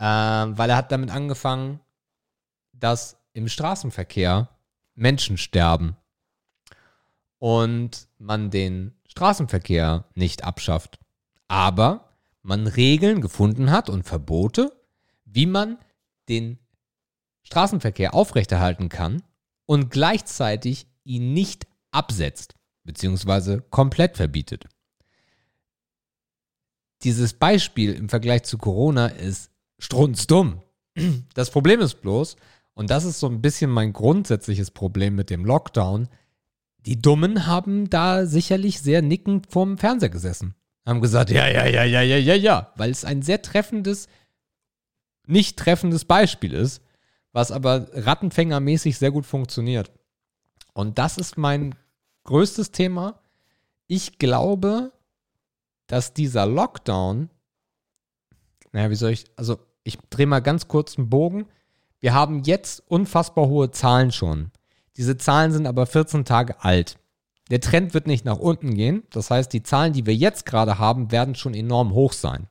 Ähm, 0.00 0.56
weil 0.56 0.70
er 0.70 0.76
hat 0.76 0.92
damit 0.92 1.10
angefangen, 1.10 1.80
dass 2.72 3.18
im 3.34 3.48
Straßenverkehr 3.48 4.48
Menschen 4.94 5.36
sterben 5.36 5.96
und 7.38 8.08
man 8.18 8.50
den 8.50 8.94
Straßenverkehr 9.08 10.06
nicht 10.14 10.42
abschafft. 10.42 10.98
Aber 11.48 12.14
man 12.42 12.66
Regeln 12.66 13.20
gefunden 13.20 13.70
hat 13.70 13.90
und 13.90 14.04
Verbote, 14.04 14.72
wie 15.26 15.46
man 15.46 15.78
den 16.30 16.58
Straßenverkehr 17.46 18.12
aufrechterhalten 18.12 18.88
kann 18.88 19.22
und 19.66 19.90
gleichzeitig 19.90 20.88
ihn 21.04 21.32
nicht 21.32 21.66
absetzt 21.92 22.54
beziehungsweise 22.82 23.62
komplett 23.70 24.16
verbietet. 24.16 24.66
Dieses 27.02 27.34
Beispiel 27.34 27.92
im 27.92 28.08
Vergleich 28.08 28.42
zu 28.44 28.58
Corona 28.58 29.06
ist 29.06 29.50
strunzdumm. 29.78 30.62
Das 31.34 31.50
Problem 31.50 31.80
ist 31.80 32.00
bloß, 32.00 32.36
und 32.74 32.90
das 32.90 33.04
ist 33.04 33.20
so 33.20 33.28
ein 33.28 33.42
bisschen 33.42 33.70
mein 33.70 33.92
grundsätzliches 33.92 34.70
Problem 34.70 35.14
mit 35.14 35.30
dem 35.30 35.44
Lockdown, 35.44 36.08
die 36.86 37.00
Dummen 37.00 37.46
haben 37.46 37.90
da 37.90 38.26
sicherlich 38.26 38.80
sehr 38.80 39.02
nickend 39.02 39.48
vorm 39.50 39.78
Fernseher 39.78 40.08
gesessen. 40.08 40.54
Haben 40.86 41.00
gesagt, 41.00 41.30
ja, 41.30 41.46
ja, 41.48 41.66
ja, 41.66 41.84
ja, 41.84 42.00
ja, 42.00 42.16
ja, 42.16 42.34
ja, 42.34 42.72
weil 42.76 42.90
es 42.90 43.04
ein 43.04 43.22
sehr 43.22 43.42
treffendes, 43.42 44.08
nicht 45.26 45.58
treffendes 45.58 46.04
Beispiel 46.04 46.54
ist, 46.54 46.80
was 47.36 47.52
aber 47.52 47.88
rattenfängermäßig 47.92 48.96
sehr 48.96 49.10
gut 49.10 49.26
funktioniert. 49.26 49.92
Und 50.72 50.96
das 50.96 51.18
ist 51.18 51.36
mein 51.36 51.74
größtes 52.24 52.70
Thema. 52.70 53.20
Ich 53.88 54.16
glaube, 54.18 54.90
dass 55.86 56.14
dieser 56.14 56.46
Lockdown, 56.46 57.28
naja, 58.72 58.88
wie 58.88 58.94
soll 58.94 59.10
ich, 59.10 59.26
also 59.36 59.58
ich 59.84 59.98
drehe 60.08 60.26
mal 60.26 60.40
ganz 60.40 60.66
kurz 60.66 60.96
einen 60.96 61.10
Bogen. 61.10 61.44
Wir 62.00 62.14
haben 62.14 62.42
jetzt 62.42 62.82
unfassbar 62.88 63.48
hohe 63.48 63.70
Zahlen 63.70 64.12
schon. 64.12 64.50
Diese 64.96 65.18
Zahlen 65.18 65.52
sind 65.52 65.66
aber 65.66 65.84
14 65.84 66.24
Tage 66.24 66.64
alt. 66.64 66.96
Der 67.50 67.60
Trend 67.60 67.92
wird 67.92 68.06
nicht 68.06 68.24
nach 68.24 68.38
unten 68.38 68.72
gehen. 68.72 69.02
Das 69.10 69.30
heißt, 69.30 69.52
die 69.52 69.62
Zahlen, 69.62 69.92
die 69.92 70.06
wir 70.06 70.14
jetzt 70.14 70.46
gerade 70.46 70.78
haben, 70.78 71.12
werden 71.12 71.34
schon 71.34 71.52
enorm 71.52 71.92
hoch 71.92 72.14
sein. 72.14 72.48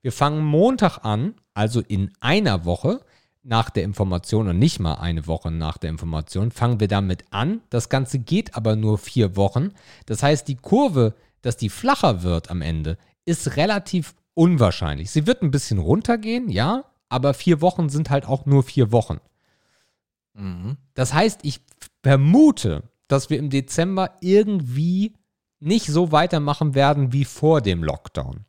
Wir 0.00 0.10
fangen 0.10 0.42
Montag 0.42 1.04
an, 1.04 1.34
also 1.52 1.82
in 1.82 2.10
einer 2.20 2.64
Woche 2.64 3.04
nach 3.42 3.70
der 3.70 3.82
Information 3.84 4.48
und 4.48 4.58
nicht 4.58 4.78
mal 4.78 4.94
eine 4.94 5.26
Woche 5.26 5.50
nach 5.50 5.78
der 5.78 5.90
Information, 5.90 6.50
fangen 6.50 6.80
wir 6.80 6.88
damit 6.88 7.24
an. 7.30 7.60
Das 7.70 7.88
Ganze 7.88 8.18
geht 8.18 8.54
aber 8.54 8.76
nur 8.76 8.98
vier 8.98 9.36
Wochen. 9.36 9.72
Das 10.06 10.22
heißt, 10.22 10.46
die 10.46 10.56
Kurve, 10.56 11.14
dass 11.42 11.56
die 11.56 11.68
flacher 11.68 12.22
wird 12.22 12.50
am 12.50 12.62
Ende, 12.62 12.98
ist 13.24 13.56
relativ 13.56 14.14
unwahrscheinlich. 14.34 15.10
Sie 15.10 15.26
wird 15.26 15.42
ein 15.42 15.50
bisschen 15.50 15.78
runtergehen, 15.78 16.48
ja, 16.48 16.84
aber 17.08 17.34
vier 17.34 17.60
Wochen 17.60 17.88
sind 17.88 18.10
halt 18.10 18.26
auch 18.26 18.46
nur 18.46 18.62
vier 18.62 18.92
Wochen. 18.92 19.20
Mhm. 20.34 20.76
Das 20.94 21.12
heißt, 21.12 21.40
ich 21.42 21.60
vermute, 22.02 22.84
dass 23.08 23.28
wir 23.28 23.38
im 23.38 23.50
Dezember 23.50 24.16
irgendwie 24.20 25.14
nicht 25.60 25.86
so 25.86 26.12
weitermachen 26.12 26.74
werden 26.74 27.12
wie 27.12 27.24
vor 27.24 27.60
dem 27.60 27.84
Lockdown. 27.84 28.44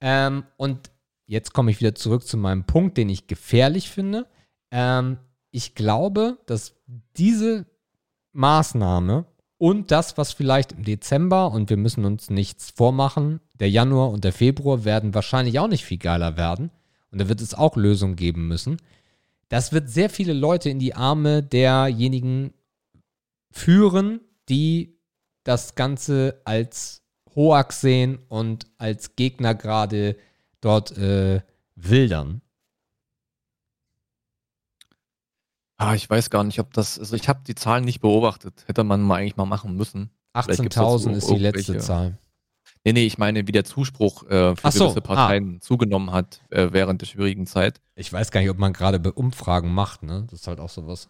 Ähm, 0.00 0.44
und 0.56 0.90
jetzt 1.28 1.52
komme 1.52 1.70
ich 1.70 1.78
wieder 1.78 1.94
zurück 1.94 2.26
zu 2.26 2.36
meinem 2.36 2.64
Punkt, 2.64 2.96
den 2.96 3.08
ich 3.08 3.28
gefährlich 3.28 3.90
finde. 3.90 4.26
Ähm, 4.72 5.18
ich 5.52 5.76
glaube, 5.76 6.38
dass 6.46 6.74
diese 7.16 7.66
Maßnahme 8.32 9.26
und 9.58 9.90
das, 9.90 10.16
was 10.16 10.32
vielleicht 10.32 10.72
im 10.72 10.84
Dezember, 10.84 11.52
und 11.52 11.70
wir 11.70 11.76
müssen 11.76 12.04
uns 12.04 12.30
nichts 12.30 12.70
vormachen, 12.70 13.40
der 13.60 13.70
Januar 13.70 14.10
und 14.10 14.24
der 14.24 14.32
Februar 14.32 14.84
werden 14.84 15.14
wahrscheinlich 15.14 15.58
auch 15.58 15.68
nicht 15.68 15.84
viel 15.84 15.98
geiler 15.98 16.36
werden. 16.36 16.70
Und 17.10 17.20
da 17.20 17.28
wird 17.28 17.40
es 17.40 17.54
auch 17.54 17.76
Lösungen 17.76 18.16
geben 18.16 18.48
müssen. 18.48 18.78
Das 19.48 19.72
wird 19.72 19.88
sehr 19.88 20.10
viele 20.10 20.32
Leute 20.34 20.70
in 20.70 20.78
die 20.78 20.94
Arme 20.94 21.42
derjenigen 21.42 22.52
führen, 23.50 24.20
die 24.48 24.98
das 25.42 25.74
Ganze 25.74 26.40
als 26.44 27.02
Hoax 27.34 27.80
sehen 27.80 28.18
und 28.28 28.66
als 28.76 29.16
Gegner 29.16 29.54
gerade 29.54 30.16
dort 30.60 30.96
äh, 30.96 31.40
wildern. 31.74 32.42
Ah, 35.76 35.94
ich 35.94 36.10
weiß 36.10 36.30
gar 36.30 36.42
nicht, 36.42 36.58
ob 36.58 36.72
das, 36.72 36.98
also 36.98 37.14
ich 37.14 37.28
habe 37.28 37.40
die 37.46 37.54
Zahlen 37.54 37.84
nicht 37.84 38.00
beobachtet. 38.00 38.64
Hätte 38.66 38.82
man 38.82 39.00
mal 39.00 39.16
eigentlich 39.16 39.36
mal 39.36 39.46
machen 39.46 39.76
müssen. 39.76 40.10
Vielleicht 40.32 40.60
gibt's 40.60 40.76
dazu 40.76 41.08
18.000 41.08 41.12
ist 41.12 41.30
die 41.30 41.38
letzte 41.38 41.78
Zahl. 41.78 42.18
Nee, 42.84 42.92
nee, 42.92 43.06
ich 43.06 43.18
meine, 43.18 43.46
wie 43.46 43.52
der 43.52 43.64
Zuspruch 43.64 44.24
äh, 44.24 44.56
für 44.56 44.64
Ach 44.64 44.72
so, 44.72 44.84
gewisse 44.84 45.00
Parteien 45.00 45.60
zugenommen 45.60 46.12
hat 46.12 46.42
äh, 46.50 46.68
während 46.72 47.00
der 47.00 47.06
schwierigen 47.06 47.46
Zeit. 47.46 47.80
Ich 47.94 48.12
weiß 48.12 48.30
gar 48.30 48.40
nicht, 48.40 48.50
ob 48.50 48.58
man 48.58 48.72
gerade 48.72 49.12
Umfragen 49.12 49.72
macht, 49.72 50.02
ne? 50.02 50.26
Das 50.30 50.40
ist 50.40 50.46
halt 50.46 50.60
auch 50.60 50.68
sowas. 50.68 51.08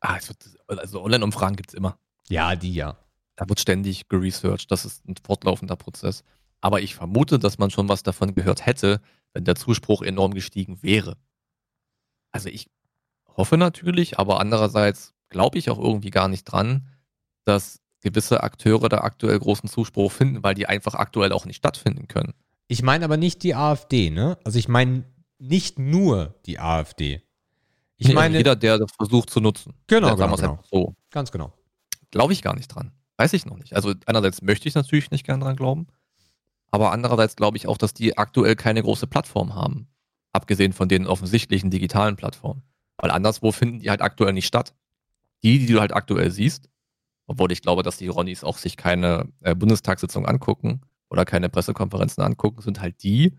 Ah, 0.00 0.16
es 0.18 0.28
wird, 0.28 0.38
also 0.66 1.02
Online-Umfragen 1.02 1.56
gibt's 1.56 1.74
immer. 1.74 1.98
Ja, 2.28 2.56
die 2.56 2.74
ja. 2.74 2.96
Da 3.36 3.48
wird 3.48 3.60
ständig 3.60 4.08
geresearched. 4.08 4.70
Das 4.70 4.84
ist 4.84 5.06
ein 5.06 5.14
fortlaufender 5.24 5.76
Prozess. 5.76 6.24
Aber 6.60 6.80
ich 6.80 6.94
vermute, 6.94 7.38
dass 7.38 7.58
man 7.58 7.70
schon 7.70 7.88
was 7.88 8.02
davon 8.02 8.34
gehört 8.34 8.66
hätte, 8.66 9.00
wenn 9.32 9.44
der 9.44 9.54
Zuspruch 9.54 10.02
enorm 10.02 10.34
gestiegen 10.34 10.82
wäre. 10.82 11.16
Also 12.32 12.48
ich 12.48 12.68
hoffe 13.36 13.56
natürlich, 13.56 14.18
aber 14.18 14.40
andererseits 14.40 15.14
glaube 15.28 15.58
ich 15.58 15.70
auch 15.70 15.78
irgendwie 15.78 16.10
gar 16.10 16.28
nicht 16.28 16.44
dran, 16.44 16.88
dass 17.44 17.80
gewisse 18.00 18.42
Akteure 18.42 18.88
da 18.88 18.98
aktuell 18.98 19.38
großen 19.38 19.68
Zuspruch 19.68 20.12
finden, 20.12 20.42
weil 20.42 20.54
die 20.54 20.66
einfach 20.66 20.94
aktuell 20.94 21.32
auch 21.32 21.44
nicht 21.44 21.56
stattfinden 21.56 22.08
können. 22.08 22.34
Ich 22.68 22.82
meine 22.82 23.04
aber 23.04 23.16
nicht 23.16 23.42
die 23.42 23.54
AfD, 23.54 24.10
ne? 24.10 24.38
Also 24.44 24.58
ich 24.58 24.68
meine 24.68 25.04
nicht 25.38 25.78
nur 25.78 26.34
die 26.46 26.58
AfD. 26.58 27.22
Ich 27.96 28.08
Nee, 28.08 28.12
also 28.12 28.14
meine, 28.14 28.36
jeder, 28.38 28.56
der 28.56 28.78
das 28.78 28.92
versucht 28.92 29.30
zu 29.30 29.40
nutzen. 29.40 29.74
Genau, 29.86 30.14
genau, 30.14 30.34
einfach 30.34 30.62
so. 30.70 30.94
ganz 31.10 31.32
genau. 31.32 31.52
Glaube 32.10 32.32
ich 32.32 32.42
gar 32.42 32.54
nicht 32.54 32.68
dran. 32.68 32.92
Weiß 33.16 33.32
ich 33.32 33.46
noch 33.46 33.56
nicht. 33.56 33.74
Also 33.74 33.94
einerseits 34.04 34.42
möchte 34.42 34.68
ich 34.68 34.74
natürlich 34.74 35.10
nicht 35.10 35.24
gern 35.24 35.40
dran 35.40 35.56
glauben, 35.56 35.86
aber 36.76 36.92
andererseits 36.92 37.36
glaube 37.36 37.56
ich 37.56 37.66
auch, 37.68 37.78
dass 37.78 37.94
die 37.94 38.18
aktuell 38.18 38.54
keine 38.54 38.82
große 38.82 39.06
Plattform 39.06 39.54
haben. 39.54 39.88
Abgesehen 40.34 40.74
von 40.74 40.90
den 40.90 41.06
offensichtlichen 41.06 41.70
digitalen 41.70 42.16
Plattformen. 42.16 42.64
Weil 42.98 43.10
anderswo 43.10 43.50
finden 43.50 43.80
die 43.80 43.88
halt 43.88 44.02
aktuell 44.02 44.34
nicht 44.34 44.46
statt. 44.46 44.74
Die, 45.42 45.58
die 45.58 45.72
du 45.72 45.80
halt 45.80 45.94
aktuell 45.94 46.30
siehst, 46.30 46.68
obwohl 47.26 47.50
ich 47.50 47.62
glaube, 47.62 47.82
dass 47.82 47.96
die 47.96 48.08
Ronnies 48.08 48.44
auch 48.44 48.58
sich 48.58 48.76
keine 48.76 49.32
äh, 49.40 49.54
Bundestagssitzung 49.54 50.26
angucken 50.26 50.82
oder 51.08 51.24
keine 51.24 51.48
Pressekonferenzen 51.48 52.22
angucken, 52.22 52.60
sind 52.60 52.82
halt 52.82 53.02
die, 53.02 53.38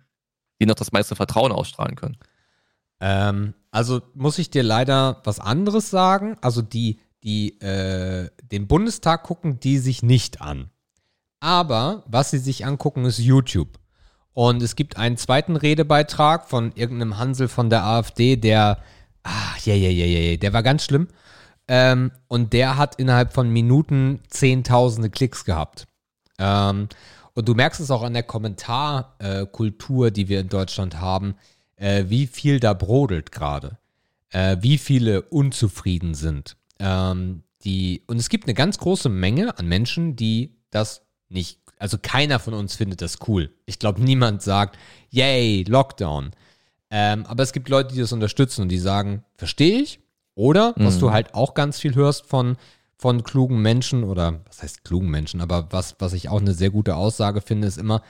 die 0.59 0.65
noch 0.65 0.73
das 0.73 0.91
meiste 0.91 1.15
Vertrauen 1.15 1.51
ausstrahlen 1.51 1.95
können. 1.95 2.17
Ähm, 2.99 3.53
also 3.69 4.01
muss 4.15 4.39
ich 4.39 4.49
dir 4.49 4.63
leider 4.63 5.21
was 5.25 5.39
anderes 5.39 5.91
sagen. 5.91 6.37
Also 6.41 6.63
die, 6.63 6.99
die 7.23 7.61
äh, 7.61 8.31
den 8.41 8.67
Bundestag 8.67 9.21
gucken, 9.21 9.59
die 9.59 9.77
sich 9.77 10.01
nicht 10.01 10.41
an. 10.41 10.71
Aber 11.39 12.03
was 12.07 12.31
sie 12.31 12.39
sich 12.39 12.65
angucken, 12.65 13.05
ist 13.05 13.19
YouTube. 13.19 13.79
Und 14.33 14.61
es 14.61 14.75
gibt 14.75 14.97
einen 14.97 15.17
zweiten 15.17 15.55
Redebeitrag 15.55 16.47
von 16.47 16.71
irgendeinem 16.75 17.17
Hansel 17.17 17.47
von 17.47 17.69
der 17.69 17.83
AfD, 17.83 18.35
der, 18.35 18.79
ah, 19.23 19.55
ja, 19.65 19.73
ja, 19.73 19.89
ja, 19.89 20.05
ja, 20.05 20.37
der 20.37 20.53
war 20.53 20.63
ganz 20.63 20.83
schlimm. 20.83 21.07
Ähm, 21.67 22.11
und 22.27 22.53
der 22.53 22.77
hat 22.77 22.95
innerhalb 22.95 23.33
von 23.33 23.49
Minuten 23.49 24.21
zehntausende 24.29 25.09
Klicks 25.09 25.43
gehabt. 25.43 25.87
Ähm, 26.39 26.87
und 27.33 27.47
du 27.47 27.53
merkst 27.55 27.79
es 27.79 27.91
auch 27.91 28.03
an 28.03 28.13
der 28.13 28.23
Kommentarkultur, 28.23 30.11
die 30.11 30.27
wir 30.27 30.39
in 30.39 30.49
Deutschland 30.49 30.99
haben, 30.99 31.35
äh, 31.75 32.05
wie 32.07 32.27
viel 32.27 32.59
da 32.59 32.73
brodelt 32.73 33.31
gerade, 33.31 33.77
äh, 34.29 34.57
wie 34.59 34.77
viele 34.77 35.23
unzufrieden 35.23 36.13
sind. 36.13 36.57
Ähm, 36.79 37.43
die, 37.63 38.03
und 38.07 38.17
es 38.17 38.29
gibt 38.29 38.45
eine 38.45 38.53
ganz 38.53 38.77
große 38.77 39.09
Menge 39.09 39.57
an 39.57 39.67
Menschen, 39.67 40.15
die 40.15 40.57
das 40.69 41.06
nicht, 41.29 41.59
also 41.79 41.97
keiner 42.01 42.39
von 42.39 42.53
uns 42.53 42.75
findet 42.75 43.01
das 43.01 43.17
cool. 43.27 43.51
Ich 43.65 43.79
glaube, 43.79 44.01
niemand 44.01 44.41
sagt, 44.41 44.77
yay, 45.09 45.63
Lockdown. 45.67 46.31
Ähm, 46.89 47.25
aber 47.25 47.43
es 47.43 47.51
gibt 47.53 47.69
Leute, 47.69 47.93
die 47.93 47.99
das 47.99 48.13
unterstützen 48.13 48.61
und 48.61 48.69
die 48.69 48.77
sagen, 48.79 49.23
verstehe 49.35 49.81
ich. 49.81 49.99
Oder, 50.35 50.73
was 50.77 50.95
Mhm. 50.95 50.99
du 50.99 51.11
halt 51.11 51.33
auch 51.33 51.53
ganz 51.55 51.79
viel 51.79 51.95
hörst 51.95 52.25
von, 52.27 52.57
von 52.97 53.23
klugen 53.23 53.61
Menschen 53.61 54.03
oder 54.03 54.41
was 54.45 54.61
heißt 54.63 54.83
klugen 54.83 55.09
Menschen, 55.09 55.41
aber 55.41 55.67
was, 55.71 55.95
was 55.99 56.13
ich 56.13 56.29
auch 56.29 56.39
eine 56.39 56.53
sehr 56.53 56.69
gute 56.69 56.95
Aussage 56.95 57.41
finde, 57.41 57.67
ist 57.67 57.77
immer, 57.77 58.03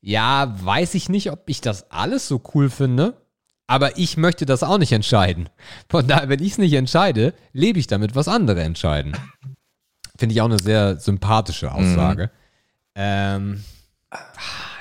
ja, 0.00 0.54
weiß 0.64 0.94
ich 0.94 1.08
nicht, 1.08 1.30
ob 1.30 1.42
ich 1.46 1.60
das 1.60 1.90
alles 1.90 2.26
so 2.26 2.42
cool 2.54 2.70
finde, 2.70 3.16
aber 3.66 3.98
ich 3.98 4.16
möchte 4.16 4.44
das 4.46 4.62
auch 4.62 4.78
nicht 4.78 4.92
entscheiden. 4.92 5.48
Von 5.88 6.06
daher, 6.06 6.28
wenn 6.28 6.42
ich 6.42 6.52
es 6.52 6.58
nicht 6.58 6.72
entscheide, 6.74 7.32
lebe 7.52 7.78
ich 7.78 7.86
damit, 7.86 8.14
was 8.14 8.28
andere 8.28 8.62
entscheiden. 8.62 9.14
Finde 10.16 10.34
ich 10.34 10.40
auch 10.40 10.46
eine 10.46 10.58
sehr 10.58 10.98
sympathische 10.98 11.72
Aussage. 11.72 12.30
Ähm, 12.94 13.64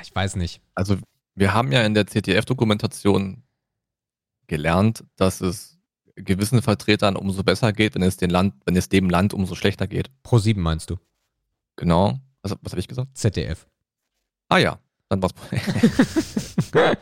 ich 0.02 0.16
weiß 0.16 0.36
nicht. 0.36 0.62
Also 0.76 0.98
wir 1.36 1.54
haben 1.54 1.72
ja 1.72 1.84
in 1.84 1.94
der 1.94 2.06
CTF-Dokumentation 2.06 3.44
gelernt, 4.48 5.04
dass 5.16 5.42
es 5.42 5.80
gewissen 6.16 6.62
Vertretern 6.62 7.16
umso 7.16 7.44
besser 7.44 7.74
geht, 7.74 7.96
wenn 7.96 8.04
es, 8.04 8.18
den 8.18 8.30
Land, 8.30 8.54
wenn 8.66 8.76
es 8.76 8.90
dem 8.90 9.10
Land 9.10 9.34
umso 9.34 9.56
schlechter 9.56 9.88
geht. 9.88 10.12
Pro 10.22 10.38
7 10.38 10.62
meinst 10.62 10.90
du? 10.90 10.98
Genau. 11.76 12.20
Also, 12.44 12.56
was 12.62 12.74
habe 12.74 12.80
ich 12.80 12.88
gesagt? 12.88 13.18
ZDF. 13.18 13.66
Ah 14.50 14.58
ja, 14.58 14.78
dann 15.10 15.24
war's. 15.24 15.34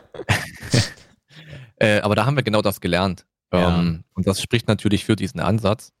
äh, 1.76 2.00
aber 2.00 2.14
da 2.14 2.24
haben 2.24 2.36
wir 2.36 2.42
genau 2.42 2.62
das 2.62 2.80
gelernt. 2.80 3.26
Ja. 3.52 3.80
Ähm, 3.80 4.04
und 4.14 4.26
das 4.26 4.40
spricht 4.40 4.68
natürlich 4.68 5.04
für 5.04 5.16
diesen 5.16 5.40
Ansatz. 5.40 5.92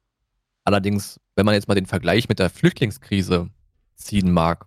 Allerdings, 0.64 1.20
wenn 1.34 1.44
man 1.44 1.54
jetzt 1.54 1.68
mal 1.68 1.74
den 1.74 1.86
Vergleich 1.86 2.28
mit 2.28 2.38
der 2.38 2.48
Flüchtlingskrise 2.48 3.50
ziehen 3.96 4.32
mag, 4.32 4.66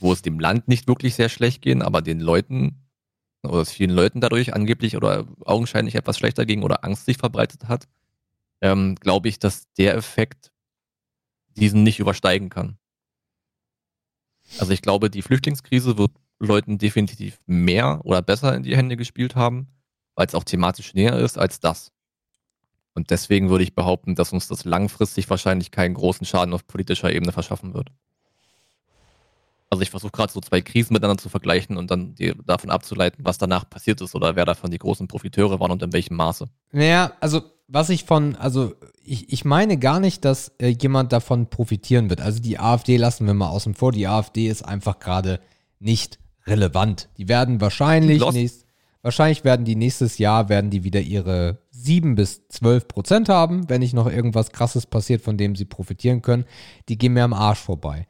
wo 0.00 0.12
es 0.12 0.22
dem 0.22 0.38
Land 0.38 0.68
nicht 0.68 0.88
wirklich 0.88 1.14
sehr 1.14 1.28
schlecht 1.28 1.62
ging, 1.62 1.82
aber 1.82 2.02
den 2.02 2.20
Leuten 2.20 2.88
oder 3.42 3.60
es 3.60 3.70
vielen 3.70 3.90
Leuten 3.90 4.20
dadurch 4.20 4.54
angeblich 4.54 4.96
oder 4.96 5.26
augenscheinlich 5.44 5.94
etwas 5.94 6.18
schlechter 6.18 6.44
ging 6.44 6.62
oder 6.62 6.84
Angst 6.84 7.06
sich 7.06 7.18
verbreitet 7.18 7.68
hat, 7.68 7.88
ähm, 8.60 8.96
glaube 8.96 9.28
ich, 9.28 9.38
dass 9.38 9.72
der 9.74 9.94
Effekt 9.94 10.52
diesen 11.56 11.82
nicht 11.82 12.00
übersteigen 12.00 12.50
kann. 12.50 12.78
Also 14.58 14.72
ich 14.72 14.82
glaube, 14.82 15.10
die 15.10 15.22
Flüchtlingskrise 15.22 15.98
wird 15.98 16.12
Leuten 16.38 16.78
definitiv 16.78 17.38
mehr 17.46 18.00
oder 18.04 18.22
besser 18.22 18.54
in 18.54 18.62
die 18.62 18.76
Hände 18.76 18.96
gespielt 18.96 19.36
haben, 19.36 19.68
weil 20.14 20.26
es 20.26 20.34
auch 20.34 20.44
thematisch 20.44 20.94
näher 20.94 21.18
ist 21.18 21.38
als 21.38 21.60
das. 21.60 21.92
Und 22.94 23.10
deswegen 23.10 23.50
würde 23.50 23.64
ich 23.64 23.74
behaupten, 23.74 24.14
dass 24.14 24.32
uns 24.32 24.48
das 24.48 24.64
langfristig 24.64 25.28
wahrscheinlich 25.30 25.70
keinen 25.70 25.94
großen 25.94 26.26
Schaden 26.26 26.54
auf 26.54 26.66
politischer 26.66 27.12
Ebene 27.12 27.32
verschaffen 27.32 27.74
wird. 27.74 27.92
Also 29.70 29.82
ich 29.82 29.90
versuche 29.90 30.12
gerade 30.12 30.32
so 30.32 30.40
zwei 30.40 30.60
Krisen 30.60 30.94
miteinander 30.94 31.22
zu 31.22 31.28
vergleichen 31.28 31.76
und 31.76 31.90
dann 31.90 32.14
die, 32.14 32.34
davon 32.46 32.70
abzuleiten, 32.70 33.24
was 33.24 33.38
danach 33.38 33.68
passiert 33.68 34.00
ist 34.00 34.14
oder 34.14 34.34
wer 34.34 34.46
davon 34.46 34.70
die 34.70 34.78
großen 34.78 35.08
Profiteure 35.08 35.60
waren 35.60 35.70
und 35.70 35.82
in 35.82 35.92
welchem 35.92 36.16
Maße. 36.16 36.48
Naja, 36.72 37.12
also 37.20 37.42
was 37.68 37.90
ich 37.90 38.04
von, 38.04 38.34
also 38.36 38.74
ich, 39.04 39.30
ich 39.32 39.44
meine 39.44 39.78
gar 39.78 40.00
nicht, 40.00 40.24
dass 40.24 40.52
äh, 40.58 40.68
jemand 40.68 41.12
davon 41.12 41.48
profitieren 41.50 42.08
wird. 42.08 42.20
Also 42.20 42.40
die 42.40 42.58
AfD 42.58 42.96
lassen 42.96 43.26
wir 43.26 43.34
mal 43.34 43.48
außen 43.48 43.74
vor. 43.74 43.92
Die 43.92 44.06
AfD 44.06 44.48
ist 44.48 44.64
einfach 44.64 44.98
gerade 44.98 45.40
nicht 45.78 46.18
relevant. 46.46 47.08
Die 47.18 47.28
werden 47.28 47.60
wahrscheinlich 47.60 48.24
nächst, 48.32 48.64
wahrscheinlich 49.02 49.44
werden 49.44 49.66
die 49.66 49.76
nächstes 49.76 50.16
Jahr 50.16 50.48
werden 50.48 50.70
die 50.70 50.82
wieder 50.82 51.00
ihre 51.00 51.58
7 51.70 52.14
bis 52.14 52.48
12 52.48 52.88
Prozent 52.88 53.28
haben, 53.28 53.68
wenn 53.68 53.80
nicht 53.80 53.94
noch 53.94 54.10
irgendwas 54.10 54.50
krasses 54.50 54.86
passiert, 54.86 55.20
von 55.20 55.36
dem 55.36 55.54
sie 55.54 55.66
profitieren 55.66 56.22
können. 56.22 56.46
Die 56.88 56.96
gehen 56.96 57.12
mir 57.12 57.24
am 57.24 57.34
Arsch 57.34 57.60
vorbei. 57.60 58.06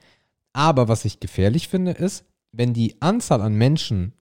Aber 0.52 0.88
was 0.88 1.04
ich 1.04 1.20
gefährlich 1.20 1.68
finde, 1.68 1.92
ist, 1.92 2.24
wenn 2.52 2.72
die 2.72 3.00
Anzahl 3.00 3.42
an 3.42 3.54
Menschen, 3.54 4.14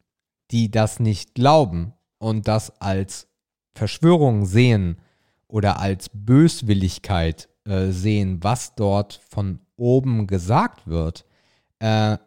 die 0.51 0.69
das 0.69 0.99
nicht 0.99 1.35
glauben 1.35 1.93
und 2.19 2.47
das 2.47 2.81
als 2.81 3.27
Verschwörung 3.73 4.45
sehen 4.45 4.97
oder 5.47 5.79
als 5.79 6.09
Böswilligkeit 6.13 7.49
äh, 7.65 7.87
sehen, 7.87 8.43
was 8.43 8.75
dort 8.75 9.21
von 9.29 9.59
oben 9.77 10.27
gesagt 10.27 10.87
wird, 10.87 11.25
äh, 11.79 12.17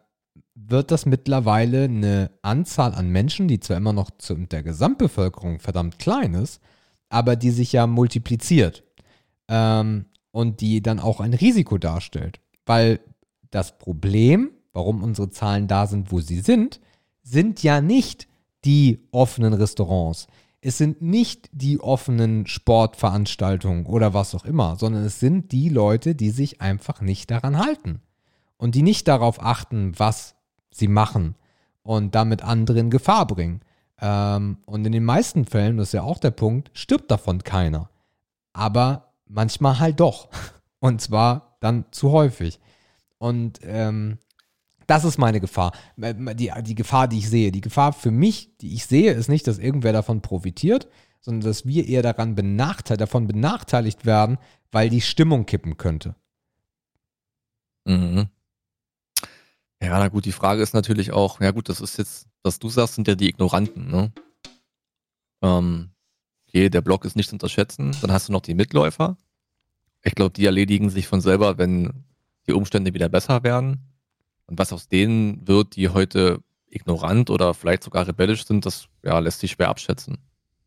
wird 0.55 0.91
das 0.91 1.05
mittlerweile 1.05 1.85
eine 1.85 2.31
Anzahl 2.41 2.93
an 2.93 3.09
Menschen, 3.09 3.47
die 3.47 3.59
zwar 3.59 3.77
immer 3.77 3.93
noch 3.93 4.11
zu 4.11 4.35
der 4.35 4.63
Gesamtbevölkerung 4.63 5.59
verdammt 5.59 5.99
klein 5.99 6.33
ist, 6.33 6.61
aber 7.09 7.35
die 7.35 7.51
sich 7.51 7.73
ja 7.73 7.87
multipliziert 7.87 8.83
ähm, 9.49 10.05
und 10.31 10.61
die 10.61 10.81
dann 10.81 10.99
auch 10.99 11.19
ein 11.19 11.33
Risiko 11.33 11.77
darstellt. 11.77 12.39
Weil 12.65 12.99
das 13.51 13.77
Problem, 13.77 14.51
warum 14.73 15.03
unsere 15.03 15.29
Zahlen 15.29 15.67
da 15.67 15.87
sind, 15.87 16.11
wo 16.11 16.19
sie 16.19 16.39
sind, 16.39 16.79
sind 17.23 17.61
ja 17.63 17.81
nicht 17.81 18.27
die 18.65 19.07
offenen 19.11 19.53
Restaurants. 19.53 20.27
Es 20.61 20.77
sind 20.77 21.01
nicht 21.01 21.49
die 21.51 21.79
offenen 21.79 22.45
Sportveranstaltungen 22.45 23.85
oder 23.85 24.13
was 24.13 24.35
auch 24.35 24.45
immer, 24.45 24.75
sondern 24.75 25.03
es 25.03 25.19
sind 25.19 25.51
die 25.51 25.69
Leute, 25.69 26.13
die 26.15 26.29
sich 26.29 26.61
einfach 26.61 27.01
nicht 27.01 27.31
daran 27.31 27.57
halten 27.57 28.01
und 28.57 28.75
die 28.75 28.83
nicht 28.83 29.07
darauf 29.07 29.41
achten, 29.41 29.93
was 29.97 30.35
sie 30.69 30.87
machen 30.87 31.35
und 31.83 32.15
damit 32.15 32.43
andere 32.43 32.79
in 32.79 32.91
Gefahr 32.91 33.25
bringen. 33.25 33.61
Ähm, 33.99 34.57
und 34.65 34.85
in 34.85 34.91
den 34.91 35.03
meisten 35.03 35.45
Fällen, 35.45 35.77
das 35.77 35.89
ist 35.89 35.93
ja 35.93 36.03
auch 36.03 36.19
der 36.19 36.31
Punkt, 36.31 36.69
stirbt 36.73 37.09
davon 37.09 37.43
keiner. 37.43 37.89
Aber 38.53 39.13
manchmal 39.27 39.79
halt 39.79 39.99
doch. 39.99 40.29
Und 40.79 40.99
zwar 40.99 41.57
dann 41.59 41.85
zu 41.91 42.11
häufig. 42.11 42.59
Und 43.21 43.59
ähm, 43.61 44.17
das 44.87 45.05
ist 45.05 45.19
meine 45.19 45.39
Gefahr. 45.39 45.73
Die, 45.95 46.51
die 46.63 46.75
Gefahr, 46.75 47.07
die 47.07 47.19
ich 47.19 47.29
sehe. 47.29 47.51
Die 47.51 47.61
Gefahr 47.61 47.93
für 47.93 48.09
mich, 48.09 48.57
die 48.57 48.73
ich 48.73 48.87
sehe, 48.87 49.13
ist 49.13 49.29
nicht, 49.29 49.45
dass 49.45 49.59
irgendwer 49.59 49.93
davon 49.93 50.23
profitiert, 50.23 50.87
sondern 51.19 51.47
dass 51.47 51.67
wir 51.67 51.87
eher 51.87 52.01
daran 52.01 52.33
benachteil 52.33 52.97
davon 52.97 53.27
benachteiligt 53.27 54.07
werden, 54.07 54.39
weil 54.71 54.89
die 54.89 55.01
Stimmung 55.01 55.45
kippen 55.45 55.77
könnte. 55.77 56.15
Mhm. 57.85 58.27
Ja, 59.83 59.99
na 59.99 60.07
gut, 60.07 60.25
die 60.25 60.31
Frage 60.31 60.63
ist 60.63 60.73
natürlich 60.73 61.11
auch, 61.11 61.41
ja 61.41 61.51
gut, 61.51 61.69
das 61.69 61.79
ist 61.79 61.99
jetzt, 61.99 62.27
was 62.41 62.57
du 62.57 62.69
sagst, 62.69 62.95
sind 62.95 63.07
ja 63.07 63.13
die 63.13 63.29
Ignoranten, 63.29 63.87
ne? 63.87 64.11
Ähm, 65.43 65.91
okay, 66.47 66.71
der 66.71 66.81
Block 66.81 67.05
ist 67.05 67.15
nicht 67.15 67.29
zu 67.29 67.35
unterschätzen. 67.35 67.95
Dann 68.01 68.11
hast 68.11 68.29
du 68.29 68.31
noch 68.31 68.41
die 68.41 68.55
Mitläufer. 68.55 69.15
Ich 70.01 70.15
glaube, 70.15 70.33
die 70.33 70.45
erledigen 70.47 70.89
sich 70.89 71.07
von 71.07 71.21
selber, 71.21 71.59
wenn 71.59 72.03
die 72.51 72.57
Umstände 72.57 72.93
wieder 72.93 73.09
besser 73.09 73.43
werden. 73.43 73.87
Und 74.45 74.59
was 74.59 74.73
aus 74.73 74.87
denen 74.87 75.47
wird, 75.47 75.75
die 75.75 75.89
heute 75.89 76.43
ignorant 76.67 77.29
oder 77.29 77.53
vielleicht 77.53 77.83
sogar 77.83 78.07
rebellisch 78.07 78.45
sind, 78.45 78.65
das 78.65 78.87
ja, 79.03 79.19
lässt 79.19 79.39
sich 79.39 79.51
schwer 79.51 79.69
abschätzen, 79.69 80.17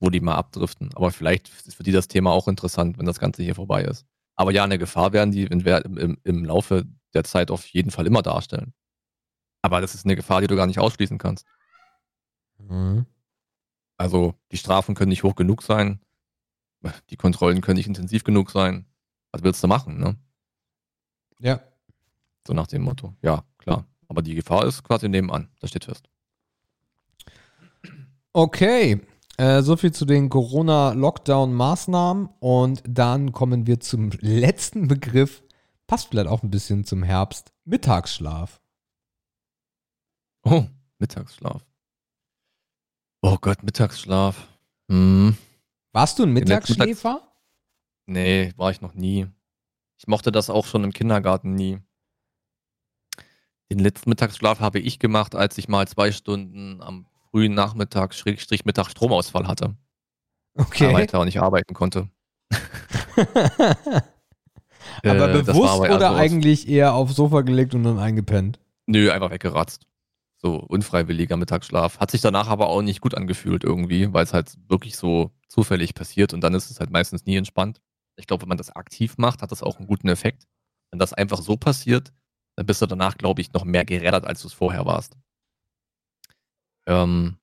wo 0.01 0.11
die 0.11 0.21
mal 0.21 0.35
abdriften. 0.35 0.91
Aber 0.95 1.11
vielleicht 1.11 1.49
ist 1.49 1.75
für 1.75 1.83
die 1.83 1.93
das 1.93 2.09
Thema 2.09 2.31
auch 2.31 2.49
interessant, 2.49 2.99
wenn 2.99 3.07
das 3.07 3.19
Ganze 3.19 3.43
hier 3.43 3.55
vorbei 3.55 3.85
ist. 3.85 4.07
Aber 4.37 4.53
ja, 4.53 4.65
eine 4.65 4.79
Gefahr 4.79 5.13
werden 5.13 5.31
die 5.31 5.45
im, 5.45 5.61
im, 5.61 6.19
im 6.25 6.45
Laufe 6.45 6.85
der 7.13 7.25
Zeit 7.25 7.51
auf 7.51 7.67
jeden 7.67 7.91
Fall 7.91 8.07
immer 8.07 8.23
darstellen. 8.23 8.75
Aber 9.63 9.81
das 9.81 9.95
ist 9.95 10.05
eine 10.05 10.17
Gefahr, 10.17 10.41
die 10.41 10.47
du 10.47 10.57
gar 10.57 10.67
nicht 10.67 10.79
ausschließen 10.79 11.19
kannst. 11.19 11.47
Mhm. 12.59 13.07
Also 13.97 14.35
die 14.51 14.57
Strafen 14.57 14.95
können 14.95 15.11
nicht 15.11 15.23
hoch 15.23 15.37
genug 15.37 15.63
sein, 15.63 16.01
die 17.11 17.17
Kontrollen 17.17 17.61
können 17.61 17.77
nicht 17.77 17.87
intensiv 17.87 18.25
genug 18.25 18.51
sein. 18.51 18.87
Was 19.33 19.43
willst 19.43 19.63
du 19.63 19.69
machen, 19.69 19.99
ne? 19.99 20.17
Ja. 21.39 21.61
So 22.47 22.53
nach 22.53 22.67
dem 22.67 22.83
Motto. 22.83 23.15
Ja, 23.23 23.45
klar. 23.59 23.87
Aber 24.09 24.23
die 24.23 24.35
Gefahr 24.35 24.67
ist 24.67 24.83
quasi 24.85 25.09
nebenan. 25.09 25.49
Das 25.61 25.71
steht 25.71 25.85
fest. 25.85 26.09
Okay. 28.33 29.01
Äh, 29.37 29.63
so 29.63 29.77
viel 29.77 29.93
zu 29.93 30.05
den 30.05 30.29
Corona-Lockdown-Maßnahmen. 30.29 32.29
Und 32.41 32.83
dann 32.87 33.33
kommen 33.33 33.67
wir 33.67 33.81
zum 33.81 34.11
letzten 34.21 34.89
Begriff. 34.89 35.43
Passt 35.87 36.09
vielleicht 36.09 36.29
auch 36.29 36.43
ein 36.43 36.51
bisschen 36.51 36.85
zum 36.85 37.03
Herbst. 37.03 37.53
Mittagsschlaf. 37.65 38.61
Oh, 40.45 40.67
Mittagsschlaf. 40.99 41.65
Oh 43.23 43.39
Gott, 43.41 43.63
Mittagsschlaf. 43.63 44.49
Hm. 44.91 45.37
Warst 45.93 46.19
du 46.19 46.25
ein 46.25 46.33
Mittagsschläfer? 46.33 47.23
Nee, 48.07 48.53
war 48.57 48.71
ich 48.71 48.83
noch 48.83 48.95
nie. 48.95 49.27
Ich 49.97 50.07
mochte 50.07 50.31
das 50.31 50.51
auch 50.51 50.67
schon 50.67 50.85
im 50.85 50.93
Kindergarten 50.93 51.55
nie. 51.55 51.79
Den 53.71 53.79
letzten 53.79 54.11
Mittagsschlaf 54.11 54.61
habe 54.61 54.79
ich 54.79 54.99
gemacht, 54.99 55.35
als 55.35 55.57
ich 55.59 55.69
mal 55.69 55.89
zwei 55.89 56.13
Stunden 56.13 56.83
am 56.83 57.07
frühen 57.31 57.55
Nachmittag, 57.55 58.15
Schrägstrich 58.15 58.65
Mittag 58.65 58.91
Stromausfall 58.91 59.49
hatte. 59.49 59.75
Okay. 60.57 60.93
Weiter 60.93 61.21
und 61.21 61.27
nicht 61.27 61.41
arbeiten 61.41 61.75
konnte. 61.75 62.09
aber 65.03 65.35
Äh, 65.35 65.43
bewusst 65.43 65.73
aber 65.73 65.95
oder 65.95 66.15
eigentlich 66.15 66.69
eher 66.69 66.95
aufs 66.95 67.17
Sofa 67.17 67.41
gelegt 67.41 67.75
und 67.75 67.83
dann 67.83 67.99
eingepennt? 67.99 68.61
Nö, 68.87 69.11
einfach 69.11 69.31
weggeratzt. 69.31 69.87
So 70.37 70.57
unfreiwilliger 70.57 71.37
Mittagsschlaf. 71.37 71.99
Hat 71.99 72.11
sich 72.11 72.21
danach 72.21 72.49
aber 72.49 72.69
auch 72.69 72.83
nicht 72.83 73.01
gut 73.01 73.15
angefühlt 73.15 73.65
irgendwie, 73.65 74.13
weil 74.13 74.25
es 74.25 74.35
halt 74.35 74.57
wirklich 74.69 74.97
so 74.97 75.33
zufällig 75.49 75.95
passiert 75.95 76.35
und 76.35 76.43
dann 76.43 76.55
ist 76.55 76.71
es 76.71 76.81
halt 76.81 76.91
meistens 76.91 77.25
nie 77.25 77.37
entspannt. 77.37 77.81
Ich 78.17 78.27
glaube, 78.27 78.43
wenn 78.43 78.49
man 78.49 78.59
das 78.59 78.71
aktiv 78.71 79.17
macht, 79.17 79.43
hat 79.43 79.51
das 79.51 79.63
auch 79.63 79.79
einen 79.79 79.89
guten 79.89 80.09
Effekt. 80.09 80.47
Wenn 80.91 80.99
das 80.99 81.13
einfach 81.13 81.41
so 81.41 81.57
passiert, 81.57 82.13
dann 82.57 82.67
bist 82.67 82.83
du 82.83 82.87
danach, 82.87 83.17
glaube 83.17 83.41
ich, 83.41 83.53
noch 83.53 83.65
mehr 83.65 83.85
gerädert, 83.85 84.25
als 84.25 84.43
du 84.43 84.49
es 84.49 84.55
vorher 84.55 84.87
warst. 84.87 85.17
Ähm, 86.87 87.37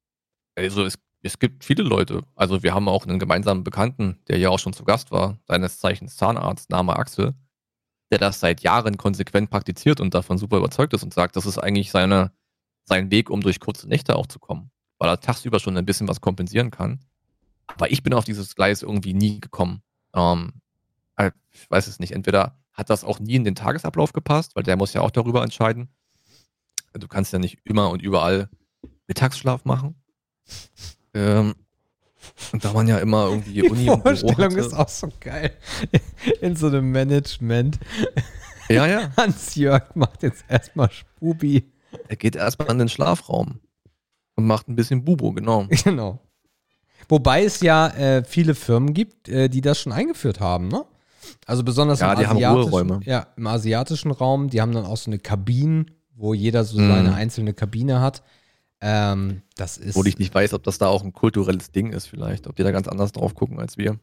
also 0.56 0.84
es, 0.86 0.98
es 1.22 1.40
gibt 1.40 1.64
viele 1.64 1.84
Leute. 1.84 2.24
Also 2.36 2.64
wir 2.64 2.74
haben 2.74 2.88
auch 2.88 3.06
einen 3.06 3.20
gemeinsamen 3.20 3.64
Bekannten, 3.64 4.20
der 4.28 4.38
ja 4.38 4.50
auch 4.50 4.60
schon 4.60 4.74
zu 4.74 4.84
Gast 4.84 5.12
war, 5.12 5.38
seines 5.48 5.80
Zeichens 5.80 6.16
Zahnarzt, 6.16 6.70
Name 6.70 6.96
Axel, 6.96 7.34
der 8.12 8.20
das 8.20 8.40
seit 8.40 8.62
Jahren 8.62 8.98
konsequent 8.98 9.50
praktiziert 9.50 10.00
und 10.00 10.14
davon 10.14 10.38
super 10.38 10.58
überzeugt 10.58 10.94
ist 10.94 11.04
und 11.04 11.14
sagt, 11.14 11.36
das 11.36 11.46
ist 11.46 11.58
eigentlich 11.58 11.92
seine, 11.92 12.32
sein 12.86 13.12
Weg, 13.12 13.30
um 13.30 13.42
durch 13.42 13.60
kurze 13.60 13.88
Nächte 13.88 14.16
auch 14.16 14.28
zu 14.28 14.40
kommen, 14.40 14.72
weil 14.98 15.10
er 15.10 15.20
tagsüber 15.20 15.60
schon 15.60 15.78
ein 15.78 15.86
bisschen 15.86 16.08
was 16.08 16.22
kompensieren 16.22 16.72
kann. 16.72 17.00
Aber 17.68 17.92
ich 17.92 18.04
bin 18.04 18.14
auf 18.14 18.26
dieses 18.26 18.56
Gleis 18.56 18.82
irgendwie 18.82 19.14
nie 19.14 19.40
gekommen. 19.40 19.82
Ähm, 20.14 20.54
äh, 21.16 21.32
ich 21.52 21.70
weiß 21.70 21.88
es 21.88 22.00
nicht. 22.00 22.12
Entweder 22.12 22.61
hat 22.82 22.90
das 22.90 23.04
auch 23.04 23.20
nie 23.20 23.36
in 23.36 23.44
den 23.44 23.56
Tagesablauf 23.56 24.12
gepasst, 24.12 24.56
weil 24.56 24.64
der 24.64 24.76
muss 24.76 24.94
ja 24.94 25.02
auch 25.02 25.12
darüber 25.12 25.44
entscheiden. 25.44 25.88
Du 26.94 27.08
kannst 27.08 27.32
ja 27.32 27.40
nicht 27.40 27.60
immer 27.64 27.92
und 27.92 28.02
überall 28.02 28.50
Mittagsschlaf 29.08 29.66
machen. 29.66 29.96
Ähm, 31.14 31.54
und 32.52 32.66
da 32.66 32.74
man 32.74 32.88
ja 32.88 32.98
immer 32.98 33.28
irgendwie 33.30 33.54
Die 33.62 33.70
Uni 33.70 33.90
und 33.90 34.04
Büro 34.04 34.16
Vorstellung 34.18 34.52
hatte, 34.52 34.66
ist 34.66 34.74
auch 34.74 34.90
so 34.90 35.10
geil. 35.20 35.56
In 36.42 36.56
so 36.56 36.68
einem 36.68 36.92
Management. 36.92 37.80
ja, 38.68 38.88
ja. 38.88 39.12
Hans-Jörg 39.18 39.96
macht 39.96 40.24
jetzt 40.24 40.44
erstmal 40.48 40.92
Spubi. 40.92 41.72
Er 42.08 42.16
geht 42.16 42.36
erstmal 42.36 42.72
in 42.72 42.80
den 42.80 42.90
Schlafraum 42.90 43.60
und 44.36 44.48
macht 44.48 44.70
ein 44.70 44.76
bisschen 44.76 45.04
Bubo, 45.04 45.34
genau. 45.34 45.68
Genau. 45.84 46.20
Wobei 47.10 47.44
es 47.44 47.60
ja 47.60 47.90
äh, 47.90 48.24
viele 48.24 48.56
Firmen 48.56 48.94
gibt, 48.94 49.28
äh, 49.28 49.50
die 49.50 49.60
das 49.60 49.82
schon 49.82 49.92
eingeführt 49.92 50.40
haben, 50.40 50.70
ne? 50.70 50.86
Also 51.46 51.64
besonders 51.64 52.00
Ja, 52.00 52.14
im, 52.14 52.20
asiatischen, 52.20 53.02
ja, 53.06 53.28
im 53.38 53.48
asiatischen 53.48 54.12
Raum, 54.12 54.50
die 54.50 54.62
haben 54.62 54.72
dann 54.74 54.86
auch 54.86 54.98
so 54.98 55.10
eine 55.12 55.20
Kabine, 55.20 55.86
wo 56.16 56.34
jeder 56.34 56.64
so 56.64 56.80
Mhm. 56.80 56.88
seine 56.88 57.14
einzelne 57.14 57.54
Kabine 57.54 58.02
hat. 58.02 58.24
Ähm, 58.82 59.44
das 59.56 59.78
ist. 59.78 59.96
Obwohl 59.96 60.08
ich 60.08 60.18
nicht 60.18 60.34
weiß, 60.34 60.54
ob 60.54 60.64
das 60.64 60.78
da 60.78 60.88
auch 60.88 61.04
ein 61.04 61.14
kulturelles 61.14 61.72
Ding 61.72 61.92
ist 61.94 62.08
vielleicht, 62.08 62.48
ob 62.48 62.56
die 62.56 62.64
da 62.64 62.72
ganz 62.72 62.88
anders 62.88 63.12
drauf 63.12 63.36
gucken 63.36 63.60
als 63.60 63.78
wir. 63.78 64.00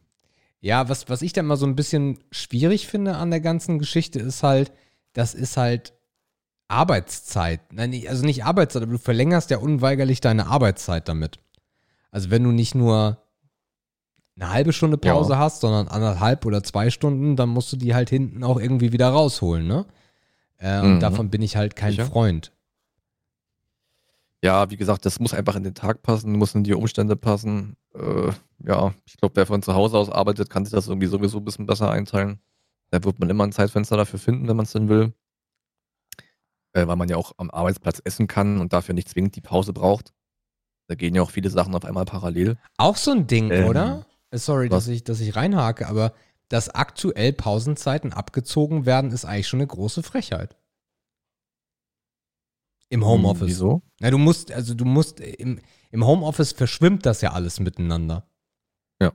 Ja, 0.61 0.89
was, 0.89 1.09
was 1.09 1.21
ich 1.21 1.33
da 1.33 1.41
mal 1.43 1.55
so 1.57 1.65
ein 1.65 1.75
bisschen 1.75 2.19
schwierig 2.31 2.87
finde 2.87 3.15
an 3.15 3.29
der 3.31 3.39
ganzen 3.41 3.79
Geschichte 3.79 4.19
ist 4.19 4.43
halt, 4.43 4.71
das 5.13 5.33
ist 5.33 5.57
halt 5.57 5.93
Arbeitszeit. 6.67 7.73
Nein, 7.73 7.93
also 8.07 8.25
nicht 8.25 8.43
Arbeitszeit, 8.45 8.83
aber 8.83 8.91
du 8.93 8.97
verlängerst 8.99 9.49
ja 9.49 9.57
unweigerlich 9.57 10.21
deine 10.21 10.47
Arbeitszeit 10.47 11.07
damit. 11.09 11.39
Also 12.11 12.29
wenn 12.29 12.43
du 12.43 12.51
nicht 12.51 12.75
nur 12.75 13.21
eine 14.39 14.51
halbe 14.51 14.73
Stunde 14.73 14.97
Pause 14.97 15.37
hast, 15.37 15.61
sondern 15.61 15.87
anderthalb 15.87 16.45
oder 16.45 16.63
zwei 16.63 16.89
Stunden, 16.89 17.35
dann 17.35 17.49
musst 17.49 17.71
du 17.73 17.77
die 17.77 17.93
halt 17.93 18.09
hinten 18.09 18.43
auch 18.43 18.59
irgendwie 18.59 18.91
wieder 18.91 19.09
rausholen, 19.09 19.67
ne? 19.67 19.85
Äh, 20.57 20.81
Und 20.81 20.95
Mhm. 20.95 20.99
davon 20.99 21.29
bin 21.29 21.41
ich 21.41 21.55
halt 21.55 21.75
kein 21.75 21.91
Sicher. 21.91 22.05
Freund. 22.05 22.51
Ja, 24.41 24.69
wie 24.69 24.77
gesagt, 24.77 25.05
das 25.05 25.19
muss 25.19 25.33
einfach 25.33 25.55
in 25.55 25.63
den 25.63 25.73
Tag 25.75 26.01
passen, 26.01 26.31
muss 26.37 26.55
in 26.55 26.63
die 26.63 26.73
Umstände 26.73 27.17
passen. 27.17 27.75
Äh, 27.93 28.31
ja, 28.65 28.93
ich 29.05 29.17
glaube, 29.17 29.35
wer 29.35 29.45
von 29.45 29.61
zu 29.61 29.73
Hause 29.73 29.97
aus 29.97 30.09
arbeitet, 30.09 30.49
kann 30.49 30.63
sich 30.63 30.71
das 30.71 30.87
irgendwie 30.87 31.07
sowieso 31.07 31.39
ein 31.39 31.45
bisschen 31.45 31.65
besser 31.65 31.91
einteilen. 31.91 32.39
Da 32.91 33.03
wird 33.03 33.19
man 33.19 33.29
immer 33.29 33.43
ein 33.45 33.51
Zeitfenster 33.51 33.97
dafür 33.97 34.19
finden, 34.19 34.47
wenn 34.47 34.55
man 34.55 34.65
es 34.65 34.71
denn 34.71 34.87
will. 34.87 35.13
Äh, 36.73 36.87
weil 36.87 36.95
man 36.95 37.09
ja 37.09 37.17
auch 37.17 37.33
am 37.37 37.49
Arbeitsplatz 37.49 38.01
essen 38.05 38.27
kann 38.27 38.59
und 38.61 38.71
dafür 38.71 38.95
nicht 38.95 39.09
zwingend 39.09 39.35
die 39.35 39.41
Pause 39.41 39.73
braucht. 39.73 40.13
Da 40.87 40.95
gehen 40.95 41.15
ja 41.15 41.21
auch 41.21 41.31
viele 41.31 41.49
Sachen 41.49 41.75
auf 41.75 41.83
einmal 41.83 42.05
parallel. 42.05 42.57
Auch 42.77 42.95
so 42.95 43.11
ein 43.11 43.27
Ding, 43.27 43.51
Ähm, 43.51 43.65
oder? 43.67 44.05
Äh, 44.31 44.37
Sorry, 44.37 44.69
was? 44.69 44.85
dass 44.85 44.87
ich, 44.93 45.03
dass 45.03 45.19
ich 45.19 45.35
reinhake, 45.35 45.87
aber 45.87 46.13
dass 46.49 46.69
aktuell 46.69 47.33
Pausenzeiten 47.33 48.11
abgezogen 48.13 48.85
werden, 48.85 49.11
ist 49.11 49.25
eigentlich 49.25 49.47
schon 49.47 49.59
eine 49.59 49.67
große 49.67 50.01
Frechheit. 50.03 50.55
Im 52.89 53.05
Homeoffice. 53.05 53.41
Hm, 53.41 53.47
wieso? 53.47 53.81
Na, 53.99 54.09
du 54.09 54.17
musst, 54.17 54.51
also 54.51 54.73
du 54.73 54.85
musst, 54.85 55.19
äh, 55.19 55.31
im, 55.33 55.59
im 55.91 56.05
Homeoffice 56.05 56.53
verschwimmt 56.53 57.05
das 57.05 57.21
ja 57.21 57.33
alles 57.33 57.59
miteinander. 57.59 58.27
Ja. 58.99 59.11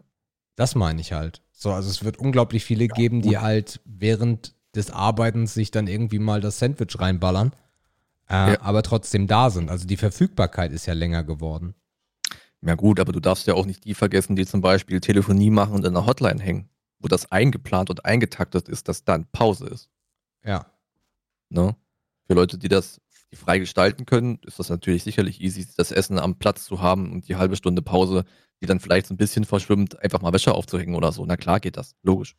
Das 0.56 0.74
meine 0.76 1.00
ich 1.00 1.12
halt. 1.12 1.42
So, 1.52 1.72
also 1.72 1.90
es 1.90 2.04
wird 2.04 2.18
unglaublich 2.18 2.64
viele 2.64 2.86
geben, 2.86 3.22
die 3.22 3.30
gut. 3.30 3.40
halt 3.40 3.80
während 3.84 4.54
des 4.76 4.90
Arbeitens 4.90 5.54
sich 5.54 5.70
dann 5.70 5.86
irgendwie 5.88 6.18
mal 6.18 6.40
das 6.40 6.58
Sandwich 6.58 6.98
reinballern, 7.00 7.52
äh, 8.28 8.52
Ja. 8.54 8.60
aber 8.60 8.82
trotzdem 8.82 9.26
da 9.26 9.50
sind. 9.50 9.70
Also 9.70 9.86
die 9.86 9.96
Verfügbarkeit 9.96 10.72
ist 10.72 10.86
ja 10.86 10.94
länger 10.94 11.24
geworden. 11.24 11.74
Ja 12.66 12.74
gut, 12.74 12.98
aber 12.98 13.12
du 13.12 13.20
darfst 13.20 13.46
ja 13.46 13.54
auch 13.54 13.66
nicht 13.66 13.84
die 13.84 13.94
vergessen, 13.94 14.36
die 14.36 14.46
zum 14.46 14.60
Beispiel 14.60 15.00
Telefonie 15.00 15.50
machen 15.50 15.74
und 15.74 15.84
in 15.84 15.92
der 15.92 16.06
Hotline 16.06 16.40
hängen, 16.40 16.70
wo 16.98 17.08
das 17.08 17.30
eingeplant 17.30 17.90
und 17.90 18.04
eingetaktet 18.04 18.68
ist, 18.68 18.88
dass 18.88 19.04
dann 19.04 19.26
Pause 19.32 19.66
ist. 19.66 19.90
Ja. 20.44 20.66
Ne? 21.50 21.76
Für 22.26 22.34
Leute, 22.34 22.56
die 22.56 22.68
das 22.68 23.00
die 23.34 23.36
frei 23.36 23.58
gestalten 23.58 24.06
können, 24.06 24.38
ist 24.46 24.60
das 24.60 24.68
natürlich 24.68 25.02
sicherlich 25.02 25.40
easy, 25.40 25.66
das 25.76 25.90
Essen 25.90 26.20
am 26.20 26.36
Platz 26.36 26.64
zu 26.64 26.80
haben 26.80 27.12
und 27.12 27.28
die 27.28 27.34
halbe 27.34 27.56
Stunde 27.56 27.82
Pause, 27.82 28.24
die 28.62 28.66
dann 28.66 28.78
vielleicht 28.78 29.06
so 29.06 29.14
ein 29.14 29.16
bisschen 29.16 29.44
verschwimmt, 29.44 30.00
einfach 30.00 30.22
mal 30.22 30.32
Wäsche 30.32 30.54
aufzuhängen 30.54 30.94
oder 30.94 31.10
so. 31.10 31.26
Na 31.26 31.36
klar 31.36 31.58
geht 31.58 31.76
das, 31.76 31.96
logisch. 32.02 32.36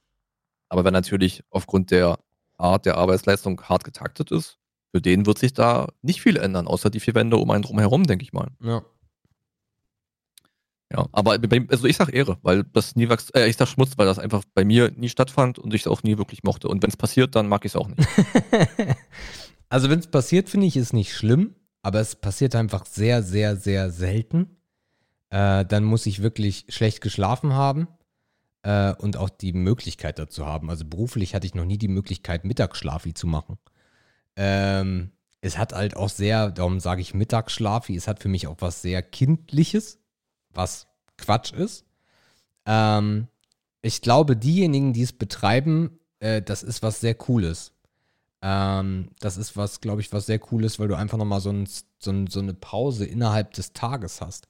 Aber 0.69 0.85
wenn 0.85 0.93
natürlich 0.93 1.43
aufgrund 1.49 1.91
der 1.91 2.17
Art 2.57 2.85
der 2.85 2.95
Arbeitsleistung 2.97 3.61
hart 3.63 3.83
getaktet 3.83 4.31
ist, 4.31 4.57
für 4.91 5.01
den 5.01 5.25
wird 5.25 5.37
sich 5.37 5.53
da 5.53 5.89
nicht 6.01 6.21
viel 6.21 6.37
ändern, 6.37 6.67
außer 6.67 6.89
die 6.89 7.01
vier 7.01 7.13
Wände 7.13 7.35
um 7.35 7.51
einen 7.51 7.63
drum 7.63 7.77
herum, 7.77 8.05
denke 8.05 8.23
ich 8.23 8.31
mal. 8.31 8.47
Ja. 8.61 8.81
Ja, 10.91 11.07
aber 11.11 11.39
bei, 11.39 11.65
also 11.69 11.87
ich 11.87 11.97
sag 11.97 12.13
Ehre, 12.13 12.37
weil 12.43 12.63
das 12.63 12.95
nie 12.95 13.09
wachs, 13.09 13.31
äh, 13.31 13.47
ich 13.47 13.57
sag 13.57 13.67
Schmutz, 13.67 13.97
weil 13.97 14.05
das 14.05 14.19
einfach 14.19 14.43
bei 14.53 14.63
mir 14.63 14.91
nie 14.91 15.09
stattfand 15.09 15.57
und 15.57 15.73
ich 15.73 15.81
es 15.81 15.87
auch 15.87 16.03
nie 16.03 16.17
wirklich 16.17 16.43
mochte. 16.43 16.67
Und 16.67 16.83
wenn 16.83 16.89
es 16.89 16.97
passiert, 16.97 17.35
dann 17.35 17.47
mag 17.47 17.65
ich 17.65 17.71
es 17.71 17.75
auch 17.75 17.87
nicht. 17.87 18.07
also 19.69 19.89
wenn 19.89 19.99
es 19.99 20.07
passiert, 20.07 20.49
finde 20.49 20.67
ich, 20.67 20.77
ist 20.77 20.93
nicht 20.93 21.15
schlimm, 21.15 21.55
aber 21.81 21.99
es 21.99 22.15
passiert 22.15 22.55
einfach 22.55 22.85
sehr, 22.85 23.23
sehr, 23.23 23.55
sehr 23.55 23.89
selten. 23.89 24.57
Äh, 25.31 25.65
dann 25.65 25.83
muss 25.83 26.05
ich 26.05 26.21
wirklich 26.21 26.65
schlecht 26.69 27.01
geschlafen 27.01 27.53
haben 27.53 27.87
äh, 28.61 28.93
und 28.93 29.17
auch 29.17 29.29
die 29.29 29.53
Möglichkeit 29.53 30.19
dazu 30.19 30.45
haben. 30.45 30.69
Also 30.69 30.85
beruflich 30.85 31.33
hatte 31.33 31.47
ich 31.47 31.55
noch 31.55 31.65
nie 31.65 31.79
die 31.79 31.87
Möglichkeit, 31.87 32.45
Mittagsschlafi 32.45 33.15
zu 33.15 33.25
machen. 33.25 33.57
Ähm, 34.35 35.11
es 35.41 35.57
hat 35.57 35.73
halt 35.73 35.95
auch 35.95 36.09
sehr, 36.09 36.51
darum 36.51 36.79
sage 36.79 37.01
ich 37.01 37.15
Mittagsschlafi, 37.15 37.95
es 37.95 38.07
hat 38.07 38.21
für 38.21 38.29
mich 38.29 38.45
auch 38.45 38.57
was 38.59 38.83
sehr 38.83 39.01
Kindliches 39.01 40.04
was 40.55 40.87
Quatsch 41.17 41.53
ist. 41.53 41.85
Ähm, 42.65 43.27
ich 43.81 44.01
glaube, 44.01 44.35
diejenigen, 44.35 44.93
die 44.93 45.03
es 45.03 45.13
betreiben, 45.13 45.99
äh, 46.19 46.41
das 46.41 46.63
ist 46.63 46.81
was 46.81 46.99
sehr 46.99 47.13
Cooles. 47.13 47.71
Ähm, 48.41 49.09
das 49.19 49.37
ist 49.37 49.55
was, 49.57 49.81
glaube 49.81 50.01
ich, 50.01 50.11
was 50.11 50.25
sehr 50.25 50.39
Cooles, 50.39 50.79
weil 50.79 50.87
du 50.87 50.95
einfach 50.95 51.17
nochmal 51.17 51.41
so, 51.41 51.51
ein, 51.51 51.67
so, 51.99 52.11
ein, 52.11 52.27
so 52.27 52.39
eine 52.39 52.53
Pause 52.53 53.05
innerhalb 53.05 53.53
des 53.53 53.73
Tages 53.73 54.21
hast. 54.21 54.47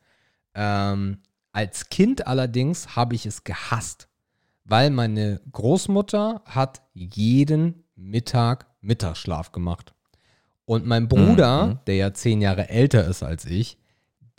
Ähm, 0.54 1.20
als 1.52 1.90
Kind 1.90 2.28
allerdings 2.28 2.96
habe 2.96 3.16
ich 3.16 3.26
es 3.26 3.44
gehasst, 3.44 4.10
weil 4.66 4.90
meine 4.90 5.42
Großmutter 5.52 6.42
hat 6.46 6.82
jeden 6.94 7.86
Mittag 7.96 8.68
Mittagsschlaf 8.82 9.52
gemacht. 9.52 9.94
Und 10.66 10.86
mein 10.86 11.08
Bruder, 11.08 11.68
mhm. 11.68 11.80
der 11.88 11.96
ja 11.96 12.14
zehn 12.14 12.42
Jahre 12.42 12.70
älter 12.70 13.06
ist 13.06 13.24
als 13.24 13.46
ich, 13.46 13.78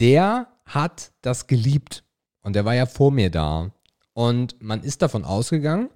der 0.01 0.49
hat 0.65 1.13
das 1.23 1.47
geliebt. 1.47 2.05
Und 2.43 2.55
der 2.55 2.65
war 2.65 2.75
ja 2.75 2.87
vor 2.87 3.11
mir 3.11 3.31
da. 3.31 3.73
Und 4.13 4.63
man 4.63 4.83
ist 4.83 5.03
davon 5.03 5.25
ausgegangen, 5.25 5.91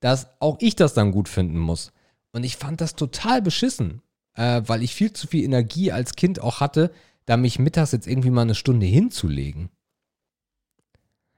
dass 0.00 0.28
auch 0.40 0.56
ich 0.60 0.76
das 0.76 0.94
dann 0.94 1.12
gut 1.12 1.28
finden 1.28 1.58
muss. 1.58 1.92
Und 2.32 2.44
ich 2.44 2.56
fand 2.56 2.80
das 2.80 2.96
total 2.96 3.40
beschissen, 3.40 4.02
äh, 4.34 4.62
weil 4.66 4.82
ich 4.82 4.94
viel 4.94 5.12
zu 5.12 5.26
viel 5.26 5.44
Energie 5.44 5.92
als 5.92 6.16
Kind 6.16 6.40
auch 6.40 6.60
hatte, 6.60 6.90
da 7.26 7.36
mich 7.36 7.58
mittags 7.58 7.92
jetzt 7.92 8.06
irgendwie 8.06 8.30
mal 8.30 8.42
eine 8.42 8.54
Stunde 8.54 8.86
hinzulegen. 8.86 9.70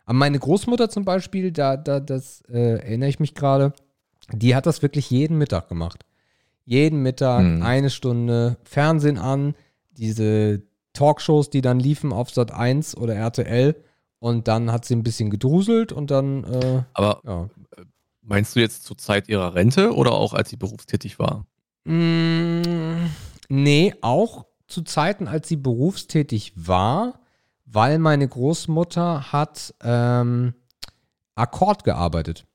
Aber 0.06 0.18
meine 0.18 0.38
Großmutter 0.38 0.88
zum 0.88 1.04
Beispiel, 1.04 1.52
da, 1.52 1.76
da, 1.76 2.00
das 2.00 2.42
äh, 2.48 2.78
erinnere 2.78 3.08
ich 3.08 3.20
mich 3.20 3.34
gerade, 3.34 3.72
die 4.32 4.54
hat 4.54 4.66
das 4.66 4.82
wirklich 4.82 5.10
jeden 5.10 5.38
Mittag 5.38 5.68
gemacht. 5.68 6.04
Jeden 6.64 7.02
Mittag 7.02 7.42
hm. 7.42 7.62
eine 7.62 7.90
Stunde 7.90 8.56
Fernsehen 8.64 9.18
an, 9.18 9.54
diese 9.92 10.62
Talkshows, 10.94 11.50
die 11.50 11.60
dann 11.60 11.78
liefen 11.78 12.12
auf 12.12 12.30
Sat 12.30 12.52
1 12.52 12.96
oder 12.96 13.14
RTL. 13.14 13.76
Und 14.18 14.48
dann 14.48 14.72
hat 14.72 14.86
sie 14.86 14.96
ein 14.96 15.02
bisschen 15.02 15.28
gedruselt 15.28 15.92
und 15.92 16.10
dann. 16.10 16.44
Äh, 16.44 16.82
Aber 16.94 17.20
ja. 17.24 17.50
meinst 18.22 18.56
du 18.56 18.60
jetzt 18.60 18.84
zur 18.84 18.96
Zeit 18.96 19.28
ihrer 19.28 19.54
Rente 19.54 19.94
oder 19.94 20.12
auch 20.12 20.32
als 20.32 20.48
sie 20.48 20.56
berufstätig 20.56 21.18
war? 21.18 21.44
Mm, 21.84 23.10
nee, 23.50 23.94
auch 24.00 24.46
zu 24.66 24.82
Zeiten, 24.82 25.28
als 25.28 25.48
sie 25.48 25.56
berufstätig 25.56 26.54
war, 26.56 27.20
weil 27.66 27.98
meine 27.98 28.26
Großmutter 28.26 29.30
hat 29.30 29.74
ähm, 29.82 30.54
Akkord 31.34 31.84
gearbeitet. 31.84 32.46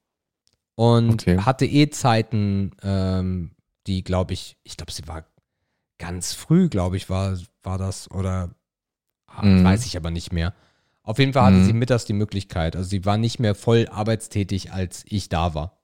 Und 0.75 1.13
okay. 1.13 1.39
hatte 1.39 1.65
eh 1.65 1.89
Zeiten, 1.89 2.71
ähm, 2.81 3.51
die, 3.85 4.03
glaube 4.03 4.33
ich, 4.33 4.57
ich 4.63 4.77
glaube, 4.77 4.91
sie 4.91 5.07
war 5.07 5.25
ganz 5.99 6.33
früh, 6.33 6.69
glaube 6.69 6.97
ich, 6.97 7.09
war, 7.09 7.37
war 7.61 7.77
das 7.77 8.09
oder 8.09 8.49
mhm. 9.41 9.63
weiß 9.63 9.85
ich 9.85 9.95
aber 9.95 10.09
nicht 10.09 10.31
mehr. 10.31 10.55
Auf 11.03 11.19
jeden 11.19 11.33
Fall 11.33 11.43
hatte 11.43 11.57
mhm. 11.57 11.65
sie 11.65 11.73
mittags 11.73 12.05
die 12.05 12.13
Möglichkeit. 12.13 12.75
Also 12.75 12.89
sie 12.89 13.05
war 13.05 13.17
nicht 13.17 13.39
mehr 13.39 13.53
voll 13.53 13.87
arbeitstätig, 13.89 14.71
als 14.71 15.03
ich 15.07 15.29
da 15.29 15.53
war. 15.53 15.77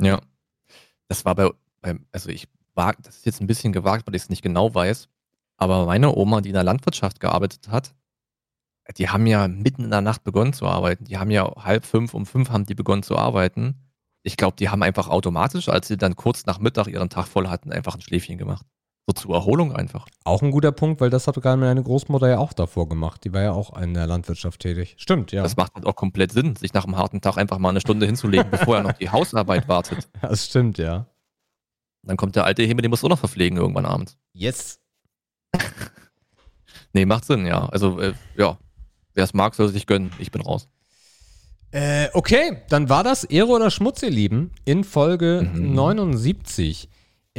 Ja. 0.00 0.20
Das 1.08 1.24
war 1.24 1.34
bei, 1.34 1.50
beim, 1.80 2.06
also 2.12 2.28
ich 2.28 2.48
war, 2.74 2.94
das 3.02 3.16
ist 3.16 3.26
jetzt 3.26 3.40
ein 3.40 3.46
bisschen 3.46 3.72
gewagt, 3.72 4.06
weil 4.06 4.14
ich 4.14 4.22
es 4.22 4.30
nicht 4.30 4.42
genau 4.42 4.74
weiß, 4.74 5.08
aber 5.56 5.86
meine 5.86 6.14
Oma, 6.14 6.40
die 6.40 6.50
in 6.50 6.54
der 6.54 6.64
Landwirtschaft 6.64 7.20
gearbeitet 7.20 7.68
hat, 7.68 7.94
die 8.96 9.08
haben 9.08 9.26
ja 9.26 9.46
mitten 9.46 9.84
in 9.84 9.90
der 9.90 10.00
Nacht 10.00 10.24
begonnen 10.24 10.52
zu 10.52 10.66
arbeiten. 10.66 11.04
Die 11.04 11.18
haben 11.18 11.30
ja 11.30 11.52
halb 11.56 11.84
fünf, 11.84 12.14
um 12.14 12.26
fünf 12.26 12.50
haben 12.50 12.66
die 12.66 12.74
begonnen 12.74 13.02
zu 13.02 13.16
arbeiten. 13.16 13.74
Ich 14.22 14.36
glaube, 14.36 14.56
die 14.56 14.68
haben 14.68 14.82
einfach 14.82 15.08
automatisch, 15.08 15.68
als 15.68 15.88
sie 15.88 15.96
dann 15.96 16.16
kurz 16.16 16.46
nach 16.46 16.58
Mittag 16.58 16.88
ihren 16.88 17.08
Tag 17.08 17.26
voll 17.26 17.48
hatten, 17.48 17.72
einfach 17.72 17.94
ein 17.94 18.00
Schläfchen 18.00 18.38
gemacht. 18.38 18.66
So 19.10 19.14
zur 19.14 19.34
Erholung 19.34 19.74
einfach. 19.74 20.06
Auch 20.22 20.40
ein 20.40 20.52
guter 20.52 20.70
Punkt, 20.70 21.00
weil 21.00 21.10
das 21.10 21.26
hat 21.26 21.34
gerade 21.34 21.56
meine 21.56 21.82
Großmutter 21.82 22.28
ja 22.28 22.38
auch 22.38 22.52
davor 22.52 22.88
gemacht. 22.88 23.24
Die 23.24 23.32
war 23.32 23.42
ja 23.42 23.50
auch 23.50 23.76
in 23.76 23.92
der 23.92 24.06
Landwirtschaft 24.06 24.60
tätig. 24.60 24.94
Stimmt, 24.98 25.32
ja. 25.32 25.42
Das 25.42 25.56
macht 25.56 25.74
halt 25.74 25.84
auch 25.84 25.96
komplett 25.96 26.30
Sinn, 26.30 26.54
sich 26.54 26.74
nach 26.74 26.84
einem 26.84 26.96
harten 26.96 27.20
Tag 27.20 27.36
einfach 27.36 27.58
mal 27.58 27.70
eine 27.70 27.80
Stunde 27.80 28.06
hinzulegen, 28.06 28.48
bevor 28.52 28.76
er 28.76 28.82
noch 28.84 28.92
die 28.92 29.10
Hausarbeit 29.10 29.66
wartet. 29.66 30.08
Das 30.22 30.46
stimmt, 30.46 30.78
ja. 30.78 31.06
Dann 32.04 32.16
kommt 32.16 32.36
der 32.36 32.44
alte 32.44 32.62
Himmel, 32.62 32.82
den 32.82 32.90
muss 32.90 33.02
auch 33.02 33.08
noch 33.08 33.18
verpflegen 33.18 33.58
irgendwann 33.58 33.84
abends. 33.84 34.16
Yes. 34.32 34.78
nee, 36.92 37.04
macht 37.04 37.24
Sinn, 37.24 37.46
ja. 37.46 37.68
Also, 37.68 37.98
äh, 37.98 38.12
ja. 38.36 38.58
Wer 39.14 39.24
es 39.24 39.34
mag, 39.34 39.56
soll 39.56 39.70
sich 39.70 39.86
gönnen. 39.88 40.12
Ich 40.20 40.30
bin 40.30 40.40
raus. 40.40 40.68
Äh, 41.72 42.10
okay, 42.12 42.58
dann 42.68 42.88
war 42.88 43.02
das 43.02 43.24
Ehre 43.24 43.48
oder 43.48 43.72
Schmutz, 43.72 44.04
ihr 44.04 44.10
Lieben, 44.10 44.52
in 44.64 44.84
Folge 44.84 45.50
mhm. 45.52 45.74
79. 45.74 46.88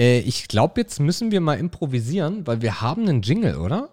Äh, 0.01 0.21
ich 0.21 0.47
glaube, 0.47 0.81
jetzt 0.81 0.99
müssen 0.99 1.29
wir 1.29 1.41
mal 1.41 1.59
improvisieren, 1.59 2.47
weil 2.47 2.63
wir 2.63 2.81
haben 2.81 3.07
einen 3.07 3.21
Jingle, 3.21 3.57
oder? 3.57 3.89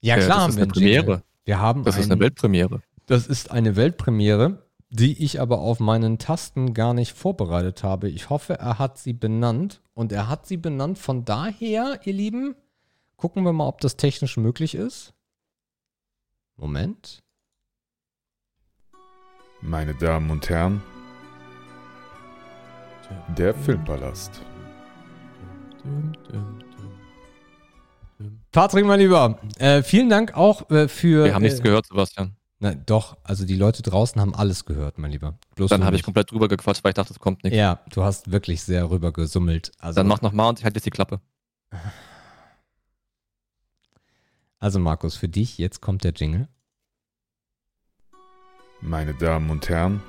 Ja, 0.00 0.16
klar, 0.16 0.28
ja, 0.28 0.36
haben 0.36 0.54
wir 0.54 0.62
einen 0.62 0.70
Premiere. 0.70 1.04
Jingle. 1.04 1.22
Wir 1.44 1.58
haben 1.58 1.82
das 1.82 1.98
ist 1.98 2.10
eine 2.12 2.20
Weltpremiere. 2.20 2.82
Das 3.06 3.26
ist 3.26 3.50
eine 3.50 3.74
Weltpremiere, 3.74 4.64
die 4.88 5.24
ich 5.24 5.40
aber 5.40 5.58
auf 5.58 5.80
meinen 5.80 6.18
Tasten 6.18 6.74
gar 6.74 6.94
nicht 6.94 7.12
vorbereitet 7.12 7.82
habe. 7.82 8.08
Ich 8.08 8.30
hoffe, 8.30 8.54
er 8.54 8.78
hat 8.78 8.98
sie 8.98 9.12
benannt. 9.12 9.80
Und 9.94 10.12
er 10.12 10.28
hat 10.28 10.46
sie 10.46 10.56
benannt. 10.56 10.98
Von 10.98 11.24
daher, 11.24 11.98
ihr 12.04 12.12
Lieben, 12.12 12.54
gucken 13.16 13.44
wir 13.44 13.52
mal, 13.52 13.66
ob 13.66 13.80
das 13.80 13.96
technisch 13.96 14.36
möglich 14.36 14.76
ist. 14.76 15.12
Moment. 16.56 17.24
Meine 19.60 19.94
Damen 19.94 20.30
und 20.30 20.48
Herren, 20.48 20.82
der 23.36 23.54
Filmpalast. 23.54 24.42
Patrick, 28.52 28.84
mein 28.84 29.00
Lieber, 29.00 29.38
äh, 29.58 29.82
vielen 29.82 30.08
Dank 30.10 30.36
auch 30.36 30.70
äh, 30.70 30.88
für. 30.88 31.24
Wir 31.24 31.34
haben 31.34 31.42
nichts 31.42 31.60
äh, 31.60 31.62
gehört, 31.62 31.86
Sebastian. 31.86 32.36
Na, 32.60 32.74
doch, 32.74 33.16
also 33.24 33.44
die 33.44 33.56
Leute 33.56 33.82
draußen 33.82 34.20
haben 34.20 34.36
alles 34.36 34.64
gehört, 34.64 34.96
mein 34.96 35.10
Lieber. 35.10 35.36
Bloß 35.56 35.70
Dann 35.70 35.84
habe 35.84 35.96
ich 35.96 36.04
komplett 36.04 36.30
drüber 36.30 36.46
gequatscht, 36.46 36.84
weil 36.84 36.90
ich 36.90 36.94
dachte, 36.94 37.12
es 37.12 37.18
kommt 37.18 37.42
nichts. 37.42 37.56
Ja, 37.56 37.80
du 37.92 38.04
hast 38.04 38.30
wirklich 38.30 38.62
sehr 38.62 38.88
rüber 38.88 39.12
gesummelt. 39.12 39.72
Also, 39.80 39.96
Dann 39.96 40.06
mach 40.06 40.22
nochmal 40.22 40.50
und 40.50 40.60
ich 40.60 40.64
halte 40.64 40.76
jetzt 40.76 40.86
die 40.86 40.90
Klappe. 40.90 41.20
Also 44.60 44.78
Markus, 44.78 45.16
für 45.16 45.28
dich, 45.28 45.58
jetzt 45.58 45.80
kommt 45.80 46.04
der 46.04 46.12
Jingle. 46.12 46.46
Meine 48.80 49.14
Damen 49.14 49.50
und 49.50 49.68
Herren, 49.68 50.00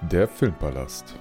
der 0.00 0.26
Filmpalast. 0.26 1.14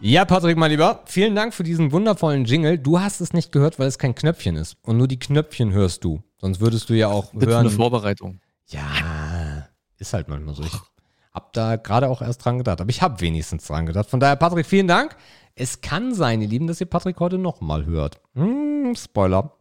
Ja, 0.00 0.24
Patrick, 0.24 0.56
mein 0.58 0.70
Lieber, 0.70 1.02
vielen 1.06 1.34
Dank 1.34 1.54
für 1.54 1.62
diesen 1.62 1.90
wundervollen 1.90 2.44
Jingle. 2.44 2.78
Du 2.78 3.00
hast 3.00 3.20
es 3.20 3.32
nicht 3.32 3.50
gehört, 3.50 3.78
weil 3.78 3.88
es 3.88 3.98
kein 3.98 4.14
Knöpfchen 4.14 4.56
ist. 4.56 4.76
Und 4.82 4.98
nur 4.98 5.08
die 5.08 5.18
Knöpfchen 5.18 5.72
hörst 5.72 6.04
du. 6.04 6.22
Sonst 6.38 6.60
würdest 6.60 6.90
du 6.90 6.94
ja 6.94 7.08
auch 7.08 7.32
Bitte 7.32 7.52
hören. 7.52 7.60
eine 7.60 7.70
Vorbereitung. 7.70 8.40
Ja, 8.68 9.68
ist 9.98 10.12
halt 10.12 10.28
manchmal 10.28 10.54
so. 10.54 10.62
Ich 10.62 10.72
hab 11.32 11.52
da 11.54 11.76
gerade 11.76 12.08
auch 12.08 12.20
erst 12.20 12.44
dran 12.44 12.58
gedacht. 12.58 12.80
Aber 12.80 12.90
ich 12.90 13.00
habe 13.00 13.20
wenigstens 13.20 13.66
dran 13.66 13.86
gedacht. 13.86 14.08
Von 14.10 14.20
daher, 14.20 14.36
Patrick, 14.36 14.66
vielen 14.66 14.86
Dank. 14.86 15.16
Es 15.54 15.80
kann 15.80 16.14
sein, 16.14 16.42
ihr 16.42 16.48
Lieben, 16.48 16.66
dass 16.66 16.80
ihr 16.80 16.86
Patrick 16.86 17.18
heute 17.18 17.38
nochmal 17.38 17.86
hört. 17.86 18.20
Hm, 18.34 18.94
Spoiler. 18.96 19.56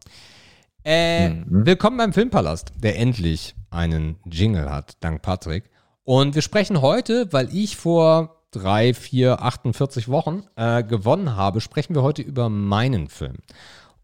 Äh, 0.84 1.30
mhm. 1.30 1.66
Willkommen 1.66 1.98
beim 1.98 2.14
Filmpalast, 2.14 2.74
der 2.76 3.00
endlich 3.00 3.56
einen 3.72 4.18
Jingle 4.26 4.70
hat, 4.70 4.98
dank 5.00 5.22
Patrick. 5.22 5.72
Und 6.04 6.36
wir 6.36 6.44
sprechen 6.44 6.82
heute, 6.82 7.32
weil 7.34 7.50
ich 7.56 7.78
vor 7.78 8.45
drei, 8.56 8.94
vier, 8.94 9.42
48 9.42 10.08
Wochen 10.08 10.44
äh, 10.56 10.84
gewonnen 10.84 11.36
habe, 11.36 11.60
sprechen 11.60 11.96
wir 11.96 12.04
heute 12.04 12.22
über 12.22 12.48
meinen 12.50 13.10
Film. 13.10 13.38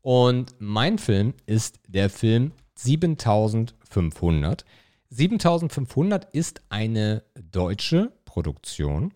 Und 0.01 0.55
mein 0.59 0.97
Film 0.97 1.33
ist 1.45 1.79
der 1.87 2.09
Film 2.09 2.51
7500. 2.75 4.65
7500 5.09 6.25
ist 6.33 6.61
eine 6.69 7.23
deutsche 7.51 8.11
Produktion 8.25 9.13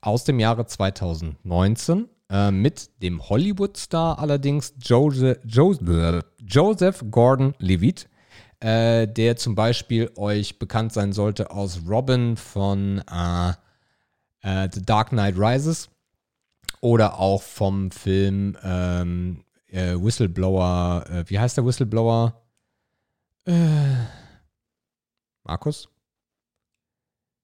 aus 0.00 0.24
dem 0.24 0.40
Jahre 0.40 0.66
2019 0.66 2.08
äh, 2.30 2.50
mit 2.50 3.02
dem 3.02 3.28
Hollywood-Star 3.28 4.18
allerdings 4.18 4.74
Joseph, 4.82 5.38
Joseph, 5.44 6.24
Joseph 6.46 7.04
Gordon-Levitt 7.10 8.08
äh, 8.60 9.08
der 9.08 9.36
zum 9.36 9.54
Beispiel 9.54 10.10
euch 10.16 10.58
bekannt 10.58 10.92
sein 10.92 11.12
sollte 11.12 11.50
aus 11.50 11.80
Robin 11.88 12.36
von 12.36 12.98
äh, 12.98 13.52
äh, 14.42 14.68
The 14.72 14.82
Dark 14.82 15.10
Knight 15.10 15.36
Rises 15.36 15.88
oder 16.80 17.18
auch 17.18 17.42
vom 17.42 17.90
Film 17.90 18.56
ähm, 18.62 19.44
äh, 19.68 19.94
Whistleblower, 19.94 21.04
äh, 21.08 21.24
wie 21.28 21.38
heißt 21.38 21.56
der 21.56 21.64
Whistleblower? 21.66 22.40
Äh, 23.46 24.04
Markus? 25.44 25.88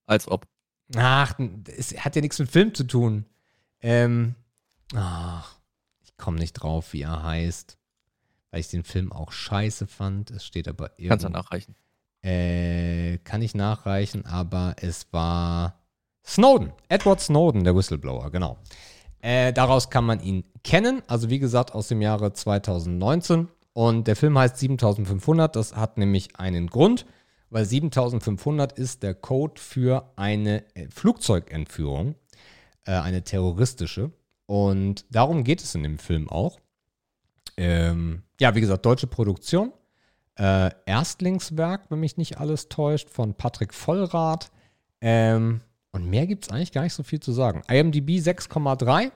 Als 0.06 0.28
ob. 0.28 0.46
Ach, 0.94 1.34
es 1.76 1.92
hat 2.04 2.14
ja 2.16 2.22
nichts 2.22 2.38
mit 2.38 2.50
Film 2.50 2.74
zu 2.74 2.84
tun. 2.84 3.24
Ähm, 3.80 4.34
ach, 4.94 5.58
ich 6.04 6.16
komme 6.16 6.38
nicht 6.38 6.52
drauf, 6.52 6.92
wie 6.92 7.02
er 7.02 7.22
heißt. 7.22 7.76
Weil 8.50 8.60
ich 8.60 8.68
den 8.68 8.84
Film 8.84 9.12
auch 9.12 9.32
scheiße 9.32 9.86
fand. 9.88 10.30
Es 10.30 10.46
steht 10.46 10.68
aber 10.68 10.90
Kannst 10.90 11.00
du 11.00 11.10
irgendwo. 11.10 11.28
nachreichen. 11.30 11.74
Äh, 12.22 13.18
kann 13.18 13.42
ich 13.42 13.54
nachreichen, 13.54 14.24
aber 14.26 14.76
es 14.80 15.12
war 15.12 15.82
Snowden. 16.26 16.72
Edward 16.88 17.20
Snowden, 17.20 17.64
der 17.64 17.76
Whistleblower, 17.76 18.30
genau. 18.30 18.58
Äh, 19.20 19.52
daraus 19.52 19.90
kann 19.90 20.04
man 20.04 20.20
ihn 20.20 20.44
kennen. 20.62 21.02
Also 21.06 21.30
wie 21.30 21.38
gesagt, 21.38 21.74
aus 21.74 21.88
dem 21.88 22.02
Jahre 22.02 22.32
2019. 22.32 23.48
Und 23.72 24.06
der 24.06 24.16
Film 24.16 24.38
heißt 24.38 24.56
7500. 24.56 25.54
Das 25.54 25.76
hat 25.76 25.98
nämlich 25.98 26.36
einen 26.36 26.68
Grund, 26.68 27.06
weil 27.50 27.64
7500 27.64 28.72
ist 28.72 29.02
der 29.02 29.14
Code 29.14 29.60
für 29.60 30.12
eine 30.16 30.64
äh, 30.74 30.88
Flugzeugentführung, 30.88 32.14
äh, 32.84 32.92
eine 32.92 33.22
terroristische. 33.22 34.12
Und 34.46 35.04
darum 35.10 35.44
geht 35.44 35.62
es 35.62 35.74
in 35.74 35.82
dem 35.82 35.98
Film 35.98 36.28
auch. 36.28 36.60
Ähm, 37.56 38.22
ja, 38.40 38.54
wie 38.54 38.60
gesagt, 38.60 38.86
deutsche 38.86 39.06
Produktion. 39.06 39.72
Äh, 40.38 40.70
Erstlingswerk, 40.84 41.90
wenn 41.90 42.00
mich 42.00 42.16
nicht 42.16 42.38
alles 42.38 42.68
täuscht, 42.68 43.10
von 43.10 43.34
Patrick 43.34 43.72
Vollrath. 43.72 44.50
Ähm, 45.00 45.60
und 45.96 46.08
mehr 46.08 46.26
gibt 46.26 46.44
es 46.44 46.50
eigentlich 46.50 46.72
gar 46.72 46.82
nicht 46.82 46.94
so 46.94 47.02
viel 47.02 47.20
zu 47.20 47.32
sagen. 47.32 47.62
IMDb 47.68 48.10
6,3. 48.20 49.10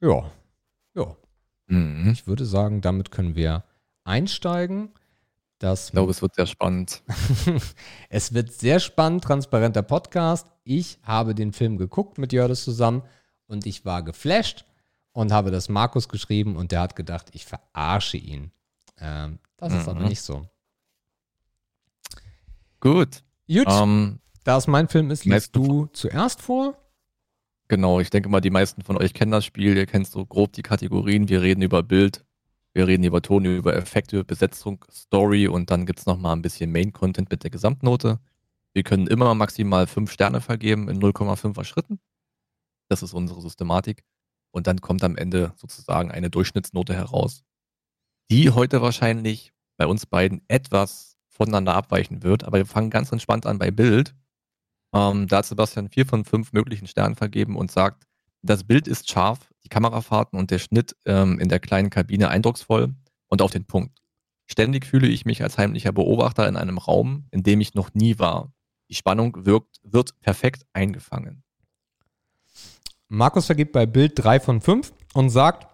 Ja. 0.00 0.30
Ja. 0.94 1.16
Mhm. 1.66 2.10
Ich 2.12 2.26
würde 2.26 2.44
sagen, 2.44 2.80
damit 2.80 3.10
können 3.10 3.36
wir 3.36 3.64
einsteigen. 4.04 4.90
Das 5.58 5.86
Ich 5.88 5.92
glaube, 5.92 6.10
es 6.10 6.22
wird 6.22 6.34
sehr 6.34 6.46
spannend. 6.46 7.02
es 8.08 8.32
wird 8.32 8.52
sehr 8.52 8.80
spannend, 8.80 9.22
transparenter 9.24 9.82
Podcast. 9.82 10.50
Ich 10.64 10.98
habe 11.02 11.34
den 11.34 11.52
Film 11.52 11.76
geguckt 11.76 12.16
mit 12.16 12.32
Jördis 12.32 12.64
zusammen 12.64 13.02
und 13.46 13.66
ich 13.66 13.84
war 13.84 14.02
geflasht 14.02 14.64
und 15.12 15.32
habe 15.32 15.50
das 15.50 15.68
Markus 15.68 16.08
geschrieben 16.08 16.56
und 16.56 16.72
der 16.72 16.80
hat 16.80 16.96
gedacht, 16.96 17.26
ich 17.32 17.44
verarsche 17.44 18.16
ihn. 18.16 18.52
Ähm, 18.98 19.38
das 19.58 19.74
ist 19.74 19.86
aber 19.88 20.00
Mhm. 20.00 20.08
nicht 20.08 20.22
so. 20.22 20.46
Gut. 22.80 23.22
Gut, 23.46 23.66
Ähm, 23.68 24.20
da 24.50 24.56
es 24.56 24.66
mein 24.66 24.88
Film 24.88 25.12
ist, 25.12 25.24
liest 25.24 25.54
du 25.54 25.86
zuerst 25.92 26.42
vor. 26.42 26.76
genau, 27.68 28.00
ich 28.00 28.10
denke 28.10 28.28
mal, 28.28 28.40
die 28.40 28.50
meisten 28.50 28.82
von 28.82 28.96
euch 28.96 29.14
kennen 29.14 29.30
das 29.30 29.44
Spiel. 29.44 29.76
Ihr 29.76 29.86
kennt 29.86 30.08
so 30.08 30.26
grob 30.26 30.54
die 30.54 30.62
Kategorien. 30.62 31.28
Wir 31.28 31.40
reden 31.40 31.62
über 31.62 31.84
Bild, 31.84 32.24
wir 32.72 32.88
reden 32.88 33.04
über 33.04 33.22
Ton, 33.22 33.44
über 33.44 33.76
Effekte, 33.76 34.24
Besetzung, 34.24 34.84
Story 34.90 35.46
und 35.46 35.70
dann 35.70 35.86
gibt's 35.86 36.04
noch 36.04 36.18
mal 36.18 36.32
ein 36.32 36.42
bisschen 36.42 36.72
Main-Content 36.72 37.30
mit 37.30 37.44
der 37.44 37.50
Gesamtnote. 37.50 38.18
Wir 38.72 38.82
können 38.82 39.06
immer 39.06 39.36
maximal 39.36 39.86
fünf 39.86 40.10
Sterne 40.10 40.40
vergeben 40.40 40.88
in 40.88 40.98
0,5er 40.98 41.62
Schritten. 41.62 42.00
Das 42.88 43.04
ist 43.04 43.14
unsere 43.14 43.40
Systematik. 43.40 44.02
Und 44.50 44.66
dann 44.66 44.80
kommt 44.80 45.04
am 45.04 45.16
Ende 45.16 45.52
sozusagen 45.54 46.10
eine 46.10 46.28
Durchschnittsnote 46.28 46.92
heraus, 46.92 47.44
die 48.32 48.50
heute 48.50 48.82
wahrscheinlich 48.82 49.52
bei 49.76 49.86
uns 49.86 50.06
beiden 50.06 50.42
etwas 50.48 51.18
voneinander 51.28 51.76
abweichen 51.76 52.24
wird. 52.24 52.42
Aber 52.42 52.58
wir 52.58 52.66
fangen 52.66 52.90
ganz 52.90 53.12
entspannt 53.12 53.46
an 53.46 53.60
bei 53.60 53.70
Bild. 53.70 54.16
Ähm, 54.92 55.28
da 55.28 55.38
hat 55.38 55.46
Sebastian 55.46 55.88
vier 55.88 56.06
von 56.06 56.24
fünf 56.24 56.52
möglichen 56.52 56.86
Sternen 56.86 57.16
vergeben 57.16 57.56
und 57.56 57.70
sagt, 57.70 58.06
das 58.42 58.64
Bild 58.64 58.88
ist 58.88 59.10
scharf, 59.10 59.50
die 59.64 59.68
Kamerafahrten 59.68 60.38
und 60.38 60.50
der 60.50 60.58
Schnitt 60.58 60.96
ähm, 61.04 61.38
in 61.38 61.48
der 61.48 61.60
kleinen 61.60 61.90
Kabine 61.90 62.28
eindrucksvoll 62.28 62.94
und 63.28 63.42
auf 63.42 63.50
den 63.50 63.66
Punkt. 63.66 63.98
Ständig 64.46 64.86
fühle 64.86 65.06
ich 65.06 65.24
mich 65.24 65.42
als 65.42 65.58
heimlicher 65.58 65.92
Beobachter 65.92 66.48
in 66.48 66.56
einem 66.56 66.78
Raum, 66.78 67.26
in 67.30 67.42
dem 67.42 67.60
ich 67.60 67.74
noch 67.74 67.94
nie 67.94 68.18
war. 68.18 68.52
Die 68.88 68.94
Spannung 68.94 69.46
wirkt, 69.46 69.78
wird 69.84 70.18
perfekt 70.20 70.66
eingefangen. 70.72 71.44
Markus 73.08 73.46
vergibt 73.46 73.72
bei 73.72 73.86
Bild 73.86 74.12
3 74.16 74.40
von 74.40 74.60
5 74.60 74.92
und 75.14 75.30
sagt, 75.30 75.68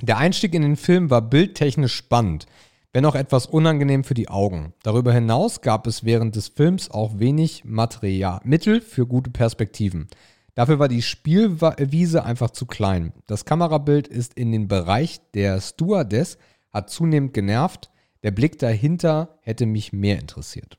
der 0.00 0.18
Einstieg 0.18 0.54
in 0.54 0.62
den 0.62 0.76
Film 0.76 1.10
war 1.10 1.22
bildtechnisch 1.22 1.94
spannend, 1.94 2.46
wenn 2.92 3.04
auch 3.06 3.14
etwas 3.14 3.46
unangenehm 3.46 4.04
für 4.04 4.14
die 4.14 4.28
Augen. 4.28 4.74
Darüber 4.82 5.12
hinaus 5.12 5.60
gab 5.60 5.86
es 5.86 6.04
während 6.04 6.36
des 6.36 6.48
Films 6.48 6.90
auch 6.90 7.18
wenig 7.18 7.64
Material, 7.64 8.40
Mittel 8.44 8.80
für 8.80 9.06
gute 9.06 9.30
Perspektiven. 9.30 10.08
Dafür 10.54 10.78
war 10.78 10.88
die 10.88 11.00
Spielwiese 11.00 12.24
einfach 12.24 12.50
zu 12.50 12.66
klein. 12.66 13.14
Das 13.26 13.46
Kamerabild 13.46 14.06
ist 14.06 14.34
in 14.34 14.52
den 14.52 14.68
Bereich 14.68 15.20
der 15.32 15.60
Stewardess, 15.60 16.36
hat 16.70 16.90
zunehmend 16.90 17.32
genervt. 17.32 17.90
Der 18.22 18.30
Blick 18.30 18.58
dahinter 18.58 19.38
hätte 19.40 19.64
mich 19.64 19.92
mehr 19.92 20.18
interessiert. 20.18 20.78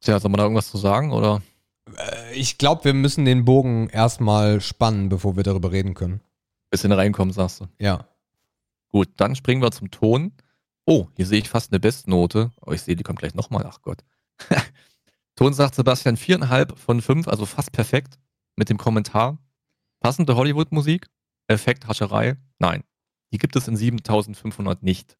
Tja, 0.00 0.18
soll 0.18 0.30
man 0.30 0.38
da 0.38 0.44
irgendwas 0.44 0.70
zu 0.70 0.76
sagen 0.76 1.12
oder? 1.12 1.40
Ich 2.34 2.58
glaube, 2.58 2.84
wir 2.84 2.94
müssen 2.94 3.24
den 3.24 3.44
Bogen 3.44 3.88
erstmal 3.88 4.60
spannen, 4.60 5.08
bevor 5.08 5.36
wir 5.36 5.44
darüber 5.44 5.70
reden 5.70 5.94
können. 5.94 6.20
Bisschen 6.70 6.92
reinkommen, 6.92 7.32
sagst 7.32 7.60
du. 7.60 7.66
Ja. 7.78 8.08
Gut, 8.94 9.08
dann 9.16 9.34
springen 9.34 9.60
wir 9.60 9.72
zum 9.72 9.90
Ton. 9.90 10.30
Oh, 10.86 11.08
hier 11.16 11.26
sehe 11.26 11.40
ich 11.40 11.48
fast 11.48 11.72
eine 11.72 11.80
Bestnote. 11.80 12.52
Oh, 12.64 12.70
ich 12.70 12.82
sehe, 12.82 12.94
die 12.94 13.02
kommt 13.02 13.18
gleich 13.18 13.34
nochmal. 13.34 13.66
Ach 13.66 13.82
Gott. 13.82 14.04
Ton 15.34 15.52
sagt 15.52 15.74
Sebastian 15.74 16.16
viereinhalb 16.16 16.78
von 16.78 17.02
fünf, 17.02 17.26
also 17.26 17.44
fast 17.44 17.72
perfekt. 17.72 18.20
Mit 18.54 18.68
dem 18.68 18.78
Kommentar. 18.78 19.38
Passende 19.98 20.36
Hollywood-Musik? 20.36 21.08
Effekt, 21.48 21.88
Hascherei? 21.88 22.36
Nein. 22.60 22.84
Die 23.32 23.38
gibt 23.38 23.56
es 23.56 23.66
in 23.66 23.76
7500 23.76 24.84
nicht. 24.84 25.18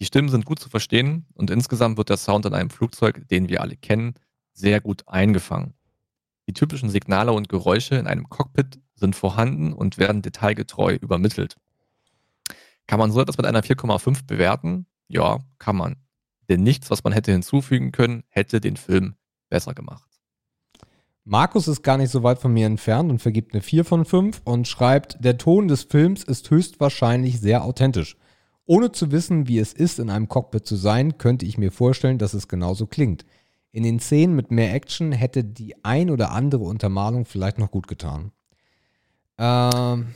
Die 0.00 0.04
Stimmen 0.04 0.28
sind 0.28 0.44
gut 0.44 0.58
zu 0.58 0.68
verstehen 0.68 1.26
und 1.34 1.48
insgesamt 1.48 1.98
wird 1.98 2.08
der 2.08 2.16
Sound 2.16 2.44
in 2.46 2.54
einem 2.54 2.70
Flugzeug, 2.70 3.28
den 3.28 3.48
wir 3.48 3.60
alle 3.60 3.76
kennen, 3.76 4.14
sehr 4.52 4.80
gut 4.80 5.06
eingefangen. 5.06 5.74
Die 6.48 6.54
typischen 6.54 6.90
Signale 6.90 7.32
und 7.32 7.48
Geräusche 7.48 7.94
in 7.94 8.08
einem 8.08 8.28
Cockpit 8.28 8.80
sind 8.96 9.14
vorhanden 9.14 9.72
und 9.74 9.96
werden 9.96 10.22
detailgetreu 10.22 10.96
übermittelt. 11.00 11.56
Kann 12.92 12.98
man 12.98 13.10
so 13.10 13.22
etwas 13.22 13.38
mit 13.38 13.46
einer 13.46 13.62
4,5 13.62 14.26
bewerten? 14.26 14.84
Ja, 15.08 15.38
kann 15.58 15.76
man. 15.76 15.96
Denn 16.50 16.62
nichts, 16.62 16.90
was 16.90 17.02
man 17.02 17.14
hätte 17.14 17.32
hinzufügen 17.32 17.90
können, 17.90 18.22
hätte 18.28 18.60
den 18.60 18.76
Film 18.76 19.14
besser 19.48 19.72
gemacht. 19.72 20.06
Markus 21.24 21.68
ist 21.68 21.82
gar 21.82 21.96
nicht 21.96 22.10
so 22.10 22.22
weit 22.22 22.38
von 22.38 22.52
mir 22.52 22.66
entfernt 22.66 23.10
und 23.10 23.18
vergibt 23.20 23.54
eine 23.54 23.62
4 23.62 23.86
von 23.86 24.04
5 24.04 24.42
und 24.44 24.68
schreibt, 24.68 25.24
der 25.24 25.38
Ton 25.38 25.68
des 25.68 25.84
Films 25.84 26.22
ist 26.22 26.50
höchstwahrscheinlich 26.50 27.40
sehr 27.40 27.64
authentisch. 27.64 28.18
Ohne 28.66 28.92
zu 28.92 29.10
wissen, 29.10 29.48
wie 29.48 29.58
es 29.58 29.72
ist, 29.72 29.98
in 29.98 30.10
einem 30.10 30.28
Cockpit 30.28 30.66
zu 30.66 30.76
sein, 30.76 31.16
könnte 31.16 31.46
ich 31.46 31.56
mir 31.56 31.72
vorstellen, 31.72 32.18
dass 32.18 32.34
es 32.34 32.46
genauso 32.46 32.86
klingt. 32.86 33.24
In 33.70 33.84
den 33.84 34.00
Szenen 34.00 34.36
mit 34.36 34.50
mehr 34.50 34.74
Action 34.74 35.12
hätte 35.12 35.44
die 35.44 35.82
ein 35.82 36.10
oder 36.10 36.32
andere 36.32 36.64
Untermalung 36.64 37.24
vielleicht 37.24 37.56
noch 37.56 37.70
gut 37.70 37.88
getan. 37.88 38.32
Ähm, 39.38 40.08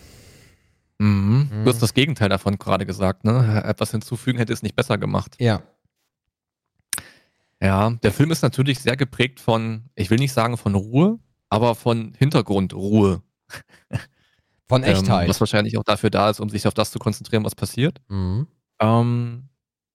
Mhm. 0.99 1.49
Mhm. 1.53 1.65
Du 1.65 1.71
hast 1.71 1.83
das 1.83 1.95
Gegenteil 1.95 2.29
davon 2.29 2.59
gerade 2.59 2.87
gesagt, 2.87 3.25
ne? 3.25 3.63
Etwas 3.65 3.91
hinzufügen 3.91 4.39
hätte 4.39 4.53
es 4.53 4.63
nicht 4.63 4.77
besser 4.77 4.99
gemacht. 4.99 5.37
ja. 5.39 5.63
Ja, 7.63 7.89
der 8.03 8.13
Film 8.13 8.31
ist 8.31 8.43
natürlich 8.43 8.81
sehr 8.81 8.97
geprägt 8.99 9.41
von, 9.41 9.85
ich 9.95 10.11
will 10.11 10.19
nicht 10.19 10.35
sagen 10.35 10.59
von 10.59 10.75
Ruhe, 10.75 11.19
aber 11.49 11.75
von 11.75 12.13
Hintergrundruhe. 12.19 13.23
Von 14.69 14.83
Ähm, 14.83 14.91
Echtheit. 14.91 15.29
was 15.29 15.41
wahrscheinlich 15.41 15.79
auch 15.79 15.85
dafür 15.85 16.11
da 16.11 16.29
ist, 16.29 16.41
um 16.41 16.51
sich 16.51 16.67
auf 16.67 16.75
das 16.75 16.91
zu 16.91 16.99
konzentrieren, 16.99 17.45
was 17.45 17.55
passiert. 17.55 18.01
mhm. 18.09 18.47
Ähm, 18.79 19.49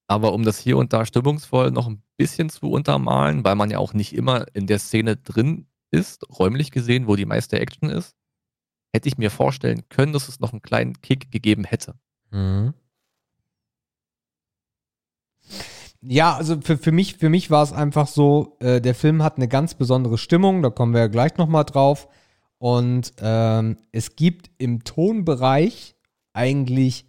aber 0.08 0.32
um 0.32 0.42
das 0.42 0.58
hier 0.58 0.76
und 0.76 0.92
da 0.92 1.06
stimmungsvoll 1.06 1.70
noch 1.70 1.86
ein 1.86 2.02
bisschen 2.16 2.50
zu 2.50 2.68
untermalen, 2.70 3.44
weil 3.44 3.54
man 3.54 3.70
ja 3.70 3.78
auch 3.78 3.94
nicht 3.94 4.12
immer 4.12 4.44
in 4.54 4.66
der 4.66 4.80
Szene 4.80 5.16
drin 5.16 5.66
ist, 5.92 6.28
räumlich 6.36 6.72
gesehen, 6.72 7.06
wo 7.06 7.14
die 7.14 7.26
meiste 7.26 7.60
Action 7.60 7.90
ist, 7.90 8.16
hätte 8.92 9.08
ich 9.08 9.18
mir 9.18 9.30
vorstellen 9.30 9.82
können, 9.88 10.12
dass 10.12 10.28
es 10.28 10.40
noch 10.40 10.52
einen 10.52 10.62
kleinen 10.62 11.00
Kick 11.00 11.30
gegeben 11.30 11.64
hätte. 11.64 11.94
Mhm. 12.30 12.74
Ja, 16.02 16.34
also 16.34 16.60
für, 16.60 16.76
für 16.76 16.92
mich, 16.92 17.16
für 17.16 17.28
mich 17.28 17.50
war 17.50 17.62
es 17.62 17.72
einfach 17.72 18.08
so, 18.08 18.56
äh, 18.58 18.80
der 18.80 18.94
Film 18.94 19.22
hat 19.22 19.36
eine 19.36 19.48
ganz 19.48 19.74
besondere 19.74 20.18
Stimmung, 20.18 20.62
da 20.62 20.70
kommen 20.70 20.94
wir 20.94 21.00
ja 21.00 21.06
gleich 21.06 21.36
nochmal 21.36 21.64
drauf. 21.64 22.08
Und 22.58 23.12
ähm, 23.18 23.76
es 23.92 24.16
gibt 24.16 24.50
im 24.58 24.84
Tonbereich 24.84 25.96
eigentlich 26.32 27.06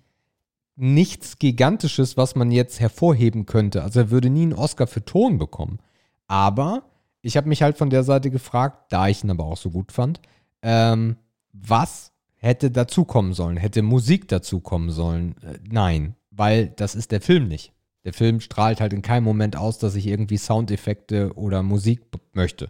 nichts 0.76 1.38
Gigantisches, 1.38 2.18
was 2.18 2.36
man 2.36 2.52
jetzt 2.52 2.80
hervorheben 2.80 3.46
könnte. 3.46 3.84
Also 3.84 4.02
er 4.02 4.12
würde 4.12 4.30
nie 4.30 4.44
einen 4.44 4.54
Oscar 4.54 4.88
für 4.88 5.06
Ton 5.06 5.38
bekommen. 5.38 5.80
Aber 6.28 6.84
ich 7.22 7.38
habe 7.38 7.50
mich 7.50 7.62
halt 7.62 7.78
von 7.78 7.90
der 7.90 8.04
Seite 8.04 8.32
gefragt, 8.32 8.92
da 8.92 9.08
ich 9.08 9.24
ihn 9.24 9.30
aber 9.32 9.46
auch 9.46 9.58
so 9.58 9.70
gut 9.70 9.92
fand, 9.92 10.20
ähm, 10.62 11.18
was 11.54 12.12
hätte 12.36 12.72
dazukommen 12.72 13.34
sollen? 13.34 13.58
Hätte 13.58 13.82
Musik 13.82 14.28
dazukommen 14.28 14.92
sollen? 14.92 15.36
Äh, 15.42 15.60
nein, 15.70 16.16
weil 16.30 16.68
das 16.68 16.96
ist 16.96 17.12
der 17.12 17.22
Film 17.22 17.48
nicht. 17.48 17.72
Der 18.04 18.14
Film 18.14 18.42
strahlt 18.42 18.82
halt 18.82 18.92
in 18.92 19.02
keinem 19.02 19.24
Moment 19.24 19.56
aus, 19.56 19.80
dass 19.80 19.96
ich 19.96 20.08
irgendwie 20.08 20.38
Soundeffekte 20.38 21.34
oder 21.36 21.64
Musik 21.64 22.02
möchte. 22.34 22.70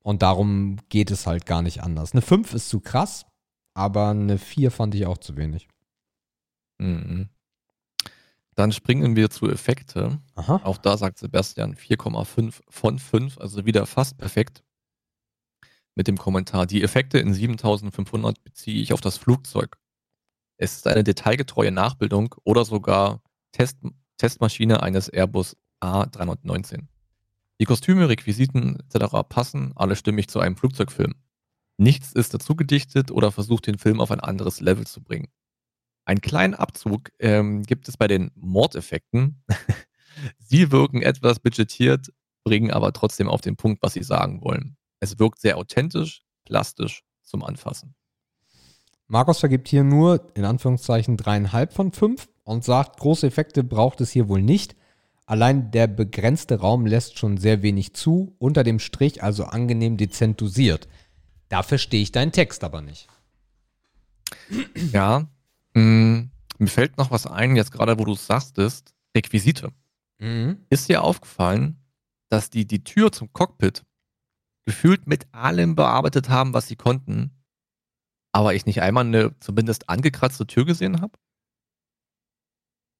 Und 0.00 0.20
darum 0.20 0.76
geht 0.90 1.10
es 1.10 1.26
halt 1.26 1.46
gar 1.46 1.62
nicht 1.62 1.82
anders. 1.82 2.12
Eine 2.12 2.20
5 2.20 2.52
ist 2.52 2.68
zu 2.68 2.80
krass, 2.80 3.24
aber 3.72 4.10
eine 4.10 4.36
4 4.36 4.70
fand 4.70 4.94
ich 4.94 5.06
auch 5.06 5.16
zu 5.16 5.36
wenig. 5.38 5.66
Mhm. 6.78 7.30
Dann 8.54 8.70
springen 8.70 9.16
wir 9.16 9.30
zu 9.30 9.48
Effekte. 9.48 10.20
Aha. 10.34 10.60
Auch 10.62 10.76
da 10.76 10.98
sagt 10.98 11.18
Sebastian 11.18 11.74
4,5 11.74 12.60
von 12.68 12.98
5, 12.98 13.38
also 13.38 13.64
wieder 13.64 13.86
fast 13.86 14.18
perfekt. 14.18 14.62
Mit 15.96 16.08
dem 16.08 16.18
Kommentar, 16.18 16.66
die 16.66 16.82
Effekte 16.82 17.18
in 17.18 17.32
7500 17.32 18.42
beziehe 18.42 18.82
ich 18.82 18.92
auf 18.92 19.00
das 19.00 19.16
Flugzeug. 19.16 19.78
Es 20.56 20.76
ist 20.76 20.86
eine 20.86 21.04
detailgetreue 21.04 21.70
Nachbildung 21.70 22.34
oder 22.44 22.64
sogar 22.64 23.22
Test, 23.52 23.78
Testmaschine 24.18 24.82
eines 24.82 25.08
Airbus 25.08 25.56
A319. 25.80 26.86
Die 27.60 27.64
Kostüme, 27.64 28.08
Requisiten 28.08 28.80
etc. 28.80 29.06
passen 29.28 29.72
alle 29.76 29.94
stimmig 29.94 30.28
zu 30.28 30.40
einem 30.40 30.56
Flugzeugfilm. 30.56 31.14
Nichts 31.76 32.12
ist 32.12 32.34
dazu 32.34 32.56
gedichtet 32.56 33.10
oder 33.10 33.30
versucht 33.32 33.66
den 33.66 33.78
Film 33.78 34.00
auf 34.00 34.10
ein 34.10 34.20
anderes 34.20 34.60
Level 34.60 34.86
zu 34.86 35.02
bringen. 35.02 35.28
Einen 36.04 36.20
kleinen 36.20 36.54
Abzug 36.54 37.10
ähm, 37.18 37.62
gibt 37.62 37.88
es 37.88 37.96
bei 37.96 38.08
den 38.08 38.30
Mordeffekten. 38.34 39.42
sie 40.38 40.70
wirken 40.70 41.02
etwas 41.02 41.40
budgetiert, 41.40 42.12
bringen 42.44 42.70
aber 42.70 42.92
trotzdem 42.92 43.28
auf 43.28 43.40
den 43.40 43.56
Punkt, 43.56 43.82
was 43.82 43.94
sie 43.94 44.02
sagen 44.02 44.42
wollen. 44.42 44.76
Es 45.04 45.18
wirkt 45.18 45.38
sehr 45.38 45.58
authentisch, 45.58 46.22
plastisch 46.46 47.04
zum 47.22 47.44
Anfassen. 47.44 47.94
Markus 49.06 49.40
vergibt 49.40 49.68
hier 49.68 49.84
nur 49.84 50.30
in 50.34 50.46
Anführungszeichen 50.46 51.18
dreieinhalb 51.18 51.74
von 51.74 51.92
fünf 51.92 52.26
und 52.42 52.64
sagt, 52.64 52.98
große 53.00 53.26
Effekte 53.26 53.62
braucht 53.62 54.00
es 54.00 54.10
hier 54.10 54.30
wohl 54.30 54.40
nicht. 54.40 54.74
Allein 55.26 55.70
der 55.70 55.88
begrenzte 55.88 56.58
Raum 56.58 56.86
lässt 56.86 57.18
schon 57.18 57.36
sehr 57.36 57.60
wenig 57.60 57.92
zu, 57.92 58.34
unter 58.38 58.64
dem 58.64 58.78
Strich 58.78 59.22
also 59.22 59.44
angenehm 59.44 59.98
dezent 59.98 60.40
dosiert. 60.40 60.88
Da 61.50 61.62
verstehe 61.62 62.00
ich 62.00 62.10
deinen 62.10 62.32
Text 62.32 62.64
aber 62.64 62.80
nicht. 62.80 63.06
Ja, 64.90 65.28
mh, 65.74 66.28
mir 66.56 66.68
fällt 66.68 66.96
noch 66.96 67.10
was 67.10 67.26
ein, 67.26 67.56
jetzt 67.56 67.72
gerade 67.72 67.98
wo 67.98 68.06
du 68.06 68.14
es 68.14 68.26
sagst, 68.26 68.56
ist 68.56 68.94
Requisite. 69.14 69.70
Mhm. 70.18 70.64
Ist 70.70 70.88
dir 70.88 71.04
aufgefallen, 71.04 71.76
dass 72.30 72.48
die 72.48 72.66
die 72.66 72.84
Tür 72.84 73.12
zum 73.12 73.30
Cockpit 73.34 73.84
gefühlt 74.64 75.06
mit 75.06 75.32
allem 75.32 75.74
bearbeitet 75.74 76.28
haben, 76.28 76.54
was 76.54 76.66
sie 76.66 76.76
konnten, 76.76 77.30
aber 78.32 78.54
ich 78.54 78.66
nicht 78.66 78.82
einmal 78.82 79.04
eine 79.04 79.38
zumindest 79.40 79.88
angekratzte 79.88 80.46
Tür 80.46 80.64
gesehen 80.64 81.00
habe? 81.00 81.18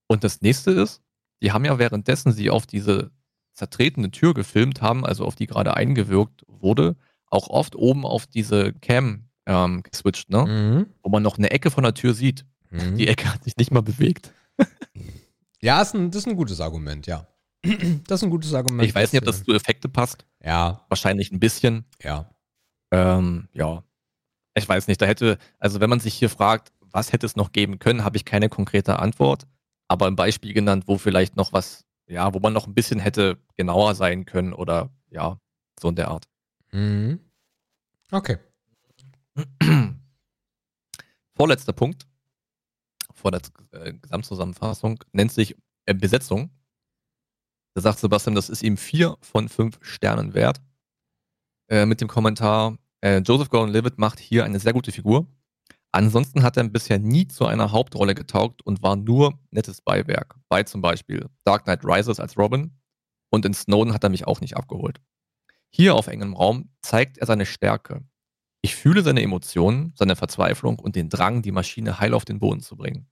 Und 0.07 0.25
das 0.25 0.43
nächste 0.43 0.71
ist, 0.71 1.03
die 1.43 1.53
haben 1.53 1.65
ja 1.65 1.79
währenddessen 1.79 2.33
sie 2.33 2.51
auf 2.51 2.67
diese 2.67 3.11
zertretene 3.53 4.11
Tür 4.11 4.35
gefilmt 4.35 4.83
haben, 4.83 5.05
also 5.07 5.25
auf 5.25 5.35
die 5.35 5.47
gerade 5.47 5.75
eingewirkt 5.75 6.45
wurde, 6.47 6.97
auch 7.27 7.49
oft 7.49 7.77
oben 7.77 8.05
auf 8.05 8.27
diese 8.27 8.73
Cam 8.75 9.29
ähm, 9.47 9.83
geswitcht, 9.83 10.31
ne? 10.31 10.45
Mhm. 10.45 10.87
Wo 11.03 11.11
man 11.11 11.23
noch 11.23 11.39
eine 11.39 11.51
Ecke 11.51 11.71
von 11.71 11.85
der 11.85 11.95
Tür 11.95 12.15
sieht. 12.15 12.47
Mhm. 12.71 12.97
Die 12.97 13.09
Ecke 13.09 13.33
hat 13.33 13.45
sich 13.45 13.57
nicht 13.57 13.71
mal 13.71 13.83
bewegt. 13.83 14.33
Ja, 15.61 15.81
ist 15.81 15.95
ein, 15.95 16.11
das 16.11 16.19
ist 16.19 16.29
ein 16.29 16.37
gutes 16.37 16.61
Argument, 16.61 17.07
ja. 17.07 17.27
Das 18.07 18.21
ist 18.21 18.25
ein 18.25 18.31
gutes 18.31 18.53
Argument. 18.55 18.87
Ich 18.87 18.95
weiß 18.95 19.13
nicht, 19.13 19.23
ob 19.23 19.27
das 19.27 19.43
zu 19.43 19.53
Effekte 19.53 19.89
passt. 19.89 20.27
Ja, 20.43 20.85
Wahrscheinlich 20.89 21.33
ein 21.33 21.41
bisschen. 21.41 21.85
ja. 22.03 22.31
Ähm, 22.91 23.49
ja. 23.53 23.83
Ich 24.57 24.69
weiß 24.69 24.87
nicht. 24.87 25.01
Da 25.03 25.07
hätte, 25.07 25.39
also 25.59 25.81
wenn 25.81 25.91
man 25.91 25.99
sich 25.99 26.15
hier 26.15 26.31
fragt, 26.31 26.73
was 26.81 27.13
hätte 27.13 27.27
es 27.27 27.35
noch 27.35 27.51
geben 27.51 27.81
können, 27.81 28.05
habe 28.05 28.17
ich 28.17 28.25
keine 28.25 28.49
konkrete 28.49 29.01
Antwort. 29.01 29.49
Aber 29.89 30.07
ein 30.07 30.15
Beispiel 30.17 30.53
genannt, 30.53 30.85
wo 30.87 30.97
vielleicht 30.97 31.35
noch 31.37 31.53
was, 31.53 31.85
ja, 32.07 32.33
wo 32.35 32.39
man 32.39 32.53
noch 32.53 32.67
ein 32.69 32.75
bisschen 32.75 33.01
hätte 33.01 33.39
genauer 33.57 33.95
sein 33.97 34.27
können 34.27 34.53
oder 34.53 34.91
ja, 35.11 35.41
so 35.81 35.89
in 35.89 35.97
der 35.97 36.09
Art. 36.09 36.29
Mhm. 36.71 37.19
Okay. 38.13 38.39
Vorletzter 41.35 41.73
Punkt 41.73 42.07
vor 43.13 43.31
der 43.33 43.41
äh, 43.73 43.95
Gesamtzusammenfassung 43.95 45.03
nennt 45.13 45.33
sich 45.33 45.57
äh, 45.87 45.95
Besetzung. 45.95 46.51
Da 47.75 47.81
sagt 47.81 47.99
Sebastian, 47.99 48.37
das 48.37 48.49
ist 48.49 48.63
ihm 48.63 48.77
vier 48.77 49.17
von 49.21 49.49
fünf 49.49 49.79
Sternen 49.83 50.33
wert. 50.33 50.61
Äh, 51.69 51.87
mit 51.87 52.01
dem 52.01 52.09
Kommentar, 52.09 52.79
äh, 53.01 53.19
Joseph 53.19 53.51
Gordon-Levitt 53.51 53.99
macht 53.99 54.21
hier 54.21 54.45
eine 54.45 54.61
sehr 54.61 54.73
gute 54.73 54.93
Figur. 54.93 55.27
Ansonsten 55.91 56.43
hat 56.43 56.57
er 56.57 56.65
bisher 56.65 56.99
nie 56.99 57.27
zu 57.27 57.47
einer 57.47 57.73
Hauptrolle 57.73 58.15
getaugt 58.15 58.63
und 58.63 58.83
war 58.83 58.97
nur 58.97 59.39
nettes 59.51 59.81
Beiwerk. 59.81 60.37
Bei 60.49 60.63
zum 60.63 60.83
Beispiel 60.83 61.29
Dark 61.45 61.65
Knight 61.65 61.85
Rises 61.85 62.21
als 62.21 62.37
Robin 62.37 62.79
und 63.31 63.45
in 63.45 63.55
Snowden 63.55 63.93
hat 63.93 64.05
er 64.05 64.11
mich 64.11 64.27
auch 64.27 64.41
nicht 64.41 64.57
abgeholt. 64.57 65.01
Hier 65.71 65.95
auf 65.95 66.07
engem 66.07 66.35
Raum 66.35 66.71
zeigt 66.83 67.19
er 67.19 67.27
seine 67.27 67.47
Stärke. 67.47 68.03
Ich 68.63 68.77
fühle 68.77 69.03
seine 69.03 69.23
Emotionen, 69.23 69.93
seine 69.97 70.17
Verzweiflung 70.17 70.79
und 70.79 70.97
den 70.97 71.09
Drang, 71.09 71.43
die 71.43 71.53
Maschine 71.53 72.01
heil 72.01 72.15
auf 72.15 72.25
den 72.25 72.39
Boden 72.39 72.61
zu 72.61 72.77
bringen. 72.77 73.11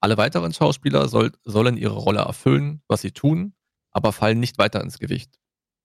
Alle 0.00 0.16
weiteren 0.16 0.52
Schauspieler 0.52 1.08
soll, 1.08 1.32
sollen 1.44 1.76
ihre 1.76 1.94
Rolle 1.94 2.20
erfüllen, 2.20 2.82
was 2.88 3.00
sie 3.00 3.12
tun, 3.12 3.54
aber 3.94 4.12
fallen 4.12 4.40
nicht 4.40 4.58
weiter 4.58 4.82
ins 4.82 4.98
Gewicht. 4.98 5.38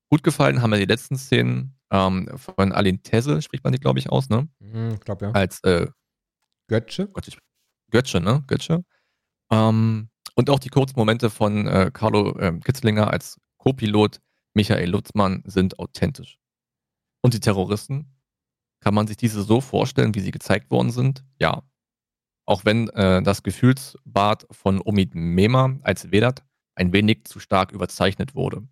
Gut 0.10 0.24
gefallen 0.24 0.62
haben 0.62 0.72
mir 0.72 0.80
die 0.80 0.86
letzten 0.86 1.18
Szenen 1.18 1.80
ähm, 1.92 2.30
von 2.36 2.72
Aline 2.72 3.02
Tesse, 3.02 3.42
spricht 3.42 3.64
man 3.64 3.72
die, 3.72 3.80
glaube 3.80 4.00
ich, 4.00 4.10
aus, 4.10 4.30
ne? 4.30 4.50
Mhm, 4.60 4.96
ich 4.96 5.00
glaube 5.00 5.28
ja. 5.28 5.32
Als 5.32 5.64
äh, 5.64 5.88
Götze? 6.68 7.08
Gott, 7.08 7.30
Götze, 7.92 8.20
ne? 8.20 8.44
Götze. 8.48 8.84
Ähm, 9.52 10.10
und 10.36 10.50
auch 10.50 10.60
die 10.60 10.70
kurzen 10.70 10.98
Momente 10.98 11.30
von 11.30 11.68
äh, 11.68 11.92
Carlo 11.94 12.38
ähm, 12.40 12.62
Kitzlinger 12.62 13.12
als 13.12 13.40
Co-Pilot 13.58 14.20
Michael 14.54 14.90
Lutzmann 14.90 15.44
sind 15.46 15.80
authentisch. 15.80 16.40
Und 17.22 17.34
die 17.34 17.40
Terroristen? 17.40 18.16
Kann 18.82 18.94
man 18.94 19.08
sich 19.08 19.18
diese 19.18 19.44
so 19.44 19.62
vorstellen, 19.62 20.16
wie 20.16 20.22
sie 20.22 20.32
gezeigt 20.32 20.72
worden 20.72 20.92
sind? 20.92 21.26
Ja. 21.38 21.64
Auch 22.46 22.66
wenn 22.66 22.88
äh, 22.90 23.22
das 23.22 23.44
Gefühlsbad 23.44 24.48
von 24.52 24.82
Omid 24.82 25.14
Mema 25.14 25.78
als 25.84 26.12
Vedat 26.12 26.44
ein 26.80 26.94
wenig 26.94 27.26
zu 27.26 27.40
stark 27.40 27.72
überzeichnet 27.72 28.36
wurde. 28.36 28.64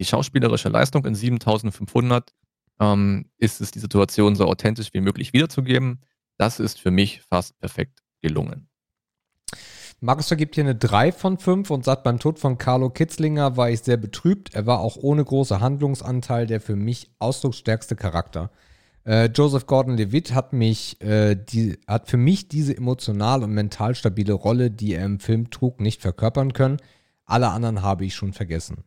Die 0.00 0.04
schauspielerische 0.04 0.68
Leistung 0.68 1.04
in 1.04 1.14
7500 1.14 2.32
ähm, 2.80 3.30
ist 3.38 3.60
es, 3.60 3.70
die 3.70 3.80
Situation 3.80 4.36
so 4.36 4.46
authentisch 4.46 4.88
wie 4.92 5.00
möglich 5.00 5.32
wiederzugeben. 5.32 6.00
Das 6.38 6.60
ist 6.60 6.80
für 6.80 6.90
mich 6.90 7.20
fast 7.22 7.58
perfekt 7.58 8.00
gelungen. 8.22 8.68
Markus 10.00 10.28
vergibt 10.28 10.56
hier 10.56 10.64
eine 10.64 10.74
3 10.74 11.12
von 11.12 11.38
5 11.38 11.70
und 11.70 11.84
sagt, 11.84 12.02
beim 12.02 12.18
Tod 12.18 12.40
von 12.40 12.58
Carlo 12.58 12.90
Kitzlinger 12.90 13.56
war 13.56 13.70
ich 13.70 13.80
sehr 13.80 13.96
betrübt. 13.96 14.52
Er 14.54 14.66
war 14.66 14.80
auch 14.80 14.96
ohne 14.96 15.24
große 15.24 15.60
Handlungsanteil 15.60 16.46
der 16.46 16.60
für 16.60 16.74
mich 16.74 17.12
ausdrucksstärkste 17.20 17.94
Charakter. 17.94 18.50
Äh, 19.04 19.26
Joseph 19.26 19.66
Gordon-Levitt 19.66 20.34
hat 20.34 20.52
äh, 20.54 21.36
hat 21.86 22.08
für 22.08 22.16
mich 22.16 22.48
diese 22.48 22.76
emotional 22.76 23.44
und 23.44 23.52
mental 23.52 23.94
stabile 23.94 24.32
Rolle, 24.32 24.70
die 24.70 24.94
er 24.94 25.04
im 25.04 25.20
Film 25.20 25.50
trug, 25.50 25.80
nicht 25.80 26.00
verkörpern 26.00 26.52
können. 26.52 26.78
Alle 27.24 27.50
anderen 27.50 27.82
habe 27.82 28.04
ich 28.04 28.14
schon 28.14 28.32
vergessen. 28.32 28.84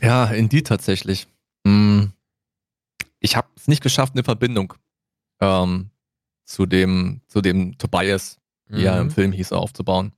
Ja, 0.00 0.26
Indeed 0.26 0.66
tatsächlich. 0.66 1.26
Hm. 1.66 2.12
Ich 3.20 3.36
habe 3.36 3.48
es 3.56 3.68
nicht 3.68 3.82
geschafft, 3.82 4.14
eine 4.14 4.22
Verbindung 4.24 4.74
ähm, 5.40 5.90
zu 6.44 6.66
dem, 6.66 7.20
zu 7.26 7.40
dem 7.40 7.76
Tobias, 7.78 8.38
wie 8.66 8.84
er 8.84 9.00
im 9.00 9.06
Mhm. 9.08 9.10
Film 9.10 9.32
hieß, 9.32 9.52
aufzubauen. 9.52 10.12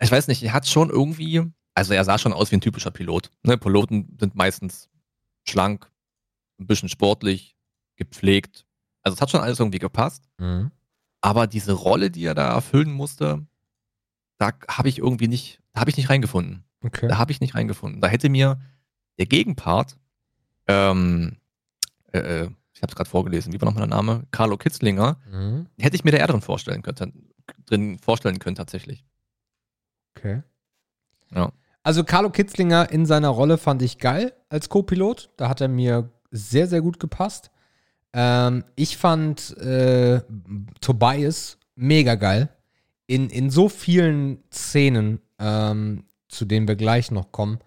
Ich 0.00 0.10
weiß 0.10 0.28
nicht, 0.28 0.42
er 0.42 0.52
hat 0.52 0.68
schon 0.68 0.90
irgendwie, 0.90 1.42
also 1.74 1.94
er 1.94 2.04
sah 2.04 2.18
schon 2.18 2.32
aus 2.34 2.50
wie 2.50 2.56
ein 2.56 2.60
typischer 2.60 2.90
Pilot. 2.90 3.30
Ne? 3.42 3.56
Piloten 3.56 4.16
sind 4.20 4.34
meistens 4.34 4.88
schlank, 5.48 5.90
ein 6.60 6.66
bisschen 6.66 6.88
sportlich, 6.90 7.56
gepflegt. 7.96 8.66
Also 9.02 9.14
es 9.14 9.20
hat 9.22 9.30
schon 9.30 9.40
alles 9.40 9.58
irgendwie 9.58 9.78
gepasst. 9.78 10.24
Mhm. 10.38 10.70
Aber 11.22 11.46
diese 11.46 11.72
Rolle, 11.72 12.10
die 12.10 12.24
er 12.24 12.34
da 12.34 12.52
erfüllen 12.52 12.92
musste, 12.92 13.46
da 14.38 14.52
habe 14.68 14.88
ich 14.88 14.98
irgendwie 14.98 15.28
nicht, 15.28 15.60
da 15.72 15.80
habe 15.80 15.90
ich 15.90 15.96
nicht 15.96 16.10
reingefunden. 16.10 16.64
Okay. 16.84 17.08
Da 17.08 17.18
habe 17.18 17.32
ich 17.32 17.40
nicht 17.40 17.54
reingefunden. 17.54 18.00
Da 18.00 18.08
hätte 18.08 18.28
mir 18.28 18.58
der 19.18 19.26
Gegenpart, 19.26 19.96
ähm, 20.68 21.36
äh, 22.12 22.18
äh, 22.18 22.50
ich 22.72 22.82
habe 22.82 22.90
es 22.90 22.96
gerade 22.96 23.08
vorgelesen, 23.08 23.52
wie 23.52 23.60
war 23.60 23.66
nochmal 23.66 23.88
der 23.88 23.96
Name? 23.96 24.24
Carlo 24.30 24.56
Kitzlinger, 24.58 25.16
Mhm. 25.30 25.66
hätte 25.78 25.96
ich 25.96 26.04
mir 26.04 26.10
da 26.12 26.18
eher 26.18 26.26
drin 26.26 26.42
vorstellen 26.42 26.82
können, 26.82 27.30
drin 27.64 27.98
vorstellen 27.98 28.38
können 28.38 28.56
tatsächlich. 28.56 29.04
Okay. 30.16 30.42
Ja. 31.34 31.52
Also 31.82 32.04
Carlo 32.04 32.30
Kitzlinger 32.30 32.90
in 32.90 33.06
seiner 33.06 33.28
Rolle 33.28 33.58
fand 33.58 33.80
ich 33.82 33.98
geil 33.98 34.32
als 34.48 34.68
Co-Pilot. 34.68 35.30
Da 35.36 35.48
hat 35.48 35.60
er 35.60 35.68
mir 35.68 36.10
sehr, 36.30 36.66
sehr 36.66 36.80
gut 36.82 36.98
gepasst. 37.00 37.50
Ähm, 38.12 38.64
ich 38.74 38.96
fand 38.96 39.56
äh, 39.58 40.20
Tobias 40.80 41.58
mega 41.76 42.14
geil. 42.16 42.48
In, 43.06 43.30
in 43.30 43.50
so 43.50 43.68
vielen 43.68 44.42
Szenen, 44.52 45.20
ähm, 45.38 46.04
zu 46.28 46.44
denen 46.44 46.66
wir 46.66 46.76
gleich 46.76 47.10
noch 47.10 47.30
kommen, 47.32 47.60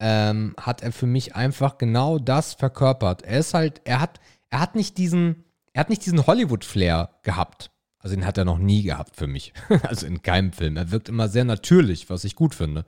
ähm, 0.00 0.54
hat 0.58 0.82
er 0.82 0.92
für 0.92 1.06
mich 1.06 1.36
einfach 1.36 1.78
genau 1.78 2.18
das 2.18 2.54
verkörpert. 2.54 3.22
Er 3.22 3.38
ist 3.38 3.54
halt, 3.54 3.82
er 3.84 4.00
hat, 4.00 4.18
er 4.48 4.60
hat 4.60 4.74
nicht 4.74 4.98
diesen, 4.98 5.44
er 5.72 5.80
hat 5.80 5.90
nicht 5.90 6.04
diesen 6.04 6.26
Hollywood-Flair 6.26 7.10
gehabt. 7.22 7.70
Also 7.98 8.16
den 8.16 8.24
hat 8.24 8.38
er 8.38 8.46
noch 8.46 8.58
nie 8.58 8.82
gehabt 8.82 9.14
für 9.16 9.26
mich. 9.26 9.52
also 9.82 10.06
in 10.06 10.22
keinem 10.22 10.52
Film. 10.52 10.76
Er 10.76 10.90
wirkt 10.90 11.08
immer 11.08 11.28
sehr 11.28 11.44
natürlich, 11.44 12.08
was 12.10 12.24
ich 12.24 12.34
gut 12.34 12.54
finde. 12.54 12.84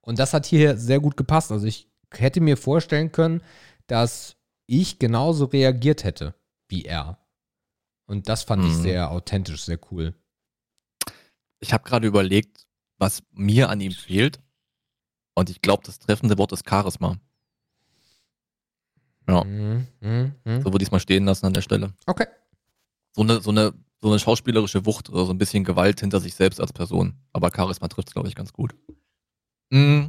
Und 0.00 0.18
das 0.18 0.32
hat 0.32 0.46
hier 0.46 0.76
sehr 0.76 1.00
gut 1.00 1.16
gepasst. 1.16 1.50
Also 1.52 1.66
ich 1.66 1.88
hätte 2.12 2.40
mir 2.40 2.56
vorstellen 2.56 3.12
können, 3.12 3.42
dass 3.88 4.36
ich 4.66 4.98
genauso 4.98 5.46
reagiert 5.46 6.04
hätte 6.04 6.34
wie 6.68 6.84
er. 6.84 7.18
Und 8.06 8.28
das 8.28 8.44
fand 8.44 8.64
ich 8.64 8.72
Mhm. 8.72 8.82
sehr 8.82 9.10
authentisch, 9.10 9.64
sehr 9.64 9.78
cool. 9.90 10.14
Ich 11.62 11.72
habe 11.72 11.84
gerade 11.84 12.06
überlegt, 12.08 12.66
was 12.98 13.22
mir 13.32 13.70
an 13.70 13.80
ihm 13.80 13.92
fehlt. 13.92 14.40
Und 15.34 15.48
ich 15.48 15.62
glaube, 15.62 15.84
das 15.86 15.98
treffende 16.00 16.36
Wort 16.36 16.52
ist 16.52 16.68
Charisma. 16.68 17.16
Ja. 19.28 19.44
Mhm, 19.44 19.86
mhm, 20.00 20.34
mhm. 20.44 20.62
So 20.62 20.72
würde 20.72 20.82
ich 20.82 20.88
es 20.88 20.90
mal 20.92 20.98
stehen 21.00 21.24
lassen 21.24 21.46
an 21.46 21.52
der 21.54 21.62
Stelle. 21.62 21.94
Okay. 22.06 22.26
So 23.12 23.22
eine, 23.22 23.40
so 23.40 23.50
eine, 23.50 23.72
so 24.00 24.08
eine 24.08 24.18
schauspielerische 24.18 24.84
Wucht 24.84 25.08
oder 25.08 25.24
so 25.24 25.32
ein 25.32 25.38
bisschen 25.38 25.62
Gewalt 25.64 26.00
hinter 26.00 26.20
sich 26.20 26.34
selbst 26.34 26.60
als 26.60 26.72
Person. 26.72 27.14
Aber 27.32 27.50
Charisma 27.54 27.86
trifft 27.88 28.08
es, 28.08 28.14
glaube 28.14 28.28
ich, 28.28 28.34
ganz 28.34 28.52
gut. 28.52 28.74
Mm, 29.70 30.06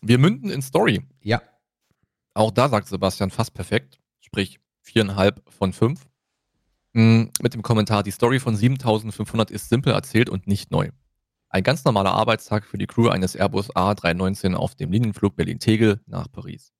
Wir 0.00 0.18
münden 0.18 0.50
in 0.50 0.62
Story. 0.62 1.06
Ja. 1.20 1.42
Auch 2.34 2.50
da 2.50 2.70
sagt 2.70 2.88
Sebastian 2.88 3.30
fast 3.30 3.52
perfekt, 3.52 4.00
sprich 4.20 4.58
viereinhalb 4.80 5.42
von 5.52 5.74
fünf. 5.74 6.06
Mm, 6.94 7.24
Mit 7.40 7.54
dem 7.54 7.62
Kommentar, 7.62 8.02
die 8.02 8.10
Story 8.10 8.38
von 8.38 8.54
7500 8.54 9.50
ist 9.50 9.68
simpel 9.68 9.92
erzählt 9.92 10.28
und 10.28 10.46
nicht 10.46 10.70
neu. 10.70 10.90
Ein 11.48 11.62
ganz 11.62 11.84
normaler 11.84 12.12
Arbeitstag 12.12 12.64
für 12.64 12.78
die 12.78 12.86
Crew 12.86 13.08
eines 13.08 13.34
Airbus 13.34 13.70
A319 13.70 14.54
auf 14.54 14.74
dem 14.74 14.90
Linienflug 14.92 15.36
Berlin-Tegel 15.36 16.00
nach 16.06 16.30
Paris. 16.30 16.72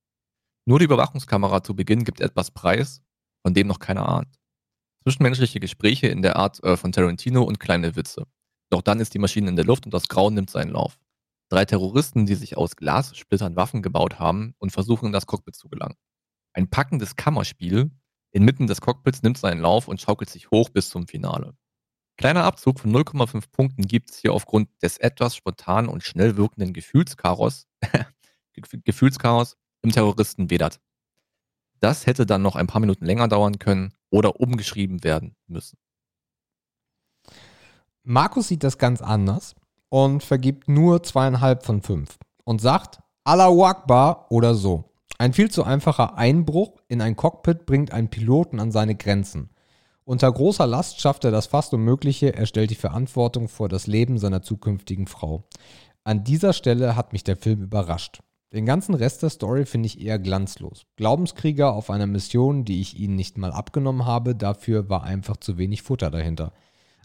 Nur 0.66 0.78
die 0.78 0.84
Überwachungskamera 0.84 1.62
zu 1.62 1.74
Beginn 1.74 2.05
gibt 2.05 2.20
etwas 2.20 2.51
Preis, 2.51 3.02
von 3.43 3.55
dem 3.55 3.66
noch 3.66 3.78
keiner 3.78 4.09
ahnt. 4.09 4.39
Zwischenmenschliche 5.02 5.60
Gespräche 5.60 6.06
in 6.06 6.22
der 6.22 6.36
Art 6.36 6.62
äh, 6.62 6.76
von 6.76 6.93
Tarantino 6.93 7.43
und 7.43 7.59
kleine 7.59 7.97
Witze. 7.97 8.26
Doch 8.70 8.82
dann 8.82 9.01
ist 9.01 9.14
die 9.14 9.18
Maschine 9.18 9.48
in 9.48 9.56
der 9.56 9.64
Luft 9.64 9.84
und 9.84 9.93
das 9.93 10.09
Grauen 10.09 10.34
nimmt 10.34 10.51
seinen 10.51 10.70
Lauf. 10.70 10.98
Drei 11.51 11.64
Terroristen, 11.64 12.24
die 12.24 12.34
sich 12.34 12.56
aus 12.56 12.76
Glassplittern 12.76 13.56
Waffen 13.56 13.82
gebaut 13.82 14.18
haben 14.18 14.55
und 14.59 14.70
versuchen 14.72 15.06
in 15.06 15.12
das 15.12 15.26
Cockpit 15.26 15.56
zu 15.56 15.68
gelangen. 15.68 15.97
Ein 16.55 16.70
packendes 16.70 17.16
Kammerspiel 17.16 17.90
inmitten 18.32 18.66
des 18.66 18.80
Cockpits 18.80 19.22
nimmt 19.22 19.38
seinen 19.38 19.60
Lauf 19.60 19.88
und 19.88 20.00
schaukelt 20.00 20.30
sich 20.30 20.50
hoch 20.50 20.68
bis 20.70 20.88
zum 20.88 21.06
Finale. 21.06 21.54
Kleiner 22.16 22.44
Abzug 22.44 22.80
von 22.80 22.92
0,5 22.92 23.50
Punkten 23.50 23.86
gibt 23.86 24.10
es 24.10 24.18
hier 24.18 24.32
aufgrund 24.32 24.68
des 24.82 24.98
etwas 24.98 25.34
spontanen 25.34 25.88
und 25.88 26.02
schnell 26.02 26.36
wirkenden 26.36 26.72
Gefühlschaos, 26.72 27.66
Gefühlschaos 28.84 29.56
im 29.82 29.90
Terroristen 29.90 30.50
Vedat. 30.50 30.80
Das 31.80 32.06
hätte 32.06 32.26
dann 32.26 32.42
noch 32.42 32.54
ein 32.54 32.66
paar 32.66 32.80
Minuten 32.80 33.04
länger 33.04 33.28
dauern 33.28 33.59
können 33.59 33.92
oder 34.10 34.38
umgeschrieben 34.40 35.02
werden 35.02 35.34
müssen. 35.46 35.78
Markus 38.04 38.48
sieht 38.48 38.62
das 38.62 38.78
ganz 38.78 39.00
anders 39.00 39.54
und 39.88 40.22
vergibt 40.22 40.68
nur 40.68 41.02
zweieinhalb 41.02 41.64
von 41.64 41.82
fünf 41.82 42.18
und 42.44 42.60
sagt 42.60 43.00
Allahu 43.24 43.64
Akbar 43.64 44.30
oder 44.30 44.54
so. 44.54 44.92
Ein 45.18 45.32
viel 45.32 45.50
zu 45.50 45.64
einfacher 45.64 46.16
Einbruch 46.16 46.81
in 46.93 47.01
ein 47.01 47.16
Cockpit 47.16 47.64
bringt 47.64 47.90
einen 47.90 48.10
Piloten 48.10 48.60
an 48.60 48.70
seine 48.70 48.94
Grenzen. 48.94 49.48
Unter 50.05 50.31
großer 50.31 50.66
Last 50.66 51.01
schafft 51.01 51.24
er 51.24 51.31
das 51.31 51.47
fast 51.47 51.73
Unmögliche, 51.73 52.35
er 52.35 52.44
stellt 52.44 52.70
die 52.70 52.74
Verantwortung 52.74 53.48
vor 53.48 53.70
das 53.70 53.86
Leben 53.86 54.19
seiner 54.19 54.43
zukünftigen 54.43 55.06
Frau. 55.06 55.44
An 56.05 56.23
dieser 56.23 56.52
Stelle 56.52 56.94
hat 56.94 57.14
mich 57.14 57.24
der 57.24 57.39
Film 57.39 57.62
überrascht. 57.62 58.20
Den 58.52 58.66
ganzen 58.66 58.94
Rest 58.94 59.23
der 59.23 59.31
Story 59.31 59.64
finde 59.64 59.86
ich 59.86 60.02
eher 60.02 60.19
glanzlos. 60.19 60.85
Glaubenskrieger 60.97 61.73
auf 61.73 61.89
einer 61.89 62.06
Mission, 62.06 62.66
die 62.66 62.82
ich 62.82 62.98
ihnen 62.98 63.16
nicht 63.16 63.39
mal 63.39 63.52
abgenommen 63.52 64.05
habe, 64.05 64.35
dafür 64.35 64.90
war 64.90 65.02
einfach 65.02 65.39
zu 65.39 65.56
wenig 65.56 65.81
Futter 65.81 66.10
dahinter. 66.10 66.52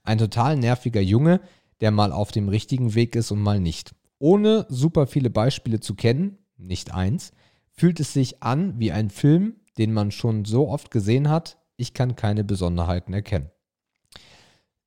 Ein 0.04 0.18
total 0.18 0.58
nerviger 0.58 1.00
Junge, 1.00 1.40
der 1.80 1.92
mal 1.92 2.12
auf 2.12 2.34
dem 2.34 2.50
richtigen 2.50 2.94
Weg 2.94 3.16
ist 3.16 3.32
und 3.32 3.40
mal 3.40 3.62
nicht. 3.62 3.96
Ohne 4.20 4.66
super 4.68 5.08
viele 5.08 5.30
Beispiele 5.30 5.80
zu 5.80 5.96
kennen, 5.96 6.40
nicht 6.58 6.94
eins, 6.94 7.32
fühlt 7.72 8.02
es 8.02 8.12
sich 8.12 8.44
an 8.44 8.78
wie 8.80 8.92
ein 8.92 9.10
Film, 9.10 9.56
den 9.78 9.94
man 9.94 10.12
schon 10.12 10.46
so 10.46 10.70
oft 10.70 10.92
gesehen 10.92 11.30
hat. 11.30 11.58
Ich 11.76 11.94
kann 11.94 12.16
keine 12.16 12.44
Besonderheiten 12.44 13.14
erkennen. 13.14 13.52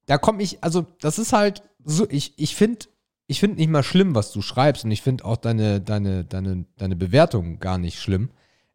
Da 0.07 0.19
komme 0.19 0.43
ich, 0.43 0.63
also 0.63 0.87
das 1.01 1.19
ist 1.19 1.33
halt 1.33 1.63
so, 1.85 2.07
ich, 2.11 2.35
ich 2.37 2.57
finde 2.57 2.87
ich 3.31 3.39
finde 3.39 3.59
nicht 3.59 3.71
mal 3.71 3.85
schlimm, 3.85 4.17
was 4.17 4.33
du 4.33 4.43
schreibst 4.43 4.85
und 4.85 4.91
ich 4.91 5.03
finde 5.03 5.25
auch 5.25 5.37
deine, 5.37 5.81
deine, 5.81 6.25
deine, 6.25 6.65
deine 6.77 6.97
Bewertung 6.97 7.61
gar 7.61 7.79
nicht 7.79 8.01
schlimm, 8.01 8.31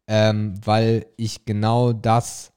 ähm, 0.07 0.53
weil 0.63 1.07
ich 1.17 1.43
genau 1.43 1.91
das, 1.91 2.53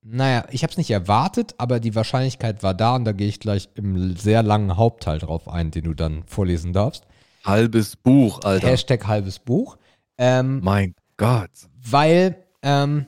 naja, 0.00 0.44
ich 0.52 0.62
habe 0.62 0.70
es 0.70 0.76
nicht 0.76 0.92
erwartet, 0.92 1.56
aber 1.58 1.80
die 1.80 1.96
Wahrscheinlichkeit 1.96 2.62
war 2.62 2.72
da 2.72 2.94
und 2.94 3.04
da 3.04 3.10
gehe 3.10 3.26
ich 3.26 3.40
gleich 3.40 3.68
im 3.74 4.14
sehr 4.16 4.44
langen 4.44 4.76
Hauptteil 4.76 5.18
drauf 5.18 5.48
ein, 5.48 5.72
den 5.72 5.82
du 5.82 5.94
dann 5.94 6.22
vorlesen 6.24 6.72
darfst. 6.72 7.04
Halbes 7.44 7.96
Buch, 7.96 8.42
Alter. 8.44 8.68
Hashtag 8.68 9.08
halbes 9.08 9.40
Buch. 9.40 9.76
Ähm, 10.18 10.60
mein 10.62 10.94
Gott. 11.16 11.50
weil, 11.82 12.36
ähm, 12.62 13.06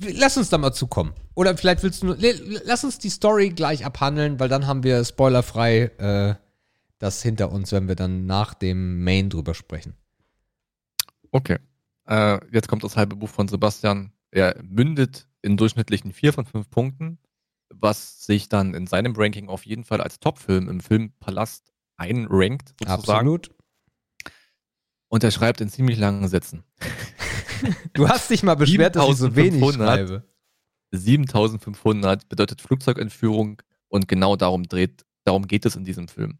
lass 0.00 0.36
uns 0.36 0.48
da 0.48 0.58
mal 0.58 0.72
zukommen. 0.72 1.14
Oder 1.34 1.56
vielleicht 1.56 1.82
willst 1.82 2.02
du 2.02 2.06
nur, 2.06 2.16
lass 2.64 2.84
uns 2.84 2.98
die 2.98 3.10
Story 3.10 3.50
gleich 3.50 3.84
abhandeln, 3.84 4.40
weil 4.40 4.48
dann 4.48 4.66
haben 4.66 4.82
wir 4.82 5.04
spoilerfrei 5.04 5.90
äh, 5.98 6.34
das 6.98 7.22
hinter 7.22 7.52
uns, 7.52 7.72
wenn 7.72 7.88
wir 7.88 7.96
dann 7.96 8.26
nach 8.26 8.54
dem 8.54 9.02
Main 9.02 9.30
drüber 9.30 9.54
sprechen. 9.54 9.94
Okay. 11.30 11.58
Äh, 12.06 12.38
jetzt 12.52 12.68
kommt 12.68 12.84
das 12.84 12.96
halbe 12.96 13.16
Buch 13.16 13.28
von 13.28 13.48
Sebastian. 13.48 14.12
Er 14.30 14.60
mündet 14.62 15.26
in 15.42 15.56
durchschnittlichen 15.56 16.12
vier 16.12 16.32
von 16.32 16.46
fünf 16.46 16.70
Punkten, 16.70 17.18
was 17.70 18.24
sich 18.24 18.48
dann 18.48 18.74
in 18.74 18.86
seinem 18.86 19.14
Ranking 19.16 19.48
auf 19.48 19.66
jeden 19.66 19.84
Fall 19.84 20.00
als 20.00 20.20
Topfilm 20.20 20.68
im 20.68 20.80
Filmpalast 20.80 21.72
einrankt, 21.96 22.74
sozusagen. 22.80 23.28
Absolut. 23.28 23.50
Und 25.08 25.22
er 25.22 25.30
schreibt 25.30 25.60
in 25.60 25.68
ziemlich 25.68 25.98
langen 25.98 26.26
Sätzen. 26.28 26.64
Du 27.92 28.08
hast 28.08 28.30
dich 28.30 28.42
mal 28.42 28.54
beschwert, 28.54 28.96
dass 28.96 29.08
ich 29.08 29.16
so 29.16 29.36
wenig 29.36 29.52
7500. 29.54 30.08
schreibe. 30.08 30.24
7500 30.92 32.28
bedeutet 32.28 32.60
Flugzeugentführung 32.60 33.62
und 33.88 34.08
genau 34.08 34.36
darum 34.36 34.64
dreht, 34.64 35.04
darum 35.24 35.46
geht 35.46 35.66
es 35.66 35.76
in 35.76 35.84
diesem 35.84 36.08
Film. 36.08 36.38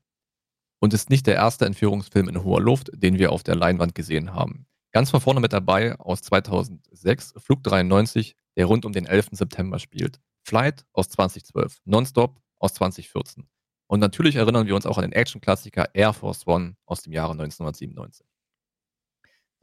Und 0.80 0.92
ist 0.94 1.10
nicht 1.10 1.26
der 1.26 1.34
erste 1.34 1.66
Entführungsfilm 1.66 2.28
in 2.28 2.44
hoher 2.44 2.60
Luft, 2.60 2.90
den 2.94 3.18
wir 3.18 3.32
auf 3.32 3.42
der 3.42 3.56
Leinwand 3.56 3.94
gesehen 3.94 4.34
haben. 4.34 4.66
Ganz 4.92 5.10
von 5.10 5.20
vorne 5.20 5.40
mit 5.40 5.52
dabei 5.52 5.98
aus 5.98 6.22
2006 6.22 7.34
Flug 7.38 7.62
93, 7.62 8.36
der 8.56 8.66
rund 8.66 8.84
um 8.84 8.92
den 8.92 9.06
11. 9.06 9.30
September 9.32 9.78
spielt. 9.78 10.20
Flight 10.42 10.84
aus 10.92 11.08
2012, 11.08 11.78
Nonstop 11.84 12.40
aus 12.58 12.74
2014. 12.74 13.48
Und 13.86 14.00
natürlich 14.00 14.36
erinnern 14.36 14.66
wir 14.66 14.74
uns 14.74 14.86
auch 14.86 14.98
an 14.98 15.02
den 15.02 15.12
Action-Klassiker 15.12 15.94
Air 15.94 16.12
Force 16.12 16.46
One 16.46 16.76
aus 16.86 17.02
dem 17.02 17.12
Jahre 17.12 17.32
1997. 17.32 18.26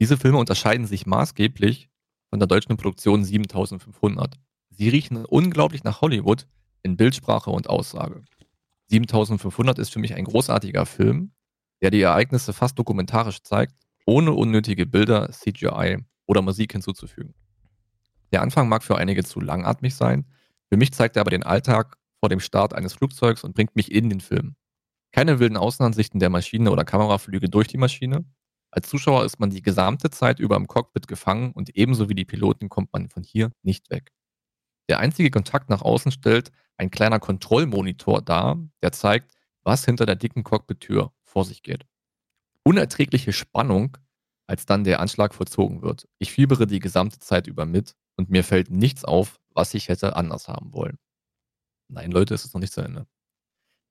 Diese 0.02 0.16
Filme 0.16 0.38
unterscheiden 0.38 0.84
sich 0.84 1.06
maßgeblich 1.06 1.88
von 2.28 2.40
der 2.40 2.48
deutschen 2.48 2.76
Produktion 2.76 3.24
7500. 3.24 4.34
Sie 4.70 4.88
riechen 4.88 5.24
unglaublich 5.24 5.84
nach 5.84 6.00
Hollywood 6.00 6.48
in 6.82 6.96
Bildsprache 6.96 7.50
und 7.50 7.70
Aussage. 7.70 8.24
7500 8.88 9.78
ist 9.78 9.92
für 9.92 10.00
mich 10.00 10.16
ein 10.16 10.24
großartiger 10.24 10.86
Film, 10.86 11.30
der 11.82 11.92
die 11.92 12.00
Ereignisse 12.00 12.52
fast 12.52 12.76
dokumentarisch 12.80 13.44
zeigt, 13.44 13.76
ohne 14.04 14.32
unnötige 14.32 14.86
Bilder, 14.86 15.30
CGI 15.30 15.98
oder 16.26 16.42
Musik 16.42 16.72
hinzuzufügen. 16.72 17.34
Der 18.32 18.42
Anfang 18.42 18.68
mag 18.68 18.82
für 18.82 18.98
einige 18.98 19.22
zu 19.22 19.38
langatmig 19.38 19.94
sein, 19.94 20.26
für 20.68 20.76
mich 20.76 20.92
zeigt 20.92 21.14
er 21.16 21.20
aber 21.20 21.30
den 21.30 21.44
Alltag 21.44 21.96
vor 22.18 22.28
dem 22.28 22.40
Start 22.40 22.74
eines 22.74 22.94
Flugzeugs 22.94 23.44
und 23.44 23.54
bringt 23.54 23.76
mich 23.76 23.92
in 23.92 24.10
den 24.10 24.20
Film. 24.20 24.56
Keine 25.12 25.38
wilden 25.38 25.56
Außenansichten 25.56 26.18
der 26.18 26.30
Maschine 26.30 26.72
oder 26.72 26.84
Kameraflüge 26.84 27.48
durch 27.48 27.68
die 27.68 27.78
Maschine. 27.78 28.24
Als 28.74 28.88
Zuschauer 28.88 29.24
ist 29.24 29.38
man 29.38 29.50
die 29.50 29.60
gesamte 29.60 30.10
Zeit 30.10 30.40
über 30.40 30.56
im 30.56 30.66
Cockpit 30.66 31.06
gefangen 31.06 31.52
und 31.52 31.76
ebenso 31.76 32.08
wie 32.08 32.14
die 32.14 32.24
Piloten 32.24 32.70
kommt 32.70 32.92
man 32.92 33.10
von 33.10 33.22
hier 33.22 33.52
nicht 33.62 33.90
weg. 33.90 34.12
Der 34.88 34.98
einzige 34.98 35.30
Kontakt 35.30 35.68
nach 35.68 35.82
außen 35.82 36.10
stellt 36.10 36.50
ein 36.78 36.90
kleiner 36.90 37.20
Kontrollmonitor 37.20 38.22
dar, 38.22 38.58
der 38.82 38.92
zeigt, 38.92 39.32
was 39.62 39.84
hinter 39.84 40.06
der 40.06 40.16
dicken 40.16 40.42
Cockpit-Tür 40.42 41.12
vor 41.22 41.44
sich 41.44 41.62
geht. 41.62 41.86
Unerträgliche 42.64 43.32
Spannung, 43.32 43.98
als 44.46 44.64
dann 44.64 44.84
der 44.84 45.00
Anschlag 45.00 45.34
vollzogen 45.34 45.82
wird. 45.82 46.08
Ich 46.18 46.32
fiebere 46.32 46.66
die 46.66 46.80
gesamte 46.80 47.18
Zeit 47.18 47.46
über 47.46 47.66
mit 47.66 47.94
und 48.16 48.30
mir 48.30 48.42
fällt 48.42 48.70
nichts 48.70 49.04
auf, 49.04 49.38
was 49.50 49.74
ich 49.74 49.88
hätte 49.88 50.16
anders 50.16 50.48
haben 50.48 50.72
wollen. 50.72 50.98
Nein, 51.88 52.10
Leute, 52.10 52.34
es 52.34 52.44
ist 52.44 52.54
noch 52.54 52.60
nicht 52.60 52.72
zu 52.72 52.80
Ende. 52.80 53.06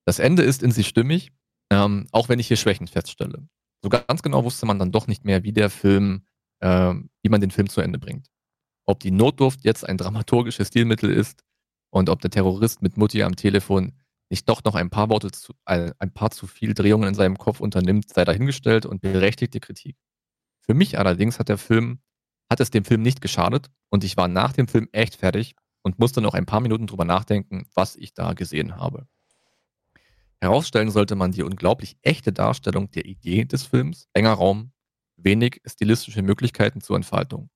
Das 0.06 0.18
Ende 0.18 0.42
ist 0.42 0.64
in 0.64 0.72
sich 0.72 0.88
stimmig, 0.88 1.32
ähm, 1.70 2.08
auch 2.12 2.30
wenn 2.30 2.40
ich 2.40 2.48
hier 2.48 2.58
Schwächen 2.58 2.88
feststelle. 2.88 3.48
So 3.84 3.90
ganz 3.90 4.22
genau 4.22 4.44
wusste 4.44 4.66
man 4.66 4.80
dann 4.80 4.92
doch 4.92 5.08
nicht 5.08 5.26
mehr, 5.26 5.44
wie 5.44 5.54
der 5.54 5.70
Film, 5.70 6.26
ähm, 6.62 7.10
wie 7.24 7.30
man 7.30 7.42
den 7.42 7.52
Film 7.52 7.70
zu 7.70 7.82
Ende 7.82 8.00
bringt. 8.00 8.28
Ob 8.86 9.00
die 9.00 9.12
Notdurft 9.12 9.64
jetzt 9.64 9.88
ein 9.88 9.98
dramaturgisches 9.98 10.68
Stilmittel 10.68 11.10
ist 11.10 11.44
und 11.90 12.10
ob 12.10 12.22
der 12.22 12.32
Terrorist 12.32 12.82
mit 12.82 12.98
Mutti 12.98 13.24
am 13.24 13.36
Telefon 13.36 13.94
nicht 14.30 14.48
doch 14.48 14.64
noch 14.64 14.76
ein 14.76 14.90
paar 14.90 15.10
Worte 15.10 15.32
zu, 15.32 15.54
äh, 15.66 15.92
ein 16.00 16.14
paar 16.14 16.32
zu 16.32 16.48
viel 16.48 16.74
Drehungen 16.74 17.10
in 17.10 17.16
seinem 17.16 17.38
Kopf 17.38 17.60
unternimmt, 17.60 18.10
sei 18.10 18.24
dahingestellt 18.24 18.86
und 18.86 19.02
berechtigte 19.02 19.60
Kritik. 19.60 19.98
Für 20.62 20.74
mich 20.74 20.98
allerdings 20.98 21.38
hat 21.38 21.50
der 21.50 21.58
Film, 21.58 22.00
hat 22.50 22.60
es 22.60 22.70
dem 22.70 22.86
Film 22.86 23.02
nicht 23.02 23.22
geschadet 23.22 23.70
und 23.90 24.04
ich 24.04 24.16
war 24.16 24.28
nach 24.28 24.54
dem 24.54 24.68
Film 24.68 24.88
echt 24.94 25.16
fertig 25.16 25.56
und 25.84 26.00
musste 26.00 26.22
noch 26.22 26.34
ein 26.34 26.46
paar 26.46 26.62
Minuten 26.62 26.88
drüber 26.88 27.06
nachdenken, 27.06 27.66
was 27.76 27.96
ich 27.96 28.14
da 28.14 28.34
gesehen 28.34 28.78
habe. 28.78 29.08
Herausstellen 30.42 30.92
sollte 30.92 31.16
man 31.16 31.32
die 31.32 31.44
unglaublich 31.44 31.98
echte 32.02 32.34
Darstellung 32.34 32.90
der 32.92 33.06
Idee 33.06 33.46
des 33.46 33.64
Films, 33.64 34.08
enger 34.14 34.34
Raum, 34.34 34.74
wenig 35.18 35.62
stilistische 35.68 36.24
Möglichkeiten 36.24 36.82
zur 36.82 36.96
Entfaltung. 36.96 37.50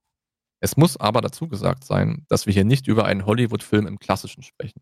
Es 0.61 0.77
muss 0.77 0.97
aber 0.97 1.21
dazu 1.21 1.47
gesagt 1.47 1.83
sein, 1.83 2.25
dass 2.29 2.45
wir 2.45 2.53
hier 2.53 2.65
nicht 2.65 2.87
über 2.87 3.05
einen 3.05 3.25
Hollywood-Film 3.25 3.87
im 3.87 3.99
Klassischen 3.99 4.43
sprechen. 4.43 4.81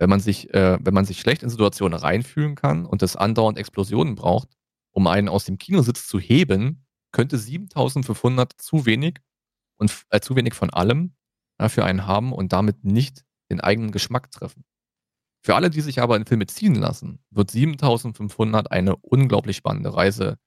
wenn 0.00 0.10
man 0.10 0.20
sich, 0.20 0.52
äh, 0.54 0.78
wenn 0.80 0.94
man 0.94 1.04
sich 1.06 1.20
schlecht 1.20 1.42
in 1.42 1.50
Situationen 1.50 1.98
reinfühlen 1.98 2.54
kann 2.54 2.86
und 2.86 3.02
es 3.02 3.16
andauernd 3.16 3.58
Explosionen 3.58 4.14
braucht, 4.14 4.56
um 4.92 5.06
einen 5.06 5.28
aus 5.28 5.44
dem 5.44 5.58
Kinositz 5.58 6.06
zu 6.06 6.18
heben, 6.18 6.86
könnte 7.12 7.38
7500 7.38 8.52
zu 8.60 8.86
wenig 8.86 9.18
und 9.78 10.04
äh, 10.10 10.20
zu 10.20 10.36
wenig 10.36 10.54
von 10.54 10.70
allem 10.70 11.14
äh, 11.58 11.68
für 11.68 11.84
einen 11.84 12.06
haben 12.06 12.32
und 12.32 12.52
damit 12.52 12.84
nicht 12.84 13.24
den 13.50 13.60
eigenen 13.60 13.92
Geschmack 13.92 14.30
treffen. 14.30 14.64
Für 15.46 15.54
alle, 15.54 15.70
die 15.70 15.80
sich 15.80 16.02
aber 16.02 16.16
in 16.16 16.26
Filme 16.26 16.48
ziehen 16.48 16.74
lassen, 16.74 17.20
wird 17.30 17.52
7500 17.52 18.72
eine 18.72 18.96
unglaublich 18.96 19.56
spannende 19.56 19.94
Reise, 19.94 20.38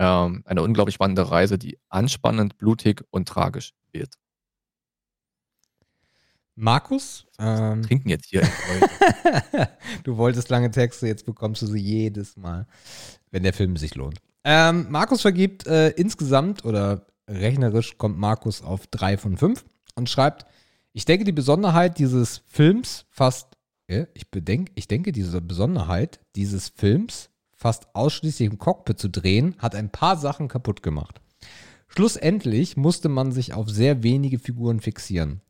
ähm, 0.00 0.42
eine 0.46 0.62
unglaublich 0.62 0.96
spannende 0.96 1.30
Reise, 1.30 1.58
die 1.58 1.78
anspannend, 1.90 2.58
blutig 2.58 3.04
und 3.10 3.28
tragisch 3.28 3.72
wird. 3.92 4.14
Markus? 6.56 7.24
Ähm, 7.38 7.84
trinken 7.84 8.08
jetzt 8.08 8.26
hier. 8.26 8.42
du 10.02 10.16
wolltest 10.16 10.48
lange 10.48 10.72
Texte, 10.72 11.06
jetzt 11.06 11.24
bekommst 11.24 11.62
du 11.62 11.66
sie 11.66 11.78
jedes 11.78 12.36
Mal, 12.36 12.66
wenn 13.30 13.44
der 13.44 13.52
Film 13.52 13.76
sich 13.76 13.94
lohnt. 13.94 14.18
Ähm, 14.42 14.88
Markus 14.90 15.20
vergibt 15.20 15.68
äh, 15.68 15.90
insgesamt 15.90 16.64
oder 16.64 17.06
rechnerisch 17.28 17.96
kommt 17.96 18.18
Markus 18.18 18.60
auf 18.62 18.88
drei 18.88 19.18
von 19.18 19.36
fünf 19.36 19.64
und 19.94 20.10
schreibt, 20.10 20.46
ich 20.92 21.04
denke, 21.04 21.24
die 21.24 21.30
Besonderheit 21.30 21.98
dieses 22.00 22.42
Films 22.48 23.06
fast, 23.10 23.57
ich 23.88 24.30
bedenke, 24.30 24.72
ich 24.74 24.86
denke, 24.86 25.12
diese 25.12 25.40
Besonderheit 25.40 26.20
dieses 26.36 26.68
Films 26.68 27.30
fast 27.54 27.94
ausschließlich 27.94 28.50
im 28.50 28.58
Cockpit 28.58 28.98
zu 28.98 29.08
drehen, 29.08 29.56
hat 29.58 29.74
ein 29.74 29.90
paar 29.90 30.16
Sachen 30.16 30.46
kaputt 30.46 30.82
gemacht. 30.82 31.20
Schlussendlich 31.88 32.76
musste 32.76 33.08
man 33.08 33.32
sich 33.32 33.54
auf 33.54 33.68
sehr 33.68 34.02
wenige 34.02 34.38
Figuren 34.38 34.80
fixieren. 34.80 35.40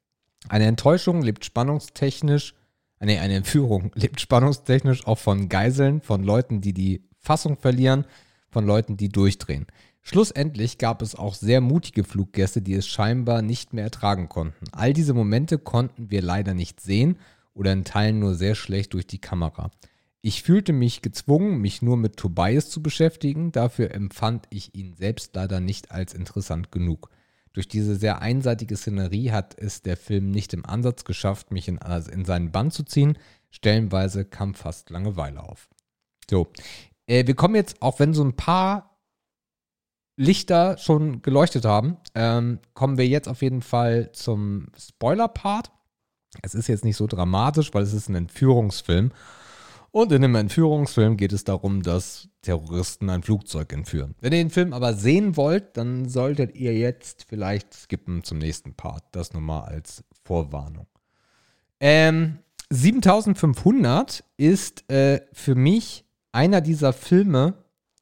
Eine 0.48 0.66
Enttäuschung 0.66 1.20
lebt 1.20 1.44
spannungstechnisch, 1.44 2.54
nee, 3.00 3.18
eine 3.18 3.34
Entführung 3.34 3.90
lebt 3.94 4.20
spannungstechnisch 4.20 5.06
auch 5.06 5.18
von 5.18 5.48
Geiseln, 5.48 6.00
von 6.00 6.22
Leuten, 6.22 6.60
die 6.60 6.72
die 6.72 7.02
Fassung 7.18 7.56
verlieren, 7.56 8.06
von 8.48 8.64
Leuten, 8.64 8.96
die 8.96 9.08
durchdrehen. 9.08 9.66
Schlussendlich 10.00 10.78
gab 10.78 11.02
es 11.02 11.16
auch 11.16 11.34
sehr 11.34 11.60
mutige 11.60 12.04
Fluggäste, 12.04 12.62
die 12.62 12.74
es 12.74 12.86
scheinbar 12.86 13.42
nicht 13.42 13.74
mehr 13.74 13.84
ertragen 13.84 14.28
konnten. 14.28 14.64
All 14.72 14.94
diese 14.94 15.12
Momente 15.12 15.58
konnten 15.58 16.10
wir 16.10 16.22
leider 16.22 16.54
nicht 16.54 16.80
sehen 16.80 17.18
oder 17.58 17.72
in 17.72 17.84
Teilen 17.84 18.20
nur 18.20 18.34
sehr 18.34 18.54
schlecht 18.54 18.94
durch 18.94 19.06
die 19.06 19.20
Kamera. 19.20 19.70
Ich 20.20 20.42
fühlte 20.42 20.72
mich 20.72 21.02
gezwungen, 21.02 21.58
mich 21.58 21.82
nur 21.82 21.96
mit 21.96 22.16
Tobias 22.16 22.70
zu 22.70 22.82
beschäftigen, 22.82 23.52
dafür 23.52 23.92
empfand 23.92 24.46
ich 24.50 24.74
ihn 24.74 24.94
selbst 24.94 25.34
leider 25.34 25.60
nicht 25.60 25.90
als 25.90 26.14
interessant 26.14 26.70
genug. 26.70 27.10
Durch 27.52 27.66
diese 27.66 27.96
sehr 27.96 28.22
einseitige 28.22 28.76
Szenerie 28.76 29.32
hat 29.32 29.58
es 29.58 29.82
der 29.82 29.96
Film 29.96 30.30
nicht 30.30 30.54
im 30.54 30.64
Ansatz 30.64 31.04
geschafft, 31.04 31.50
mich 31.50 31.66
in, 31.66 31.78
also 31.78 32.10
in 32.10 32.24
seinen 32.24 32.52
Bann 32.52 32.70
zu 32.70 32.84
ziehen. 32.84 33.18
Stellenweise 33.50 34.24
kam 34.24 34.54
fast 34.54 34.90
Langeweile 34.90 35.42
auf. 35.42 35.68
So, 36.30 36.48
äh, 37.06 37.26
wir 37.26 37.34
kommen 37.34 37.54
jetzt, 37.56 37.82
auch 37.82 37.98
wenn 37.98 38.14
so 38.14 38.22
ein 38.22 38.36
paar 38.36 39.00
Lichter 40.16 40.78
schon 40.78 41.22
geleuchtet 41.22 41.64
haben, 41.64 41.96
ähm, 42.14 42.60
kommen 42.74 42.98
wir 42.98 43.06
jetzt 43.06 43.28
auf 43.28 43.42
jeden 43.42 43.62
Fall 43.62 44.12
zum 44.12 44.66
Spoiler-Part. 44.76 45.72
Es 46.42 46.54
ist 46.54 46.68
jetzt 46.68 46.84
nicht 46.84 46.96
so 46.96 47.06
dramatisch, 47.06 47.72
weil 47.74 47.82
es 47.82 47.92
ist 47.92 48.08
ein 48.08 48.14
Entführungsfilm. 48.14 49.12
Und 49.90 50.12
in 50.12 50.22
dem 50.22 50.34
Entführungsfilm 50.34 51.16
geht 51.16 51.32
es 51.32 51.44
darum, 51.44 51.82
dass 51.82 52.28
Terroristen 52.42 53.08
ein 53.08 53.22
Flugzeug 53.22 53.72
entführen. 53.72 54.14
Wenn 54.20 54.32
ihr 54.32 54.38
den 54.38 54.50
Film 54.50 54.72
aber 54.72 54.94
sehen 54.94 55.36
wollt, 55.36 55.76
dann 55.76 56.08
solltet 56.08 56.54
ihr 56.54 56.76
jetzt 56.76 57.24
vielleicht 57.28 57.72
skippen 57.72 58.22
zum 58.22 58.38
nächsten 58.38 58.74
Part. 58.74 59.04
Das 59.12 59.32
nur 59.32 59.42
mal 59.42 59.62
als 59.62 60.04
Vorwarnung. 60.24 60.86
Ähm, 61.80 62.38
7500 62.70 64.24
ist 64.36 64.90
äh, 64.90 65.22
für 65.32 65.54
mich 65.54 66.04
einer 66.32 66.60
dieser 66.60 66.92
Filme, 66.92 67.54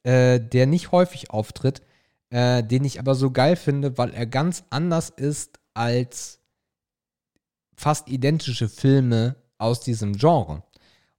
äh, 0.03 0.41
der 0.41 0.67
nicht 0.67 0.91
häufig 0.91 1.31
auftritt, 1.31 1.81
äh, 2.29 2.63
den 2.63 2.83
ich 2.83 2.99
aber 2.99 3.15
so 3.15 3.31
geil 3.31 3.55
finde, 3.55 3.97
weil 3.97 4.13
er 4.13 4.25
ganz 4.25 4.65
anders 4.69 5.09
ist 5.09 5.59
als 5.73 6.39
fast 7.77 8.09
identische 8.09 8.67
Filme 8.67 9.35
aus 9.57 9.79
diesem 9.79 10.17
Genre. 10.17 10.63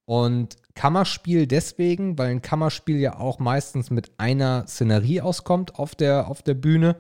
Und 0.05 0.56
Kammerspiel 0.74 1.47
deswegen, 1.47 2.18
weil 2.18 2.30
ein 2.30 2.43
Kammerspiel 2.43 2.98
ja 2.98 3.18
auch 3.18 3.39
meistens 3.39 3.90
mit 3.90 4.12
einer 4.18 4.66
Szenerie 4.66 5.20
auskommt 5.20 5.78
auf 5.78 5.94
der, 5.94 6.28
auf 6.28 6.43
der 6.43 6.55
Bühne. 6.55 6.97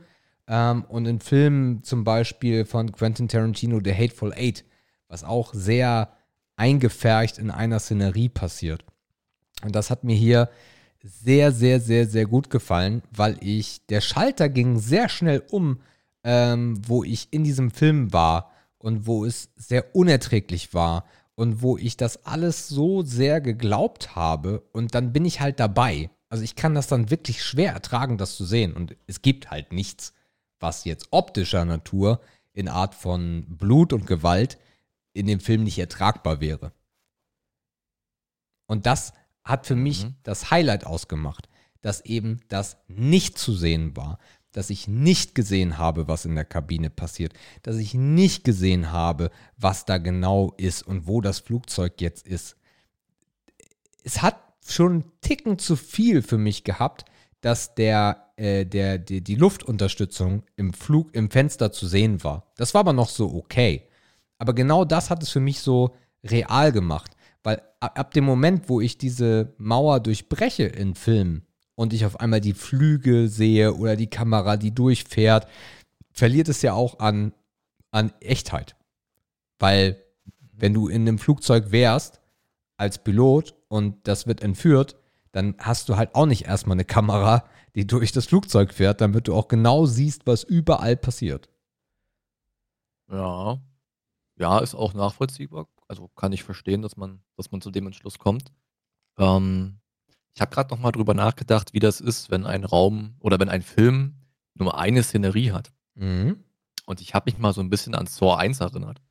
Ähm, 0.46 0.84
und 0.88 1.06
in 1.06 1.20
Filmen 1.20 1.82
zum 1.82 2.04
Beispiel 2.04 2.64
von 2.64 2.92
Quentin 2.92 3.28
Tarantino, 3.28 3.80
The 3.82 3.94
Hateful 3.94 4.32
Eight, 4.32 4.64
was 5.08 5.24
auch 5.24 5.54
sehr 5.54 6.12
eingefärcht 6.56 7.38
in 7.38 7.50
einer 7.50 7.78
Szenerie 7.78 8.28
passiert. 8.28 8.84
Und 9.62 9.74
das 9.74 9.90
hat 9.90 10.04
mir 10.04 10.16
hier 10.16 10.50
sehr, 11.02 11.52
sehr, 11.52 11.80
sehr, 11.80 12.06
sehr 12.06 12.26
gut 12.26 12.50
gefallen, 12.50 13.02
weil 13.14 13.36
ich, 13.40 13.86
der 13.86 14.00
Schalter 14.00 14.48
ging 14.48 14.78
sehr 14.78 15.08
schnell 15.08 15.42
um, 15.50 15.80
ähm, 16.24 16.80
wo 16.86 17.04
ich 17.04 17.28
in 17.30 17.44
diesem 17.44 17.70
Film 17.70 18.12
war 18.12 18.50
und 18.78 19.06
wo 19.06 19.24
es 19.24 19.50
sehr 19.56 19.94
unerträglich 19.94 20.74
war 20.74 21.04
und 21.34 21.62
wo 21.62 21.76
ich 21.76 21.96
das 21.96 22.24
alles 22.24 22.68
so 22.68 23.02
sehr 23.02 23.40
geglaubt 23.40 24.16
habe 24.16 24.60
und 24.72 24.94
dann 24.94 25.12
bin 25.12 25.24
ich 25.24 25.40
halt 25.40 25.60
dabei. 25.60 26.10
Also 26.30 26.44
ich 26.44 26.56
kann 26.56 26.74
das 26.74 26.88
dann 26.88 27.10
wirklich 27.10 27.42
schwer 27.42 27.72
ertragen, 27.72 28.18
das 28.18 28.36
zu 28.36 28.44
sehen. 28.44 28.74
Und 28.74 28.96
es 29.06 29.22
gibt 29.22 29.50
halt 29.50 29.72
nichts, 29.72 30.12
was 30.60 30.84
jetzt 30.84 31.08
optischer 31.10 31.64
Natur 31.64 32.20
in 32.52 32.68
Art 32.68 32.94
von 32.94 33.44
Blut 33.48 33.92
und 33.92 34.06
Gewalt 34.06 34.58
in 35.12 35.26
dem 35.26 35.40
Film 35.40 35.64
nicht 35.64 35.78
ertragbar 35.78 36.40
wäre. 36.40 36.72
Und 38.66 38.86
das 38.86 39.12
hat 39.42 39.66
für 39.66 39.76
mich 39.76 40.04
mhm. 40.04 40.16
das 40.22 40.50
Highlight 40.50 40.84
ausgemacht, 40.84 41.48
dass 41.80 42.04
eben 42.04 42.40
das 42.48 42.76
nicht 42.88 43.38
zu 43.38 43.54
sehen 43.54 43.96
war, 43.96 44.18
dass 44.58 44.70
ich 44.70 44.88
nicht 44.88 45.36
gesehen 45.36 45.78
habe, 45.78 46.08
was 46.08 46.24
in 46.24 46.34
der 46.34 46.44
Kabine 46.44 46.90
passiert, 46.90 47.32
dass 47.62 47.76
ich 47.76 47.94
nicht 47.94 48.42
gesehen 48.42 48.90
habe, 48.90 49.30
was 49.56 49.84
da 49.84 49.98
genau 49.98 50.52
ist 50.56 50.82
und 50.82 51.06
wo 51.06 51.20
das 51.20 51.38
Flugzeug 51.38 52.00
jetzt 52.00 52.26
ist. 52.26 52.56
Es 54.02 54.20
hat 54.20 54.36
schon 54.66 54.92
einen 54.92 55.12
Ticken 55.20 55.60
zu 55.60 55.76
viel 55.76 56.22
für 56.22 56.38
mich 56.38 56.64
gehabt, 56.64 57.04
dass 57.40 57.76
der, 57.76 58.32
äh, 58.34 58.66
der, 58.66 58.98
die, 58.98 59.22
die 59.22 59.36
Luftunterstützung 59.36 60.42
im 60.56 60.72
Flug, 60.72 61.14
im 61.14 61.30
Fenster 61.30 61.70
zu 61.70 61.86
sehen 61.86 62.24
war. 62.24 62.50
Das 62.56 62.74
war 62.74 62.80
aber 62.80 62.92
noch 62.92 63.10
so 63.10 63.32
okay. 63.32 63.86
Aber 64.38 64.54
genau 64.54 64.84
das 64.84 65.08
hat 65.08 65.22
es 65.22 65.30
für 65.30 65.38
mich 65.38 65.60
so 65.60 65.94
real 66.24 66.72
gemacht. 66.72 67.12
Weil 67.44 67.62
ab, 67.78 67.96
ab 67.96 68.12
dem 68.12 68.24
Moment, 68.24 68.68
wo 68.68 68.80
ich 68.80 68.98
diese 68.98 69.54
Mauer 69.56 70.00
durchbreche 70.00 70.64
in 70.64 70.96
Filmen, 70.96 71.46
und 71.78 71.92
ich 71.92 72.04
auf 72.04 72.18
einmal 72.18 72.40
die 72.40 72.54
Flüge 72.54 73.28
sehe 73.28 73.72
oder 73.72 73.94
die 73.94 74.10
Kamera, 74.10 74.56
die 74.56 74.74
durchfährt, 74.74 75.46
verliert 76.10 76.48
es 76.48 76.60
ja 76.60 76.72
auch 76.72 76.98
an, 76.98 77.32
an 77.92 78.12
Echtheit. 78.18 78.74
Weil 79.60 80.02
wenn 80.50 80.74
du 80.74 80.88
in 80.88 81.02
einem 81.02 81.20
Flugzeug 81.20 81.70
wärst 81.70 82.20
als 82.78 82.98
Pilot 83.04 83.54
und 83.68 84.08
das 84.08 84.26
wird 84.26 84.42
entführt, 84.42 84.96
dann 85.30 85.54
hast 85.58 85.88
du 85.88 85.96
halt 85.96 86.16
auch 86.16 86.26
nicht 86.26 86.46
erstmal 86.46 86.74
eine 86.74 86.84
Kamera, 86.84 87.44
die 87.76 87.86
durch 87.86 88.10
das 88.10 88.26
Flugzeug 88.26 88.74
fährt, 88.74 89.00
damit 89.00 89.28
du 89.28 89.34
auch 89.36 89.46
genau 89.46 89.86
siehst, 89.86 90.26
was 90.26 90.42
überall 90.42 90.96
passiert. 90.96 91.48
Ja. 93.08 93.60
Ja, 94.34 94.58
ist 94.58 94.74
auch 94.74 94.94
nachvollziehbar. 94.94 95.68
Also 95.86 96.08
kann 96.08 96.32
ich 96.32 96.42
verstehen, 96.42 96.82
dass 96.82 96.96
man, 96.96 97.22
dass 97.36 97.52
man 97.52 97.60
zu 97.60 97.70
dem 97.70 97.86
Entschluss 97.86 98.18
kommt. 98.18 98.50
Ähm, 99.16 99.78
ich 100.38 100.40
habe 100.40 100.54
gerade 100.54 100.72
noch 100.72 100.78
mal 100.78 100.92
drüber 100.92 101.14
nachgedacht, 101.14 101.72
wie 101.72 101.80
das 101.80 102.00
ist, 102.00 102.30
wenn 102.30 102.46
ein 102.46 102.62
Raum 102.62 103.16
oder 103.18 103.40
wenn 103.40 103.48
ein 103.48 103.62
Film 103.62 104.14
nur 104.54 104.78
eine 104.78 105.02
Szenerie 105.02 105.50
hat. 105.50 105.72
Mhm. 105.96 106.44
Und 106.86 107.00
ich 107.00 107.12
habe 107.12 107.28
mich 107.28 107.40
mal 107.40 107.52
so 107.52 107.60
ein 107.60 107.70
bisschen 107.70 107.96
an 107.96 108.06
Saw 108.06 108.36
1 108.36 108.60
erinnert. 108.60 109.02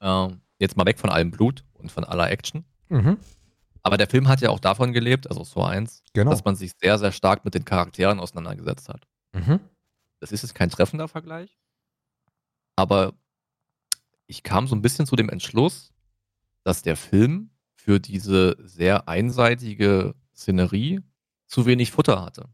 Ähm, 0.00 0.40
jetzt 0.58 0.78
mal 0.78 0.86
weg 0.86 0.98
von 0.98 1.10
allem 1.10 1.30
Blut 1.30 1.66
und 1.74 1.92
von 1.92 2.04
aller 2.04 2.30
Action. 2.30 2.64
Mhm. 2.88 3.18
Aber 3.82 3.98
der 3.98 4.06
Film 4.06 4.28
hat 4.28 4.40
ja 4.40 4.48
auch 4.48 4.60
davon 4.60 4.94
gelebt, 4.94 5.28
also 5.28 5.44
Saw 5.44 5.66
1, 5.66 6.04
genau. 6.14 6.30
dass 6.30 6.42
man 6.42 6.56
sich 6.56 6.72
sehr, 6.80 6.98
sehr 6.98 7.12
stark 7.12 7.44
mit 7.44 7.52
den 7.52 7.66
Charakteren 7.66 8.18
auseinandergesetzt 8.18 8.88
hat. 8.88 9.06
Mhm. 9.34 9.60
Das 10.20 10.32
ist 10.32 10.40
jetzt 10.40 10.54
kein 10.54 10.70
treffender 10.70 11.08
Vergleich, 11.08 11.58
aber 12.76 13.12
ich 14.26 14.42
kam 14.42 14.66
so 14.66 14.74
ein 14.74 14.80
bisschen 14.80 15.04
zu 15.04 15.16
dem 15.16 15.28
Entschluss, 15.28 15.92
dass 16.64 16.80
der 16.80 16.96
Film 16.96 17.50
für 17.74 18.00
diese 18.00 18.56
sehr 18.60 19.06
einseitige 19.06 20.14
Szenerie 20.40 21.00
zu 21.46 21.66
wenig 21.66 21.90
Futter 21.90 22.22
hatte. 22.22 22.48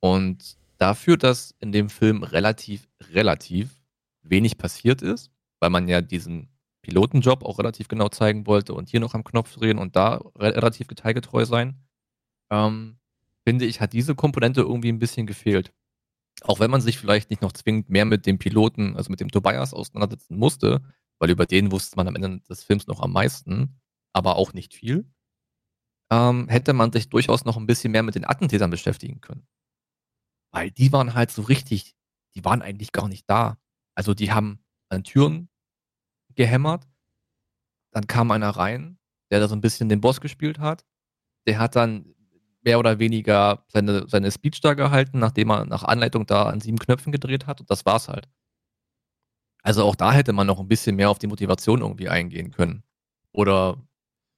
Und 0.00 0.56
dafür, 0.78 1.16
dass 1.16 1.54
in 1.58 1.72
dem 1.72 1.88
Film 1.88 2.22
relativ, 2.22 2.88
relativ 3.12 3.82
wenig 4.22 4.58
passiert 4.58 5.02
ist, 5.02 5.30
weil 5.60 5.70
man 5.70 5.88
ja 5.88 6.00
diesen 6.00 6.48
Pilotenjob 6.82 7.44
auch 7.44 7.58
relativ 7.58 7.88
genau 7.88 8.08
zeigen 8.08 8.46
wollte 8.46 8.74
und 8.74 8.88
hier 8.88 9.00
noch 9.00 9.14
am 9.14 9.24
Knopf 9.24 9.54
drehen 9.54 9.78
und 9.78 9.96
da 9.96 10.20
relativ 10.36 10.86
detailgetreu 10.86 11.44
sein, 11.44 11.82
ähm, 12.50 12.98
finde 13.44 13.64
ich, 13.64 13.80
hat 13.80 13.92
diese 13.92 14.14
Komponente 14.14 14.60
irgendwie 14.60 14.90
ein 14.90 14.98
bisschen 14.98 15.26
gefehlt. 15.26 15.72
Auch 16.42 16.60
wenn 16.60 16.70
man 16.70 16.80
sich 16.80 16.98
vielleicht 16.98 17.30
nicht 17.30 17.42
noch 17.42 17.52
zwingend 17.52 17.88
mehr 17.90 18.04
mit 18.04 18.26
dem 18.26 18.38
Piloten, 18.38 18.96
also 18.96 19.10
mit 19.10 19.20
dem 19.20 19.30
Tobias 19.30 19.72
auseinandersetzen 19.72 20.36
musste, 20.36 20.82
weil 21.18 21.30
über 21.30 21.46
den 21.46 21.72
wusste 21.72 21.96
man 21.96 22.08
am 22.08 22.14
Ende 22.14 22.40
des 22.48 22.62
Films 22.62 22.86
noch 22.86 23.00
am 23.00 23.12
meisten, 23.12 23.80
aber 24.12 24.36
auch 24.36 24.52
nicht 24.52 24.74
viel, 24.74 25.10
ähm, 26.10 26.48
hätte 26.48 26.72
man 26.72 26.92
sich 26.92 27.08
durchaus 27.08 27.44
noch 27.44 27.56
ein 27.56 27.66
bisschen 27.66 27.92
mehr 27.92 28.02
mit 28.02 28.14
den 28.14 28.24
Attentätern 28.24 28.70
beschäftigen 28.70 29.20
können. 29.20 29.46
Weil 30.52 30.70
die 30.70 30.92
waren 30.92 31.14
halt 31.14 31.30
so 31.30 31.42
richtig, 31.42 31.94
die 32.34 32.44
waren 32.44 32.62
eigentlich 32.62 32.92
gar 32.92 33.08
nicht 33.08 33.28
da. 33.28 33.58
Also 33.94 34.14
die 34.14 34.32
haben 34.32 34.60
an 34.88 35.04
Türen 35.04 35.48
gehämmert, 36.34 36.86
dann 37.90 38.06
kam 38.06 38.30
einer 38.30 38.50
rein, 38.50 38.98
der 39.30 39.40
da 39.40 39.48
so 39.48 39.54
ein 39.54 39.60
bisschen 39.60 39.88
den 39.88 40.00
Boss 40.00 40.20
gespielt 40.20 40.58
hat. 40.58 40.84
Der 41.46 41.58
hat 41.58 41.76
dann 41.76 42.14
mehr 42.62 42.78
oder 42.78 42.98
weniger 42.98 43.64
seine, 43.68 44.08
seine 44.08 44.30
Speech 44.30 44.60
da 44.60 44.74
gehalten, 44.74 45.18
nachdem 45.18 45.50
er 45.50 45.64
nach 45.66 45.84
Anleitung 45.84 46.26
da 46.26 46.44
an 46.44 46.60
sieben 46.60 46.78
Knöpfen 46.78 47.12
gedreht 47.12 47.46
hat 47.46 47.60
und 47.60 47.70
das 47.70 47.86
war's 47.86 48.08
halt. 48.08 48.28
Also 49.62 49.84
auch 49.84 49.96
da 49.96 50.12
hätte 50.12 50.32
man 50.32 50.46
noch 50.46 50.60
ein 50.60 50.68
bisschen 50.68 50.96
mehr 50.96 51.10
auf 51.10 51.18
die 51.18 51.26
Motivation 51.26 51.80
irgendwie 51.80 52.08
eingehen 52.08 52.50
können. 52.50 52.82
Oder 53.32 53.82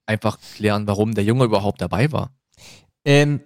einfach 0.09 0.39
klären, 0.56 0.86
warum 0.86 1.14
der 1.14 1.24
Junge 1.24 1.44
überhaupt 1.44 1.80
dabei 1.80 2.10
war. 2.12 2.32
Ähm, 3.05 3.40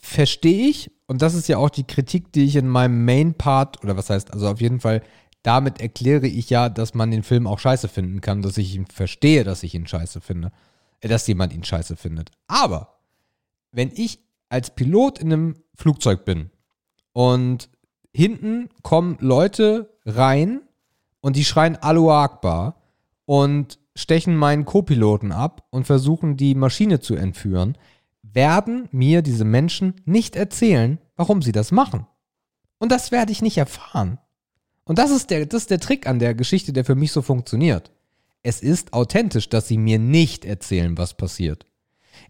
verstehe 0.00 0.68
ich. 0.68 0.90
Und 1.06 1.22
das 1.22 1.34
ist 1.34 1.48
ja 1.48 1.56
auch 1.56 1.70
die 1.70 1.86
Kritik, 1.86 2.32
die 2.32 2.44
ich 2.44 2.56
in 2.56 2.68
meinem 2.68 3.04
Main-Part, 3.04 3.82
oder 3.82 3.96
was 3.96 4.10
heißt, 4.10 4.32
also 4.32 4.48
auf 4.48 4.60
jeden 4.60 4.80
Fall, 4.80 5.02
damit 5.42 5.80
erkläre 5.80 6.26
ich 6.26 6.50
ja, 6.50 6.68
dass 6.68 6.94
man 6.94 7.10
den 7.10 7.22
Film 7.22 7.46
auch 7.46 7.58
scheiße 7.58 7.88
finden 7.88 8.20
kann, 8.20 8.42
dass 8.42 8.58
ich 8.58 8.74
ihn 8.74 8.86
verstehe, 8.86 9.44
dass 9.44 9.62
ich 9.62 9.74
ihn 9.74 9.86
scheiße 9.86 10.20
finde. 10.20 10.52
Äh, 11.00 11.08
dass 11.08 11.26
jemand 11.26 11.52
ihn 11.52 11.64
scheiße 11.64 11.96
findet. 11.96 12.30
Aber, 12.46 12.98
wenn 13.72 13.90
ich 13.94 14.20
als 14.48 14.74
Pilot 14.74 15.18
in 15.18 15.32
einem 15.32 15.54
Flugzeug 15.74 16.24
bin 16.24 16.50
und 17.12 17.68
hinten 18.12 18.70
kommen 18.82 19.18
Leute 19.20 19.94
rein 20.04 20.62
und 21.20 21.36
die 21.36 21.44
schreien 21.44 21.76
Alu 21.76 22.10
Akbar 22.10 22.80
und 23.26 23.78
stechen 23.98 24.36
meinen 24.36 24.64
Co-Piloten 24.64 25.32
ab 25.32 25.66
und 25.70 25.84
versuchen 25.84 26.36
die 26.36 26.54
Maschine 26.54 27.00
zu 27.00 27.16
entführen, 27.16 27.76
werden 28.22 28.88
mir 28.92 29.22
diese 29.22 29.44
Menschen 29.44 29.94
nicht 30.04 30.36
erzählen, 30.36 30.98
warum 31.16 31.42
sie 31.42 31.50
das 31.50 31.72
machen. 31.72 32.06
Und 32.78 32.92
das 32.92 33.10
werde 33.10 33.32
ich 33.32 33.42
nicht 33.42 33.58
erfahren. 33.58 34.18
Und 34.84 35.00
das 35.00 35.10
ist 35.10 35.30
der, 35.30 35.46
das 35.46 35.62
ist 35.62 35.70
der 35.70 35.80
Trick 35.80 36.06
an 36.06 36.20
der 36.20 36.34
Geschichte, 36.34 36.72
der 36.72 36.84
für 36.84 36.94
mich 36.94 37.10
so 37.10 37.22
funktioniert. 37.22 37.90
Es 38.44 38.60
ist 38.60 38.92
authentisch, 38.92 39.48
dass 39.48 39.66
sie 39.66 39.78
mir 39.78 39.98
nicht 39.98 40.44
erzählen, 40.44 40.96
was 40.96 41.14
passiert. 41.14 41.66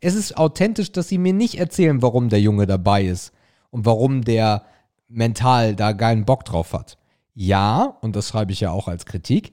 Es 0.00 0.14
ist 0.14 0.38
authentisch, 0.38 0.90
dass 0.90 1.08
sie 1.08 1.18
mir 1.18 1.34
nicht 1.34 1.56
erzählen, 1.56 2.00
warum 2.00 2.30
der 2.30 2.40
Junge 2.40 2.66
dabei 2.66 3.04
ist 3.04 3.32
und 3.68 3.84
warum 3.84 4.24
der 4.24 4.64
mental 5.06 5.76
da 5.76 5.92
geilen 5.92 6.24
Bock 6.24 6.46
drauf 6.46 6.72
hat. 6.72 6.96
Ja, 7.34 7.98
und 8.00 8.16
das 8.16 8.28
schreibe 8.28 8.52
ich 8.52 8.60
ja 8.60 8.70
auch 8.70 8.88
als 8.88 9.04
Kritik, 9.04 9.52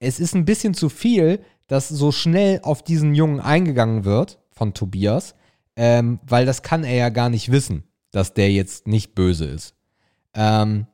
es 0.00 0.18
ist 0.18 0.34
ein 0.34 0.44
bisschen 0.44 0.74
zu 0.74 0.88
viel, 0.88 1.44
dass 1.68 1.88
so 1.88 2.10
schnell 2.10 2.60
auf 2.64 2.82
diesen 2.82 3.14
Jungen 3.14 3.38
eingegangen 3.38 4.04
wird 4.04 4.40
von 4.50 4.74
Tobias, 4.74 5.36
ähm, 5.76 6.18
weil 6.26 6.46
das 6.46 6.62
kann 6.62 6.82
er 6.82 6.96
ja 6.96 7.08
gar 7.10 7.28
nicht 7.28 7.52
wissen, 7.52 7.84
dass 8.10 8.34
der 8.34 8.50
jetzt 8.50 8.88
nicht 8.88 9.14
böse 9.14 9.44
ist. 9.44 9.76
Ähm, 10.34 10.86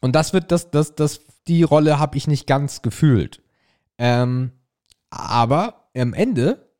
und 0.00 0.14
das 0.14 0.34
wird, 0.34 0.52
das, 0.52 0.70
das, 0.70 0.94
das, 0.94 1.20
die 1.46 1.62
Rolle 1.62 1.98
habe 1.98 2.18
ich 2.18 2.26
nicht 2.26 2.46
ganz 2.46 2.82
gefühlt. 2.82 3.42
Ähm, 3.96 4.52
aber 5.08 5.88
am 5.96 6.12
Ende 6.12 6.70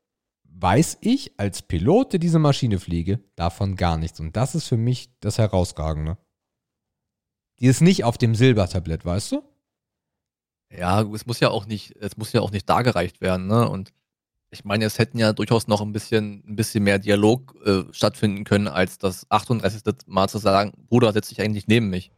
weiß 0.43 0.99
ich 1.01 1.39
als 1.39 1.61
Pilot, 1.61 2.13
der 2.13 2.19
diese 2.19 2.39
Maschine 2.39 2.79
fliege, 2.79 3.19
davon 3.35 3.75
gar 3.75 3.97
nichts. 3.97 4.19
Und 4.19 4.35
das 4.35 4.55
ist 4.55 4.67
für 4.67 4.77
mich 4.77 5.09
das 5.19 5.37
Herausragende. 5.37 6.17
Die 7.59 7.67
ist 7.67 7.81
nicht 7.81 8.03
auf 8.03 8.17
dem 8.17 8.35
Silbertablett, 8.35 9.05
weißt 9.05 9.31
du? 9.31 9.54
Ja, 10.77 11.01
es 11.01 11.25
muss 11.25 11.39
ja 11.39 11.49
auch 11.49 11.65
nicht, 11.65 11.95
es 11.99 12.17
muss 12.17 12.33
ja 12.33 12.41
auch 12.41 12.51
nicht 12.51 12.69
dargereicht 12.69 13.21
werden, 13.21 13.47
ne? 13.47 13.69
Und 13.69 13.93
ich 14.51 14.63
meine, 14.63 14.85
es 14.85 14.99
hätten 14.99 15.17
ja 15.17 15.33
durchaus 15.33 15.67
noch 15.67 15.81
ein 15.81 15.91
bisschen, 15.91 16.43
ein 16.47 16.55
bisschen 16.55 16.83
mehr 16.83 16.99
Dialog 16.99 17.55
äh, 17.65 17.83
stattfinden 17.91 18.43
können, 18.45 18.67
als 18.67 18.97
das 18.97 19.25
38. 19.29 19.81
Mal 20.07 20.29
zu 20.29 20.37
sagen, 20.37 20.71
Bruder, 20.87 21.11
setz 21.13 21.29
dich 21.29 21.41
eigentlich 21.41 21.67
neben 21.67 21.89
mich. 21.89 22.11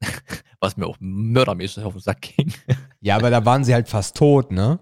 Was 0.60 0.76
mir 0.76 0.86
auch 0.86 0.96
mördermäßig 1.00 1.82
auf 1.84 1.94
den 1.94 2.02
Sack 2.02 2.20
ging. 2.22 2.52
Ja, 3.04 3.16
aber 3.16 3.30
da 3.30 3.44
waren 3.44 3.64
sie 3.64 3.74
halt 3.74 3.88
fast 3.88 4.16
tot, 4.16 4.52
ne? 4.52 4.78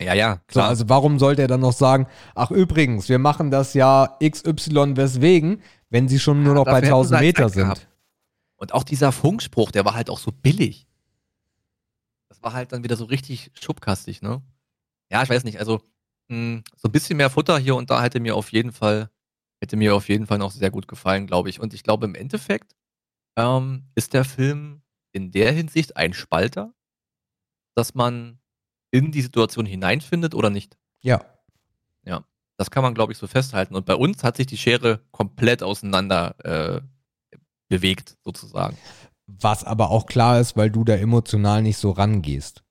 Ja, 0.00 0.12
ja, 0.12 0.40
So, 0.48 0.54
klar. 0.54 0.68
also 0.70 0.88
warum 0.88 1.20
sollte 1.20 1.42
er 1.42 1.46
dann 1.48 1.60
noch 1.60 1.72
sagen, 1.72 2.08
ach 2.34 2.50
übrigens, 2.50 3.08
wir 3.08 3.20
machen 3.20 3.52
das 3.52 3.74
ja 3.74 4.16
XY 4.20 4.96
weswegen, 4.96 5.62
wenn 5.88 6.08
sie 6.08 6.18
schon 6.18 6.42
nur 6.42 6.54
noch 6.54 6.64
bei 6.64 6.80
Dafür 6.80 6.98
hätten 6.98 7.08
sie 7.08 7.14
1000 7.14 7.16
halt 7.16 7.26
Meter 7.26 7.48
sind. 7.48 7.62
gehabt. 7.62 7.88
Und 8.56 8.74
auch 8.74 8.82
dieser 8.82 9.12
Funkspruch, 9.12 9.70
der 9.70 9.84
war 9.84 9.94
halt 9.94 10.10
auch 10.10 10.18
so 10.18 10.32
billig. 10.32 10.87
Das 12.38 12.42
war 12.42 12.52
halt 12.52 12.72
dann 12.72 12.84
wieder 12.84 12.96
so 12.96 13.04
richtig 13.04 13.50
schubkastig, 13.60 14.22
ne? 14.22 14.42
Ja, 15.10 15.22
ich 15.22 15.28
weiß 15.28 15.44
nicht, 15.44 15.58
also 15.58 15.80
mh, 16.28 16.62
so 16.76 16.88
ein 16.88 16.92
bisschen 16.92 17.16
mehr 17.16 17.30
Futter 17.30 17.58
hier 17.58 17.74
und 17.74 17.90
da 17.90 18.02
hätte 18.02 18.20
mir 18.20 18.36
auf 18.36 18.52
jeden 18.52 18.72
Fall, 18.72 19.10
hätte 19.60 19.76
mir 19.76 19.94
auf 19.94 20.08
jeden 20.08 20.26
Fall 20.26 20.38
noch 20.38 20.52
sehr 20.52 20.70
gut 20.70 20.86
gefallen, 20.86 21.26
glaube 21.26 21.48
ich. 21.50 21.60
Und 21.60 21.74
ich 21.74 21.82
glaube, 21.82 22.06
im 22.06 22.14
Endeffekt 22.14 22.76
ähm, 23.36 23.88
ist 23.94 24.14
der 24.14 24.24
Film 24.24 24.82
in 25.12 25.32
der 25.32 25.52
Hinsicht 25.52 25.96
ein 25.96 26.12
Spalter, 26.12 26.74
dass 27.74 27.94
man 27.94 28.38
in 28.90 29.10
die 29.10 29.22
Situation 29.22 29.66
hineinfindet 29.66 30.34
oder 30.34 30.50
nicht. 30.50 30.78
Ja. 31.00 31.38
Das 32.58 32.72
kann 32.72 32.82
man, 32.82 32.92
glaube 32.92 33.12
ich, 33.12 33.18
so 33.18 33.28
festhalten. 33.28 33.76
Und 33.76 33.86
bei 33.86 33.94
uns 33.94 34.24
hat 34.24 34.36
sich 34.36 34.46
die 34.46 34.56
Schere 34.56 35.00
komplett 35.12 35.62
auseinander 35.62 36.34
äh, 36.44 36.80
bewegt, 37.68 38.18
sozusagen. 38.24 38.76
Was 39.30 39.62
aber 39.62 39.90
auch 39.90 40.06
klar 40.06 40.40
ist, 40.40 40.56
weil 40.56 40.70
du 40.70 40.84
da 40.84 40.94
emotional 40.94 41.62
nicht 41.62 41.76
so 41.76 41.90
rangehst. 41.90 42.64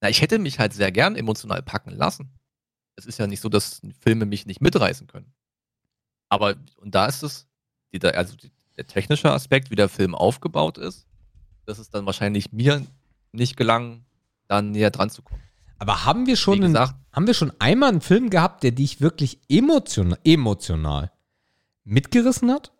Na, 0.00 0.08
ich 0.08 0.20
hätte 0.22 0.38
mich 0.38 0.58
halt 0.58 0.72
sehr 0.72 0.92
gern 0.92 1.16
emotional 1.16 1.62
packen 1.62 1.90
lassen. 1.90 2.38
Es 2.96 3.04
ist 3.04 3.18
ja 3.18 3.26
nicht 3.26 3.40
so, 3.40 3.48
dass 3.48 3.82
Filme 4.00 4.26
mich 4.26 4.46
nicht 4.46 4.60
mitreißen 4.60 5.08
können. 5.08 5.32
Aber, 6.28 6.54
und 6.76 6.94
da 6.94 7.06
ist 7.06 7.22
es, 7.24 7.48
die, 7.92 7.98
da- 7.98 8.10
also 8.10 8.36
die, 8.36 8.52
der 8.76 8.86
technische 8.86 9.30
Aspekt, 9.32 9.70
wie 9.70 9.76
der 9.76 9.88
Film 9.88 10.14
aufgebaut 10.14 10.78
ist, 10.78 11.06
das 11.66 11.78
ist 11.78 11.94
dann 11.94 12.06
wahrscheinlich 12.06 12.52
mir 12.52 12.86
nicht 13.32 13.56
gelangen, 13.56 14.04
dann 14.46 14.70
näher 14.70 14.90
dran 14.90 15.10
zu 15.10 15.22
kommen. 15.22 15.40
Aber 15.78 16.04
haben 16.04 16.26
wir 16.26 16.36
schon, 16.36 16.54
Wie 16.60 16.64
einen, 16.64 16.72
gesagt, 16.74 16.94
haben 17.12 17.26
wir 17.26 17.34
schon 17.34 17.52
einmal 17.58 17.88
einen 17.88 18.00
Film 18.00 18.30
gehabt, 18.30 18.62
der 18.62 18.70
dich 18.70 19.00
wirklich 19.00 19.40
emotional, 19.48 20.18
emotional 20.24 21.10
mitgerissen 21.82 22.52
hat? 22.52 22.72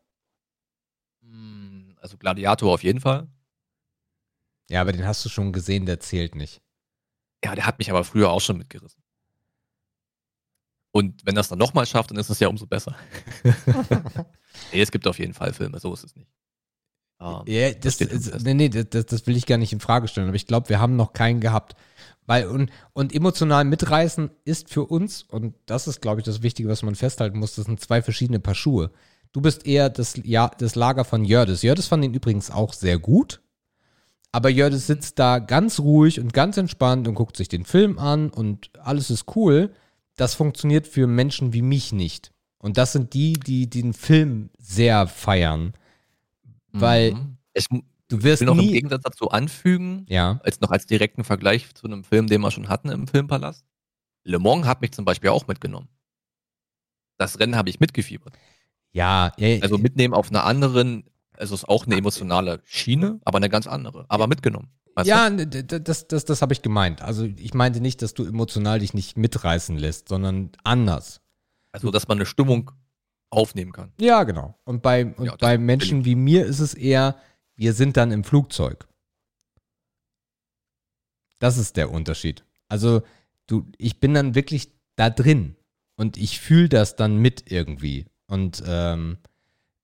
Also 2.04 2.18
Gladiator 2.18 2.72
auf 2.72 2.82
jeden 2.82 3.00
Fall. 3.00 3.26
Ja, 4.68 4.82
aber 4.82 4.92
den 4.92 5.06
hast 5.06 5.24
du 5.24 5.30
schon 5.30 5.52
gesehen, 5.52 5.86
der 5.86 6.00
zählt 6.00 6.34
nicht. 6.34 6.60
Ja, 7.42 7.54
der 7.54 7.66
hat 7.66 7.78
mich 7.78 7.90
aber 7.90 8.04
früher 8.04 8.30
auch 8.30 8.42
schon 8.42 8.58
mitgerissen. 8.58 9.02
Und 10.92 11.24
wenn 11.24 11.34
das 11.34 11.48
dann 11.48 11.58
nochmal 11.58 11.86
schafft, 11.86 12.10
dann 12.10 12.18
ist 12.18 12.28
es 12.28 12.40
ja 12.40 12.48
umso 12.48 12.66
besser. 12.66 12.94
nee, 14.72 14.82
es 14.82 14.92
gibt 14.92 15.06
auf 15.08 15.18
jeden 15.18 15.32
Fall 15.32 15.54
Filme, 15.54 15.80
so 15.80 15.92
ist 15.94 16.04
es 16.04 16.14
nicht. 16.14 16.30
Ähm, 17.20 17.42
Ja, 17.46 17.72
das, 17.72 17.96
das, 17.96 18.44
nee, 18.44 18.54
nee, 18.54 18.68
das, 18.68 19.06
das 19.06 19.26
will 19.26 19.36
ich 19.36 19.46
gar 19.46 19.58
nicht 19.58 19.72
in 19.72 19.80
Frage 19.80 20.06
stellen, 20.06 20.28
aber 20.28 20.36
ich 20.36 20.46
glaube, 20.46 20.68
wir 20.68 20.80
haben 20.80 20.96
noch 20.96 21.14
keinen 21.14 21.40
gehabt. 21.40 21.74
Weil, 22.26 22.46
und, 22.48 22.70
und 22.92 23.14
emotional 23.14 23.64
mitreißen 23.64 24.30
ist 24.44 24.70
für 24.70 24.84
uns, 24.84 25.22
und 25.22 25.54
das 25.66 25.88
ist, 25.88 26.02
glaube 26.02 26.20
ich, 26.20 26.26
das 26.26 26.42
Wichtige, 26.42 26.68
was 26.68 26.82
man 26.82 26.94
festhalten 26.94 27.38
muss, 27.38 27.54
das 27.54 27.64
sind 27.64 27.80
zwei 27.80 28.02
verschiedene 28.02 28.40
Paar 28.40 28.54
Schuhe. 28.54 28.90
Du 29.34 29.40
bist 29.42 29.66
eher 29.66 29.90
das, 29.90 30.14
ja, 30.24 30.48
das 30.58 30.76
Lager 30.76 31.04
von 31.04 31.24
Jördes. 31.24 31.60
Jördes 31.62 31.88
fand 31.88 32.04
ihn 32.04 32.14
übrigens 32.14 32.50
auch 32.50 32.72
sehr 32.72 32.98
gut, 32.98 33.42
aber 34.32 34.48
Jördes 34.48 34.86
sitzt 34.86 35.18
da 35.18 35.40
ganz 35.40 35.80
ruhig 35.80 36.20
und 36.20 36.32
ganz 36.32 36.56
entspannt 36.56 37.06
und 37.08 37.14
guckt 37.14 37.36
sich 37.36 37.48
den 37.48 37.64
Film 37.64 37.98
an 37.98 38.30
und 38.30 38.70
alles 38.78 39.10
ist 39.10 39.36
cool. 39.36 39.74
Das 40.16 40.34
funktioniert 40.34 40.86
für 40.86 41.06
Menschen 41.08 41.52
wie 41.52 41.62
mich 41.62 41.92
nicht. 41.92 42.32
Und 42.58 42.78
das 42.78 42.92
sind 42.92 43.12
die, 43.12 43.32
die 43.34 43.68
den 43.68 43.92
Film 43.92 44.50
sehr 44.58 45.06
feiern. 45.08 45.74
Weil 46.72 47.12
Mhm. 47.14 47.36
ich 47.54 47.68
mu- 47.70 47.82
du 48.08 48.22
wirst 48.22 48.40
will 48.40 48.46
noch 48.46 48.54
im 48.54 48.60
nie. 48.64 48.72
Gegensatz 48.72 49.02
dazu 49.02 49.30
anfügen, 49.30 50.06
Ja. 50.08 50.40
als 50.44 50.60
noch 50.60 50.70
als 50.70 50.86
direkten 50.86 51.24
Vergleich 51.24 51.74
zu 51.74 51.86
einem 51.86 52.04
Film, 52.04 52.28
den 52.28 52.40
wir 52.40 52.50
schon 52.52 52.68
hatten 52.68 52.88
im 52.88 53.06
Filmpalast. 53.08 53.64
Le 54.22 54.38
Mans 54.38 54.64
hat 54.66 54.80
mich 54.80 54.92
zum 54.92 55.04
Beispiel 55.04 55.30
auch 55.30 55.48
mitgenommen. 55.48 55.88
Das 57.18 57.38
Rennen 57.40 57.56
habe 57.56 57.68
ich 57.70 57.80
mitgefiebert. 57.80 58.34
Ja, 58.94 59.32
ja, 59.38 59.58
Also 59.60 59.76
mitnehmen 59.76 60.14
auf 60.14 60.30
einer 60.30 60.44
anderen, 60.44 61.04
also 61.36 61.54
ist 61.54 61.68
auch 61.68 61.84
eine 61.86 61.96
emotionale 61.96 62.60
Schiene, 62.64 63.20
aber 63.24 63.36
eine 63.38 63.50
ganz 63.50 63.66
andere. 63.66 64.06
Aber 64.08 64.26
mitgenommen. 64.26 64.68
Ja, 65.04 65.28
ne, 65.28 65.46
d- 65.48 65.64
d- 65.64 65.80
das, 65.80 66.06
das, 66.06 66.24
das 66.24 66.40
habe 66.40 66.52
ich 66.52 66.62
gemeint. 66.62 67.02
Also 67.02 67.24
ich 67.24 67.52
meinte 67.52 67.80
nicht, 67.80 68.00
dass 68.00 68.14
du 68.14 68.24
emotional 68.24 68.78
dich 68.78 68.94
nicht 68.94 69.16
mitreißen 69.18 69.76
lässt, 69.76 70.08
sondern 70.08 70.52
anders. 70.62 71.16
du? 71.16 71.20
Also, 71.72 71.90
dass 71.90 72.06
man 72.06 72.18
eine 72.18 72.26
Stimmung 72.26 72.70
aufnehmen 73.30 73.72
kann. 73.72 73.92
Ja, 74.00 74.22
genau. 74.22 74.56
Und 74.64 74.82
bei, 74.82 75.06
und 75.06 75.26
Ja, 75.26 75.36
bei 75.36 75.58
Menschen 75.58 76.04
wie 76.04 76.14
mir 76.14 76.46
ist 76.46 76.60
es 76.60 76.74
eher, 76.74 77.16
wir 77.56 77.72
sind 77.72 77.96
dann 77.96 78.12
im 78.12 78.22
Flugzeug. 78.22 78.86
Das 81.40 81.58
ist 81.58 81.76
der 81.76 81.90
Unterschied. 81.90 82.44
Also 82.68 83.02
du, 83.48 83.66
ich 83.76 83.98
bin 83.98 84.14
dann 84.14 84.36
wirklich 84.36 84.72
da 84.96 85.10
drin 85.10 85.56
und 85.96 86.16
ich 86.16 86.38
fühle 86.40 86.68
das 86.68 86.94
dann 86.96 87.16
mit 87.18 87.50
irgendwie. 87.50 88.06
Und 88.34 88.64
ähm, 88.66 89.18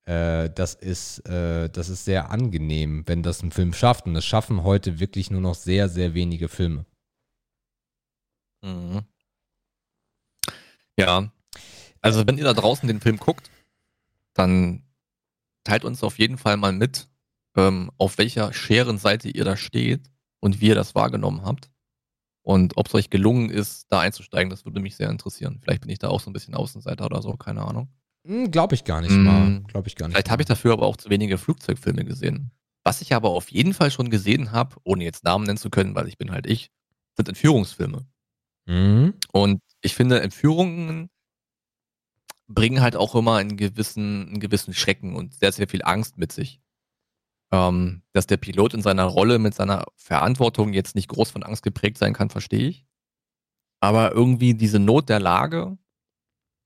äh, 0.06 0.50
das 0.50 0.74
ist, 0.74 1.20
äh, 1.28 1.70
das 1.70 1.88
ist 1.88 2.04
sehr 2.04 2.32
angenehm, 2.32 3.04
wenn 3.06 3.22
das 3.22 3.44
ein 3.44 3.52
Film 3.52 3.72
schafft. 3.72 4.06
Und 4.06 4.14
das 4.14 4.24
schaffen 4.26 4.64
heute 4.64 4.98
wirklich 4.98 5.30
nur 5.30 5.40
noch 5.40 5.54
sehr, 5.54 5.88
sehr 5.88 6.14
wenige 6.14 6.48
Filme. 6.48 6.84
Mhm. 8.62 9.02
Ja. 10.98 11.30
Also 12.00 12.26
wenn 12.26 12.38
ihr 12.38 12.44
da 12.44 12.52
draußen 12.54 12.88
den 12.88 13.00
Film 13.00 13.18
guckt, 13.18 13.52
dann 14.34 14.82
teilt 15.62 15.84
uns 15.84 16.02
auf 16.02 16.18
jeden 16.18 16.36
Fall 16.36 16.56
mal 16.56 16.72
mit, 16.72 17.08
ähm, 17.54 17.92
auf 17.98 18.18
welcher 18.18 18.52
Scherenseite 18.52 19.28
ihr 19.28 19.44
da 19.44 19.56
steht 19.56 20.10
und 20.40 20.60
wie 20.60 20.68
ihr 20.68 20.74
das 20.74 20.96
wahrgenommen 20.96 21.44
habt. 21.44 21.70
Und 22.42 22.76
ob 22.76 22.88
es 22.88 22.94
euch 22.94 23.10
gelungen 23.10 23.48
ist, 23.48 23.92
da 23.92 24.00
einzusteigen, 24.00 24.50
das 24.50 24.64
würde 24.64 24.80
mich 24.80 24.96
sehr 24.96 25.08
interessieren. 25.08 25.60
Vielleicht 25.62 25.82
bin 25.82 25.90
ich 25.90 26.00
da 26.00 26.08
auch 26.08 26.20
so 26.20 26.30
ein 26.30 26.32
bisschen 26.32 26.56
Außenseiter 26.56 27.06
oder 27.06 27.22
so, 27.22 27.36
keine 27.36 27.62
Ahnung. 27.64 27.88
Hm, 28.26 28.50
Glaube 28.50 28.74
ich 28.74 28.84
gar 28.84 29.00
nicht 29.00 29.12
Mm, 29.12 29.24
mal. 29.24 29.60
Glaube 29.68 29.88
ich 29.88 29.96
gar 29.96 30.06
nicht. 30.06 30.14
Vielleicht 30.14 30.30
habe 30.30 30.42
ich 30.42 30.48
dafür 30.48 30.72
aber 30.72 30.86
auch 30.86 30.96
zu 30.96 31.10
wenige 31.10 31.38
Flugzeugfilme 31.38 32.04
gesehen. 32.04 32.50
Was 32.84 33.00
ich 33.00 33.14
aber 33.14 33.30
auf 33.30 33.50
jeden 33.50 33.74
Fall 33.74 33.90
schon 33.90 34.10
gesehen 34.10 34.52
habe, 34.52 34.76
ohne 34.84 35.04
jetzt 35.04 35.24
Namen 35.24 35.44
nennen 35.44 35.58
zu 35.58 35.70
können, 35.70 35.94
weil 35.94 36.08
ich 36.08 36.18
bin 36.18 36.30
halt 36.30 36.46
ich, 36.46 36.70
sind 37.16 37.28
Entführungsfilme. 37.28 38.06
Mhm. 38.66 39.14
Und 39.32 39.60
ich 39.82 39.94
finde, 39.94 40.20
Entführungen 40.20 41.10
bringen 42.48 42.80
halt 42.80 42.96
auch 42.96 43.14
immer 43.14 43.36
einen 43.36 43.56
gewissen, 43.56 44.28
einen 44.28 44.40
gewissen 44.40 44.74
Schrecken 44.74 45.14
und 45.14 45.34
sehr, 45.34 45.52
sehr 45.52 45.68
viel 45.68 45.82
Angst 45.82 46.18
mit 46.18 46.32
sich. 46.32 46.60
Ähm, 47.52 48.02
dass 48.12 48.26
der 48.26 48.36
Pilot 48.36 48.74
in 48.74 48.82
seiner 48.82 49.04
Rolle 49.04 49.38
mit 49.38 49.54
seiner 49.54 49.84
Verantwortung 49.96 50.72
jetzt 50.72 50.94
nicht 50.94 51.08
groß 51.08 51.30
von 51.30 51.42
Angst 51.42 51.62
geprägt 51.62 51.98
sein 51.98 52.12
kann, 52.14 52.30
verstehe 52.30 52.68
ich. 52.68 52.86
Aber 53.80 54.12
irgendwie 54.12 54.54
diese 54.54 54.78
Not 54.78 55.08
der 55.08 55.20
Lage 55.20 55.76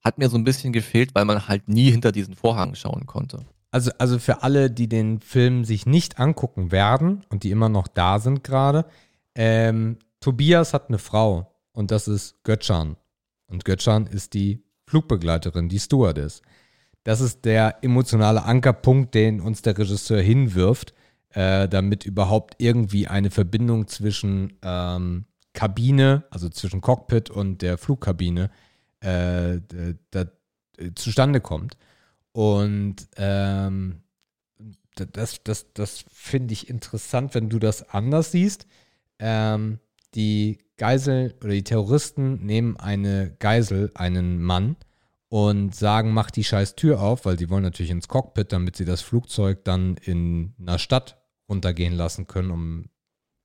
hat 0.05 0.19
mir 0.19 0.29
so 0.29 0.37
ein 0.37 0.45
bisschen 0.45 0.73
gefehlt, 0.73 1.15
weil 1.15 1.25
man 1.25 1.49
halt 1.49 1.69
nie 1.69 1.91
hinter 1.91 2.13
diesen 2.13 2.35
Vorhang 2.35 2.75
schauen 2.75 3.07
konnte. 3.07 3.45
Also, 3.71 3.91
also 3.99 4.19
für 4.19 4.43
alle, 4.43 4.71
die 4.71 4.89
den 4.89 5.21
Film 5.21 5.65
sich 5.65 5.87
nicht 5.87 6.21
angucken 6.21 6.71
werden 6.71 7.25
und 7.31 7.43
die 7.43 7.51
immer 7.51 7.69
noch 7.69 7.89
da 7.89 8.21
sind 8.21 8.45
gerade, 8.45 8.85
ähm, 9.35 9.99
Tobias 10.21 10.75
hat 10.75 10.89
eine 10.89 10.99
Frau 10.99 11.53
und 11.73 11.91
das 11.91 12.07
ist 12.07 12.45
Götschan. 12.45 12.97
Und 13.47 13.65
Götschan 13.65 14.07
ist 14.07 14.35
die 14.35 14.63
Flugbegleiterin, 14.87 15.69
die 15.69 15.81
Stewardess. 15.81 16.43
Das 17.03 17.21
ist 17.21 17.45
der 17.45 17.83
emotionale 17.83 18.45
Ankerpunkt, 18.45 19.15
den 19.15 19.41
uns 19.41 19.63
der 19.63 19.77
Regisseur 19.77 20.21
hinwirft, 20.23 20.95
äh, 21.31 21.69
damit 21.69 22.07
überhaupt 22.07 22.55
irgendwie 22.59 23.09
eine 23.09 23.31
Verbindung 23.31 23.89
zwischen 23.89 24.55
ähm, 24.63 25.27
Kabine, 25.53 26.25
also 26.31 26.49
zwischen 26.49 26.81
Cockpit 26.81 27.29
und 27.29 27.61
der 27.61 27.77
Flugkabine, 27.77 28.51
äh, 29.05 29.61
da, 30.11 30.27
zustande 30.95 31.41
kommt. 31.41 31.77
Und 32.33 32.97
ähm, 33.17 34.03
das, 34.95 35.43
das, 35.45 35.73
das 35.73 36.05
finde 36.13 36.53
ich 36.53 36.69
interessant, 36.69 37.35
wenn 37.35 37.49
du 37.49 37.59
das 37.59 37.89
anders 37.91 38.33
siehst. 38.33 38.67
Ähm, 39.19 39.79
die 40.15 40.59
Geisel 40.77 41.35
oder 41.43 41.53
die 41.53 41.65
Terroristen 41.65 42.45
nehmen 42.45 42.77
eine 42.77 43.37
Geisel, 43.39 43.91
einen 43.95 44.43
Mann, 44.43 44.77
und 45.35 45.75
sagen, 45.75 46.13
mach 46.13 46.31
die 46.31 46.45
scheiß 46.45 46.77
Tür 46.77 47.01
auf, 47.03 47.25
weil 47.25 47.37
sie 47.37 47.51
wollen 47.51 47.65
natürlich 47.65 47.91
ins 47.91 48.07
Cockpit, 48.07 48.53
damit 48.53 48.77
sie 48.77 48.85
das 48.85 49.03
Flugzeug 49.03 49.65
dann 49.65 49.97
in 49.97 50.55
einer 50.61 50.79
Stadt 50.79 51.21
runtergehen 51.49 51.95
lassen 51.95 52.29
können, 52.29 52.53
um 52.53 52.85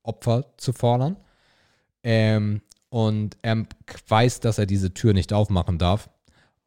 Opfer 0.04 0.54
zu 0.56 0.72
fordern. 0.72 1.16
Ähm, 2.04 2.62
und 2.90 3.36
er 3.42 3.66
weiß, 4.08 4.40
dass 4.40 4.58
er 4.58 4.66
diese 4.66 4.92
Tür 4.92 5.14
nicht 5.14 5.32
aufmachen 5.32 5.78
darf. 5.78 6.10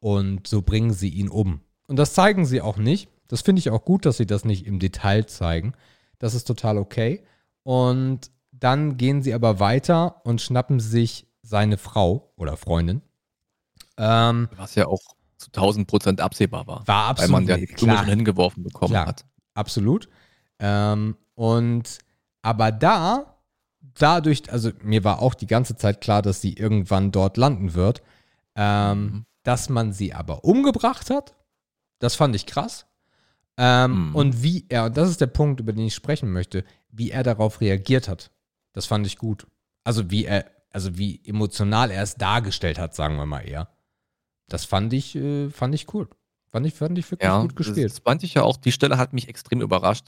Und 0.00 0.46
so 0.46 0.60
bringen 0.60 0.92
sie 0.92 1.08
ihn 1.08 1.28
um. 1.28 1.60
Und 1.86 1.96
das 1.96 2.12
zeigen 2.12 2.44
sie 2.44 2.60
auch 2.60 2.76
nicht. 2.76 3.08
Das 3.28 3.42
finde 3.42 3.60
ich 3.60 3.70
auch 3.70 3.84
gut, 3.84 4.04
dass 4.04 4.16
sie 4.18 4.26
das 4.26 4.44
nicht 4.44 4.66
im 4.66 4.78
Detail 4.78 5.26
zeigen. 5.26 5.72
Das 6.18 6.34
ist 6.34 6.44
total 6.44 6.76
okay. 6.78 7.22
Und 7.62 8.30
dann 8.52 8.96
gehen 8.96 9.22
sie 9.22 9.32
aber 9.34 9.60
weiter 9.60 10.20
und 10.24 10.40
schnappen 10.40 10.80
sich 10.80 11.26
seine 11.42 11.78
Frau 11.78 12.32
oder 12.36 12.56
Freundin. 12.56 13.02
Ähm, 13.96 14.48
Was 14.56 14.74
ja 14.74 14.86
auch 14.86 15.00
zu 15.36 15.48
1000 15.48 15.86
Prozent 15.86 16.20
absehbar 16.20 16.66
war. 16.66 16.86
war 16.86 17.04
weil 17.04 17.10
absolut 17.10 17.32
man 17.32 17.46
ja 17.46 17.56
die 17.56 17.66
klar. 17.66 17.98
schon 17.98 18.08
hingeworfen 18.08 18.62
bekommen 18.62 18.92
Klar. 18.92 19.06
hat. 19.06 19.24
Absolut. 19.54 20.08
Ähm, 20.58 21.16
und 21.34 21.98
aber 22.42 22.72
da, 22.72 23.33
dadurch, 23.98 24.50
also 24.52 24.70
mir 24.82 25.04
war 25.04 25.20
auch 25.20 25.34
die 25.34 25.46
ganze 25.46 25.76
Zeit 25.76 26.00
klar, 26.00 26.22
dass 26.22 26.40
sie 26.40 26.54
irgendwann 26.54 27.10
dort 27.12 27.36
landen 27.36 27.74
wird. 27.74 28.02
Ähm, 28.56 29.02
Mhm. 29.04 29.26
Dass 29.42 29.68
man 29.68 29.92
sie 29.92 30.14
aber 30.14 30.42
umgebracht 30.44 31.10
hat, 31.10 31.34
das 31.98 32.14
fand 32.14 32.34
ich 32.34 32.46
krass. 32.46 32.86
Ähm, 33.58 34.08
Mhm. 34.08 34.14
Und 34.14 34.42
wie 34.42 34.64
er, 34.68 34.86
und 34.86 34.96
das 34.96 35.10
ist 35.10 35.20
der 35.20 35.26
Punkt, 35.26 35.60
über 35.60 35.72
den 35.72 35.84
ich 35.86 35.94
sprechen 35.94 36.32
möchte, 36.32 36.64
wie 36.90 37.10
er 37.10 37.22
darauf 37.22 37.60
reagiert 37.60 38.08
hat, 38.08 38.30
das 38.72 38.86
fand 38.86 39.06
ich 39.06 39.18
gut. 39.18 39.46
Also 39.84 40.10
wie 40.10 40.24
er, 40.24 40.46
also 40.70 40.96
wie 40.96 41.20
emotional 41.26 41.90
er 41.90 42.02
es 42.02 42.14
dargestellt 42.16 42.78
hat, 42.78 42.94
sagen 42.94 43.16
wir 43.16 43.26
mal 43.26 43.40
eher. 43.46 43.68
Das 44.48 44.64
fand 44.64 44.92
ich, 44.92 45.14
äh, 45.14 45.50
fand 45.50 45.74
ich 45.74 45.92
cool. 45.94 46.08
Fand 46.50 46.66
ich, 46.66 46.74
fand 46.74 46.96
ich 46.98 47.10
wirklich 47.10 47.26
Ja, 47.28 47.40
gut 47.42 47.54
gespielt. 47.56 47.90
das 47.90 47.98
fand 47.98 48.22
ich 48.24 48.34
ja 48.34 48.42
auch, 48.42 48.56
die 48.56 48.72
Stelle 48.72 48.96
hat 48.98 49.12
mich 49.12 49.28
extrem 49.28 49.60
überrascht. 49.60 50.06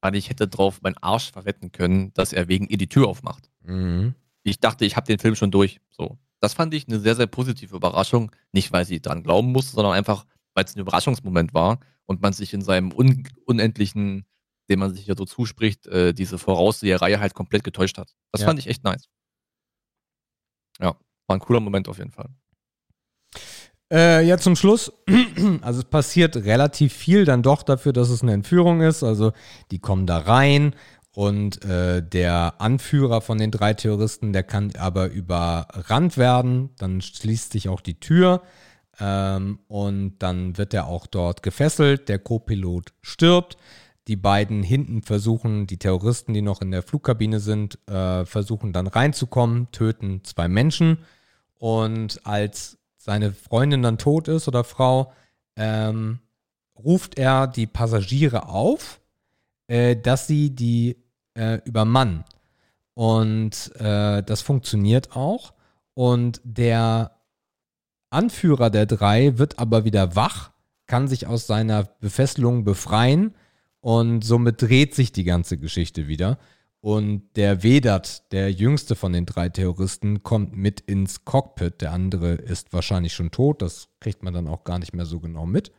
Weil 0.00 0.14
ich 0.14 0.28
hätte 0.30 0.46
drauf 0.48 0.82
meinen 0.82 0.98
Arsch 0.98 1.32
verwetten 1.32 1.72
können, 1.72 2.12
dass 2.14 2.32
er 2.32 2.48
wegen 2.48 2.66
ihr 2.66 2.78
die 2.78 2.88
Tür 2.88 3.08
aufmacht. 3.08 3.50
Mhm. 3.62 4.14
Ich 4.42 4.60
dachte, 4.60 4.84
ich 4.84 4.96
habe 4.96 5.06
den 5.06 5.18
Film 5.18 5.34
schon 5.34 5.50
durch. 5.50 5.80
So. 5.90 6.18
Das 6.40 6.54
fand 6.54 6.74
ich 6.74 6.86
eine 6.86 7.00
sehr, 7.00 7.16
sehr 7.16 7.26
positive 7.26 7.74
Überraschung. 7.74 8.30
Nicht, 8.52 8.72
weil 8.72 8.84
sie 8.84 9.00
dran 9.00 9.22
glauben 9.22 9.50
musste, 9.52 9.72
sondern 9.74 9.94
einfach, 9.94 10.24
weil 10.54 10.64
es 10.64 10.76
ein 10.76 10.80
Überraschungsmoment 10.80 11.54
war 11.54 11.80
und 12.04 12.20
man 12.22 12.32
sich 12.32 12.52
in 12.54 12.60
seinem 12.60 12.92
un 12.92 13.26
unendlichen, 13.46 14.26
dem 14.68 14.78
man 14.80 14.94
sich 14.94 15.06
ja 15.06 15.14
so 15.16 15.24
zuspricht, 15.24 15.86
äh, 15.86 16.12
diese 16.12 16.38
Vorausseherei 16.38 17.14
halt 17.14 17.34
komplett 17.34 17.64
getäuscht 17.64 17.98
hat. 17.98 18.14
Das 18.32 18.42
Ja. 18.42 18.46
fand 18.48 18.58
ich 18.58 18.66
echt 18.68 18.84
nice. 18.84 19.08
Ja, 20.78 20.96
war 21.26 21.36
ein 21.36 21.40
cooler 21.40 21.60
Moment 21.60 21.88
auf 21.88 21.98
jeden 21.98 22.10
Fall. 22.12 22.28
Äh, 23.92 24.26
ja, 24.26 24.38
zum 24.38 24.56
Schluss. 24.56 24.92
Also 25.62 25.80
es 25.80 25.84
passiert 25.84 26.36
relativ 26.36 26.92
viel 26.92 27.24
dann 27.24 27.42
doch 27.42 27.62
dafür, 27.62 27.92
dass 27.92 28.08
es 28.08 28.22
eine 28.22 28.32
Entführung 28.32 28.80
ist. 28.80 29.02
Also 29.02 29.32
die 29.70 29.78
kommen 29.78 30.06
da 30.06 30.18
rein 30.18 30.74
und 31.12 31.64
äh, 31.64 32.02
der 32.02 32.54
Anführer 32.58 33.20
von 33.20 33.38
den 33.38 33.50
drei 33.50 33.74
Terroristen, 33.74 34.32
der 34.32 34.42
kann 34.42 34.72
aber 34.78 35.10
überrannt 35.10 36.16
werden. 36.16 36.70
Dann 36.78 37.00
schließt 37.00 37.52
sich 37.52 37.68
auch 37.68 37.80
die 37.80 37.98
Tür 38.00 38.42
ähm, 39.00 39.60
und 39.68 40.18
dann 40.18 40.58
wird 40.58 40.74
er 40.74 40.86
auch 40.86 41.06
dort 41.06 41.42
gefesselt. 41.42 42.08
Der 42.08 42.18
Co-Pilot 42.18 42.92
stirbt. 43.02 43.56
Die 44.08 44.16
beiden 44.16 44.62
hinten 44.62 45.02
versuchen, 45.02 45.66
die 45.66 45.78
Terroristen, 45.78 46.34
die 46.34 46.42
noch 46.42 46.60
in 46.60 46.70
der 46.70 46.82
Flugkabine 46.82 47.40
sind, 47.40 47.78
äh, 47.88 48.24
versuchen 48.24 48.72
dann 48.72 48.86
reinzukommen, 48.86 49.68
töten 49.72 50.22
zwei 50.22 50.48
Menschen. 50.48 50.98
Und 51.58 52.20
als 52.24 52.75
seine 53.06 53.32
Freundin 53.32 53.82
dann 53.82 53.98
tot 53.98 54.26
ist 54.26 54.48
oder 54.48 54.64
Frau, 54.64 55.12
ähm, 55.54 56.18
ruft 56.76 57.18
er 57.18 57.46
die 57.46 57.68
Passagiere 57.68 58.48
auf, 58.48 59.00
äh, 59.68 59.94
dass 59.94 60.26
sie 60.26 60.50
die 60.50 60.96
äh, 61.34 61.60
übermannen. 61.64 62.24
Und 62.94 63.70
äh, 63.76 64.24
das 64.24 64.42
funktioniert 64.42 65.14
auch. 65.14 65.54
Und 65.94 66.40
der 66.42 67.12
Anführer 68.10 68.70
der 68.70 68.86
drei 68.86 69.38
wird 69.38 69.60
aber 69.60 69.84
wieder 69.84 70.16
wach, 70.16 70.50
kann 70.86 71.06
sich 71.06 71.28
aus 71.28 71.46
seiner 71.46 71.84
Befesselung 71.84 72.64
befreien 72.64 73.34
und 73.80 74.22
somit 74.24 74.62
dreht 74.62 74.96
sich 74.96 75.12
die 75.12 75.24
ganze 75.24 75.58
Geschichte 75.58 76.08
wieder. 76.08 76.38
Und 76.80 77.36
der 77.36 77.62
Vedat, 77.62 78.30
der 78.32 78.52
jüngste 78.52 78.94
von 78.94 79.12
den 79.12 79.26
drei 79.26 79.48
Terroristen, 79.48 80.22
kommt 80.22 80.56
mit 80.56 80.80
ins 80.80 81.24
Cockpit. 81.24 81.80
Der 81.80 81.92
andere 81.92 82.34
ist 82.34 82.72
wahrscheinlich 82.72 83.12
schon 83.12 83.30
tot. 83.30 83.60
Das 83.60 83.88
kriegt 84.00 84.22
man 84.22 84.34
dann 84.34 84.46
auch 84.46 84.64
gar 84.64 84.78
nicht 84.78 84.94
mehr 84.94 85.06
so 85.06 85.18
genau 85.18 85.46
mit. 85.46 85.72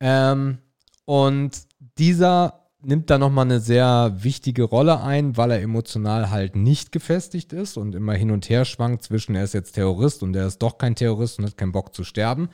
Ähm, 0.00 0.58
und 1.04 1.62
dieser 1.98 2.68
nimmt 2.80 3.10
da 3.10 3.18
nochmal 3.18 3.46
eine 3.46 3.60
sehr 3.60 4.14
wichtige 4.18 4.62
Rolle 4.62 5.00
ein, 5.00 5.36
weil 5.36 5.50
er 5.50 5.62
emotional 5.62 6.30
halt 6.30 6.54
nicht 6.54 6.92
gefestigt 6.92 7.52
ist 7.52 7.76
und 7.76 7.94
immer 7.94 8.14
hin 8.14 8.30
und 8.30 8.48
her 8.48 8.64
schwankt 8.64 9.02
zwischen, 9.02 9.34
er 9.34 9.44
ist 9.44 9.54
jetzt 9.54 9.72
Terrorist 9.72 10.22
und 10.22 10.36
er 10.36 10.46
ist 10.46 10.58
doch 10.58 10.78
kein 10.78 10.94
Terrorist 10.94 11.38
und 11.38 11.46
hat 11.46 11.56
keinen 11.56 11.72
Bock 11.72 11.94
zu 11.94 12.04
sterben. 12.04 12.48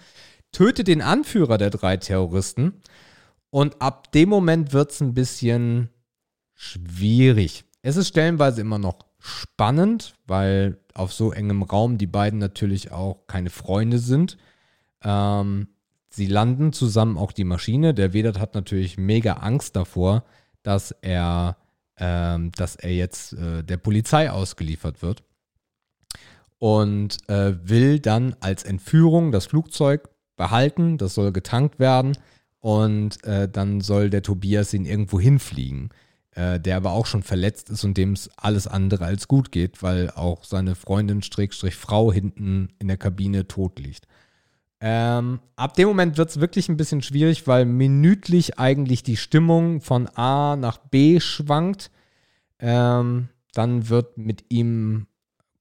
Tötet 0.52 0.88
den 0.88 1.02
Anführer 1.02 1.58
der 1.58 1.70
drei 1.70 1.96
Terroristen. 1.96 2.80
Und 3.50 3.80
ab 3.82 4.10
dem 4.12 4.28
Moment 4.28 4.72
wird 4.72 4.92
es 4.92 5.00
ein 5.00 5.14
bisschen 5.14 5.90
schwierig. 6.54 7.64
Es 7.82 7.96
ist 7.96 8.08
stellenweise 8.08 8.60
immer 8.60 8.78
noch 8.78 8.98
spannend, 9.18 10.14
weil 10.26 10.78
auf 10.94 11.12
so 11.12 11.32
engem 11.32 11.62
Raum 11.62 11.98
die 11.98 12.06
beiden 12.06 12.38
natürlich 12.38 12.92
auch 12.92 13.26
keine 13.26 13.50
Freunde 13.50 13.98
sind. 13.98 14.36
Ähm, 15.02 15.68
sie 16.08 16.26
landen 16.26 16.72
zusammen 16.72 17.18
auch 17.18 17.32
die 17.32 17.44
Maschine. 17.44 17.94
Der 17.94 18.12
Vedat 18.12 18.38
hat 18.38 18.54
natürlich 18.54 18.96
mega 18.96 19.34
Angst 19.34 19.76
davor, 19.76 20.24
dass 20.62 20.92
er, 21.02 21.56
ähm, 21.98 22.52
dass 22.52 22.76
er 22.76 22.94
jetzt 22.94 23.32
äh, 23.34 23.62
der 23.62 23.76
Polizei 23.76 24.30
ausgeliefert 24.30 25.02
wird. 25.02 25.24
Und 26.58 27.28
äh, 27.28 27.54
will 27.68 27.98
dann 27.98 28.36
als 28.40 28.62
Entführung 28.62 29.32
das 29.32 29.46
Flugzeug 29.46 30.08
behalten. 30.36 30.96
Das 30.96 31.14
soll 31.14 31.32
getankt 31.32 31.78
werden. 31.78 32.16
Und 32.60 33.22
äh, 33.24 33.48
dann 33.48 33.82
soll 33.82 34.08
der 34.08 34.22
Tobias 34.22 34.72
ihn 34.72 34.86
irgendwo 34.86 35.20
hinfliegen 35.20 35.90
äh, 36.34 36.58
der 36.60 36.76
aber 36.76 36.92
auch 36.92 37.06
schon 37.06 37.22
verletzt 37.22 37.70
ist 37.70 37.84
und 37.84 37.96
dem 37.96 38.12
es 38.12 38.30
alles 38.36 38.66
andere 38.66 39.04
als 39.04 39.28
gut 39.28 39.52
geht, 39.52 39.82
weil 39.82 40.10
auch 40.10 40.44
seine 40.44 40.74
Freundin 40.74 41.22
Frau 41.76 42.12
hinten 42.12 42.68
in 42.78 42.88
der 42.88 42.96
Kabine 42.96 43.46
tot 43.46 43.78
liegt. 43.78 44.06
Ähm, 44.80 45.40
ab 45.56 45.74
dem 45.74 45.88
Moment 45.88 46.18
wird 46.18 46.30
es 46.30 46.40
wirklich 46.40 46.68
ein 46.68 46.76
bisschen 46.76 47.02
schwierig, 47.02 47.46
weil 47.46 47.64
minütlich 47.64 48.58
eigentlich 48.58 49.02
die 49.02 49.16
Stimmung 49.16 49.80
von 49.80 50.08
A 50.08 50.56
nach 50.56 50.78
B 50.78 51.20
schwankt. 51.20 51.90
Ähm, 52.58 53.28
dann 53.54 53.88
wird 53.88 54.18
mit 54.18 54.44
ihm 54.50 55.06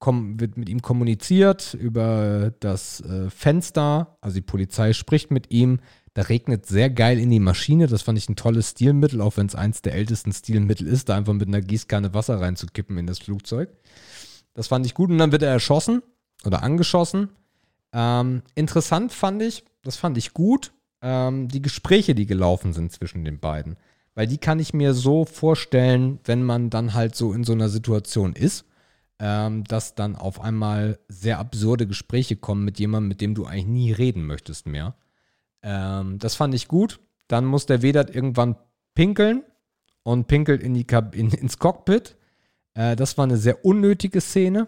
wird 0.05 0.57
mit 0.57 0.67
ihm 0.67 0.81
kommuniziert 0.81 1.73
über 1.73 2.51
das 2.59 2.99
äh, 2.99 3.29
Fenster. 3.29 4.17
Also 4.19 4.35
die 4.35 4.41
Polizei 4.41 4.91
spricht 4.91 5.31
mit 5.31 5.51
ihm. 5.51 5.79
Da 6.13 6.23
regnet 6.23 6.67
sehr 6.67 6.89
geil 6.89 7.17
in 7.17 7.31
die 7.31 7.39
Maschine. 7.39 7.87
Das 7.87 8.03
fand 8.03 8.17
ich 8.17 8.29
ein 8.29 8.35
tolles 8.35 8.71
Stilmittel, 8.71 9.19
auch 9.21 9.37
wenn 9.37 9.47
es 9.47 9.55
eins 9.55 9.81
der 9.81 9.93
ältesten 9.93 10.31
Stilmittel 10.31 10.87
ist, 10.87 11.09
da 11.09 11.17
einfach 11.17 11.33
mit 11.33 11.47
einer 11.47 11.61
Gießkanne 11.61 12.13
Wasser 12.13 12.39
reinzukippen 12.39 12.97
in 12.97 13.07
das 13.07 13.19
Flugzeug. 13.19 13.69
Das 14.53 14.67
fand 14.67 14.85
ich 14.85 14.93
gut. 14.93 15.09
Und 15.09 15.17
dann 15.17 15.31
wird 15.31 15.41
er 15.41 15.49
erschossen 15.49 16.03
oder 16.45 16.61
angeschossen. 16.61 17.29
Ähm, 17.93 18.43
interessant 18.53 19.11
fand 19.11 19.41
ich, 19.41 19.63
das 19.83 19.95
fand 19.95 20.17
ich 20.17 20.33
gut, 20.33 20.71
ähm, 21.01 21.47
die 21.47 21.61
Gespräche, 21.61 22.13
die 22.13 22.27
gelaufen 22.27 22.73
sind 22.73 22.91
zwischen 22.91 23.25
den 23.25 23.39
beiden. 23.39 23.77
Weil 24.15 24.27
die 24.27 24.37
kann 24.37 24.59
ich 24.59 24.73
mir 24.73 24.93
so 24.93 25.25
vorstellen, 25.25 26.19
wenn 26.25 26.43
man 26.43 26.69
dann 26.69 26.93
halt 26.93 27.15
so 27.15 27.33
in 27.33 27.43
so 27.43 27.53
einer 27.53 27.69
Situation 27.69 28.33
ist, 28.33 28.65
ähm, 29.19 29.63
dass 29.63 29.95
dann 29.95 30.15
auf 30.15 30.41
einmal 30.41 30.99
sehr 31.07 31.39
absurde 31.39 31.87
Gespräche 31.87 32.35
kommen 32.35 32.63
mit 32.65 32.79
jemandem, 32.79 33.07
mit 33.09 33.21
dem 33.21 33.33
du 33.33 33.45
eigentlich 33.45 33.65
nie 33.65 33.91
reden 33.91 34.25
möchtest 34.25 34.67
mehr. 34.67 34.95
Ähm, 35.63 36.19
das 36.19 36.35
fand 36.35 36.53
ich 36.53 36.67
gut. 36.67 36.99
Dann 37.27 37.45
muss 37.45 37.65
der 37.65 37.81
Vedat 37.81 38.13
irgendwann 38.13 38.55
pinkeln 38.93 39.43
und 40.03 40.27
pinkelt 40.27 40.61
in 40.61 40.73
die 40.73 40.85
Kab 40.85 41.15
in, 41.15 41.31
ins 41.31 41.57
Cockpit. 41.57 42.15
Äh, 42.75 42.95
das 42.95 43.17
war 43.17 43.23
eine 43.23 43.37
sehr 43.37 43.65
unnötige 43.65 44.21
Szene, 44.21 44.67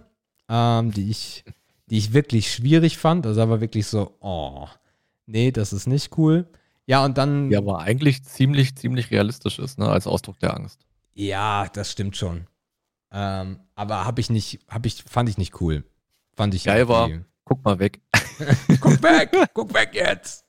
ähm, 0.50 0.92
die 0.92 1.10
ich 1.10 1.44
die 1.90 1.98
ich 1.98 2.14
wirklich 2.14 2.52
schwierig 2.52 2.98
fand. 2.98 3.26
Also 3.26 3.48
war 3.50 3.62
wirklich 3.62 3.88
so, 3.88 4.16
oh, 4.20 4.68
nee, 5.26 5.52
das 5.52 5.74
ist 5.74 5.88
nicht 5.88 6.18
cool. 6.18 6.48
Ja, 6.88 7.04
und 7.04 7.18
dann. 7.18 7.52
Ja, 7.52 7.60
aber 7.60 7.80
eigentlich 7.80 8.24
ziemlich, 8.24 8.76
ziemlich 8.76 9.12
realistisch 9.12 9.60
ist, 9.60 9.80
ne, 9.80 9.88
als 9.88 10.08
Ausdruck 10.08 10.40
der 10.40 10.56
Angst. 10.56 10.86
Ja, 11.14 11.68
das 11.74 11.92
stimmt 11.92 12.18
schon. 12.18 12.48
Ähm, 13.12 13.60
aber 13.76 14.06
habe 14.06 14.22
ich 14.22 14.30
nicht, 14.30 14.60
habe 14.70 14.88
ich, 14.88 15.04
fand 15.04 15.30
ich 15.30 15.38
nicht 15.38 15.62
cool. 15.62 15.84
Fand 16.36 16.54
ich. 16.54 16.66
Geil 16.66 16.88
war, 16.88 17.10
guck 17.44 17.64
mal 17.64 17.80
weg. 17.80 18.02
guck 18.82 19.02
weg, 19.02 19.32
guck 19.54 19.74
weg 19.74 19.92
jetzt. 19.94 20.45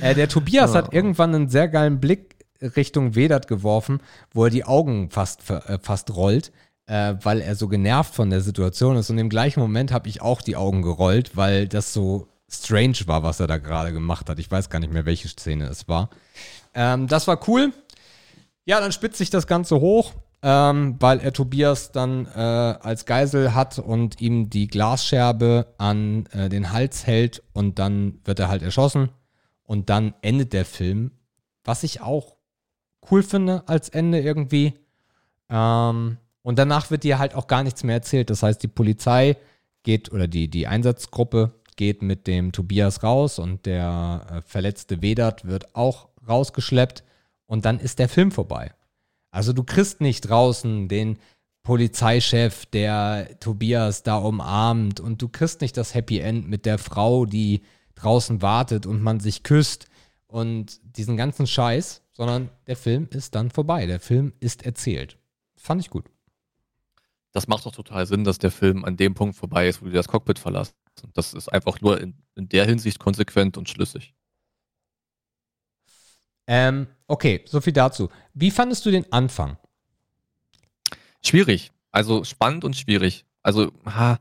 Äh, 0.00 0.14
der 0.14 0.28
Tobias 0.28 0.72
oh. 0.72 0.74
hat 0.74 0.92
irgendwann 0.92 1.34
einen 1.34 1.48
sehr 1.48 1.68
geilen 1.68 2.00
Blick 2.00 2.36
Richtung 2.60 3.14
Vedat 3.14 3.46
geworfen, 3.48 4.00
wo 4.32 4.44
er 4.44 4.50
die 4.50 4.64
Augen 4.64 5.10
fast, 5.10 5.48
äh, 5.50 5.78
fast 5.80 6.14
rollt 6.14 6.52
äh, 6.86 7.14
weil 7.22 7.40
er 7.40 7.54
so 7.54 7.68
genervt 7.68 8.14
von 8.14 8.30
der 8.30 8.40
Situation 8.40 8.96
ist. 8.96 9.10
Und 9.10 9.18
im 9.18 9.28
gleichen 9.28 9.60
Moment 9.60 9.92
habe 9.92 10.08
ich 10.08 10.20
auch 10.20 10.42
die 10.42 10.56
Augen 10.56 10.82
gerollt, 10.82 11.36
weil 11.36 11.68
das 11.68 11.92
so 11.92 12.28
strange 12.50 12.98
war, 13.06 13.22
was 13.22 13.40
er 13.40 13.46
da 13.46 13.58
gerade 13.58 13.92
gemacht 13.92 14.28
hat. 14.28 14.38
Ich 14.38 14.50
weiß 14.50 14.70
gar 14.70 14.78
nicht 14.78 14.92
mehr, 14.92 15.06
welche 15.06 15.28
Szene 15.28 15.66
es 15.66 15.88
war. 15.88 16.10
Ähm, 16.74 17.06
das 17.08 17.26
war 17.26 17.40
cool. 17.48 17.72
Ja, 18.66 18.80
dann 18.80 18.92
spitzt 18.92 19.18
sich 19.18 19.30
das 19.30 19.46
Ganze 19.46 19.80
hoch, 19.80 20.12
ähm, 20.42 20.96
weil 21.00 21.20
er 21.20 21.32
Tobias 21.32 21.92
dann 21.92 22.26
äh, 22.26 22.38
als 22.38 23.06
Geisel 23.06 23.54
hat 23.54 23.78
und 23.78 24.20
ihm 24.20 24.50
die 24.50 24.68
Glasscherbe 24.68 25.74
an 25.78 26.26
äh, 26.32 26.48
den 26.48 26.72
Hals 26.72 27.06
hält 27.06 27.42
und 27.52 27.78
dann 27.78 28.20
wird 28.24 28.38
er 28.38 28.48
halt 28.48 28.62
erschossen. 28.62 29.10
Und 29.64 29.90
dann 29.90 30.14
endet 30.22 30.52
der 30.52 30.64
Film, 30.64 31.10
was 31.64 31.82
ich 31.82 32.00
auch 32.00 32.36
cool 33.10 33.22
finde 33.22 33.62
als 33.66 33.88
Ende 33.88 34.20
irgendwie. 34.20 34.74
Ähm, 35.48 36.18
und 36.42 36.58
danach 36.58 36.90
wird 36.90 37.04
dir 37.04 37.18
halt 37.18 37.34
auch 37.34 37.46
gar 37.46 37.62
nichts 37.62 37.82
mehr 37.82 37.96
erzählt. 37.96 38.30
Das 38.30 38.42
heißt, 38.42 38.62
die 38.62 38.68
Polizei 38.68 39.36
geht 39.82 40.12
oder 40.12 40.28
die, 40.28 40.48
die 40.48 40.66
Einsatzgruppe 40.66 41.52
geht 41.76 42.02
mit 42.02 42.26
dem 42.26 42.52
Tobias 42.52 43.02
raus 43.02 43.38
und 43.38 43.66
der 43.66 44.26
äh, 44.30 44.42
verletzte 44.42 45.02
Vedat 45.02 45.44
wird 45.46 45.74
auch 45.74 46.08
rausgeschleppt 46.28 47.04
und 47.46 47.64
dann 47.64 47.80
ist 47.80 47.98
der 47.98 48.08
Film 48.08 48.30
vorbei. 48.30 48.72
Also 49.30 49.52
du 49.52 49.64
kriegst 49.64 50.00
nicht 50.00 50.22
draußen 50.22 50.88
den 50.88 51.18
Polizeichef, 51.64 52.66
der 52.66 53.38
Tobias 53.40 54.02
da 54.02 54.16
umarmt 54.16 55.00
und 55.00 55.20
du 55.22 55.28
kriegst 55.28 55.60
nicht 55.60 55.76
das 55.76 55.94
Happy 55.94 56.18
End 56.18 56.48
mit 56.48 56.66
der 56.66 56.78
Frau, 56.78 57.26
die 57.26 57.62
draußen 57.94 58.42
wartet 58.42 58.86
und 58.86 59.02
man 59.02 59.20
sich 59.20 59.42
küsst 59.42 59.86
und 60.26 60.80
diesen 60.96 61.16
ganzen 61.16 61.46
Scheiß, 61.46 62.02
sondern 62.12 62.50
der 62.66 62.76
Film 62.76 63.08
ist 63.10 63.34
dann 63.34 63.50
vorbei. 63.50 63.86
Der 63.86 64.00
Film 64.00 64.32
ist 64.40 64.64
erzählt. 64.64 65.18
Fand 65.56 65.80
ich 65.80 65.90
gut 65.90 66.04
das 67.34 67.48
macht 67.48 67.66
doch 67.66 67.72
total 67.72 68.06
Sinn, 68.06 68.22
dass 68.22 68.38
der 68.38 68.52
Film 68.52 68.84
an 68.84 68.96
dem 68.96 69.14
Punkt 69.14 69.36
vorbei 69.36 69.68
ist, 69.68 69.82
wo 69.82 69.86
die 69.86 69.92
das 69.92 70.06
Cockpit 70.06 70.38
verlassen. 70.38 70.72
Das 71.14 71.34
ist 71.34 71.48
einfach 71.48 71.80
nur 71.80 72.00
in, 72.00 72.14
in 72.36 72.48
der 72.48 72.64
Hinsicht 72.64 73.00
konsequent 73.00 73.56
und 73.56 73.68
schlüssig. 73.68 74.14
Ähm, 76.46 76.86
okay, 77.08 77.44
so 77.46 77.60
viel 77.60 77.72
dazu. 77.72 78.08
Wie 78.34 78.52
fandest 78.52 78.86
du 78.86 78.92
den 78.92 79.12
Anfang? 79.12 79.58
Schwierig. 81.24 81.72
Also 81.90 82.22
spannend 82.22 82.64
und 82.64 82.76
schwierig. 82.76 83.26
Also, 83.42 83.72
ha, 83.84 84.20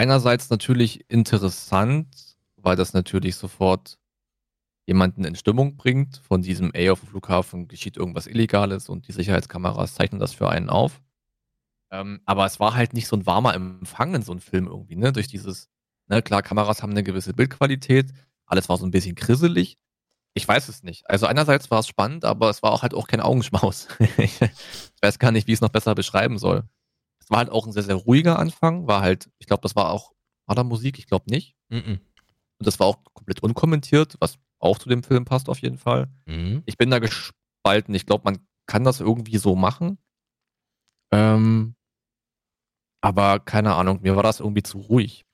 einerseits 0.00 0.48
natürlich 0.48 1.04
interessant, 1.10 2.08
weil 2.56 2.74
das 2.74 2.94
natürlich 2.94 3.36
sofort 3.36 3.98
jemanden 4.86 5.24
in 5.24 5.36
Stimmung 5.36 5.76
bringt, 5.76 6.16
von 6.16 6.40
diesem, 6.40 6.72
ey, 6.72 6.88
auf 6.88 7.00
dem 7.00 7.10
Flughafen 7.10 7.68
geschieht 7.68 7.98
irgendwas 7.98 8.26
Illegales 8.26 8.88
und 8.88 9.08
die 9.08 9.12
Sicherheitskameras 9.12 9.94
zeichnen 9.94 10.18
das 10.18 10.32
für 10.32 10.48
einen 10.48 10.70
auf. 10.70 11.02
Ähm, 11.92 12.20
aber 12.24 12.46
es 12.46 12.58
war 12.60 12.74
halt 12.74 12.94
nicht 12.94 13.08
so 13.08 13.16
ein 13.16 13.26
warmer 13.26 13.52
Empfang 13.52 14.14
in 14.14 14.22
so 14.22 14.32
einem 14.32 14.40
Film 14.40 14.68
irgendwie, 14.68 14.96
ne? 14.96 15.12
Durch 15.12 15.28
dieses, 15.28 15.68
ne, 16.08 16.22
klar, 16.22 16.42
Kameras 16.42 16.82
haben 16.82 16.92
eine 16.92 17.02
gewisse 17.02 17.34
Bildqualität, 17.34 18.10
alles 18.46 18.70
war 18.70 18.78
so 18.78 18.86
ein 18.86 18.90
bisschen 18.90 19.16
krisselig. 19.16 19.76
Ich 20.32 20.48
weiß 20.48 20.68
es 20.68 20.82
nicht. 20.82 21.10
Also 21.10 21.26
einerseits 21.26 21.70
war 21.70 21.80
es 21.80 21.88
spannend, 21.88 22.24
aber 22.24 22.48
es 22.48 22.62
war 22.62 22.72
auch 22.72 22.82
halt 22.82 22.94
auch 22.94 23.06
kein 23.06 23.20
Augenschmaus. 23.20 23.88
ich 24.16 24.40
weiß 25.02 25.18
gar 25.18 25.30
nicht, 25.30 25.46
wie 25.46 25.52
ich 25.52 25.58
es 25.58 25.60
noch 25.60 25.68
besser 25.68 25.94
beschreiben 25.94 26.38
soll. 26.38 26.64
War 27.30 27.38
halt 27.38 27.50
auch 27.50 27.66
ein 27.66 27.72
sehr, 27.72 27.84
sehr 27.84 27.94
ruhiger 27.94 28.38
Anfang, 28.38 28.86
war 28.86 29.00
halt, 29.00 29.30
ich 29.38 29.46
glaube, 29.46 29.62
das 29.62 29.76
war 29.76 29.90
auch, 29.90 30.12
war 30.46 30.56
da 30.56 30.64
Musik? 30.64 30.98
Ich 30.98 31.06
glaube 31.06 31.30
nicht. 31.30 31.54
Mm 31.68 31.76
-mm. 31.76 32.00
Und 32.58 32.66
das 32.66 32.78
war 32.78 32.86
auch 32.86 32.98
komplett 33.14 33.42
unkommentiert, 33.42 34.16
was 34.20 34.36
auch 34.58 34.78
zu 34.78 34.88
dem 34.88 35.02
Film 35.02 35.24
passt 35.24 35.48
auf 35.48 35.60
jeden 35.60 35.78
Fall. 35.78 36.08
Mhm. 36.26 36.62
Ich 36.66 36.76
bin 36.76 36.90
da 36.90 36.98
gespalten. 36.98 37.94
Ich 37.94 38.04
glaube, 38.04 38.24
man 38.24 38.38
kann 38.66 38.84
das 38.84 39.00
irgendwie 39.00 39.38
so 39.38 39.56
machen. 39.56 39.96
Ähm, 41.10 41.74
aber 43.00 43.40
keine 43.40 43.74
Ahnung, 43.74 44.00
mir 44.02 44.14
war 44.14 44.22
das 44.22 44.40
irgendwie 44.40 44.62
zu 44.62 44.78
ruhig. 44.78 45.24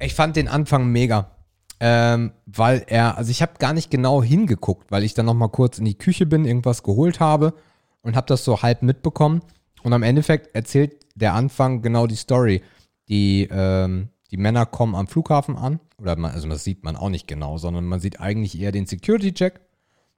Ich 0.00 0.14
fand 0.14 0.36
den 0.36 0.48
Anfang 0.48 0.86
mega. 0.86 1.36
Ähm, 1.80 2.32
weil 2.46 2.84
er, 2.88 3.18
also 3.18 3.30
ich 3.30 3.42
habe 3.42 3.58
gar 3.58 3.72
nicht 3.72 3.90
genau 3.90 4.22
hingeguckt, 4.22 4.90
weil 4.90 5.04
ich 5.04 5.14
dann 5.14 5.26
nochmal 5.26 5.50
kurz 5.50 5.78
in 5.78 5.84
die 5.84 5.98
Küche 5.98 6.26
bin, 6.26 6.44
irgendwas 6.44 6.82
geholt 6.82 7.20
habe 7.20 7.54
und 8.02 8.16
habe 8.16 8.26
das 8.26 8.44
so 8.44 8.62
halb 8.62 8.82
mitbekommen. 8.82 9.42
Und 9.82 9.92
am 9.92 10.02
Endeffekt 10.02 10.54
erzählt 10.56 11.04
der 11.18 11.34
Anfang 11.34 11.82
genau 11.82 12.06
die 12.06 12.16
Story. 12.16 12.62
Die, 13.08 13.48
ähm, 13.50 14.08
die 14.30 14.36
Männer 14.36 14.66
kommen 14.66 14.94
am 14.94 15.08
Flughafen 15.08 15.56
an, 15.56 15.80
oder 15.98 16.16
man, 16.16 16.32
also 16.32 16.48
das 16.48 16.64
sieht 16.64 16.84
man 16.84 16.96
auch 16.96 17.08
nicht 17.08 17.26
genau, 17.26 17.58
sondern 17.58 17.86
man 17.86 18.00
sieht 18.00 18.20
eigentlich 18.20 18.58
eher 18.58 18.72
den 18.72 18.86
Security-Check, 18.86 19.60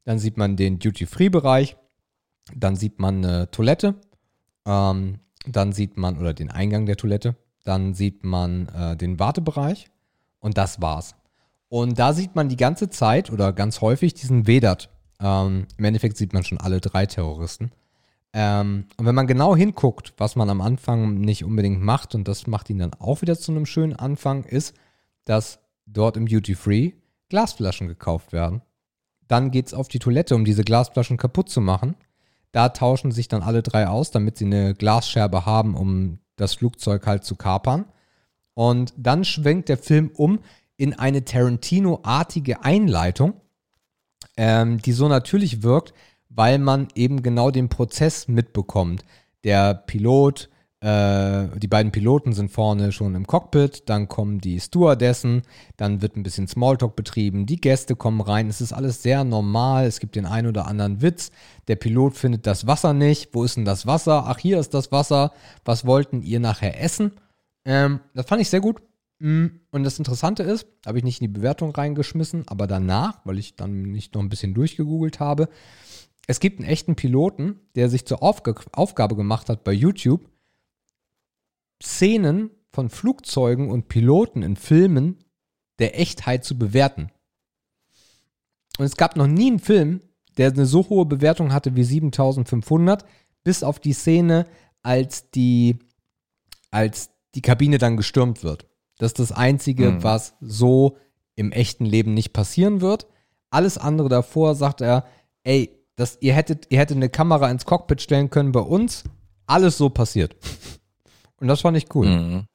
dann 0.05 0.19
sieht 0.19 0.37
man 0.37 0.57
den 0.57 0.79
Duty-Free-Bereich, 0.79 1.77
dann 2.55 2.77
sieht 2.77 2.99
man 2.99 3.25
eine 3.25 3.51
Toilette, 3.51 3.95
ähm, 4.67 5.21
dann 5.47 5.73
sieht 5.73 5.97
man, 5.97 6.19
oder 6.19 6.35
den 6.35 6.51
Eingang 6.51 6.87
der 6.87 6.97
Toilette, 6.97 7.37
dann 7.65 7.95
sieht 7.95 8.25
man 8.25 8.69
äh, 8.69 8.97
den 8.97 9.19
Wartebereich 9.19 9.91
und 10.41 10.59
das 10.59 10.81
war's. 10.81 11.15
Und 11.69 11.99
da 11.99 12.13
sieht 12.13 12.35
man 12.35 12.49
die 12.49 12.57
ganze 12.57 12.91
Zeit 12.91 13.31
oder 13.31 13.53
ganz 13.53 13.81
häufig 13.81 14.15
diesen 14.15 14.49
Vedat. 14.49 14.91
Ähm, 15.21 15.67
Im 15.77 15.85
Endeffekt 15.85 16.17
sieht 16.17 16.33
man 16.33 16.43
schon 16.43 16.59
alle 16.59 16.81
drei 16.81 17.07
Terroristen. 17.07 17.71
Ähm, 18.33 18.87
und 18.97 19.07
wenn 19.07 19.15
man 19.15 19.27
genau 19.27 19.57
hinguckt, 19.57 20.15
was 20.17 20.37
man 20.37 20.51
am 20.51 20.61
Anfang 20.61 21.15
nicht 21.15 21.45
unbedingt 21.45 21.83
macht, 21.83 22.15
und 22.15 22.29
das 22.29 22.47
macht 22.47 22.71
ihn 22.71 22.79
dann 22.79 22.95
auch 22.95 23.23
wieder 23.23 23.39
zu 23.39 23.53
einem 23.53 23.67
schönen 23.67 23.97
Anfang, 23.97 24.45
ist, 24.45 24.75
dass 25.25 25.61
dort 25.87 26.17
im 26.17 26.27
Duty 26.27 26.55
Free 26.55 26.93
Glasflaschen 27.29 27.89
gekauft 27.89 28.33
werden. 28.33 28.63
Dann 29.27 29.51
geht 29.51 29.69
es 29.69 29.75
auf 29.75 29.89
die 29.89 29.99
Toilette, 29.99 30.35
um 30.35 30.45
diese 30.45 30.65
Glasflaschen 30.65 31.17
kaputt 31.17 31.49
zu 31.49 31.61
machen. 31.61 31.95
Da 32.53 32.71
tauschen 32.71 33.13
sich 33.13 33.29
dann 33.29 33.43
alle 33.43 33.63
drei 33.63 33.87
aus, 33.87 34.11
damit 34.11 34.37
sie 34.37 34.47
eine 34.47 34.75
Glasscherbe 34.75 35.47
haben, 35.47 35.77
um 35.77 36.19
das 36.37 36.55
Flugzeug 36.55 37.07
halt 37.07 37.25
zu 37.25 37.37
kapern. 37.37 37.85
Und 38.55 38.93
dann 38.97 39.25
schwenkt 39.25 39.69
der 39.69 39.79
Film 39.79 40.11
um 40.15 40.41
in 40.77 40.99
eine 40.99 41.25
Tarantino-artige 41.25 42.65
Einleitung, 42.65 43.35
ähm, 44.37 44.79
die 44.79 44.93
so 44.93 45.09
natürlich 45.09 45.63
wirkt, 45.63 45.95
weil 46.31 46.59
man 46.59 46.89
eben 46.95 47.23
genau 47.23 47.51
den 47.51 47.69
Prozess 47.69 48.29
mitbekommt. 48.29 49.05
Der 49.45 49.75
Pilot, 49.75 50.49
äh, 50.81 51.49
die 51.59 51.69
beiden 51.69 51.93
Piloten 51.93 52.33
sind 52.33 52.51
vorne 52.51 52.93
schon 52.93 53.15
im 53.15 53.27
Cockpit, 53.27 53.89
dann 53.89 54.09
kommen 54.09 54.39
die 54.39 54.61
Stewardessen, 54.61 55.43
dann 55.77 56.01
wird 56.01 56.17
ein 56.17 56.23
bisschen 56.23 56.49
Smalltalk 56.49 56.97
betrieben, 56.97 57.47
die 57.47 57.61
Gäste 57.61 57.97
kommen 57.97 58.21
rein, 58.21 58.49
es 58.49 58.61
ist 58.61 58.73
alles 58.73 59.03
sehr 59.03 59.25
normal, 59.25 59.87
es 59.87 60.01
gibt 60.01 60.17
den 60.17 60.25
einen 60.27 60.49
oder 60.49 60.67
anderen 60.67 61.03
Witz, 61.03 61.33
der 61.69 61.77
Pilot 61.77 62.17
findet 62.17 62.47
das 62.47 62.67
Wasser 62.67 62.95
nicht, 62.95 63.35
wo 63.35 63.45
ist 63.45 63.57
denn 63.57 63.65
das 63.65 63.87
Wasser? 63.87 64.25
Ach, 64.27 64.39
hier 64.39 64.59
ist 64.59 64.73
das 64.73 64.93
Wasser, 64.93 65.33
was 65.65 65.85
wollten 65.85 66.23
ihr 66.23 66.41
nachher 66.41 66.81
essen? 66.81 67.13
Ähm, 67.65 68.01
das 68.15 68.27
fand 68.27 68.41
ich 68.41 68.49
sehr 68.49 68.61
gut. 68.61 68.81
Mm, 69.19 69.47
Und 69.71 69.85
das 69.85 69.99
Interessante 69.99 70.43
ist, 70.43 70.67
habe 70.87 70.99
ich 70.99 71.05
nicht 71.05 71.21
in 71.21 71.27
die 71.27 71.39
Bewertung 71.39 71.73
reingeschmissen, 71.73 72.49
aber 72.49 72.67
danach, 72.67 73.21
weil 73.25 73.39
ich 73.39 73.55
dann 73.55 73.83
nicht 73.83 74.15
noch 74.15 74.23
ein 74.23 74.31
bisschen 74.31 74.55
durchgegoogelt 74.55 75.21
habe, 75.21 75.49
es 76.31 76.39
gibt 76.39 76.61
einen 76.61 76.69
echten 76.69 76.95
Piloten, 76.95 77.59
der 77.75 77.89
sich 77.89 78.07
zur 78.07 78.23
Aufg 78.23 78.49
Aufgabe 78.71 79.17
gemacht 79.17 79.49
hat 79.49 79.65
bei 79.65 79.73
YouTube, 79.73 80.29
Szenen 81.83 82.51
von 82.71 82.89
Flugzeugen 82.89 83.69
und 83.69 83.89
Piloten 83.89 84.43
in 84.43 84.55
Filmen 84.55 85.25
der 85.81 85.99
Echtheit 85.99 86.45
zu 86.45 86.57
bewerten. 86.57 87.11
Und 88.79 88.85
es 88.85 88.97
gab 88.97 89.17
noch 89.17 89.27
nie 89.27 89.49
einen 89.49 89.59
Film, 89.59 90.03
der 90.37 90.53
eine 90.53 90.67
so 90.67 90.89
hohe 90.89 91.05
Bewertung 91.05 91.53
hatte 91.53 91.75
wie 91.75 91.83
7500, 91.83 93.05
bis 93.43 93.65
auf 93.65 93.81
die 93.81 93.93
Szene, 93.93 94.47
als 94.83 95.31
die, 95.33 95.81
als 96.71 97.11
die 97.35 97.43
Kabine 97.43 97.79
dann 97.79 97.97
gestürmt 97.97 98.45
wird. 98.45 98.67
Das 98.99 99.09
ist 99.09 99.19
das 99.19 99.33
Einzige, 99.33 99.91
Mhm. 99.91 100.03
was 100.05 100.35
so 100.41 100.97
im 101.35 101.51
echten 101.51 101.87
Leben 101.87 102.15
nicht 102.15 102.33
passieren 102.33 102.81
wird. 102.83 103.09
Alles 103.51 103.79
andere 103.79 104.09
davor 104.09 104.55
sagt 104.55 104.81
er, 104.81 105.07
ey, 105.43 105.80
das, 106.01 106.19
ihr, 106.21 106.35
hättet, 106.35 106.67
ihr 106.71 106.79
hättet 106.79 106.97
eine 106.97 107.09
Kamera 107.11 107.51
ins 107.51 107.65
Cockpit 107.65 108.01
stellen 108.03 108.31
können 108.31 108.53
bei 108.53 108.61
uns. 108.61 109.05
Alles 109.47 109.77
so 109.79 109.91
passiert. 109.91 110.35
Und 111.41 111.49
das 111.49 111.61
fand 111.61 111.77
ich 111.77 111.95
cool, 111.95 112.07
Mhm. 112.07 112.47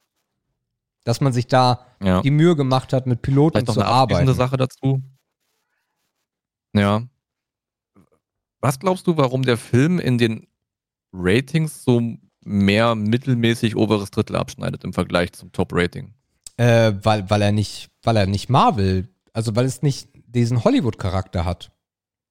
dass 1.04 1.20
man 1.20 1.32
sich 1.32 1.46
da 1.46 1.86
Ja. 2.02 2.20
die 2.22 2.30
Mühe 2.30 2.56
gemacht 2.56 2.92
hat, 2.92 3.06
mit 3.06 3.22
Piloten 3.22 3.54
Vielleicht 3.58 3.66
noch 3.68 3.74
zu 3.74 3.80
eine 3.80 3.88
abschließende 3.90 4.32
arbeiten. 4.32 4.38
Sache 4.38 4.56
dazu. 4.56 5.02
Ja. 6.74 7.02
Was 8.60 8.78
glaubst 8.78 9.06
du, 9.06 9.16
warum 9.16 9.42
der 9.42 9.56
Film 9.56 9.98
in 9.98 10.18
den 10.18 10.46
Ratings 11.12 11.84
so 11.84 12.00
mehr 12.44 12.94
mittelmäßig 12.94 13.76
oberes 13.76 14.10
Drittel 14.10 14.36
abschneidet 14.36 14.84
im 14.84 14.92
Vergleich 14.92 15.32
zum 15.32 15.52
Top-Rating? 15.52 16.14
Äh, 16.56 16.92
weil, 17.02 17.28
weil 17.30 17.42
er 17.42 17.52
nicht, 17.52 17.90
weil 18.02 18.16
er 18.16 18.26
nicht 18.26 18.48
Marvel, 18.48 19.08
also 19.32 19.54
weil 19.56 19.66
es 19.66 19.82
nicht 19.82 20.08
diesen 20.26 20.64
Hollywood-Charakter 20.64 21.44
hat. 21.44 21.70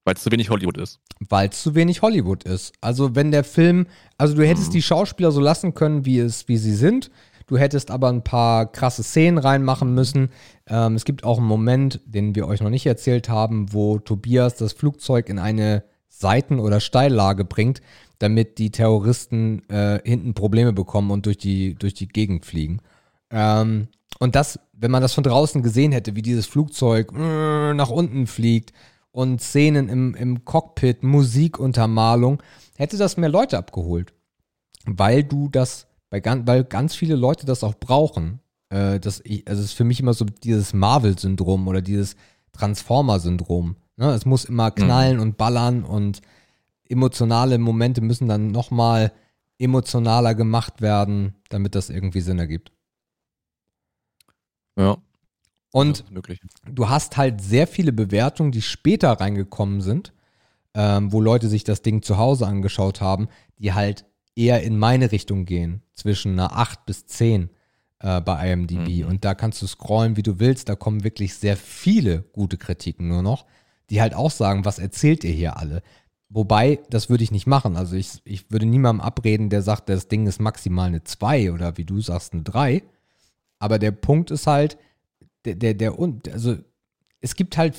Weil 0.06 0.14
es 0.16 0.24
zu 0.24 0.32
wenig 0.32 0.50
Hollywood 0.52 0.78
ist. 0.78 1.00
Weil 1.20 1.50
es 1.50 1.62
zu 1.64 1.76
wenig 1.76 2.02
Hollywood 2.02 2.44
ist. 2.44 2.74
Also 2.80 3.16
wenn 3.16 3.32
der 3.32 3.44
Film, 3.44 3.88
also 4.18 4.36
du 4.36 4.46
hättest 4.46 4.70
Mhm. 4.70 4.74
die 4.74 4.82
Schauspieler 4.84 5.32
so 5.32 5.42
lassen 5.42 5.74
können, 5.74 6.06
wie 6.06 6.20
es, 6.20 6.48
wie 6.48 6.58
sie 6.58 6.76
sind. 6.76 7.10
Du 7.48 7.58
hättest 7.58 7.92
aber 7.92 8.10
ein 8.10 8.24
paar 8.24 8.72
krasse 8.72 9.04
Szenen 9.04 9.38
reinmachen 9.38 9.94
müssen. 9.94 10.30
Ähm, 10.68 10.96
es 10.96 11.06
gibt 11.06 11.24
auch 11.24 11.38
einen 11.40 11.48
Moment, 11.48 12.02
den 12.06 12.36
wir 12.36 12.48
euch 12.48 12.62
noch 12.62 12.70
nicht 12.70 12.86
erzählt 12.86 13.30
haben, 13.30 13.74
wo 13.74 14.00
Tobias 14.00 14.56
das 14.56 14.74
Flugzeug 14.74 15.30
in 15.30 15.38
eine 15.40 15.84
Seiten- 16.08 16.60
oder 16.60 16.80
Steillage 16.80 17.44
bringt, 17.46 17.82
damit 18.20 18.58
die 18.58 18.72
Terroristen 18.72 19.68
äh, 19.70 20.00
hinten 20.04 20.34
Probleme 20.34 20.72
bekommen 20.74 21.12
und 21.12 21.26
durch 21.26 21.38
die, 21.38 21.76
durch 21.76 21.94
die 21.94 22.08
Gegend 22.08 22.46
fliegen. 22.46 22.80
Ähm, 23.32 23.90
und 24.20 24.36
das, 24.36 24.60
wenn 24.74 24.92
man 24.92 25.02
das 25.02 25.14
von 25.14 25.24
draußen 25.24 25.62
gesehen 25.62 25.92
hätte, 25.92 26.16
wie 26.16 26.22
dieses 26.22 26.46
Flugzeug 26.46 27.12
äh, 27.12 27.74
nach 27.74 27.90
unten 27.90 28.28
fliegt 28.28 28.72
und 29.16 29.42
Szenen 29.42 29.88
im, 29.88 30.14
im 30.14 30.44
Cockpit, 30.44 31.02
Musikuntermalung, 31.02 32.44
hätte 32.76 32.98
das 32.98 33.16
mehr 33.16 33.30
Leute 33.30 33.58
abgeholt. 33.58 34.14
Weil 34.86 35.24
du 35.24 35.48
das, 35.48 35.88
bei 36.10 36.20
ganz, 36.20 36.46
weil 36.46 36.66
ganz 36.66 36.96
viele 36.96 37.16
Leute 37.16 37.46
das 37.46 37.64
auch 37.64 37.76
brauchen. 37.76 38.42
Äh, 38.70 39.00
das, 39.00 39.22
ich, 39.24 39.48
also 39.48 39.62
es 39.62 39.70
ist 39.70 39.78
für 39.78 39.86
mich 39.86 40.02
immer 40.02 40.14
so 40.14 40.26
dieses 40.26 40.74
Marvel-Syndrom 40.74 41.70
oder 41.70 41.82
dieses 41.82 42.18
Transformer-Syndrom. 42.52 43.78
Ne? 43.96 44.12
Es 44.12 44.26
muss 44.26 44.44
immer 44.44 44.72
knallen 44.72 45.22
und 45.22 45.38
ballern 45.38 45.86
und 45.86 46.22
emotionale 46.90 47.58
Momente 47.58 48.02
müssen 48.02 48.28
dann 48.28 48.52
nochmal 48.52 49.14
emotionaler 49.58 50.36
gemacht 50.36 50.82
werden, 50.82 51.36
damit 51.48 51.74
das 51.74 51.90
irgendwie 51.90 52.20
Sinn 52.20 52.40
ergibt. 52.40 52.74
Ja. 54.78 54.98
Und 55.76 56.10
möglich. 56.10 56.40
du 56.72 56.88
hast 56.88 57.18
halt 57.18 57.42
sehr 57.42 57.68
viele 57.68 57.92
Bewertungen, 57.92 58.54
die 58.54 58.62
später 58.62 59.12
reingekommen 59.12 59.82
sind, 59.82 60.14
ähm, 60.74 61.12
wo 61.12 61.20
Leute 61.20 61.50
sich 61.50 61.66
das 61.66 61.82
Ding 61.82 62.02
zu 62.02 62.18
Hause 62.18 62.48
angeschaut 62.48 63.02
haben, 63.02 63.28
die 63.60 63.74
halt 63.74 64.06
eher 64.38 64.64
in 64.64 64.80
meine 64.80 65.12
Richtung 65.12 65.44
gehen, 65.44 65.82
zwischen 65.94 66.32
einer 66.40 66.56
8 66.56 66.86
bis 66.86 67.08
10 67.08 67.50
äh, 68.00 68.22
bei 68.22 68.54
IMDb. 68.54 69.04
Mhm. 69.04 69.10
Und 69.10 69.26
da 69.26 69.36
kannst 69.36 69.62
du 69.62 69.68
scrollen, 69.68 70.16
wie 70.16 70.24
du 70.24 70.40
willst. 70.40 70.70
Da 70.70 70.76
kommen 70.76 71.04
wirklich 71.04 71.36
sehr 71.36 71.58
viele 71.58 72.22
gute 72.32 72.56
Kritiken 72.56 73.10
nur 73.10 73.22
noch, 73.22 73.46
die 73.90 74.00
halt 74.00 74.14
auch 74.14 74.32
sagen, 74.32 74.64
was 74.64 74.80
erzählt 74.80 75.26
ihr 75.26 75.34
hier 75.34 75.58
alle? 75.58 75.84
Wobei, 76.30 76.80
das 76.90 77.10
würde 77.10 77.26
ich 77.26 77.32
nicht 77.32 77.48
machen. 77.48 77.76
Also 77.76 77.98
ich, 77.98 78.22
ich 78.24 78.50
würde 78.50 78.66
niemandem 78.66 79.06
abreden, 79.06 79.50
der 79.50 79.62
sagt, 79.62 79.90
das 79.90 80.08
Ding 80.08 80.26
ist 80.26 80.40
maximal 80.40 80.88
eine 80.88 81.04
2 81.04 81.52
oder 81.52 81.76
wie 81.76 81.84
du 81.84 82.00
sagst, 82.00 82.32
eine 82.32 82.44
3. 82.44 82.82
Aber 83.60 83.78
der 83.78 83.92
Punkt 83.92 84.32
ist 84.32 84.48
halt, 84.48 84.78
der, 85.46 85.56
der, 85.56 85.74
der, 85.74 86.00
und, 86.00 86.30
also 86.30 86.56
es 87.22 87.36
gibt 87.36 87.58
halt 87.58 87.76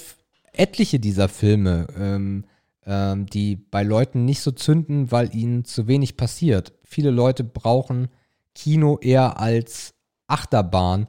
etliche 0.53 0.99
dieser 0.99 1.29
Filme, 1.29 1.87
ähm, 1.99 2.45
ähm, 2.85 3.27
die 3.27 3.57
bei 3.57 3.83
Leuten 3.83 4.25
nicht 4.25 4.41
so 4.41 4.51
zünden, 4.53 5.11
weil 5.11 5.35
ihnen 5.35 5.65
zu 5.65 5.87
wenig 5.87 6.17
passiert. 6.17 6.73
Viele 6.85 7.11
Leute 7.11 7.45
brauchen 7.45 8.09
Kino 8.55 8.99
eher 9.01 9.39
als 9.39 9.95
Achterbahn, 10.29 11.09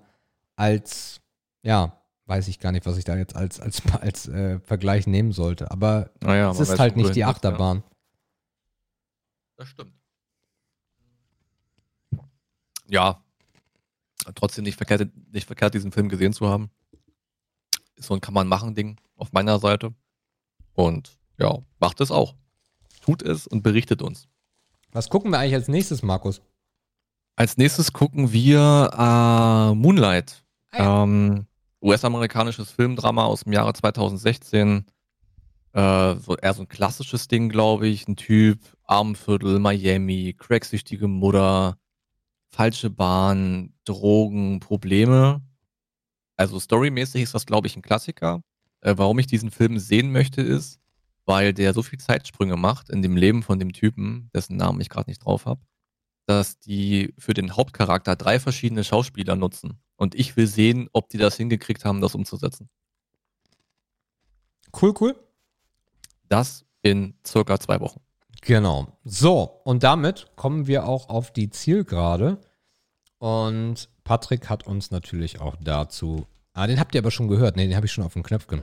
als, 0.55 1.21
ja, 1.63 2.01
weiß 2.25 2.47
ich 2.49 2.59
gar 2.59 2.71
nicht, 2.71 2.85
was 2.85 2.97
ich 2.97 3.05
da 3.05 3.15
jetzt 3.15 3.35
als, 3.35 3.59
als, 3.59 3.81
als 4.01 4.27
äh, 4.27 4.59
Vergleich 4.59 5.07
nehmen 5.07 5.31
sollte. 5.31 5.71
Aber 5.71 6.11
Naja, 6.21 6.51
es 6.51 6.57
man 6.57 6.67
ist 6.67 6.79
halt 6.79 6.95
nicht 6.95 7.05
die 7.05 7.07
willst, 7.07 7.17
ja. 7.17 7.27
Achterbahn. 7.29 7.83
Das 9.55 9.69
stimmt. 9.69 9.93
Ja. 12.87 13.23
Trotzdem 14.35 14.63
nicht 14.63 14.77
verkehrt, 14.77 15.09
nicht 15.31 15.47
verkehrt, 15.47 15.73
diesen 15.73 15.91
Film 15.91 16.09
gesehen 16.09 16.33
zu 16.33 16.47
haben. 16.47 16.69
Ist 17.95 18.07
so 18.07 18.13
ein 18.13 18.21
kann 18.21 18.33
man 18.33 18.47
machen 18.47 18.75
Ding 18.75 18.99
auf 19.15 19.31
meiner 19.31 19.59
Seite. 19.59 19.93
Und 20.73 21.17
ja, 21.37 21.59
macht 21.79 22.01
es 22.01 22.11
auch. 22.11 22.35
Tut 23.01 23.21
es 23.21 23.47
und 23.47 23.63
berichtet 23.63 24.01
uns. 24.01 24.27
Was 24.91 25.09
gucken 25.09 25.31
wir 25.31 25.39
eigentlich 25.39 25.55
als 25.55 25.67
nächstes, 25.67 26.03
Markus? 26.03 26.41
Als 27.35 27.57
nächstes 27.57 27.93
gucken 27.93 28.31
wir 28.31 28.89
äh, 28.93 29.75
Moonlight. 29.75 30.43
Ah 30.71 31.03
ähm, 31.03 31.47
US-amerikanisches 31.81 32.71
Filmdrama 32.71 33.25
aus 33.25 33.43
dem 33.43 33.53
Jahre 33.53 33.73
2016. 33.73 34.85
Äh, 35.73 36.15
so 36.15 36.35
eher 36.35 36.53
so 36.53 36.63
ein 36.63 36.67
klassisches 36.67 37.27
Ding, 37.27 37.49
glaube 37.49 37.87
ich. 37.87 38.07
Ein 38.07 38.15
Typ, 38.15 38.59
Armviertel, 38.83 39.59
Miami, 39.59 40.35
cracksüchtige 40.37 41.07
Mutter, 41.07 41.77
falsche 42.57 42.89
Bahn, 42.89 43.71
Drogen, 43.85 44.59
Probleme. 44.59 45.43
Also 46.37 46.59
storymäßig 46.59 47.21
ist 47.21 47.35
das, 47.35 47.45
glaube 47.45 47.67
ich, 47.67 47.75
ein 47.75 47.83
Klassiker. 47.83 48.41
Äh, 48.81 48.95
warum 48.97 49.19
ich 49.19 49.27
diesen 49.27 49.51
Film 49.51 49.77
sehen 49.77 50.11
möchte, 50.11 50.41
ist, 50.41 50.79
weil 51.25 51.53
der 51.53 51.75
so 51.75 51.83
viel 51.83 51.99
Zeitsprünge 51.99 52.57
macht 52.57 52.89
in 52.89 53.03
dem 53.03 53.15
Leben 53.15 53.43
von 53.43 53.59
dem 53.59 53.73
Typen, 53.73 54.31
dessen 54.33 54.57
Namen 54.57 54.81
ich 54.81 54.89
gerade 54.89 55.07
nicht 55.07 55.23
drauf 55.23 55.45
habe, 55.45 55.61
dass 56.25 56.57
die 56.57 57.13
für 57.19 57.35
den 57.35 57.55
Hauptcharakter 57.55 58.15
drei 58.15 58.39
verschiedene 58.39 58.83
Schauspieler 58.83 59.35
nutzen. 59.35 59.79
Und 59.95 60.15
ich 60.15 60.35
will 60.35 60.47
sehen, 60.47 60.89
ob 60.93 61.09
die 61.09 61.19
das 61.19 61.37
hingekriegt 61.37 61.85
haben, 61.85 62.01
das 62.01 62.15
umzusetzen. 62.15 62.69
Cool, 64.81 64.95
cool. 64.99 65.15
Das 66.27 66.65
in 66.81 67.13
circa 67.23 67.59
zwei 67.59 67.79
Wochen. 67.81 68.01
Genau. 68.41 68.87
So, 69.03 69.61
und 69.63 69.83
damit 69.83 70.31
kommen 70.35 70.65
wir 70.65 70.87
auch 70.87 71.09
auf 71.09 71.31
die 71.31 71.49
Zielgerade. 71.49 72.39
Und 73.19 73.89
Patrick 74.03 74.49
hat 74.49 74.67
uns 74.67 74.91
natürlich 74.91 75.41
auch 75.41 75.55
dazu. 75.59 76.27
Ah, 76.53 76.67
den 76.67 76.79
habt 76.79 76.95
ihr 76.95 77.01
aber 77.01 77.11
schon 77.11 77.27
gehört. 77.27 77.55
Ne, 77.55 77.67
den 77.67 77.75
habe 77.75 77.85
ich 77.85 77.91
schon 77.91 78.03
auf 78.03 78.13
dem 78.13 78.23
Knöpfchen. 78.23 78.61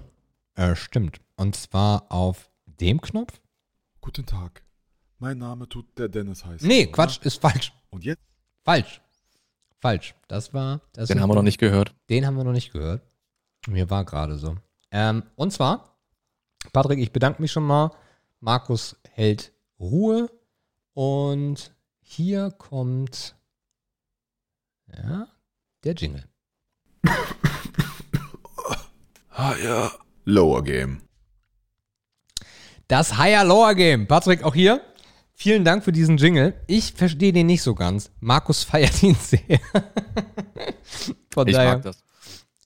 Äh, 0.54 0.76
stimmt. 0.76 1.20
Und 1.36 1.56
zwar 1.56 2.10
auf 2.10 2.50
dem 2.66 3.00
Knopf? 3.00 3.40
Guten 4.00 4.26
Tag. 4.26 4.62
Mein 5.18 5.38
Name 5.38 5.68
tut 5.68 5.98
der 5.98 6.08
Dennis 6.08 6.44
heißen. 6.44 6.66
Nee, 6.66 6.84
oder? 6.84 6.92
Quatsch, 6.92 7.18
ist 7.22 7.40
falsch. 7.40 7.72
Und 7.90 8.04
jetzt? 8.04 8.22
Falsch. 8.64 9.00
Falsch. 9.80 10.14
Das 10.28 10.54
war. 10.54 10.80
Das 10.92 11.08
Den 11.08 11.20
haben 11.20 11.30
wir 11.30 11.34
noch 11.34 11.42
nicht 11.42 11.58
gehört. 11.58 11.94
Den 12.10 12.26
haben 12.26 12.36
wir 12.36 12.44
noch 12.44 12.52
nicht 12.52 12.72
gehört. 12.72 13.02
Mir 13.66 13.90
war 13.90 14.04
gerade 14.04 14.36
so. 14.38 14.56
Ähm, 14.90 15.22
und 15.36 15.52
zwar, 15.52 15.96
Patrick, 16.72 16.98
ich 16.98 17.12
bedanke 17.12 17.40
mich 17.40 17.52
schon 17.52 17.66
mal. 17.66 17.90
Markus 18.40 18.96
hält 19.10 19.52
Ruhe. 19.80 20.30
Und 20.92 21.74
hier 22.00 22.50
kommt 22.52 23.34
ja, 24.96 25.28
der 25.84 25.94
Jingle. 25.94 26.24
Ah 29.36 29.54
ja. 29.62 29.90
Lower 30.24 30.62
Game. 30.62 31.00
Das 32.86 33.18
Higher 33.18 33.44
Lower 33.44 33.74
Game. 33.74 34.06
Patrick, 34.06 34.44
auch 34.44 34.54
hier. 34.54 34.80
Vielen 35.32 35.64
Dank 35.64 35.82
für 35.82 35.90
diesen 35.90 36.16
Jingle. 36.18 36.54
Ich 36.68 36.92
verstehe 36.92 37.32
den 37.32 37.46
nicht 37.46 37.62
so 37.62 37.74
ganz. 37.74 38.10
Markus 38.20 38.62
feiert 38.62 39.02
ihn 39.02 39.16
sehr. 39.16 39.40
von, 41.32 41.48
Ich 41.48 41.54
daher, 41.54 41.72
mag 41.74 41.82
das. 41.82 42.04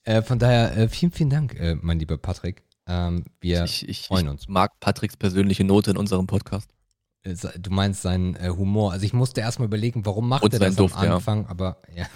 äh, 0.03 0.21
von 0.21 0.37
daher, 0.37 0.77
äh, 0.77 0.87
vielen, 0.89 1.11
vielen 1.11 1.31
Dank, 1.31 1.55
äh, 1.59 1.75
mein 1.81 1.97
lieber 1.97 2.17
Patrick. 2.17 2.63
Ähm, 2.85 3.25
wir 3.41 3.63
ich 3.63 3.89
ich, 3.89 4.05
freuen 4.07 4.27
ich 4.27 4.31
uns. 4.31 4.47
mag 4.47 4.79
Patricks 4.79 5.17
persönliche 5.17 5.63
Note 5.63 5.89
in 5.91 5.97
unserem 5.97 6.27
Podcast. 6.27 6.69
Äh, 7.23 7.35
Du 7.59 7.71
meinst 7.71 8.01
seinen 8.01 8.35
äh, 8.35 8.49
Humor. 8.49 8.91
Also 8.91 9.05
ich 9.05 9.13
musste 9.13 9.41
erstmal 9.41 9.67
überlegen, 9.67 10.05
warum 10.05 10.29
macht 10.29 10.43
Und 10.43 10.53
er 10.53 10.59
das 10.59 10.75
Duft, 10.75 10.95
am 10.95 11.05
ja. 11.05 11.15
Anfang, 11.15 11.45
aber 11.47 11.77
ja. 11.95 12.05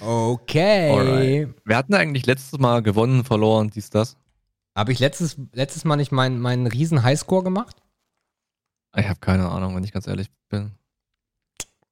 Okay. 0.00 1.48
Wir 1.64 1.76
hatten 1.76 1.94
eigentlich 1.94 2.26
letztes 2.26 2.58
Mal 2.58 2.82
gewonnen, 2.82 3.24
verloren, 3.24 3.70
dies, 3.70 3.90
das. 3.90 4.16
Habe 4.76 4.92
ich 4.92 4.98
letztes, 4.98 5.36
letztes 5.52 5.84
Mal 5.84 5.96
nicht 5.96 6.12
meinen 6.12 6.40
meinen 6.40 6.66
riesen 6.66 7.02
Highscore 7.02 7.44
gemacht? 7.44 7.76
Ich 8.96 9.08
habe 9.08 9.20
keine 9.20 9.48
Ahnung, 9.48 9.74
wenn 9.74 9.84
ich 9.84 9.92
ganz 9.92 10.06
ehrlich 10.06 10.30
bin. 10.48 10.72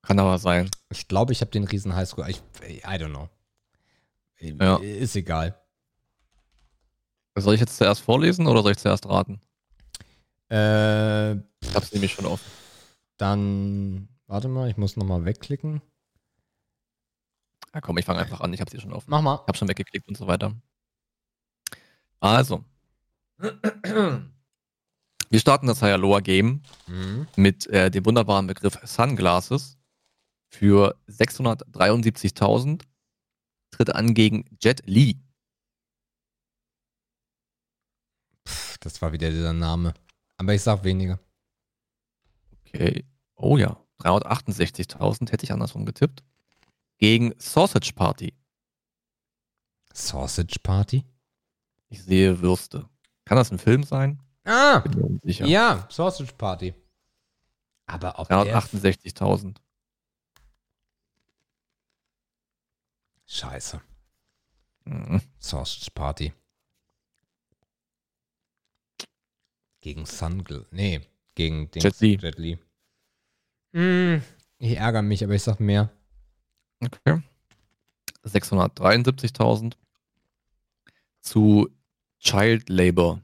Kann 0.03 0.19
aber 0.19 0.39
sein. 0.39 0.69
Ich 0.91 1.09
glaube, 1.09 1.33
ich 1.33 1.41
habe 1.41 1.51
den 1.51 1.65
riesen 1.65 1.95
Highscore. 1.95 2.29
Ich, 2.31 2.43
I 2.69 2.83
don't 2.85 3.11
know. 3.11 3.29
Ja. 4.41 4.77
Ist 4.77 5.15
egal. 5.15 5.62
Soll 7.37 7.55
ich 7.55 7.61
jetzt 7.61 7.77
zuerst 7.77 8.03
vorlesen 8.03 8.47
oder 8.47 8.63
soll 8.63 8.73
ich 8.73 8.79
zuerst 8.79 9.07
raten? 9.09 9.41
Äh, 10.51 11.33
Ich 11.35 11.75
hab's 11.75 11.93
nämlich 11.93 12.13
schon 12.13 12.27
offen. 12.27 12.45
dann, 13.17 14.09
warte 14.27 14.49
mal, 14.49 14.69
ich 14.69 14.77
muss 14.77 14.97
nochmal 14.97 15.25
wegklicken. 15.25 15.81
Ja, 17.75 17.81
komm, 17.81 17.97
ich 17.99 18.05
fange 18.05 18.21
einfach 18.21 18.41
an. 18.41 18.53
Ich 18.53 18.61
hab's 18.61 18.73
hier 18.73 18.81
schon 18.81 18.93
offen. 18.93 19.09
Mach 19.11 19.23
mal. 19.23 19.37
Ich 19.43 19.49
hab 19.49 19.57
schon 19.57 19.69
weggeklickt 19.69 20.09
und 20.09 20.17
so 20.17 20.27
weiter. 20.27 20.55
Also. 22.21 22.65
Wir 23.39 24.29
starten 25.41 25.67
das 25.67 25.81
Hayaloa 25.81 26.21
Game 26.21 26.63
Mhm. 26.87 27.27
mit 27.37 27.67
äh, 27.69 27.91
dem 27.91 28.05
wunderbaren 28.05 28.47
Begriff 28.47 28.79
Sunglasses 28.85 29.79
für 30.51 30.97
673.000. 31.09 32.83
Tritt 33.71 33.95
an 33.95 34.13
gegen 34.13 34.45
Jet 34.61 34.83
Li. 34.85 35.19
Pff, 38.47 38.72
das 38.83 39.01
war 39.01 39.13
wieder 39.13 39.31
dieser 39.31 39.53
Name. 39.53 39.95
Aber 40.37 40.55
ich 40.55 40.63
sag 40.63 40.85
weniger. 40.85 41.19
Okay. 42.67 43.05
Oh 43.37 43.57
ja. 43.57 43.79
368.000 44.01 45.31
hätte 45.31 45.45
ich 45.45 45.53
andersrum 45.53 45.87
getippt. 45.87 46.23
Gegen 46.99 47.35
Sausage 47.39 47.93
Party. 47.95 48.35
Sausage 49.93 50.59
Party? 50.63 51.05
Ich 51.89 52.03
sehe 52.03 52.41
Würste. 52.41 52.89
Kann 53.25 53.37
das 53.37 53.53
ein 53.53 53.59
Film 53.59 53.85
sein? 53.85 54.21
Ah! 54.45 54.83
Ja, 55.23 55.87
Sausage 55.91 56.33
Party. 56.33 56.75
Aber 57.87 58.19
ob 58.19 58.29
der 58.29 58.61
368.000. 58.61 59.57
Scheiße. 63.27 63.81
Mhm. 64.85 65.23
Sausage 65.39 65.91
Party. 65.93 66.33
Gegen 69.83 70.07
Sungl. 70.07 70.67
Nee, 70.71 71.03
gegen 71.35 71.71
den 71.71 71.83
Jet 71.83 72.01
Li. 72.01 72.17
Jet 72.17 72.39
Li. 72.39 72.59
Hm, 73.73 74.23
ich 74.59 74.77
ärgere 74.77 75.03
mich, 75.03 75.23
aber 75.23 75.35
ich 75.35 75.43
sag 75.43 75.61
mehr. 75.61 75.91
Okay. 76.81 77.21
673.000 78.25 79.75
zu 81.21 81.69
Child 82.21 82.69
Labor. 82.69 83.21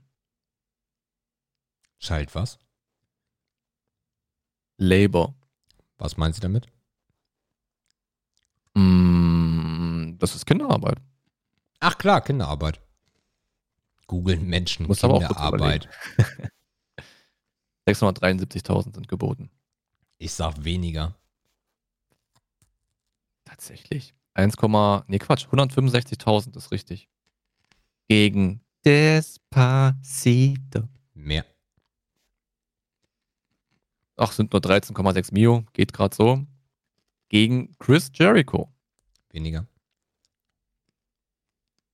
Child 2.00 2.34
was? 2.34 2.58
Labor. 4.78 5.34
Was 5.98 6.16
meint 6.16 6.34
sie 6.34 6.40
damit? 6.40 6.66
Mm, 8.74 10.16
das 10.18 10.34
ist 10.34 10.46
Kinderarbeit. 10.46 10.98
Ach 11.80 11.98
klar, 11.98 12.20
Kinderarbeit. 12.20 12.80
Googeln 14.08 14.46
Menschen 14.46 14.86
Muss 14.86 15.04
aber 15.04 15.20
Kinderarbeit. 15.20 15.88
673.000 17.86 18.84
sind 18.94 19.06
geboten. 19.06 19.50
Ich 20.18 20.32
sag 20.32 20.64
weniger. 20.64 21.14
Tatsächlich. 23.44 24.14
1, 24.34 24.56
nee 25.06 25.18
Quatsch, 25.18 25.46
165.000 25.46 26.56
ist 26.56 26.72
richtig. 26.72 27.08
Gegen 28.08 28.60
Despacito. 28.84 30.88
Mehr. 31.14 31.44
Ach, 34.16 34.32
sind 34.32 34.52
nur 34.52 34.60
13,6 34.60 35.32
Mio, 35.32 35.64
geht 35.72 35.92
gerade 35.92 36.16
so. 36.16 36.44
Gegen 37.28 37.76
Chris 37.78 38.10
Jericho. 38.14 38.72
Weniger. 39.30 39.66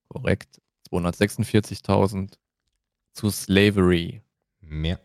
Korrekt. 0.08 0.60
246.000 0.94 2.38
zu 3.12 3.30
Slavery. 3.30 4.22
Mehr. 4.60 5.00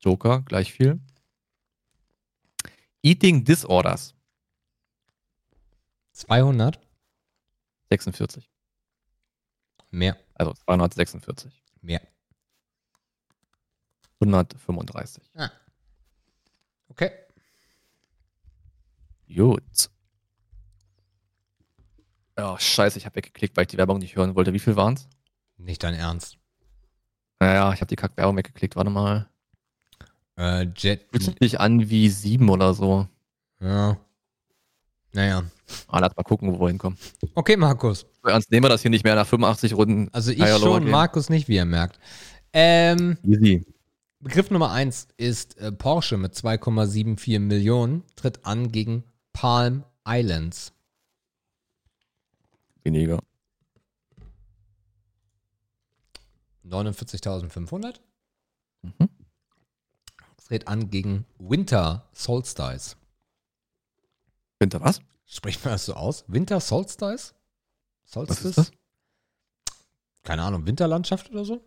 Joker, 0.00 0.42
gleich 0.42 0.72
viel. 0.72 1.00
Eating 3.02 3.44
Disorders. 3.44 4.14
200. 6.12 6.80
46. 7.90 8.50
Mehr. 9.90 10.18
Also 10.34 10.54
246. 10.54 11.62
Mehr. 11.80 12.06
135. 14.20 15.22
Okay. 16.88 17.10
Gut. 19.28 19.91
Oh, 22.36 22.56
scheiße, 22.58 22.98
ich 22.98 23.04
habe 23.04 23.16
weggeklickt, 23.16 23.56
weil 23.56 23.62
ich 23.62 23.68
die 23.68 23.78
Werbung 23.78 23.98
nicht 23.98 24.16
hören 24.16 24.34
wollte. 24.34 24.52
Wie 24.52 24.58
viel 24.58 24.76
waren's? 24.76 25.08
Nicht 25.58 25.82
dein 25.82 25.94
Ernst. 25.94 26.38
Naja, 27.40 27.72
ich 27.72 27.80
habe 27.80 27.88
die 27.88 27.96
Kack-Werbung 27.96 28.36
weggeklickt. 28.36 28.76
Warte 28.76 28.90
mal. 28.90 29.28
Äh, 30.38 30.66
Jet. 30.76 31.06
Fühlt 31.12 31.38
sich 31.40 31.60
an 31.60 31.90
wie 31.90 32.08
sieben 32.08 32.48
oder 32.48 32.72
so. 32.74 33.06
Ja. 33.60 33.96
Naja. 35.12 35.44
Ah, 35.88 36.00
lass 36.00 36.16
mal 36.16 36.22
gucken, 36.22 36.52
wo 36.52 36.60
wir 36.60 36.68
hinkommen. 36.68 36.98
Okay, 37.34 37.56
Markus. 37.56 38.06
So 38.22 38.28
ernst 38.28 38.50
nehmen 38.50 38.64
wir 38.64 38.68
das 38.68 38.82
hier 38.82 38.90
nicht 38.90 39.04
mehr 39.04 39.14
nach 39.14 39.26
85 39.26 39.74
Runden. 39.74 40.08
Also 40.12 40.30
ich 40.32 40.40
Higher 40.40 40.58
schon. 40.58 40.88
Markus 40.90 41.28
nicht, 41.28 41.48
wie 41.48 41.56
er 41.56 41.64
merkt. 41.64 41.98
Ähm, 42.52 43.18
Easy. 43.24 43.64
Begriff 44.20 44.50
Nummer 44.50 44.70
eins 44.70 45.08
ist 45.16 45.58
äh, 45.58 45.72
Porsche 45.72 46.16
mit 46.16 46.34
2,74 46.34 47.40
Millionen 47.40 48.04
tritt 48.14 48.44
an 48.46 48.70
gegen 48.70 49.04
Palm 49.32 49.84
Islands. 50.06 50.72
Weniger. 52.84 53.18
49.500 56.64 58.00
Mhm. 58.82 59.08
tritt 60.36 60.66
an 60.68 60.90
gegen 60.90 61.24
Winter 61.38 62.08
Solstice. 62.12 62.96
Winter 64.58 64.80
was? 64.80 65.00
Spricht 65.26 65.64
man 65.64 65.74
das 65.74 65.86
so 65.86 65.94
aus? 65.94 66.24
Winter 66.28 66.60
Solstice? 66.60 67.34
Was 68.04 68.12
Solstice? 68.12 68.48
ist 68.48 68.58
das? 68.58 68.70
Keine 70.24 70.42
Ahnung, 70.42 70.66
Winterlandschaft 70.66 71.30
oder 71.30 71.44
so? 71.44 71.64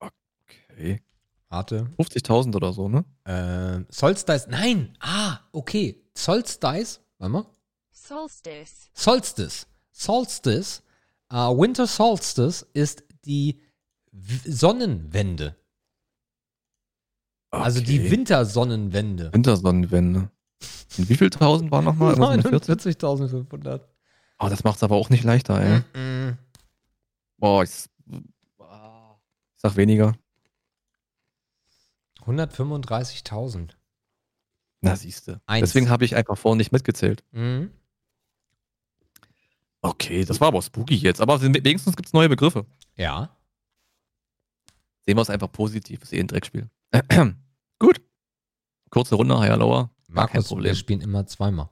Okay. 0.00 1.02
Warte. 1.48 1.86
50.000 1.98 2.54
oder 2.56 2.72
so, 2.74 2.88
ne? 2.88 3.04
Äh, 3.24 3.84
Solstice, 3.92 4.48
nein. 4.50 4.96
Ah, 5.00 5.40
okay. 5.52 6.02
Solstice, 6.14 7.00
warte 7.18 7.32
mal. 7.32 7.46
Solstice. 7.90 8.90
Solstice. 8.92 9.66
Solstice, 9.98 10.82
äh, 11.30 11.34
Winter 11.34 11.86
Solstice 11.88 12.64
ist 12.72 13.02
die 13.24 13.60
W 14.12 14.38
Sonnenwende. 14.50 15.56
Also 17.50 17.80
die 17.80 17.98
Okay. 17.98 18.10
Wintersonnenwende. 18.12 19.32
Wintersonnenwende. 19.32 20.30
Und 20.98 21.08
wie 21.08 21.16
viel 21.16 21.30
tausend 21.30 21.70
waren 21.72 21.84
nochmal? 21.84 22.16
Irgendwas 22.16 22.36
mit 22.36 22.64
40? 22.64 22.96
49.500. 22.96 23.80
Oh, 24.38 24.48
das 24.48 24.62
macht's 24.64 24.82
aber 24.84 24.94
auch 24.94 25.10
nicht 25.10 25.24
leichter, 25.24 25.60
ey. 25.60 25.80
Mm, 26.00 26.38
Boah, 27.38 27.64
ich, 27.64 27.70
ich 28.10 28.20
sag 29.56 29.76
weniger. 29.76 30.14
135.000. 32.24 33.70
Na, 34.80 34.94
siehste. 34.94 35.40
Deswegen 35.50 35.90
habe 35.90 36.04
ich 36.04 36.14
einfach 36.14 36.38
vorhin 36.38 36.58
nicht 36.58 36.70
mitgezählt. 36.72 37.24
Mhm. 37.32 37.72
Okay, 39.80 40.24
das 40.24 40.40
war 40.40 40.48
aber 40.48 40.62
spooky 40.62 40.96
jetzt. 40.96 41.20
Aber 41.20 41.40
wenigstens 41.40 41.96
gibt's 41.96 42.12
neue 42.12 42.28
Begriffe. 42.28 42.66
Ja. 42.96 43.36
Sehen 45.06 45.16
wir 45.16 45.22
es 45.22 45.30
einfach 45.30 45.50
positiv. 45.50 46.02
Ist 46.02 46.12
eh 46.12 46.20
ein 46.20 46.26
Dreckspiel. 46.26 46.68
Gut. 47.78 48.00
Kurze 48.90 49.14
Runde, 49.14 49.38
higher, 49.38 49.56
lower. 49.56 49.90
Gar 50.12 50.26
kein 50.26 50.34
Markus, 50.34 50.48
Problem. 50.48 50.64
wir 50.70 50.74
spielen 50.74 51.00
immer 51.00 51.26
zweimal. 51.26 51.68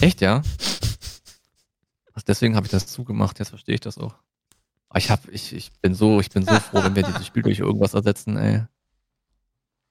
Echt, 0.00 0.20
ja? 0.20 0.42
Also 2.16 2.26
deswegen 2.28 2.54
habe 2.54 2.64
ich 2.64 2.70
das 2.70 2.86
zugemacht. 2.86 3.40
Jetzt 3.40 3.48
verstehe 3.48 3.74
ich 3.74 3.80
das 3.80 3.98
auch. 3.98 4.14
Aber 4.88 5.00
Ich, 5.00 5.10
hab, 5.10 5.28
ich, 5.30 5.52
ich 5.52 5.72
bin 5.82 5.96
so, 5.96 6.20
ich 6.20 6.30
bin 6.30 6.44
so 6.46 6.54
froh, 6.60 6.80
wenn 6.84 6.94
wir 6.94 7.02
dieses 7.02 7.26
Spiel 7.26 7.42
durch 7.42 7.58
irgendwas 7.58 7.92
ersetzen, 7.94 8.36
ey. 8.36 8.52
Jetzt 8.58 8.68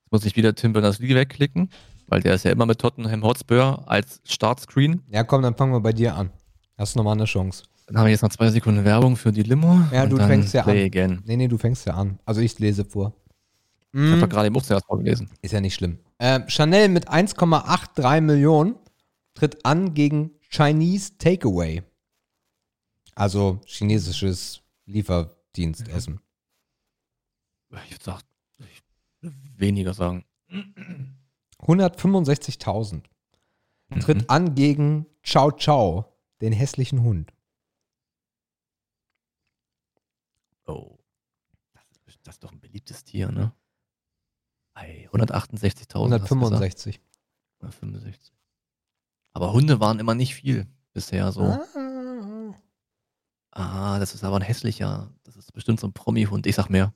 muss 0.10 0.24
ich 0.24 0.38
wieder 0.38 0.56
Tim 0.56 0.72
Berners-Lee 0.72 1.16
wegklicken, 1.16 1.70
weil 2.08 2.22
der 2.22 2.36
ist 2.36 2.46
ja 2.46 2.52
immer 2.52 2.66
mit 2.66 2.80
Tottenham 2.80 3.24
Hotspur 3.24 3.84
als 3.88 4.22
Startscreen. 4.26 5.02
Ja, 5.10 5.24
komm, 5.24 5.42
dann 5.42 5.56
fangen 5.56 5.74
wir 5.74 5.80
bei 5.82 5.94
dir 5.94 6.16
an. 6.16 6.32
Hast 6.78 6.96
nochmal 6.96 7.14
eine 7.14 7.26
Chance. 7.26 7.64
Dann 7.88 7.98
haben 7.98 8.06
wir 8.06 8.12
jetzt 8.12 8.22
noch 8.22 8.30
zwei 8.30 8.50
Sekunden 8.50 8.86
Werbung 8.86 9.16
für 9.16 9.32
die 9.32 9.44
Limo. 9.44 9.82
Ja, 9.92 10.06
du 10.06 10.18
fängst 10.18 10.54
ja 10.54 10.64
an. 10.64 10.70
Again. 10.78 11.22
Nee, 11.26 11.36
nee, 11.38 11.48
du 11.48 11.58
fängst 11.58 11.86
ja 11.86 11.94
an. 11.96 12.20
Also 12.26 12.42
ich 12.42 12.58
lese 12.60 12.86
vor. 12.86 13.14
Ich 13.92 14.00
Mhm. 14.00 14.12
habe 14.12 14.22
doch 14.22 14.30
gerade 14.30 14.48
im 14.48 14.54
Buch 14.54 14.64
zuerst 14.64 14.86
vorgelesen. 14.88 15.30
Ist 15.42 15.52
ja 15.52 15.62
nicht 15.62 15.76
schlimm. 15.76 16.00
Ähm, 16.18 16.46
Chanel 16.48 16.90
mit 16.90 17.10
1,83 17.10 18.22
Millionen 18.22 18.76
tritt 19.36 19.64
an 19.66 19.94
gegen 19.94 20.32
Chinese 20.50 21.18
Takeaway. 21.18 21.84
Also 23.16 23.60
chinesisches 23.66 24.62
Lieferdienstessen. 24.86 26.20
Ich 27.86 27.92
würde 27.92 28.04
sagen, 28.04 28.24
ich 28.60 28.82
würde 29.22 29.36
weniger 29.58 29.94
sagen. 29.94 30.24
165.000. 31.68 33.04
Tritt 34.00 34.22
Mhm. 34.22 34.26
an 34.28 34.56
gegen 34.56 35.06
Ciao 35.24 35.52
Ciao, 35.52 36.06
den 36.42 36.52
hässlichen 36.54 37.02
Hund. 37.04 37.32
Oh. 40.66 40.98
Das 41.74 41.84
ist, 42.08 42.20
das 42.24 42.36
ist 42.36 42.44
doch 42.44 42.52
ein 42.52 42.60
beliebtes 42.60 43.04
Tier, 43.04 43.32
ne? 43.32 43.54
Ei, 44.74 45.08
168.000. 45.12 46.22
hast 46.22 46.32
du 46.32 46.36
gesagt? 46.40 46.54
165. 46.54 47.02
165. 47.62 48.34
Aber 49.34 49.54
Hunde 49.54 49.80
waren 49.80 50.00
immer 50.00 50.16
nicht 50.16 50.36
viel 50.36 50.68
bisher 50.94 51.32
so. 51.32 51.44
Ah. 51.44 52.56
Ah, 53.52 54.00
das 54.00 54.16
ist 54.16 54.24
aber 54.24 54.38
ein 54.38 54.42
hässlicher. 54.42 55.12
Das 55.24 55.36
ist 55.36 55.54
bestimmt 55.54 55.80
so 55.80 55.86
ein 55.88 55.94
Promi-Hund. 55.94 56.48
Ich 56.48 56.56
sag 56.56 56.70
mehr. 56.70 56.94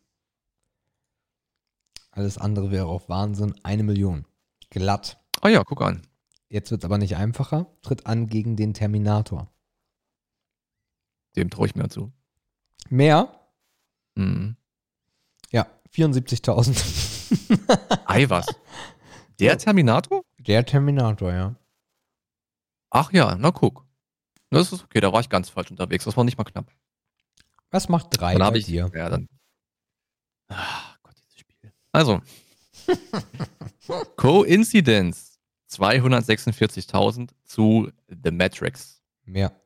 Alles 2.10 2.40
andere 2.40 2.72
wäre 2.72 2.88
auch 2.88 3.08
Wahnsinn. 3.10 3.54
Eine 3.64 3.84
Million. 3.84 4.26
Glatt. 4.70 5.20
Ah 5.42 5.50
ja, 5.50 5.64
guck 5.64 5.82
an. 5.82 6.02
Jetzt 6.50 6.72
wird 6.72 6.82
es 6.82 6.86
aber 6.86 6.98
nicht 6.98 7.18
einfacher. 7.18 7.68
Tritt 7.82 8.06
an 8.06 8.28
gegen 8.28 8.56
den 8.56 8.74
Terminator. 8.74 9.52
Dem 11.36 11.50
traue 11.50 11.68
ich 11.68 11.76
mehr 11.76 11.90
zu. 11.90 12.12
Mehr? 12.90 13.50
Mhm. 14.16 14.56
Ja, 15.52 15.68
74.000. 15.94 18.06
Ei, 18.06 18.30
was? 18.30 18.46
Der 19.40 19.58
Terminator? 19.58 20.24
Der 20.40 20.66
Terminator, 20.66 21.34
ja. 21.34 21.56
Ach 22.90 23.12
ja, 23.12 23.36
na 23.36 23.52
guck. 23.52 23.86
Das 24.50 24.72
ist 24.72 24.84
okay, 24.86 25.02
da 25.02 25.12
war 25.12 25.20
ich 25.20 25.30
ganz 25.30 25.50
falsch 25.50 25.70
unterwegs. 25.70 26.06
Das 26.06 26.16
war 26.16 26.24
nicht 26.24 26.38
mal 26.38 26.46
knapp. 26.46 26.72
Was 27.70 27.90
macht 27.90 28.08
drei 28.20 28.32
Dann 28.34 28.40
bei 28.40 28.46
habe 28.46 28.58
ich. 28.58 28.66
dir? 28.66 28.90
Ja, 28.96 29.10
dann. 29.10 29.28
Ach 30.48 30.98
Gott, 31.04 31.14
dieses 31.18 31.40
Spiel. 31.40 31.74
Also. 31.92 32.22
Coincidence. 34.16 35.40
246.000 35.70 37.32
zu 37.44 37.92
The 38.08 38.32
Matrix. 38.32 39.02
Mehr. 39.26 39.60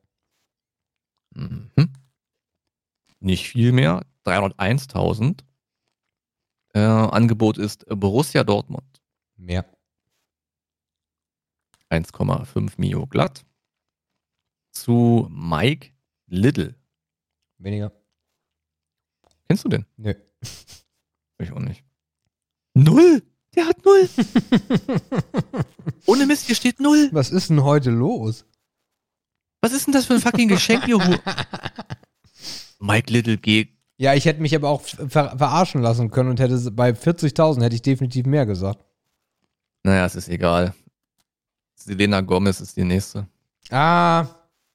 Mhm. 1.36 1.72
Nicht 3.20 3.50
viel 3.50 3.72
mehr. 3.72 4.06
301.000. 4.26 5.44
Äh, 6.74 6.80
Angebot 6.80 7.58
ist 7.58 7.86
Borussia 7.88 8.44
Dortmund. 8.44 9.02
Mehr. 9.36 9.66
1,5 11.90 12.74
Mio 12.78 13.06
glatt. 13.08 13.46
Zu 14.72 15.28
Mike 15.30 15.92
Little. 16.28 16.76
Weniger. 17.58 17.92
Kennst 19.48 19.66
du 19.66 19.70
den? 19.70 19.86
Nö. 19.98 20.14
Ich 21.40 21.52
auch 21.52 21.60
nicht. 21.60 21.84
Null! 22.74 23.24
Der 23.56 23.68
hat 23.68 23.84
null! 23.84 24.08
Ohne 26.06 26.26
Mist, 26.26 26.46
hier 26.46 26.56
steht 26.56 26.80
null! 26.80 27.10
Was 27.12 27.32
ist 27.32 27.50
denn 27.50 27.64
heute 27.64 27.90
los? 27.90 28.46
Was 29.62 29.74
ist 29.74 29.88
denn 29.88 29.94
das 29.94 30.06
für 30.06 30.14
ein 30.14 30.22
fucking 30.22 30.48
Geschenk, 30.48 30.88
Juhu? 30.88 31.16
Mike 32.80 33.12
Little 33.12 33.38
geht. 33.38 33.78
Ja, 33.98 34.16
ich 34.16 34.26
hätte 34.26 34.42
mich 34.42 34.56
aber 34.56 34.70
auch 34.70 34.82
ver 34.82 35.38
verarschen 35.38 35.82
lassen 35.82 36.10
können 36.10 36.30
und 36.30 36.40
hätte 36.40 36.72
bei 36.72 36.92
40.000 36.92 37.62
hätte 37.62 37.76
ich 37.76 37.84
definitiv 37.84 38.26
mehr 38.26 38.46
gesagt. 38.48 38.84
Naja, 39.84 40.06
es 40.06 40.16
ist 40.16 40.30
egal. 40.30 40.74
Selena 41.76 42.22
Gomez 42.22 42.62
ist 42.62 42.78
die 42.78 42.84
nächste. 42.84 43.28
Ah. 43.70 44.26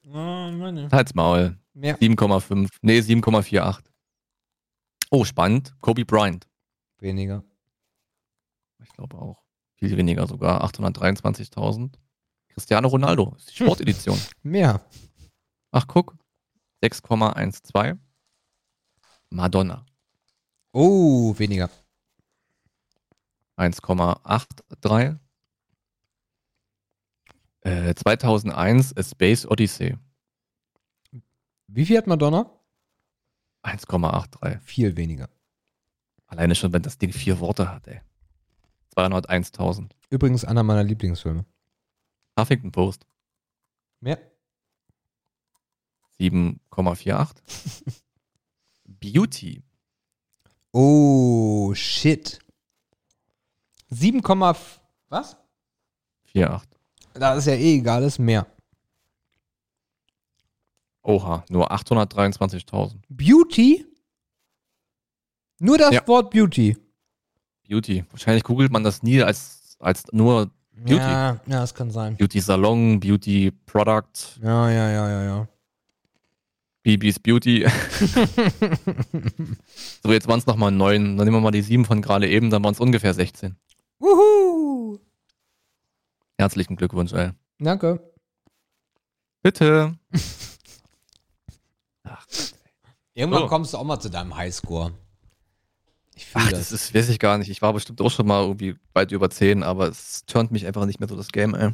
Oh, 0.06 0.12
meine. 0.12 0.88
Halt's 0.92 1.14
Maul. 1.14 1.56
Mehr. 1.74 1.98
7,5. 1.98 2.68
Nee, 2.82 3.00
7,48. 3.00 3.80
Oh, 5.10 5.24
spannend. 5.24 5.74
Kobe 5.80 6.04
Bryant. 6.04 6.46
Weniger. 6.98 7.42
Ich 8.96 8.98
glaube 8.98 9.18
auch. 9.18 9.44
Viel 9.74 9.94
weniger 9.98 10.26
sogar. 10.26 10.64
823.000. 10.64 11.92
Cristiano 12.48 12.88
Ronaldo. 12.88 13.34
Ist 13.36 13.50
die 13.50 13.56
Sportedition. 13.62 14.18
Mehr. 14.42 14.80
Ach, 15.70 15.86
guck. 15.86 16.16
6,12. 16.82 17.98
Madonna. 19.28 19.84
Oh, 20.72 21.38
weniger. 21.38 21.68
1,83. 23.58 25.18
Äh, 27.60 27.94
2001 27.94 28.96
A 28.96 29.02
Space 29.02 29.44
Odyssey. 29.44 29.98
Wie 31.66 31.84
viel 31.84 31.98
hat 31.98 32.06
Madonna? 32.06 32.50
1,83. 33.62 34.58
Viel 34.60 34.96
weniger. 34.96 35.28
Alleine 36.28 36.54
schon, 36.54 36.72
wenn 36.72 36.80
das 36.80 36.96
Ding 36.96 37.12
vier 37.12 37.40
Worte 37.40 37.70
hat, 37.70 37.86
ey. 37.88 38.00
201.000. 38.96 39.90
Übrigens 40.10 40.44
einer 40.44 40.62
meiner 40.62 40.84
Lieblingsfilme. 40.84 41.44
Huffington 42.38 42.72
Post. 42.72 43.06
Mehr. 44.00 44.18
7,48. 46.18 47.34
Beauty. 48.84 49.62
Oh, 50.72 51.74
shit. 51.74 52.38
7, 53.90 54.22
was? 55.08 55.36
4,8. 56.34 56.62
Da 57.14 57.34
ist 57.34 57.46
ja 57.46 57.54
eh 57.54 57.76
egal, 57.76 58.02
ist 58.02 58.18
mehr. 58.18 58.46
Oha, 61.02 61.44
nur 61.48 61.70
823.000. 61.70 62.96
Beauty? 63.08 63.86
Nur 65.58 65.78
das 65.78 65.94
Ja. 65.94 66.06
Wort 66.08 66.30
Beauty. 66.30 66.76
Beauty. 67.68 68.04
Wahrscheinlich 68.10 68.44
googelt 68.44 68.70
man 68.72 68.84
das 68.84 69.02
nie 69.02 69.22
als, 69.22 69.76
als 69.80 70.04
nur 70.12 70.50
Beauty. 70.74 70.94
Ja, 70.96 71.32
ja, 71.46 71.60
das 71.60 71.74
kann 71.74 71.90
sein. 71.90 72.16
Beauty 72.16 72.40
Salon, 72.40 73.00
Beauty 73.00 73.50
Product, 73.66 74.38
Ja, 74.42 74.70
ja, 74.70 74.90
ja, 74.90 75.10
ja, 75.10 75.22
ja. 75.24 75.48
BB's 76.82 77.18
Beauty. 77.18 77.66
so, 80.02 80.12
jetzt 80.12 80.28
waren 80.28 80.38
es 80.38 80.46
nochmal 80.46 80.70
neun. 80.70 81.16
Dann 81.16 81.24
nehmen 81.24 81.38
wir 81.38 81.40
mal 81.40 81.50
die 81.50 81.62
sieben 81.62 81.84
von 81.84 82.00
gerade 82.02 82.28
eben, 82.28 82.50
dann 82.50 82.62
waren 82.62 82.74
es 82.74 82.80
ungefähr 82.80 83.12
16. 83.14 83.56
Wuhu! 83.98 84.98
Herzlichen 86.38 86.76
Glückwunsch, 86.76 87.12
ey. 87.12 87.30
Danke. 87.58 88.00
Bitte. 89.42 89.98
Ach, 92.04 92.26
Irgendwann 93.14 93.44
Oh. 93.44 93.48
kommst 93.48 93.72
du 93.72 93.78
auch 93.78 93.84
mal 93.84 93.98
zu 93.98 94.10
deinem 94.10 94.36
Highscore. 94.36 94.92
Ach, 96.34 96.50
das. 96.50 96.70
das 96.70 96.72
ist, 96.72 96.94
weiß 96.94 97.08
ich 97.10 97.18
gar 97.18 97.38
nicht. 97.38 97.50
Ich 97.50 97.62
war 97.62 97.72
bestimmt 97.72 98.00
auch 98.00 98.10
schon 98.10 98.26
mal 98.26 98.42
irgendwie 98.42 98.76
weit 98.94 99.12
über 99.12 99.28
10, 99.30 99.62
aber 99.62 99.88
es 99.88 100.24
turnt 100.26 100.50
mich 100.50 100.66
einfach 100.66 100.86
nicht 100.86 101.00
mehr 101.00 101.08
so 101.08 101.16
das 101.16 101.28
Game, 101.28 101.54
ey. 101.54 101.72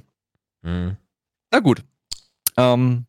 Mhm. 0.63 0.97
Na 1.51 1.61
gut. 1.61 1.85
Ähm, 2.57 3.07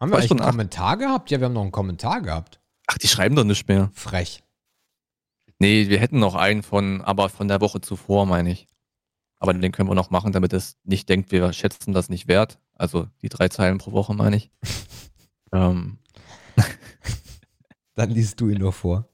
Haben 0.00 0.10
wir 0.10 0.18
eigentlich 0.18 0.30
einen. 0.32 0.40
Kommentar 0.40 0.96
gehabt? 0.96 1.30
Ja, 1.30 1.40
wir 1.40 1.46
haben 1.46 1.52
noch 1.52 1.62
einen 1.62 1.72
Kommentar 1.72 2.20
gehabt. 2.20 2.60
ach, 2.86 2.98
die 2.98 3.08
schreiben 3.08 3.36
doch 3.36 3.44
nicht 3.44 3.68
mehr. 3.68 3.90
Frech. 3.94 4.42
Nee, 5.58 5.88
wir 5.88 5.98
hätten 5.98 6.18
noch 6.18 6.34
einen 6.34 6.62
von, 6.62 7.00
aber 7.02 7.28
von 7.28 7.46
der 7.46 7.60
Woche 7.60 7.80
zuvor, 7.80 8.26
meine 8.26 8.50
ich. 8.50 8.66
Aber 9.38 9.54
den 9.54 9.72
können 9.72 9.88
wir 9.88 9.94
noch 9.94 10.10
machen, 10.10 10.32
damit 10.32 10.52
es 10.52 10.76
nicht 10.84 11.08
denkt, 11.08 11.30
wir 11.32 11.52
schätzen 11.52 11.92
das 11.92 12.08
nicht 12.08 12.28
wert. 12.28 12.58
Also 12.74 13.08
die 13.22 13.28
drei 13.28 13.48
Zeilen 13.48 13.78
pro 13.78 13.92
Woche, 13.92 14.14
meine 14.14 14.36
ich. 14.36 14.50
ähm, 15.52 15.98
Dann 17.94 18.10
liest 18.10 18.40
du 18.40 18.48
ihn 18.48 18.58
nur 18.58 18.72
vor. 18.72 19.08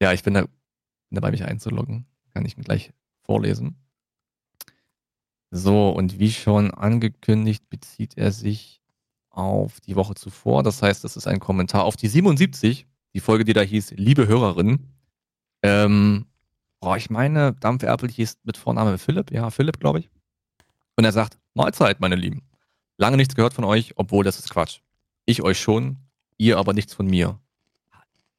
Ja, 0.00 0.12
ich 0.12 0.22
bin, 0.22 0.34
da, 0.34 0.42
bin 0.42 0.50
dabei, 1.10 1.30
mich 1.30 1.44
einzuloggen. 1.44 2.06
Kann 2.32 2.44
ich 2.44 2.56
ihn 2.56 2.64
gleich 2.64 2.92
vorlesen. 3.22 3.76
So, 5.50 5.90
und 5.90 6.18
wie 6.18 6.32
schon 6.32 6.72
angekündigt, 6.72 7.68
bezieht 7.70 8.16
er 8.18 8.32
sich 8.32 8.82
auf 9.30 9.80
die 9.80 9.96
Woche 9.96 10.14
zuvor. 10.14 10.62
Das 10.62 10.82
heißt, 10.82 11.04
das 11.04 11.16
ist 11.16 11.26
ein 11.26 11.40
Kommentar 11.40 11.84
auf 11.84 11.96
die 11.96 12.08
77, 12.08 12.86
die 13.14 13.20
Folge, 13.20 13.44
die 13.44 13.52
da 13.52 13.60
hieß, 13.60 13.92
liebe 13.92 14.26
Hörerin. 14.26 14.90
Ähm, 15.62 16.26
boah, 16.80 16.96
ich 16.96 17.10
meine, 17.10 17.52
Dampferpel 17.54 18.10
hieß 18.10 18.38
mit 18.44 18.56
Vorname 18.56 18.98
Philipp, 18.98 19.30
ja, 19.30 19.50
Philipp, 19.50 19.80
glaube 19.80 20.00
ich. 20.00 20.10
Und 20.96 21.04
er 21.04 21.12
sagt, 21.12 21.38
Mahlzeit, 21.54 22.00
meine 22.00 22.16
Lieben. 22.16 22.42
Lange 22.98 23.16
nichts 23.16 23.34
gehört 23.34 23.54
von 23.54 23.64
euch, 23.64 23.92
obwohl 23.96 24.24
das 24.24 24.38
ist 24.38 24.50
Quatsch. 24.50 24.80
Ich 25.26 25.42
euch 25.42 25.60
schon, 25.60 25.98
ihr 26.38 26.58
aber 26.58 26.72
nichts 26.72 26.94
von 26.94 27.06
mir. 27.06 27.38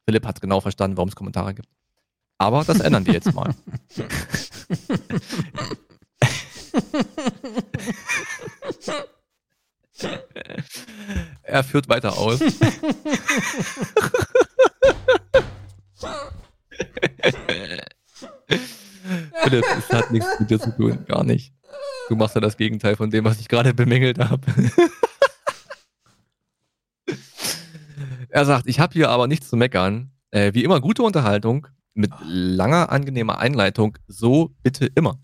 Philipp 0.07 0.25
hat 0.25 0.39
genau 0.39 0.61
verstanden, 0.61 0.95
warum 0.95 1.09
es 1.09 1.17
Kommentare 1.17 1.53
gibt. 1.53 1.67
Aber 2.37 2.63
das 2.63 2.79
ändern 2.79 3.05
wir 3.05 3.13
jetzt 3.13 3.33
mal. 3.33 3.53
er 11.43 11.63
führt 11.65 11.89
weiter 11.89 12.17
aus. 12.17 12.39
Philipp, 19.43 19.65
es 19.77 19.89
hat 19.89 20.11
nichts 20.11 20.39
mit 20.39 20.49
dir 20.49 20.59
zu 20.61 20.73
tun, 20.73 21.03
gar 21.05 21.25
nicht. 21.25 21.51
Du 22.07 22.15
machst 22.15 22.35
ja 22.35 22.41
das 22.41 22.55
Gegenteil 22.55 22.95
von 22.95 23.09
dem, 23.09 23.25
was 23.25 23.41
ich 23.41 23.49
gerade 23.49 23.73
bemängelt 23.73 24.19
habe. 24.19 24.41
Er 28.37 28.45
sagt, 28.45 28.67
ich 28.67 28.79
habe 28.79 28.93
hier 28.93 29.09
aber 29.09 29.25
nichts 29.25 29.49
zu 29.49 29.57
meckern. 29.57 30.11
Äh, 30.29 30.53
wie 30.53 30.63
immer 30.63 30.79
gute 30.79 31.01
Unterhaltung 31.01 31.67
mit 31.95 32.11
langer, 32.23 32.91
angenehmer 32.91 33.39
Einleitung. 33.39 33.97
So 34.07 34.55
bitte 34.61 34.85
immer. 34.85 35.19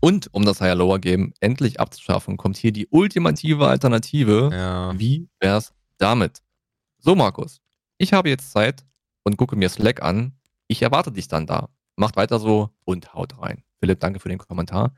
Und 0.00 0.28
um 0.32 0.44
das 0.44 0.60
Higher 0.60 0.74
Lower 0.74 0.98
Game 0.98 1.32
endlich 1.40 1.80
abzuschaffen, 1.80 2.36
kommt 2.36 2.58
hier 2.58 2.70
die 2.70 2.86
ultimative 2.88 3.66
Alternative. 3.66 4.50
Ja. 4.52 4.98
Wie 4.98 5.28
wär's 5.40 5.72
damit? 5.96 6.42
So, 6.98 7.14
Markus, 7.14 7.62
ich 7.96 8.12
habe 8.12 8.28
jetzt 8.28 8.52
Zeit 8.52 8.84
und 9.22 9.38
gucke 9.38 9.56
mir 9.56 9.70
Slack 9.70 10.02
an. 10.02 10.32
Ich 10.66 10.82
erwarte 10.82 11.10
dich 11.10 11.28
dann 11.28 11.46
da. 11.46 11.70
Macht 11.96 12.16
weiter 12.16 12.38
so 12.38 12.70
und 12.84 13.14
haut 13.14 13.40
rein. 13.40 13.64
Philipp, 13.80 14.00
danke 14.00 14.20
für 14.20 14.28
den 14.28 14.38
Kommentar. 14.38 14.94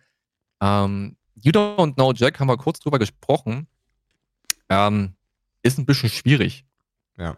Ähm, 0.61 1.17
you 1.35 1.53
Don't 1.53 1.95
Know 1.95 2.13
Jack 2.13 2.41
haben 2.41 2.49
wir 2.49 2.57
kurz 2.57 2.81
drüber 2.81 2.99
gesprochen. 2.99 3.69
Ähm, 4.69 5.15
ist 5.63 5.79
ein 5.79 5.87
bisschen 5.87 6.11
schwierig. 6.11 6.67
Ja. 7.21 7.37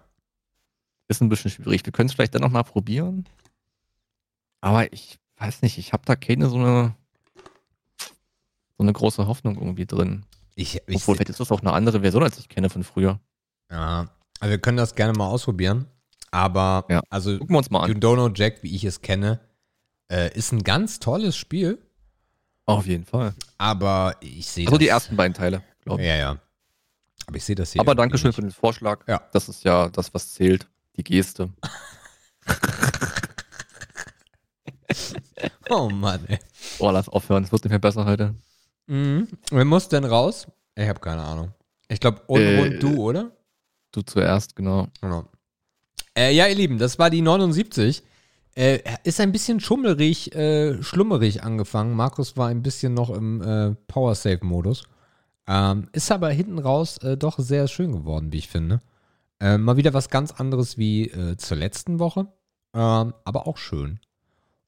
Ist 1.08 1.20
ein 1.20 1.28
bisschen 1.28 1.50
schwierig. 1.50 1.84
Wir 1.84 1.92
können 1.92 2.08
es 2.08 2.14
vielleicht 2.14 2.34
dann 2.34 2.40
nochmal 2.42 2.64
probieren. 2.64 3.28
Aber 4.60 4.90
ich 4.92 5.18
weiß 5.36 5.62
nicht, 5.62 5.76
ich 5.76 5.92
habe 5.92 6.04
da 6.06 6.14
keine 6.16 6.48
so 6.48 6.56
eine, 6.56 6.94
so 8.78 8.82
eine 8.84 8.92
große 8.92 9.26
Hoffnung 9.26 9.56
irgendwie 9.56 9.86
drin. 9.86 10.24
Ich, 10.54 10.76
ich, 10.86 10.96
Obwohl, 10.96 11.16
vielleicht 11.16 11.30
ist 11.30 11.40
das 11.40 11.50
auch 11.50 11.60
eine 11.60 11.72
andere 11.72 12.00
Version, 12.00 12.22
als 12.22 12.38
ich 12.38 12.48
kenne 12.48 12.70
von 12.70 12.84
früher. 12.84 13.20
ja. 13.70 14.08
Also 14.40 14.50
wir 14.50 14.58
können 14.60 14.76
das 14.76 14.96
gerne 14.96 15.16
mal 15.16 15.28
ausprobieren. 15.28 15.86
Aber, 16.32 16.84
Ja. 16.88 17.00
also, 17.10 17.38
Gucken 17.38 17.54
wir 17.54 17.58
uns 17.58 17.70
mal 17.70 17.86
You 17.88 17.94
an. 17.94 18.00
Don't 18.00 18.14
Know 18.14 18.28
Jack, 18.34 18.64
wie 18.64 18.74
ich 18.74 18.82
es 18.82 19.00
kenne, 19.00 19.38
äh, 20.10 20.36
ist 20.36 20.50
ein 20.50 20.64
ganz 20.64 20.98
tolles 20.98 21.36
Spiel. 21.36 21.78
Auf 22.64 22.86
jeden 22.88 23.04
Fall. 23.04 23.34
Aber 23.58 24.16
ich 24.20 24.48
sehe 24.48 24.66
Also 24.66 24.78
die 24.78 24.86
das- 24.86 24.94
ersten 24.94 25.16
beiden 25.16 25.34
Teile, 25.34 25.62
glaube 25.82 26.02
ich. 26.02 26.08
Ja, 26.08 26.16
ja. 26.16 26.38
Aber 27.26 27.36
ich 27.36 27.44
sehe 27.44 27.54
das 27.54 27.72
hier. 27.72 27.80
Aber 27.80 27.94
Dankeschön 27.94 28.28
nicht. 28.28 28.36
für 28.36 28.42
den 28.42 28.50
Vorschlag. 28.50 29.06
Ja. 29.06 29.22
Das 29.32 29.48
ist 29.48 29.64
ja 29.64 29.88
das, 29.88 30.12
was 30.14 30.32
zählt. 30.34 30.66
Die 30.96 31.04
Geste. 31.04 31.50
Oh 35.70 35.88
Mann, 35.88 36.24
ey. 36.28 36.38
Boah, 36.78 36.92
lass 36.92 37.08
aufhören. 37.08 37.44
Es 37.44 37.52
wird 37.52 37.64
nicht 37.64 37.70
mehr 37.70 37.78
besser 37.78 38.04
heute. 38.04 38.34
Mhm. 38.86 39.26
Wer 39.50 39.64
muss 39.64 39.88
denn 39.88 40.04
raus? 40.04 40.46
Ich 40.74 40.86
habe 40.88 41.00
keine 41.00 41.22
Ahnung. 41.22 41.52
Ich 41.88 41.98
glaube, 42.00 42.20
und, 42.26 42.40
Äh, 42.40 42.60
und 42.60 42.82
du, 42.82 43.02
oder? 43.02 43.32
Du 43.90 44.02
zuerst, 44.02 44.54
genau. 44.54 44.88
Genau. 45.00 45.28
Äh, 46.16 46.34
ja, 46.34 46.46
ihr 46.46 46.54
Lieben, 46.54 46.78
das 46.78 46.98
war 46.98 47.08
die 47.10 47.22
79. 47.22 48.02
Äh, 48.54 48.80
ist 49.04 49.18
ein 49.20 49.32
bisschen 49.32 49.60
schummerig, 49.60 50.34
äh, 50.34 50.82
schlummerig 50.82 51.42
angefangen. 51.42 51.94
Markus 51.94 52.36
war 52.36 52.48
ein 52.48 52.62
bisschen 52.62 52.92
noch 52.92 53.08
im 53.08 53.40
äh, 53.40 53.74
Power-Save-Modus. 53.88 54.84
Ähm, 55.46 55.88
ist 55.92 56.10
aber 56.12 56.30
hinten 56.30 56.58
raus 56.58 56.98
äh, 56.98 57.16
doch 57.16 57.38
sehr 57.38 57.66
schön 57.68 57.92
geworden, 57.92 58.32
wie 58.32 58.38
ich 58.38 58.48
finde. 58.48 58.80
Äh, 59.40 59.58
mal 59.58 59.76
wieder 59.76 59.92
was 59.92 60.08
ganz 60.08 60.30
anderes 60.30 60.78
wie 60.78 61.08
äh, 61.08 61.36
zur 61.36 61.56
letzten 61.56 61.98
Woche. 61.98 62.32
Ähm, 62.74 63.12
aber 63.24 63.46
auch 63.46 63.58
schön. 63.58 64.00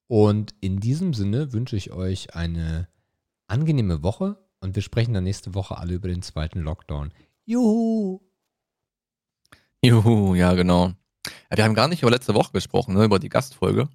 Und 0.09 0.55
in 0.61 0.81
diesem 0.81 1.15
Sinne 1.15 1.53
wünsche 1.53 1.77
ich 1.77 1.93
euch 1.93 2.35
eine 2.35 2.89
angenehme 3.47 4.03
Woche 4.03 4.37
und 4.61 4.75
wir 4.75 4.83
sprechen 4.83 5.15
dann 5.15 5.25
nächste 5.25 5.55
Woche 5.55 5.79
alle 5.79 5.95
über 5.95 6.09
den 6.09 6.23
zweiten 6.23 6.61
Lockdown. 6.61 7.13
Juhu! 7.47 8.21
Juhu, 9.83 10.35
ja, 10.35 10.55
genau. 10.55 10.93
Ja, 11.51 11.57
wir 11.57 11.65
haben 11.65 11.75
gar 11.75 11.89
nicht 11.89 12.03
über 12.03 12.11
letzte 12.11 12.35
Woche 12.35 12.53
gesprochen, 12.53 12.95
ne, 12.95 13.05
über 13.05 13.19
die 13.19 13.29
Gastfolge. 13.29 13.89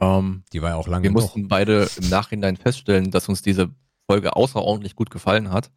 Ähm, 0.00 0.44
Die 0.52 0.62
war 0.62 0.70
ja 0.70 0.76
auch 0.76 0.86
lange 0.88 1.04
wir 1.04 1.10
genug. 1.10 1.22
mussten 1.22 1.48
beide 1.48 1.88
im 2.00 2.08
Nachhinein 2.08 2.56
feststellen, 2.56 3.10
dass 3.10 3.28
uns 3.28 3.42
diese 3.42 3.70
Folge 4.08 4.36
außerordentlich 4.36 4.94
gut 4.96 5.10
gefallen 5.10 5.50
hat. 5.50 5.70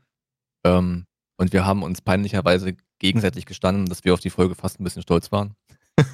Ähm, 0.63 1.05
und 1.38 1.53
wir 1.53 1.65
haben 1.65 1.83
uns 1.83 2.01
peinlicherweise 2.01 2.75
gegenseitig 2.99 3.45
gestanden, 3.45 3.85
dass 3.88 4.03
wir 4.03 4.13
auf 4.13 4.19
die 4.19 4.29
Folge 4.29 4.55
fast 4.55 4.79
ein 4.79 4.83
bisschen 4.83 5.01
stolz 5.01 5.31
waren. 5.31 5.55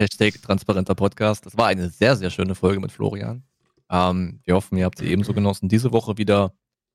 Hashtag 0.00 0.40
transparenter 0.42 0.94
Podcast. 0.94 1.46
Das 1.46 1.56
war 1.56 1.66
eine 1.66 1.90
sehr, 1.90 2.16
sehr 2.16 2.30
schöne 2.30 2.54
Folge 2.54 2.80
mit 2.80 2.92
Florian. 2.92 3.42
Ähm, 3.90 4.40
wir 4.44 4.54
hoffen, 4.54 4.76
ihr 4.78 4.84
habt 4.84 4.98
sie 4.98 5.06
ebenso 5.06 5.32
genossen. 5.34 5.68
Diese 5.68 5.92
Woche 5.92 6.18
wieder 6.18 6.52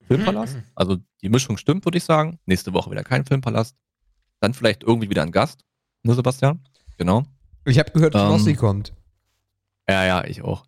Filmpalast. 0.07 0.57
Also 0.75 0.97
die 1.21 1.30
Mischung 1.30 1.57
stimmt, 1.57 1.85
würde 1.85 1.97
ich 1.97 2.03
sagen. 2.03 2.39
Nächste 2.45 2.73
Woche 2.73 2.91
wieder 2.91 3.03
kein 3.03 3.25
Filmpalast. 3.25 3.75
Dann 4.39 4.53
vielleicht 4.53 4.84
irgendwie 4.84 5.09
wieder 5.09 5.21
ein 5.23 5.31
Gast. 5.31 5.63
Ne, 6.03 6.13
Sebastian? 6.13 6.59
Genau. 6.97 7.23
Ich 7.65 7.80
habe 7.80 7.91
gehört, 7.91 8.13
Ähm, 8.15 8.27
Knossi 8.27 8.55
kommt. 8.55 8.93
Ja, 9.89 10.03
ja, 10.05 10.23
ich 10.25 10.41
auch. 10.41 10.65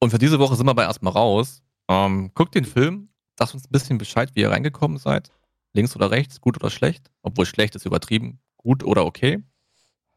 Und 0.00 0.10
für 0.10 0.18
diese 0.18 0.38
Woche 0.38 0.56
sind 0.56 0.66
wir 0.66 0.70
aber 0.72 0.84
erstmal 0.84 1.12
raus. 1.12 1.62
Ähm, 1.88 2.32
guckt 2.34 2.54
den 2.54 2.64
Film, 2.64 3.08
sagt 3.38 3.54
uns 3.54 3.64
ein 3.66 3.72
bisschen 3.72 3.98
Bescheid, 3.98 4.30
wie 4.34 4.40
ihr 4.40 4.50
reingekommen 4.50 4.98
seid. 4.98 5.30
Links 5.72 5.94
oder 5.96 6.10
rechts, 6.10 6.40
gut 6.40 6.56
oder 6.56 6.70
schlecht. 6.70 7.10
Obwohl 7.22 7.46
schlecht 7.46 7.74
ist 7.76 7.86
übertrieben. 7.86 8.40
Gut 8.56 8.82
oder 8.84 9.06
okay. 9.06 9.42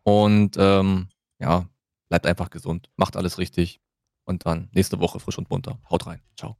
Und 0.03 0.57
ähm, 0.57 1.09
ja, 1.39 1.69
bleibt 2.09 2.25
einfach 2.25 2.49
gesund. 2.49 2.89
Macht 2.95 3.15
alles 3.15 3.37
richtig. 3.37 3.79
Und 4.25 4.45
dann 4.45 4.69
nächste 4.73 4.99
Woche 4.99 5.19
frisch 5.19 5.37
und 5.37 5.49
munter. 5.49 5.79
Haut 5.89 6.07
rein. 6.07 6.21
Ciao. 6.35 6.57